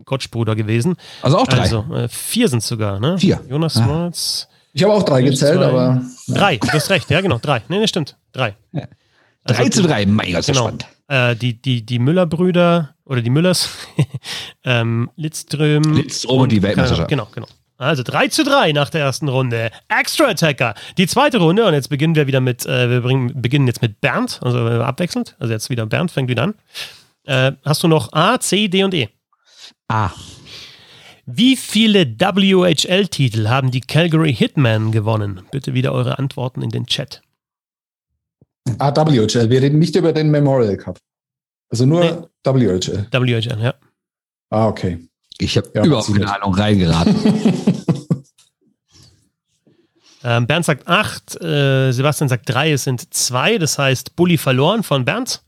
Gottschbruder 0.05 0.55
gewesen. 0.55 0.97
Also 1.23 1.39
auch 1.39 1.47
drei. 1.47 1.63
Also 1.63 1.87
äh, 1.95 2.07
vier 2.09 2.49
sind 2.49 2.63
sogar, 2.63 3.01
ne? 3.01 3.17
Vier. 3.19 3.41
Jonas 3.49 3.79
Ah. 3.79 3.87
Moritz. 3.87 4.47
Ich 4.75 4.83
habe 4.85 4.93
auch 4.93 5.03
drei 5.03 5.23
gezählt, 5.23 5.57
zwei, 5.57 5.65
aber 5.67 6.03
Drei, 6.29 6.59
du 6.59 6.69
hast 6.69 6.91
recht, 6.91 7.11
ja 7.11 7.23
genau, 7.23 7.39
drei. 7.39 7.63
Nee, 7.69 7.79
nee, 7.79 7.89
stimmt. 7.89 8.17
Drei. 8.33 8.55
Ja. 8.73 8.83
Also 9.43 9.63
3 9.63 9.69
zu 9.71 9.83
3, 9.83 10.07
mein 10.07 10.33
Gott, 10.33 10.45
so 10.45 10.53
Genau. 10.53 10.65
spannend. 10.65 10.87
Äh, 11.11 11.35
die, 11.35 11.61
die, 11.61 11.85
die 11.85 11.99
Müller-Brüder 11.99 12.95
oder 13.05 13.21
die 13.21 13.31
Müllers, 13.31 13.69
ähm, 14.65 15.11
Lidström. 15.17 15.83
Lidström 15.83 16.43
und 16.43 16.53
die 16.53 16.63
Weltmeisterschaft. 16.63 17.09
Genau, 17.09 17.27
genau. 17.35 17.49
Also 17.79 18.05
3 18.05 18.29
zu 18.29 18.45
3 18.45 18.71
nach 18.71 18.91
der 18.91 19.01
ersten 19.01 19.27
Runde. 19.27 19.73
Extra 19.89 20.27
Attacker. 20.27 20.75
Die 20.99 21.09
zweite 21.09 21.39
Runde, 21.39 21.67
und 21.67 21.75
jetzt 21.75 21.89
beginnen 21.89 22.15
wir 22.15 22.29
wieder 22.29 22.41
mit, 22.41 22.65
äh, 22.65 22.89
wir 22.89 23.01
bringen, 23.01 23.43
beginnen 23.43 23.67
jetzt 23.67 23.83
mit 23.83 24.01
Bernd, 24.01 24.39
also 24.41 24.69
äh, 24.69 24.79
abwechselnd. 24.83 25.35
Also 25.41 25.53
jetzt 25.53 25.69
wieder 25.69 25.85
Bernd 25.85 26.13
fängt 26.13 26.29
wieder 26.29 26.45
an. 26.45 26.55
Äh, 27.25 27.53
hast 27.65 27.83
du 27.83 27.89
noch 27.89 28.13
A, 28.13 28.39
C, 28.39 28.69
D 28.69 28.85
und 28.85 28.95
E? 28.95 29.09
Ah, 29.89 30.11
Wie 31.27 31.57
viele 31.57 32.07
WHL-Titel 32.07 33.49
haben 33.49 33.73
die 33.73 33.81
Calgary 33.81 34.33
Hitmen 34.33 34.93
gewonnen? 34.93 35.43
Bitte 35.51 35.75
wieder 35.75 35.93
eure 35.93 36.21
Antworten 36.21 36.63
in 36.63 36.71
den 36.71 36.87
Chat. 36.87 37.23
Ah, 38.81 38.95
WHL. 38.95 39.51
Wir 39.51 39.63
reden 39.63 39.79
nicht 39.79 39.97
über 39.97 40.13
den 40.13 40.31
Memorial 40.31 40.77
Cup. 40.77 40.99
Also 41.69 41.87
nur 41.87 42.31
WHL. 42.45 43.07
WHL, 43.13 43.63
ja. 43.63 43.75
Ah, 44.51 44.67
okay. 44.67 44.99
ich 45.39 45.57
habe 45.57 45.71
Ja, 45.75 45.85
überhaupt 45.85 46.13
keine 46.13 46.35
Ahnung 46.35 46.55
reingeraten. 46.55 47.15
Ähm, 50.23 50.47
Bernd 50.47 50.67
sagt 50.67 50.87
8, 50.87 51.41
äh, 51.41 51.93
Sebastian 51.93 52.29
sagt 52.29 52.49
3, 52.49 52.73
es 52.73 52.85
sind 52.85 53.13
2, 53.13 53.59
das 53.59 53.79
heißt 53.79 54.17
Bulli 54.17 54.37
verloren 54.37 54.83
von 54.83 55.05
Bernd. 55.05 55.43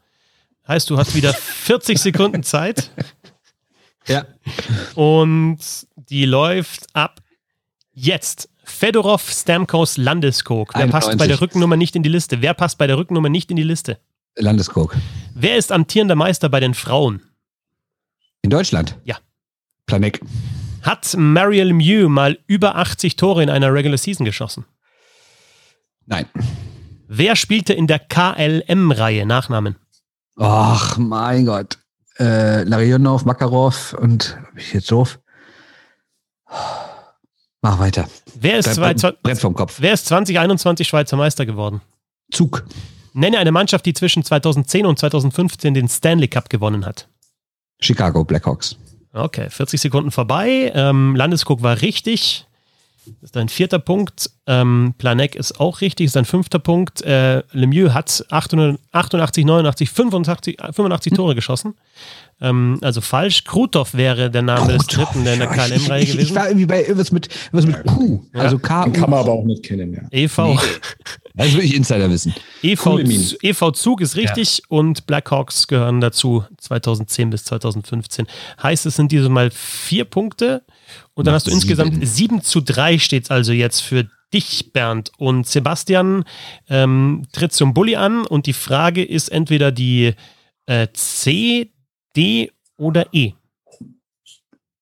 Heißt, 0.67 0.89
du 0.89 0.97
hast 0.97 1.15
wieder 1.15 1.35
40 1.35 1.99
Sekunden 1.99 2.43
Zeit 2.43 2.91
ja. 4.07 4.25
und 4.95 5.59
die 5.97 6.25
läuft 6.25 6.87
ab 6.95 7.21
jetzt. 7.93 8.49
Fedorov, 8.65 9.31
Stamkos, 9.31 9.97
Landeskog. 9.97 10.73
Wer 10.75 10.87
passt 10.89 11.09
91. 11.09 11.19
bei 11.19 11.27
der 11.27 11.41
Rückennummer 11.41 11.77
nicht 11.77 11.97
in 11.97 12.03
die 12.03 12.09
Liste? 12.09 12.43
Wer 12.43 12.55
passt 12.55 12.79
bei 12.79 12.87
der 12.87 12.97
Rückennummer 12.97 13.29
nicht 13.29 13.51
in 13.51 13.57
die 13.57 13.63
Liste? 13.63 13.99
Landeskog. 14.37 14.97
Wer 15.35 15.57
ist 15.57 15.73
amtierender 15.73 16.15
Meister 16.15 16.49
bei 16.49 16.61
den 16.61 16.75
Frauen? 16.75 17.23
In 18.43 18.51
Deutschland? 18.51 18.97
Ja. 19.05 19.17
Planek. 19.87 20.21
Hat 20.83 21.15
Mariel 21.17 21.73
Mew 21.73 22.09
mal 22.09 22.39
über 22.47 22.77
80 22.77 23.17
Tore 23.17 23.43
in 23.43 23.51
einer 23.51 23.73
Regular 23.73 23.99
Season 23.99 24.25
geschossen? 24.25 24.65
Nein. 26.07 26.27
Wer 27.09 27.37
spielte 27.37 27.73
in 27.73 27.87
der 27.87 27.99
KLM-Reihe 27.99 29.27
Nachnamen? 29.27 29.77
Ach, 30.37 30.97
mein 30.99 31.47
Gott. 31.47 31.79
Äh, 32.19 32.65
Larionov, 32.65 33.25
Makarov 33.25 33.95
und 33.95 34.37
hab 34.37 34.57
ich 34.57 34.73
jetzt 34.73 34.91
doof. 34.91 35.19
Mach 37.63 37.79
weiter. 37.79 38.09
Wer 38.35 38.59
ist, 38.59 38.75
zwei, 38.75 38.93
Brett 38.93 39.39
vom 39.39 39.55
Kopf. 39.55 39.77
wer 39.79 39.93
ist 39.93 40.07
2021 40.07 40.87
Schweizer 40.87 41.17
Meister 41.17 41.47
geworden? 41.47 41.81
Zug. 42.33 42.65
Nenne 43.15 43.39
eine 43.39 43.53
Mannschaft, 43.53 43.87
die 43.87 43.93
zwischen 43.95 44.25
2010 44.25 44.85
und 44.85 44.99
2015 44.99 45.75
den 45.75 45.89
Stanley 45.89 46.29
Cup 46.29 46.51
gewonnen 46.51 46.85
hat. 46.85 47.09
Chicago 47.81 48.25
Blackhawks. 48.25 48.77
Okay, 49.13 49.49
40 49.49 49.81
Sekunden 49.81 50.11
vorbei. 50.11 50.73
Ähm, 50.75 51.15
Landeskog 51.15 51.63
war 51.63 51.83
richtig. 51.83 52.47
Das 53.05 53.15
ist 53.23 53.37
dein 53.37 53.49
vierter 53.49 53.79
Punkt. 53.79 54.31
Ähm, 54.47 54.95
Planek 54.97 55.35
ist 55.35 55.61
auch 55.61 55.81
richtig, 55.81 56.07
ist 56.07 56.17
dein 56.17 56.25
fünfter 56.25 56.59
Punkt. 56.59 57.03
Äh, 57.03 57.43
Lemieux 57.53 57.93
hat 57.93 58.25
888, 58.31 59.45
89, 59.45 59.91
85, 59.91 60.59
85 60.73 61.13
Tore 61.13 61.35
geschossen. 61.35 61.75
Ähm, 62.43 62.79
also 62.83 63.01
falsch. 63.01 63.45
Krutov 63.45 63.95
wäre 63.95 64.31
der 64.31 64.43
Name 64.43 64.73
des 64.73 64.87
dritten, 64.89 65.25
der 65.25 65.35
in 65.35 65.39
der 65.39 65.49
KLM-Reihe 65.49 66.03
ich, 66.03 66.09
ich, 66.09 66.15
ich 66.15 66.17
gewesen. 66.17 66.35
war 66.37 66.49
irgendwie 66.49 66.67
bei 66.67 66.81
irgendwas 66.81 67.13
mit, 67.13 67.29
irgendwas 67.53 67.67
mit 67.67 67.87
Q. 67.87 68.25
Also 68.33 68.59
K. 68.59 68.85
Den 68.85 68.93
kann 68.93 69.11
man 69.11 69.21
aber 69.21 69.33
auch 69.33 69.45
nicht 69.45 69.63
kennen, 69.63 69.95
ja. 69.95 70.03
EV, 70.11 70.61
Das 71.35 71.47
ist 71.47 71.55
wirklich 71.55 71.75
Insiderwissen. 71.75 72.35
EV. 72.63 72.99
EV 73.43 73.69
E 73.69 73.73
Zug 73.73 74.01
ist 74.01 74.17
richtig 74.17 74.63
und 74.69 75.07
Blackhawks 75.07 75.67
gehören 75.67 76.01
dazu 76.01 76.45
2010 76.59 77.31
bis 77.31 77.45
2015. 77.45 78.27
Heißt, 78.63 78.85
es 78.87 78.97
sind 78.97 79.13
dieses 79.13 79.29
Mal 79.29 79.51
vier 79.51 80.05
Punkte 80.05 80.63
und 81.15 81.27
dann 81.27 81.33
Macht 81.33 81.47
hast 81.47 81.47
du 81.47 81.53
insgesamt 81.53 81.95
sieben. 81.95 82.41
7 82.41 82.43
zu 82.43 82.61
3 82.61 82.99
steht 82.99 83.31
also 83.31 83.53
jetzt 83.53 83.81
für 83.81 84.09
dich, 84.35 84.73
Bernd. 84.73 85.13
Und 85.17 85.47
Sebastian 85.47 86.25
ähm, 86.69 87.23
tritt 87.33 87.53
zum 87.53 87.73
Bulli 87.73 87.97
an 87.97 88.27
und 88.27 88.47
die 88.47 88.53
Frage 88.53 89.05
ist 89.05 89.29
entweder 89.29 89.73
die 89.73 90.15
äh, 90.67 90.89
C, 90.93 91.72
D 92.17 92.53
oder 92.77 93.13
E. 93.13 93.33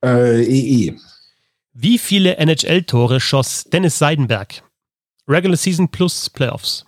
Äh, 0.04 0.42
EE. 0.44 0.96
Wie 1.72 1.98
viele 1.98 2.36
NHL-Tore 2.36 3.20
schoss 3.20 3.64
Dennis 3.64 3.98
Seidenberg? 3.98 4.62
Regular 5.28 5.56
Season 5.56 5.88
plus 5.88 6.28
Playoffs. 6.28 6.84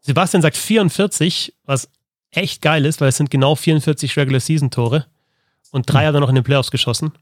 Sebastian 0.00 0.42
sagt 0.42 0.56
44, 0.56 1.54
was 1.64 1.88
echt 2.32 2.60
geil 2.60 2.84
ist, 2.86 3.00
weil 3.00 3.08
es 3.08 3.16
sind 3.16 3.30
genau 3.30 3.54
44 3.54 4.16
Regular 4.16 4.40
Season 4.40 4.70
Tore 4.70 5.06
und 5.70 5.90
drei 5.90 6.06
hat 6.06 6.14
er 6.14 6.20
noch 6.20 6.28
in 6.28 6.34
den 6.34 6.44
Playoffs 6.44 6.72
geschossen. 6.72 7.12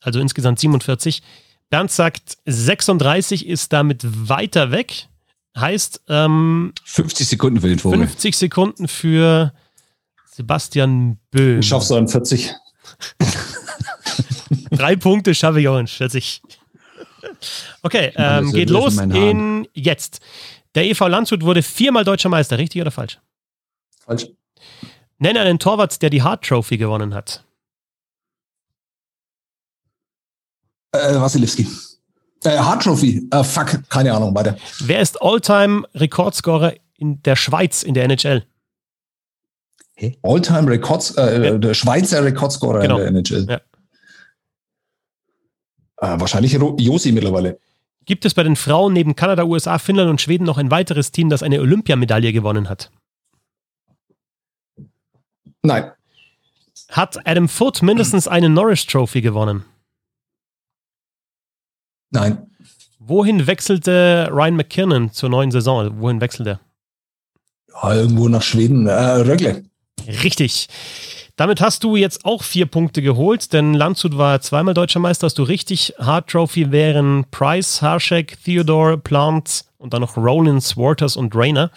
Also 0.00 0.20
insgesamt 0.20 0.60
47. 0.60 1.22
Bernd 1.70 1.90
sagt 1.90 2.38
36 2.46 3.46
ist 3.46 3.72
damit 3.72 4.02
weiter 4.28 4.70
weg. 4.70 5.08
Heißt, 5.56 6.02
ähm, 6.08 6.72
50 6.84 7.28
Sekunden 7.28 7.60
für 7.60 7.68
den 7.68 7.78
Vogel. 7.78 7.98
50 8.06 8.36
Sekunden 8.36 8.88
für 8.88 9.52
Sebastian 10.30 11.18
Böhm. 11.30 11.60
Ich 11.60 11.68
schaff's 11.68 11.88
so 11.88 11.96
an 11.96 12.08
40. 12.08 12.54
Drei 14.70 14.96
Punkte 14.96 15.34
schaffe 15.34 15.60
ich 15.60 15.68
auch 15.68 15.78
in 15.78 15.86
40. 15.86 16.42
Okay, 17.82 18.12
ähm, 18.16 18.52
geht 18.52 18.70
los 18.70 18.96
in 18.98 19.10
in 19.12 19.68
jetzt. 19.74 20.20
Der 20.74 20.84
EV 20.84 21.08
Landshut 21.08 21.42
wurde 21.42 21.62
viermal 21.62 22.04
deutscher 22.04 22.28
Meister, 22.28 22.58
richtig 22.58 22.80
oder 22.80 22.90
falsch? 22.90 23.18
Falsch. 24.04 24.26
Nenne 25.18 25.40
einen 25.40 25.58
Torwart, 25.58 26.00
der 26.00 26.10
die 26.10 26.22
Hart 26.22 26.44
Trophy 26.44 26.78
gewonnen 26.78 27.14
hat. 27.14 27.44
Äh, 30.92 31.14
Wasilewski. 31.14 31.66
Äh, 32.44 32.58
Hard 32.58 32.82
Trophy. 32.82 33.26
Äh, 33.30 33.44
fuck, 33.44 33.88
keine 33.88 34.12
Ahnung, 34.14 34.34
weiter. 34.34 34.56
Wer 34.80 35.00
ist 35.00 35.20
All-Time-Rekordscorer 35.20 36.74
in 36.96 37.22
der 37.22 37.36
Schweiz 37.36 37.82
in 37.82 37.94
der 37.94 38.04
NHL? 38.04 38.44
All-Time 40.22 40.70
Records, 40.70 41.16
äh, 41.16 41.44
Ja. 41.52 41.58
der 41.58 41.74
Schweizer 41.74 42.24
Rekordscorer 42.24 42.80
Genau. 42.82 42.98
in 42.98 43.14
der 43.14 43.22
NHL. 43.22 43.46
Ja. 43.48 43.60
Äh, 46.14 46.20
wahrscheinlich 46.20 46.52
Josi 46.52 47.10
mittlerweile. 47.12 47.58
Gibt 48.04 48.24
es 48.24 48.32
bei 48.32 48.44
den 48.44 48.56
Frauen 48.56 48.92
neben 48.92 49.16
Kanada, 49.16 49.42
USA, 49.44 49.78
Finnland 49.78 50.08
und 50.08 50.20
Schweden 50.20 50.44
noch 50.44 50.56
ein 50.56 50.70
weiteres 50.70 51.10
Team, 51.10 51.28
das 51.28 51.42
eine 51.42 51.60
Olympiamedaille 51.60 52.32
gewonnen 52.32 52.68
hat? 52.70 52.90
Nein. 55.62 55.90
Hat 56.90 57.26
Adam 57.26 57.48
Foote 57.48 57.84
mindestens 57.84 58.28
eine 58.28 58.48
Norris 58.48 58.86
Trophy 58.86 59.20
gewonnen? 59.20 59.64
Nein. 62.10 62.46
Wohin 62.98 63.46
wechselte 63.46 64.28
Ryan 64.30 64.56
McKinnon 64.56 65.12
zur 65.12 65.28
neuen 65.28 65.50
Saison? 65.50 66.00
Wohin 66.00 66.20
wechselt 66.20 66.48
er? 66.48 66.60
Ja, 67.82 67.94
irgendwo 67.94 68.28
nach 68.28 68.42
Schweden. 68.42 68.86
Äh, 68.86 68.92
Rögle. 68.92 69.64
Richtig. 70.06 70.68
Damit 71.36 71.60
hast 71.60 71.84
du 71.84 71.94
jetzt 71.94 72.24
auch 72.24 72.42
vier 72.42 72.66
Punkte 72.66 73.00
geholt, 73.00 73.52
denn 73.52 73.72
Landshut 73.72 74.18
war 74.18 74.40
zweimal 74.40 74.74
deutscher 74.74 74.98
Meister, 74.98 75.26
hast 75.26 75.38
du 75.38 75.44
richtig. 75.44 75.94
Hard 75.98 76.28
Trophy 76.28 76.72
wären 76.72 77.26
Price, 77.30 77.80
Harshek, 77.80 78.42
Theodore, 78.42 78.98
Plant 78.98 79.64
und 79.78 79.94
dann 79.94 80.00
noch 80.00 80.16
Rollins, 80.16 80.76
Waters 80.76 81.16
und 81.16 81.36
Rayner. 81.36 81.70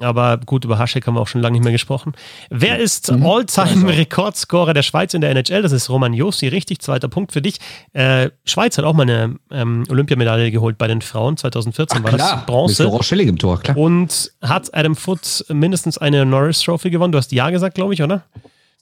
Aber 0.00 0.38
gut, 0.38 0.64
über 0.64 0.78
Haschek 0.78 1.06
haben 1.06 1.14
wir 1.14 1.20
auch 1.20 1.26
schon 1.26 1.40
lange 1.40 1.54
nicht 1.54 1.64
mehr 1.64 1.72
gesprochen. 1.72 2.12
Wer 2.50 2.78
ist 2.78 3.10
mhm. 3.10 3.26
All-Time-Rekordscorer 3.26 4.74
der 4.74 4.82
Schweiz 4.82 5.14
in 5.14 5.20
der 5.20 5.30
NHL? 5.30 5.62
Das 5.62 5.72
ist 5.72 5.90
Roman 5.90 6.12
Josi, 6.12 6.48
richtig. 6.48 6.80
Zweiter 6.80 7.08
Punkt 7.08 7.32
für 7.32 7.42
dich. 7.42 7.58
Äh, 7.92 8.30
Schweiz 8.44 8.78
hat 8.78 8.84
auch 8.84 8.94
mal 8.94 9.02
eine 9.02 9.36
ähm, 9.50 9.84
Olympiamedaille 9.88 10.50
geholt 10.50 10.78
bei 10.78 10.86
den 10.86 11.02
Frauen. 11.02 11.36
2014 11.36 11.98
Ach, 11.98 12.04
war 12.04 12.12
klar. 12.12 12.36
das 12.36 12.46
Bronze. 12.46 12.84
Mit 12.84 13.28
im 13.28 13.38
Tor, 13.38 13.60
klar. 13.60 13.76
Und 13.76 14.32
hat 14.40 14.72
Adam 14.74 14.94
Foote 14.94 15.44
mindestens 15.52 15.98
eine 15.98 16.24
Norris 16.24 16.60
Trophy 16.60 16.90
gewonnen? 16.90 17.12
Du 17.12 17.18
hast 17.18 17.32
Ja 17.32 17.50
gesagt, 17.50 17.74
glaube 17.74 17.94
ich, 17.94 18.02
oder? 18.02 18.24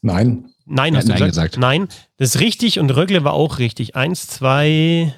Nein. 0.02 0.50
Nein, 0.66 0.96
hast 0.96 1.08
du 1.08 1.12
gesagt? 1.12 1.30
gesagt? 1.30 1.58
Nein. 1.58 1.88
Das 2.18 2.34
ist 2.34 2.40
richtig 2.40 2.78
und 2.78 2.90
Rögle 2.90 3.24
war 3.24 3.32
auch 3.32 3.58
richtig. 3.58 3.94
Eins, 3.96 4.26
zwei, 4.26 5.14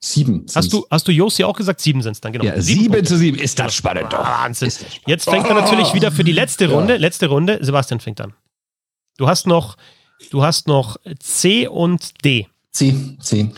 Sieben. 0.00 0.46
Hast 0.54 0.72
du, 0.72 0.86
hast 0.90 1.08
du 1.08 1.12
Josi 1.12 1.42
auch 1.42 1.56
gesagt? 1.56 1.80
Sieben 1.80 2.02
sind 2.02 2.12
es 2.12 2.20
dann, 2.20 2.32
genau. 2.32 2.44
Ja, 2.44 2.60
sieben, 2.60 2.82
sieben 2.82 3.04
zu 3.04 3.16
sieben. 3.16 3.38
Ist 3.38 3.58
das 3.58 3.74
spannend, 3.74 4.12
doch. 4.12 4.20
Wahnsinn. 4.20 4.70
Spannend. 4.70 5.00
Jetzt 5.06 5.28
fängt 5.28 5.46
er 5.46 5.54
natürlich 5.54 5.92
wieder 5.92 6.12
für 6.12 6.22
die 6.22 6.32
letzte 6.32 6.70
Runde. 6.70 6.94
Ja. 6.94 7.00
Letzte 7.00 7.26
Runde. 7.26 7.58
Sebastian 7.60 7.98
fängt 7.98 8.20
an. 8.20 8.32
Du 9.16 9.26
hast 9.26 9.48
noch, 9.48 9.76
du 10.30 10.44
hast 10.44 10.68
noch 10.68 10.96
C 11.18 11.66
und 11.66 12.24
D. 12.24 12.46
C, 12.70 13.16
C. 13.18 13.50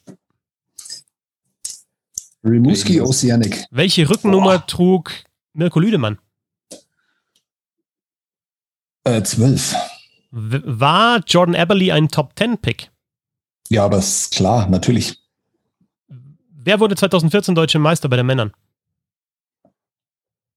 Rimouski 2.43 2.99
Oceanic. 2.99 3.63
Welche 3.71 4.09
Rückennummer 4.09 4.59
Boah. 4.59 4.67
trug 4.67 5.11
Mirko 5.53 5.79
Lüdemann? 5.79 6.17
Äh, 9.05 9.23
12. 9.23 9.73
War 10.31 11.21
Jordan 11.25 11.55
Eberly 11.55 11.91
ein 11.91 12.09
Top-10-Pick? 12.09 12.91
Ja, 13.69 13.89
das 13.89 14.07
ist 14.07 14.33
klar, 14.35 14.67
natürlich. 14.69 15.19
Wer 16.07 16.79
wurde 16.79 16.95
2014 16.95 17.55
deutsche 17.55 17.79
Meister 17.79 18.09
bei 18.09 18.17
den 18.17 18.25
Männern? 18.25 18.51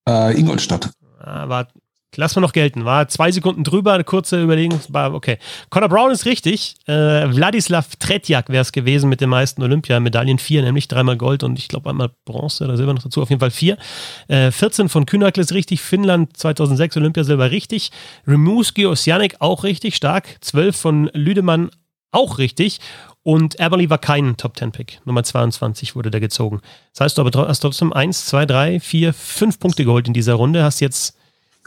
Äh, 0.08 0.38
Ingolstadt. 0.38 0.90
Ah, 1.18 1.48
war 1.48 1.68
Lass 2.16 2.34
mal 2.34 2.42
noch 2.42 2.52
gelten. 2.52 2.84
War 2.84 3.06
zwei 3.08 3.30
Sekunden 3.30 3.62
drüber, 3.62 3.92
eine 3.92 4.04
kurze 4.04 4.42
Überlegung. 4.42 4.80
Okay. 4.92 5.38
Conor 5.70 5.88
Brown 5.88 6.10
ist 6.10 6.26
richtig. 6.26 6.74
Äh, 6.86 6.92
Wladislav 6.92 7.96
Tretjak 7.96 8.48
wäre 8.48 8.62
es 8.62 8.72
gewesen 8.72 9.08
mit 9.08 9.20
den 9.20 9.28
meisten 9.28 9.62
Olympiamedaillen. 9.62 10.38
Vier, 10.38 10.62
nämlich 10.62 10.88
dreimal 10.88 11.16
Gold 11.16 11.44
und 11.44 11.58
ich 11.58 11.68
glaube 11.68 11.90
einmal 11.90 12.10
Bronze 12.24 12.64
oder 12.64 12.76
Silber 12.76 12.94
noch 12.94 13.02
dazu. 13.02 13.22
Auf 13.22 13.30
jeden 13.30 13.40
Fall 13.40 13.52
vier. 13.52 13.78
Äh, 14.26 14.50
14 14.50 14.88
von 14.88 15.06
Kühnakl 15.06 15.40
ist 15.40 15.52
richtig. 15.52 15.80
Finnland 15.82 16.36
2006 16.36 16.96
Olympiasilber 16.96 17.52
richtig. 17.52 17.92
Rimouski 18.26 18.86
Osjanik 18.86 19.36
auch 19.38 19.62
richtig 19.62 19.94
stark. 19.94 20.36
12 20.40 20.76
von 20.76 21.10
Lüdemann 21.14 21.70
auch 22.10 22.38
richtig. 22.38 22.80
Und 23.22 23.60
Eberly 23.60 23.88
war 23.88 23.98
kein 23.98 24.36
Top-10-Pick. 24.36 25.00
Nummer 25.04 25.22
22 25.22 25.94
wurde 25.94 26.10
der 26.10 26.20
gezogen. 26.20 26.60
Das 26.92 27.04
heißt, 27.04 27.18
du 27.18 27.22
aber 27.22 27.48
hast 27.48 27.60
trotzdem 27.60 27.92
1, 27.92 28.26
2, 28.26 28.46
3, 28.46 28.80
4, 28.80 29.12
5 29.12 29.60
Punkte 29.60 29.84
geholt 29.84 30.08
in 30.08 30.14
dieser 30.14 30.34
Runde. 30.34 30.64
Hast 30.64 30.80
jetzt 30.80 31.19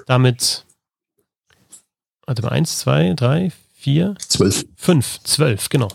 damit, 0.05 0.65
warte 2.25 2.41
mal, 2.41 2.49
eins, 2.49 2.79
zwei, 2.79 3.13
drei, 3.13 3.51
vier, 3.75 4.15
zwölf. 4.19 4.65
Fünf, 4.75 5.19
zwölf, 5.23 5.69
genau. 5.69 5.89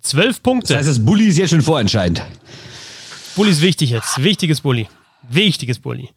Zwölf 0.00 0.42
Punkte. 0.42 0.68
Das 0.74 0.78
heißt, 0.78 0.88
das 0.88 1.04
Bulli 1.04 1.26
ist 1.26 1.38
jetzt 1.38 1.50
schon 1.50 1.62
vorentscheidend. 1.62 2.22
Bulli 3.36 3.50
ist 3.50 3.62
wichtig 3.62 3.90
jetzt. 3.90 4.22
Wichtiges 4.22 4.60
Bulli. 4.60 4.88
Wichtiges 5.22 5.78
Bulli. 5.78 6.10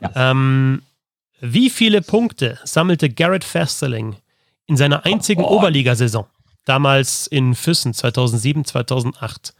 Ja. 0.00 0.30
Ähm, 0.30 0.82
wie 1.40 1.70
viele 1.70 2.02
Punkte 2.02 2.58
sammelte 2.64 3.08
Garrett 3.10 3.42
Festerling 3.42 4.16
in 4.66 4.76
seiner 4.76 5.04
einzigen 5.04 5.42
oh. 5.42 5.56
Oberligasaison? 5.56 6.26
Damals 6.64 7.26
in 7.26 7.54
Füssen 7.54 7.94
2007, 7.94 8.64
2008. 8.64 9.54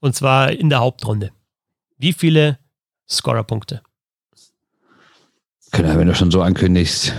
Und 0.00 0.14
zwar 0.14 0.50
in 0.50 0.68
der 0.68 0.80
Hauptrunde. 0.80 1.30
Wie 1.96 2.12
viele 2.12 2.58
Scorerpunkte? 3.08 3.82
Genau, 5.72 5.98
wenn 5.98 6.06
du 6.06 6.14
schon 6.14 6.30
so 6.30 6.42
ankündigst. 6.42 7.14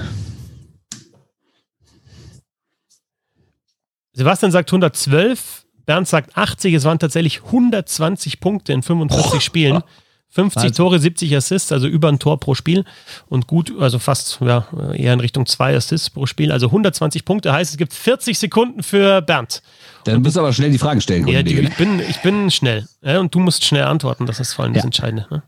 Sebastian 4.13 4.51
sagt 4.51 4.69
112, 4.69 5.65
Bernd 5.85 6.07
sagt 6.07 6.37
80, 6.37 6.75
es 6.75 6.83
waren 6.83 6.99
tatsächlich 6.99 7.43
120 7.45 8.39
Punkte 8.39 8.73
in 8.73 8.83
45 8.83 9.33
oh. 9.33 9.39
Spielen. 9.39 9.83
50 10.29 10.55
Wahnsinn. 10.55 10.73
Tore, 10.73 10.99
70 10.99 11.35
Assists, 11.35 11.71
also 11.71 11.87
über 11.87 12.07
ein 12.07 12.17
Tor 12.17 12.39
pro 12.39 12.55
Spiel 12.55 12.85
und 13.27 13.45
gut, 13.45 13.71
also 13.79 13.99
fast 13.99 14.39
ja, 14.41 14.67
eher 14.95 15.13
in 15.13 15.19
Richtung 15.19 15.45
zwei 15.45 15.75
Assists 15.75 16.09
pro 16.09 16.25
Spiel, 16.25 16.51
also 16.51 16.67
120 16.67 17.23
Punkte, 17.23 17.53
heißt 17.53 17.69
es 17.69 17.77
gibt 17.77 17.93
40 17.93 18.39
Sekunden 18.39 18.81
für 18.81 19.21
Bernd. 19.21 19.61
Dann 20.05 20.23
musst 20.23 20.35
du 20.35 20.39
aber 20.39 20.51
schnell 20.51 20.71
die 20.71 20.79
Fragen 20.79 21.01
stellen. 21.01 21.27
Ja, 21.27 21.43
die, 21.43 21.59
ich, 21.59 21.75
bin, 21.75 21.99
ich 21.99 22.19
bin 22.23 22.49
schnell 22.49 22.87
ja, 23.03 23.19
und 23.19 23.35
du 23.35 23.39
musst 23.39 23.63
schnell 23.63 23.83
antworten, 23.83 24.25
das 24.25 24.39
ist 24.39 24.53
vor 24.53 24.65
allem 24.65 24.73
ja. 24.73 24.77
das 24.77 24.85
Entscheidende. 24.85 25.27
Ne? 25.29 25.43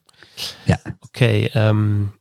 Ja. 0.68 0.78
Okay, 1.02 1.50
ähm, 1.56 2.12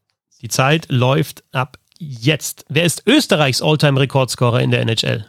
die 0.44 0.48
Zeit 0.48 0.86
läuft 0.90 1.42
ab 1.52 1.78
jetzt. 1.98 2.66
Wer 2.68 2.84
ist 2.84 3.04
Österreichs 3.06 3.62
All-Time-Rekordscorer 3.62 4.60
in 4.60 4.70
der 4.70 4.82
NHL? 4.82 5.24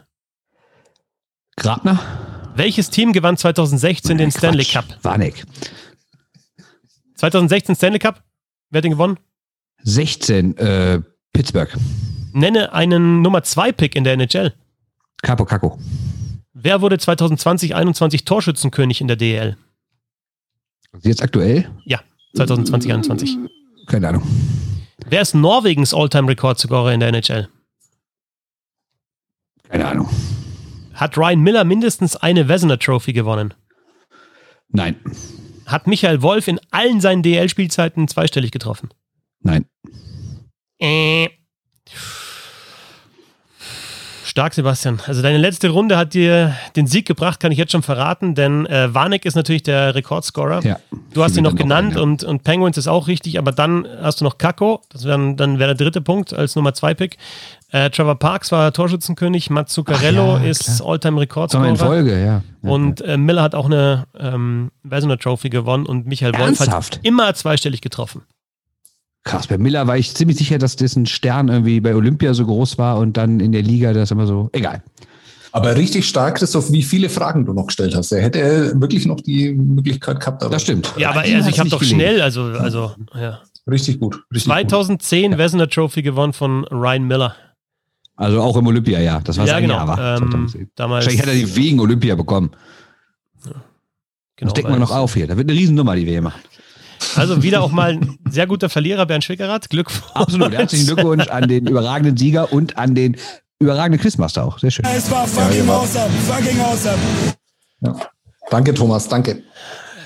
Grabner. 1.56 1.98
Welches 2.54 2.90
Team 2.90 3.14
gewann 3.14 3.38
2016 3.38 4.18
den 4.18 4.30
Stanley 4.30 4.66
Quatsch. 4.66 4.88
Cup? 4.90 5.04
Warneck. 5.04 5.42
2016 7.14 7.76
Stanley 7.76 7.98
Cup? 7.98 8.22
Wer 8.68 8.78
hat 8.78 8.84
den 8.84 8.92
gewonnen? 8.92 9.18
16, 9.84 10.58
äh, 10.58 11.00
Pittsburgh. 11.32 11.74
Nenne 12.34 12.74
einen 12.74 13.22
Nummer 13.22 13.42
2 13.42 13.72
Pick 13.72 13.96
in 13.96 14.04
der 14.04 14.12
NHL. 14.12 14.52
Capo 15.22 15.46
Caco. 15.46 15.78
Wer 16.52 16.82
wurde 16.82 16.96
2020-21 16.96 18.26
Torschützenkönig 18.26 19.00
in 19.00 19.08
der 19.08 19.16
DEL? 19.16 19.56
Jetzt 21.00 21.22
aktuell? 21.22 21.70
Ja, 21.86 22.00
2020-21. 22.34 23.48
Keine 23.86 24.08
Ahnung. 24.08 24.22
Wer 25.04 25.20
ist 25.20 25.34
Norwegens 25.34 25.92
All-Time-Rekordscorer 25.92 26.92
in 26.92 27.00
der 27.00 27.10
NHL? 27.10 27.48
Keine 29.68 29.86
Ahnung. 29.86 30.08
Hat 30.94 31.18
Ryan 31.18 31.40
Miller 31.40 31.64
mindestens 31.64 32.16
eine 32.16 32.48
Vezina 32.48 32.76
Trophy 32.76 33.12
gewonnen? 33.12 33.52
Nein. 34.68 34.96
hat 35.66 35.86
Michael 35.86 36.22
Wolf 36.22 36.48
in 36.48 36.60
allen 36.70 37.00
seinen 37.00 37.22
DL-Spielzeiten 37.22 38.08
zweistellig 38.08 38.50
getroffen? 38.50 38.90
Nein. 39.40 39.66
Äh. 40.78 41.28
Stark, 44.36 44.52
Sebastian. 44.52 45.00
Also 45.06 45.22
deine 45.22 45.38
letzte 45.38 45.70
Runde 45.70 45.96
hat 45.96 46.12
dir 46.12 46.54
den 46.76 46.86
Sieg 46.86 47.06
gebracht, 47.06 47.40
kann 47.40 47.52
ich 47.52 47.56
jetzt 47.56 47.72
schon 47.72 47.80
verraten, 47.80 48.34
denn 48.34 48.66
äh, 48.66 48.92
Warneck 48.92 49.24
ist 49.24 49.34
natürlich 49.34 49.62
der 49.62 49.94
Rekordscorer. 49.94 50.62
Ja. 50.62 50.78
Du 51.14 51.24
hast 51.24 51.38
ihn 51.38 51.44
noch 51.44 51.54
genannt 51.54 51.92
ein, 51.92 51.96
ja. 51.96 52.02
und, 52.02 52.22
und 52.22 52.44
Penguins 52.44 52.76
ist 52.76 52.86
auch 52.86 53.08
richtig, 53.08 53.38
aber 53.38 53.50
dann 53.50 53.88
hast 54.02 54.20
du 54.20 54.26
noch 54.26 54.36
Kako, 54.36 54.82
das 54.90 55.06
wär, 55.06 55.16
dann 55.16 55.58
wäre 55.58 55.74
der 55.74 55.86
dritte 55.86 56.02
Punkt 56.02 56.34
als 56.34 56.54
Nummer 56.54 56.74
zwei 56.74 56.92
Pick. 56.92 57.16
Äh, 57.70 57.88
Trevor 57.88 58.16
Parks 58.16 58.52
war 58.52 58.74
Torschützenkönig, 58.74 59.48
Matt 59.48 59.70
Zuccarello 59.70 60.36
ja, 60.36 60.44
ist 60.44 60.76
klar. 60.76 60.90
Alltime 60.90 61.26
Sondern 61.48 61.70
in. 61.70 61.76
Folge, 61.76 62.22
ja. 62.22 62.42
Und 62.60 63.00
äh, 63.00 63.16
Miller 63.16 63.42
hat 63.42 63.54
auch 63.54 63.64
eine 63.64 64.04
ähm, 64.20 64.70
Vezina 64.82 65.16
Trophy 65.16 65.48
gewonnen 65.48 65.86
und 65.86 66.06
Michael 66.06 66.34
Wolf 66.34 66.60
hat 66.60 66.68
Ernsthaft? 66.68 67.00
immer 67.04 67.32
zweistellig 67.32 67.80
getroffen. 67.80 68.20
Krass, 69.26 69.48
bei 69.48 69.58
Miller 69.58 69.88
war 69.88 69.98
ich 69.98 70.14
ziemlich 70.14 70.38
sicher, 70.38 70.56
dass 70.56 70.76
dessen 70.76 71.04
Stern 71.04 71.48
irgendwie 71.48 71.80
bei 71.80 71.96
Olympia 71.96 72.32
so 72.32 72.46
groß 72.46 72.78
war 72.78 72.96
und 72.98 73.16
dann 73.16 73.40
in 73.40 73.50
der 73.50 73.62
Liga 73.62 73.92
das 73.92 74.12
immer 74.12 74.24
so. 74.24 74.50
Egal. 74.52 74.84
Aber 75.50 75.74
richtig 75.74 76.06
stark, 76.06 76.36
Christoph, 76.36 76.70
wie 76.70 76.84
viele 76.84 77.08
Fragen 77.08 77.44
du 77.44 77.52
noch 77.52 77.66
gestellt 77.66 77.96
hast. 77.96 78.12
Er 78.12 78.22
hätte 78.22 78.72
wirklich 78.80 79.04
noch 79.04 79.20
die 79.20 79.52
Möglichkeit 79.52 80.20
gehabt. 80.20 80.44
Aber 80.44 80.52
Das 80.52 80.62
stimmt. 80.62 80.94
Ja, 80.96 81.10
aber 81.10 81.20
also 81.20 81.48
ich 81.48 81.58
habe 81.58 81.68
doch 81.68 81.80
gelegen. 81.80 81.98
schnell, 81.98 82.20
also, 82.22 82.44
also 82.44 82.92
ja. 83.14 83.40
Richtig 83.68 83.98
gut. 83.98 84.22
Richtig 84.32 84.44
2010 84.44 85.38
Vezina 85.38 85.66
Trophy 85.66 86.02
gewonnen 86.02 86.32
von 86.32 86.64
Ryan 86.66 87.08
Miller. 87.08 87.34
Also 88.14 88.40
auch 88.40 88.56
im 88.56 88.66
Olympia, 88.68 89.00
ja. 89.00 89.20
Das 89.20 89.38
war 89.38 89.46
ja, 89.46 89.54
sein 89.54 89.62
genau. 89.62 89.74
Jahr, 89.74 89.88
war. 89.88 89.98
ähm, 89.98 90.18
2010. 90.18 90.70
damals. 90.76 91.04
Wahrscheinlich 91.04 91.22
hat 91.22 91.34
er 91.34 91.34
die 91.34 91.56
wegen 91.56 91.80
Olympia 91.80 92.14
bekommen. 92.14 92.52
genau, 93.42 93.60
das 94.38 94.52
decken 94.52 94.70
wir 94.70 94.78
noch 94.78 94.92
auf 94.92 95.14
hier. 95.14 95.26
Da 95.26 95.36
wird 95.36 95.50
eine 95.50 95.58
Riesennummer, 95.58 95.96
die 95.96 96.04
wir 96.04 96.12
hier 96.12 96.22
machen. 96.22 96.40
Also 97.14 97.42
wieder 97.42 97.62
auch 97.62 97.72
mal 97.72 97.92
ein 97.92 98.18
sehr 98.28 98.46
guter 98.46 98.68
Verlierer, 98.68 99.06
Bernd 99.06 99.24
Schwickerath. 99.24 99.70
Glückwunsch. 99.70 100.04
Absolut. 100.14 100.52
Herzlichen 100.52 100.86
Glückwunsch 100.86 101.28
an 101.28 101.48
den 101.48 101.66
überragenden 101.66 102.16
Sieger 102.16 102.52
und 102.52 102.76
an 102.76 102.94
den 102.94 103.16
überragenden 103.58 104.00
Quizmaster 104.00 104.44
auch. 104.44 104.58
Sehr 104.58 104.70
schön. 104.70 104.84
Es 104.84 105.10
war 105.10 105.26
fucking 105.26 105.60
genau. 105.60 105.80
awesome, 105.80 106.10
fucking 106.26 106.60
awesome. 106.60 106.98
Ja. 107.80 107.96
Danke, 108.50 108.74
Thomas. 108.74 109.08
Danke. 109.08 109.42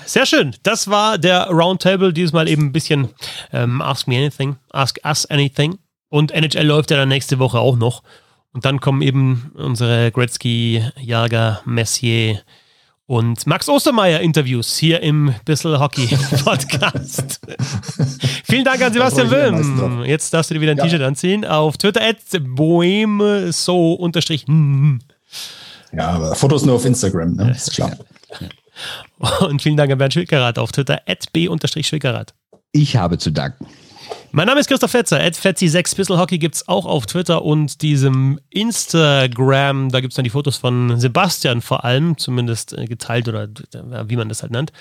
Sehr 0.05 0.25
schön. 0.25 0.55
Das 0.63 0.89
war 0.89 1.17
der 1.17 1.47
Roundtable. 1.47 2.13
Dieses 2.13 2.33
Mal 2.33 2.47
eben 2.47 2.67
ein 2.67 2.71
bisschen 2.71 3.09
ähm, 3.53 3.81
Ask 3.81 4.07
Me 4.07 4.17
Anything, 4.17 4.57
Ask 4.71 4.99
Us 5.05 5.25
Anything. 5.25 5.77
Und 6.09 6.31
NHL 6.31 6.65
läuft 6.65 6.91
ja 6.91 6.97
dann 6.97 7.09
nächste 7.09 7.39
Woche 7.39 7.59
auch 7.59 7.77
noch. 7.77 8.03
Und 8.53 8.65
dann 8.65 8.81
kommen 8.81 9.01
eben 9.01 9.51
unsere 9.55 10.11
Gretzky, 10.11 10.83
Jager, 10.99 11.61
Messier 11.65 12.41
und 13.11 13.45
Max 13.45 13.67
Ostermeier 13.67 14.21
Interviews 14.21 14.77
hier 14.77 15.01
im 15.01 15.35
Bissel 15.43 15.77
Hockey 15.79 16.07
Podcast. 16.45 17.41
Vielen 18.45 18.63
Dank 18.63 18.81
an 18.81 18.93
Sebastian 18.93 19.29
Wilm. 19.29 20.05
Jetzt 20.05 20.33
darfst 20.33 20.49
du 20.49 20.53
dir 20.53 20.61
wieder 20.61 20.71
ein 20.71 20.77
Ja. 20.77 20.85
T-Shirt 20.85 21.01
anziehen. 21.01 21.43
Auf 21.43 21.75
Twitter 21.77 22.01
at 22.01 22.15
boheme 22.39 23.51
so 23.51 23.95
unterstrich. 23.95 24.45
Ja, 25.91 26.07
aber 26.07 26.35
Fotos 26.35 26.63
nur 26.63 26.75
auf 26.75 26.85
Instagram, 26.85 27.35
ne? 27.35 27.51
Ist 27.51 27.73
klar. 27.73 27.91
Und 29.41 29.61
vielen 29.61 29.75
Dank 29.75 29.91
an 29.91 29.97
Bernd 29.97 30.13
Schwickerath 30.13 30.57
auf 30.57 30.71
Twitter 30.71 31.01
at 31.05 31.33
b-schwickerath. 31.33 32.33
Ich 32.71 32.95
habe 32.95 33.17
zu 33.17 33.29
danken. 33.31 33.65
Mein 34.33 34.47
Name 34.47 34.61
ist 34.61 34.67
Christoph 34.67 34.91
Fetzer, 34.91 35.19
at 35.19 35.35
Fetzi6 35.35 35.93
Bissel 35.95 36.17
Hockey 36.17 36.37
gibt 36.37 36.55
es 36.55 36.67
auch 36.69 36.85
auf 36.85 37.05
Twitter 37.05 37.43
und 37.43 37.81
diesem 37.81 38.39
Instagram. 38.49 39.89
Da 39.89 39.99
gibt 39.99 40.13
es 40.13 40.15
dann 40.15 40.23
die 40.23 40.29
Fotos 40.29 40.55
von 40.55 40.97
Sebastian 40.97 41.61
vor 41.61 41.83
allem, 41.83 42.17
zumindest 42.17 42.71
äh, 42.71 42.85
geteilt 42.85 43.27
oder 43.27 43.43
äh, 43.43 44.09
wie 44.09 44.15
man 44.15 44.29
das 44.29 44.41
halt 44.41 44.53
nennt. 44.53 44.71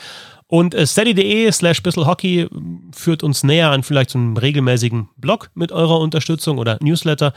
Und 0.46 0.74
äh, 0.74 0.86
steady.de 0.86 1.50
slash 1.50 1.82
Hockey 1.96 2.48
führt 2.92 3.24
uns 3.24 3.42
näher 3.42 3.70
an 3.70 3.82
vielleicht 3.82 4.10
so 4.10 4.18
einem 4.18 4.36
regelmäßigen 4.36 5.08
Blog 5.16 5.50
mit 5.54 5.72
eurer 5.72 5.98
Unterstützung 5.98 6.58
oder 6.58 6.78
Newsletter. 6.80 7.32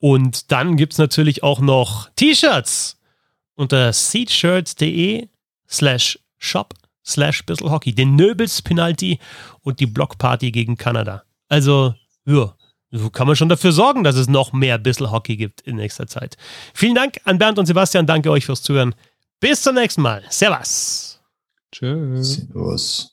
Und 0.00 0.50
dann 0.50 0.76
gibt 0.76 0.94
es 0.94 0.98
natürlich 0.98 1.44
auch 1.44 1.60
noch 1.60 2.10
T-Shirts 2.16 3.00
unter 3.54 3.92
seatshirts.de 3.92 5.28
slash 5.68 6.18
shop 6.38 6.74
slash 7.06 7.44
Hockey. 7.62 7.94
Den 7.94 8.16
Nöbels 8.16 8.62
Penalty 8.62 9.20
und 9.60 9.78
die 9.78 9.86
Blockparty 9.86 10.50
gegen 10.50 10.76
Kanada. 10.76 11.22
Also, 11.52 11.94
ja, 12.24 12.54
so 12.92 13.10
kann 13.10 13.26
man 13.26 13.36
schon 13.36 13.50
dafür 13.50 13.72
sorgen, 13.72 14.04
dass 14.04 14.16
es 14.16 14.26
noch 14.26 14.54
mehr 14.54 14.78
Bissel 14.78 15.10
Hockey 15.10 15.36
gibt 15.36 15.60
in 15.60 15.76
nächster 15.76 16.06
Zeit. 16.06 16.38
Vielen 16.72 16.94
Dank 16.94 17.20
an 17.24 17.36
Bernd 17.36 17.58
und 17.58 17.66
Sebastian. 17.66 18.06
Danke 18.06 18.30
euch 18.30 18.46
fürs 18.46 18.62
Zuhören. 18.62 18.94
Bis 19.38 19.60
zum 19.60 19.74
nächsten 19.74 20.00
Mal. 20.00 20.24
Servus. 20.30 21.20
Tschüss. 21.70 22.36
Servus. 22.36 23.11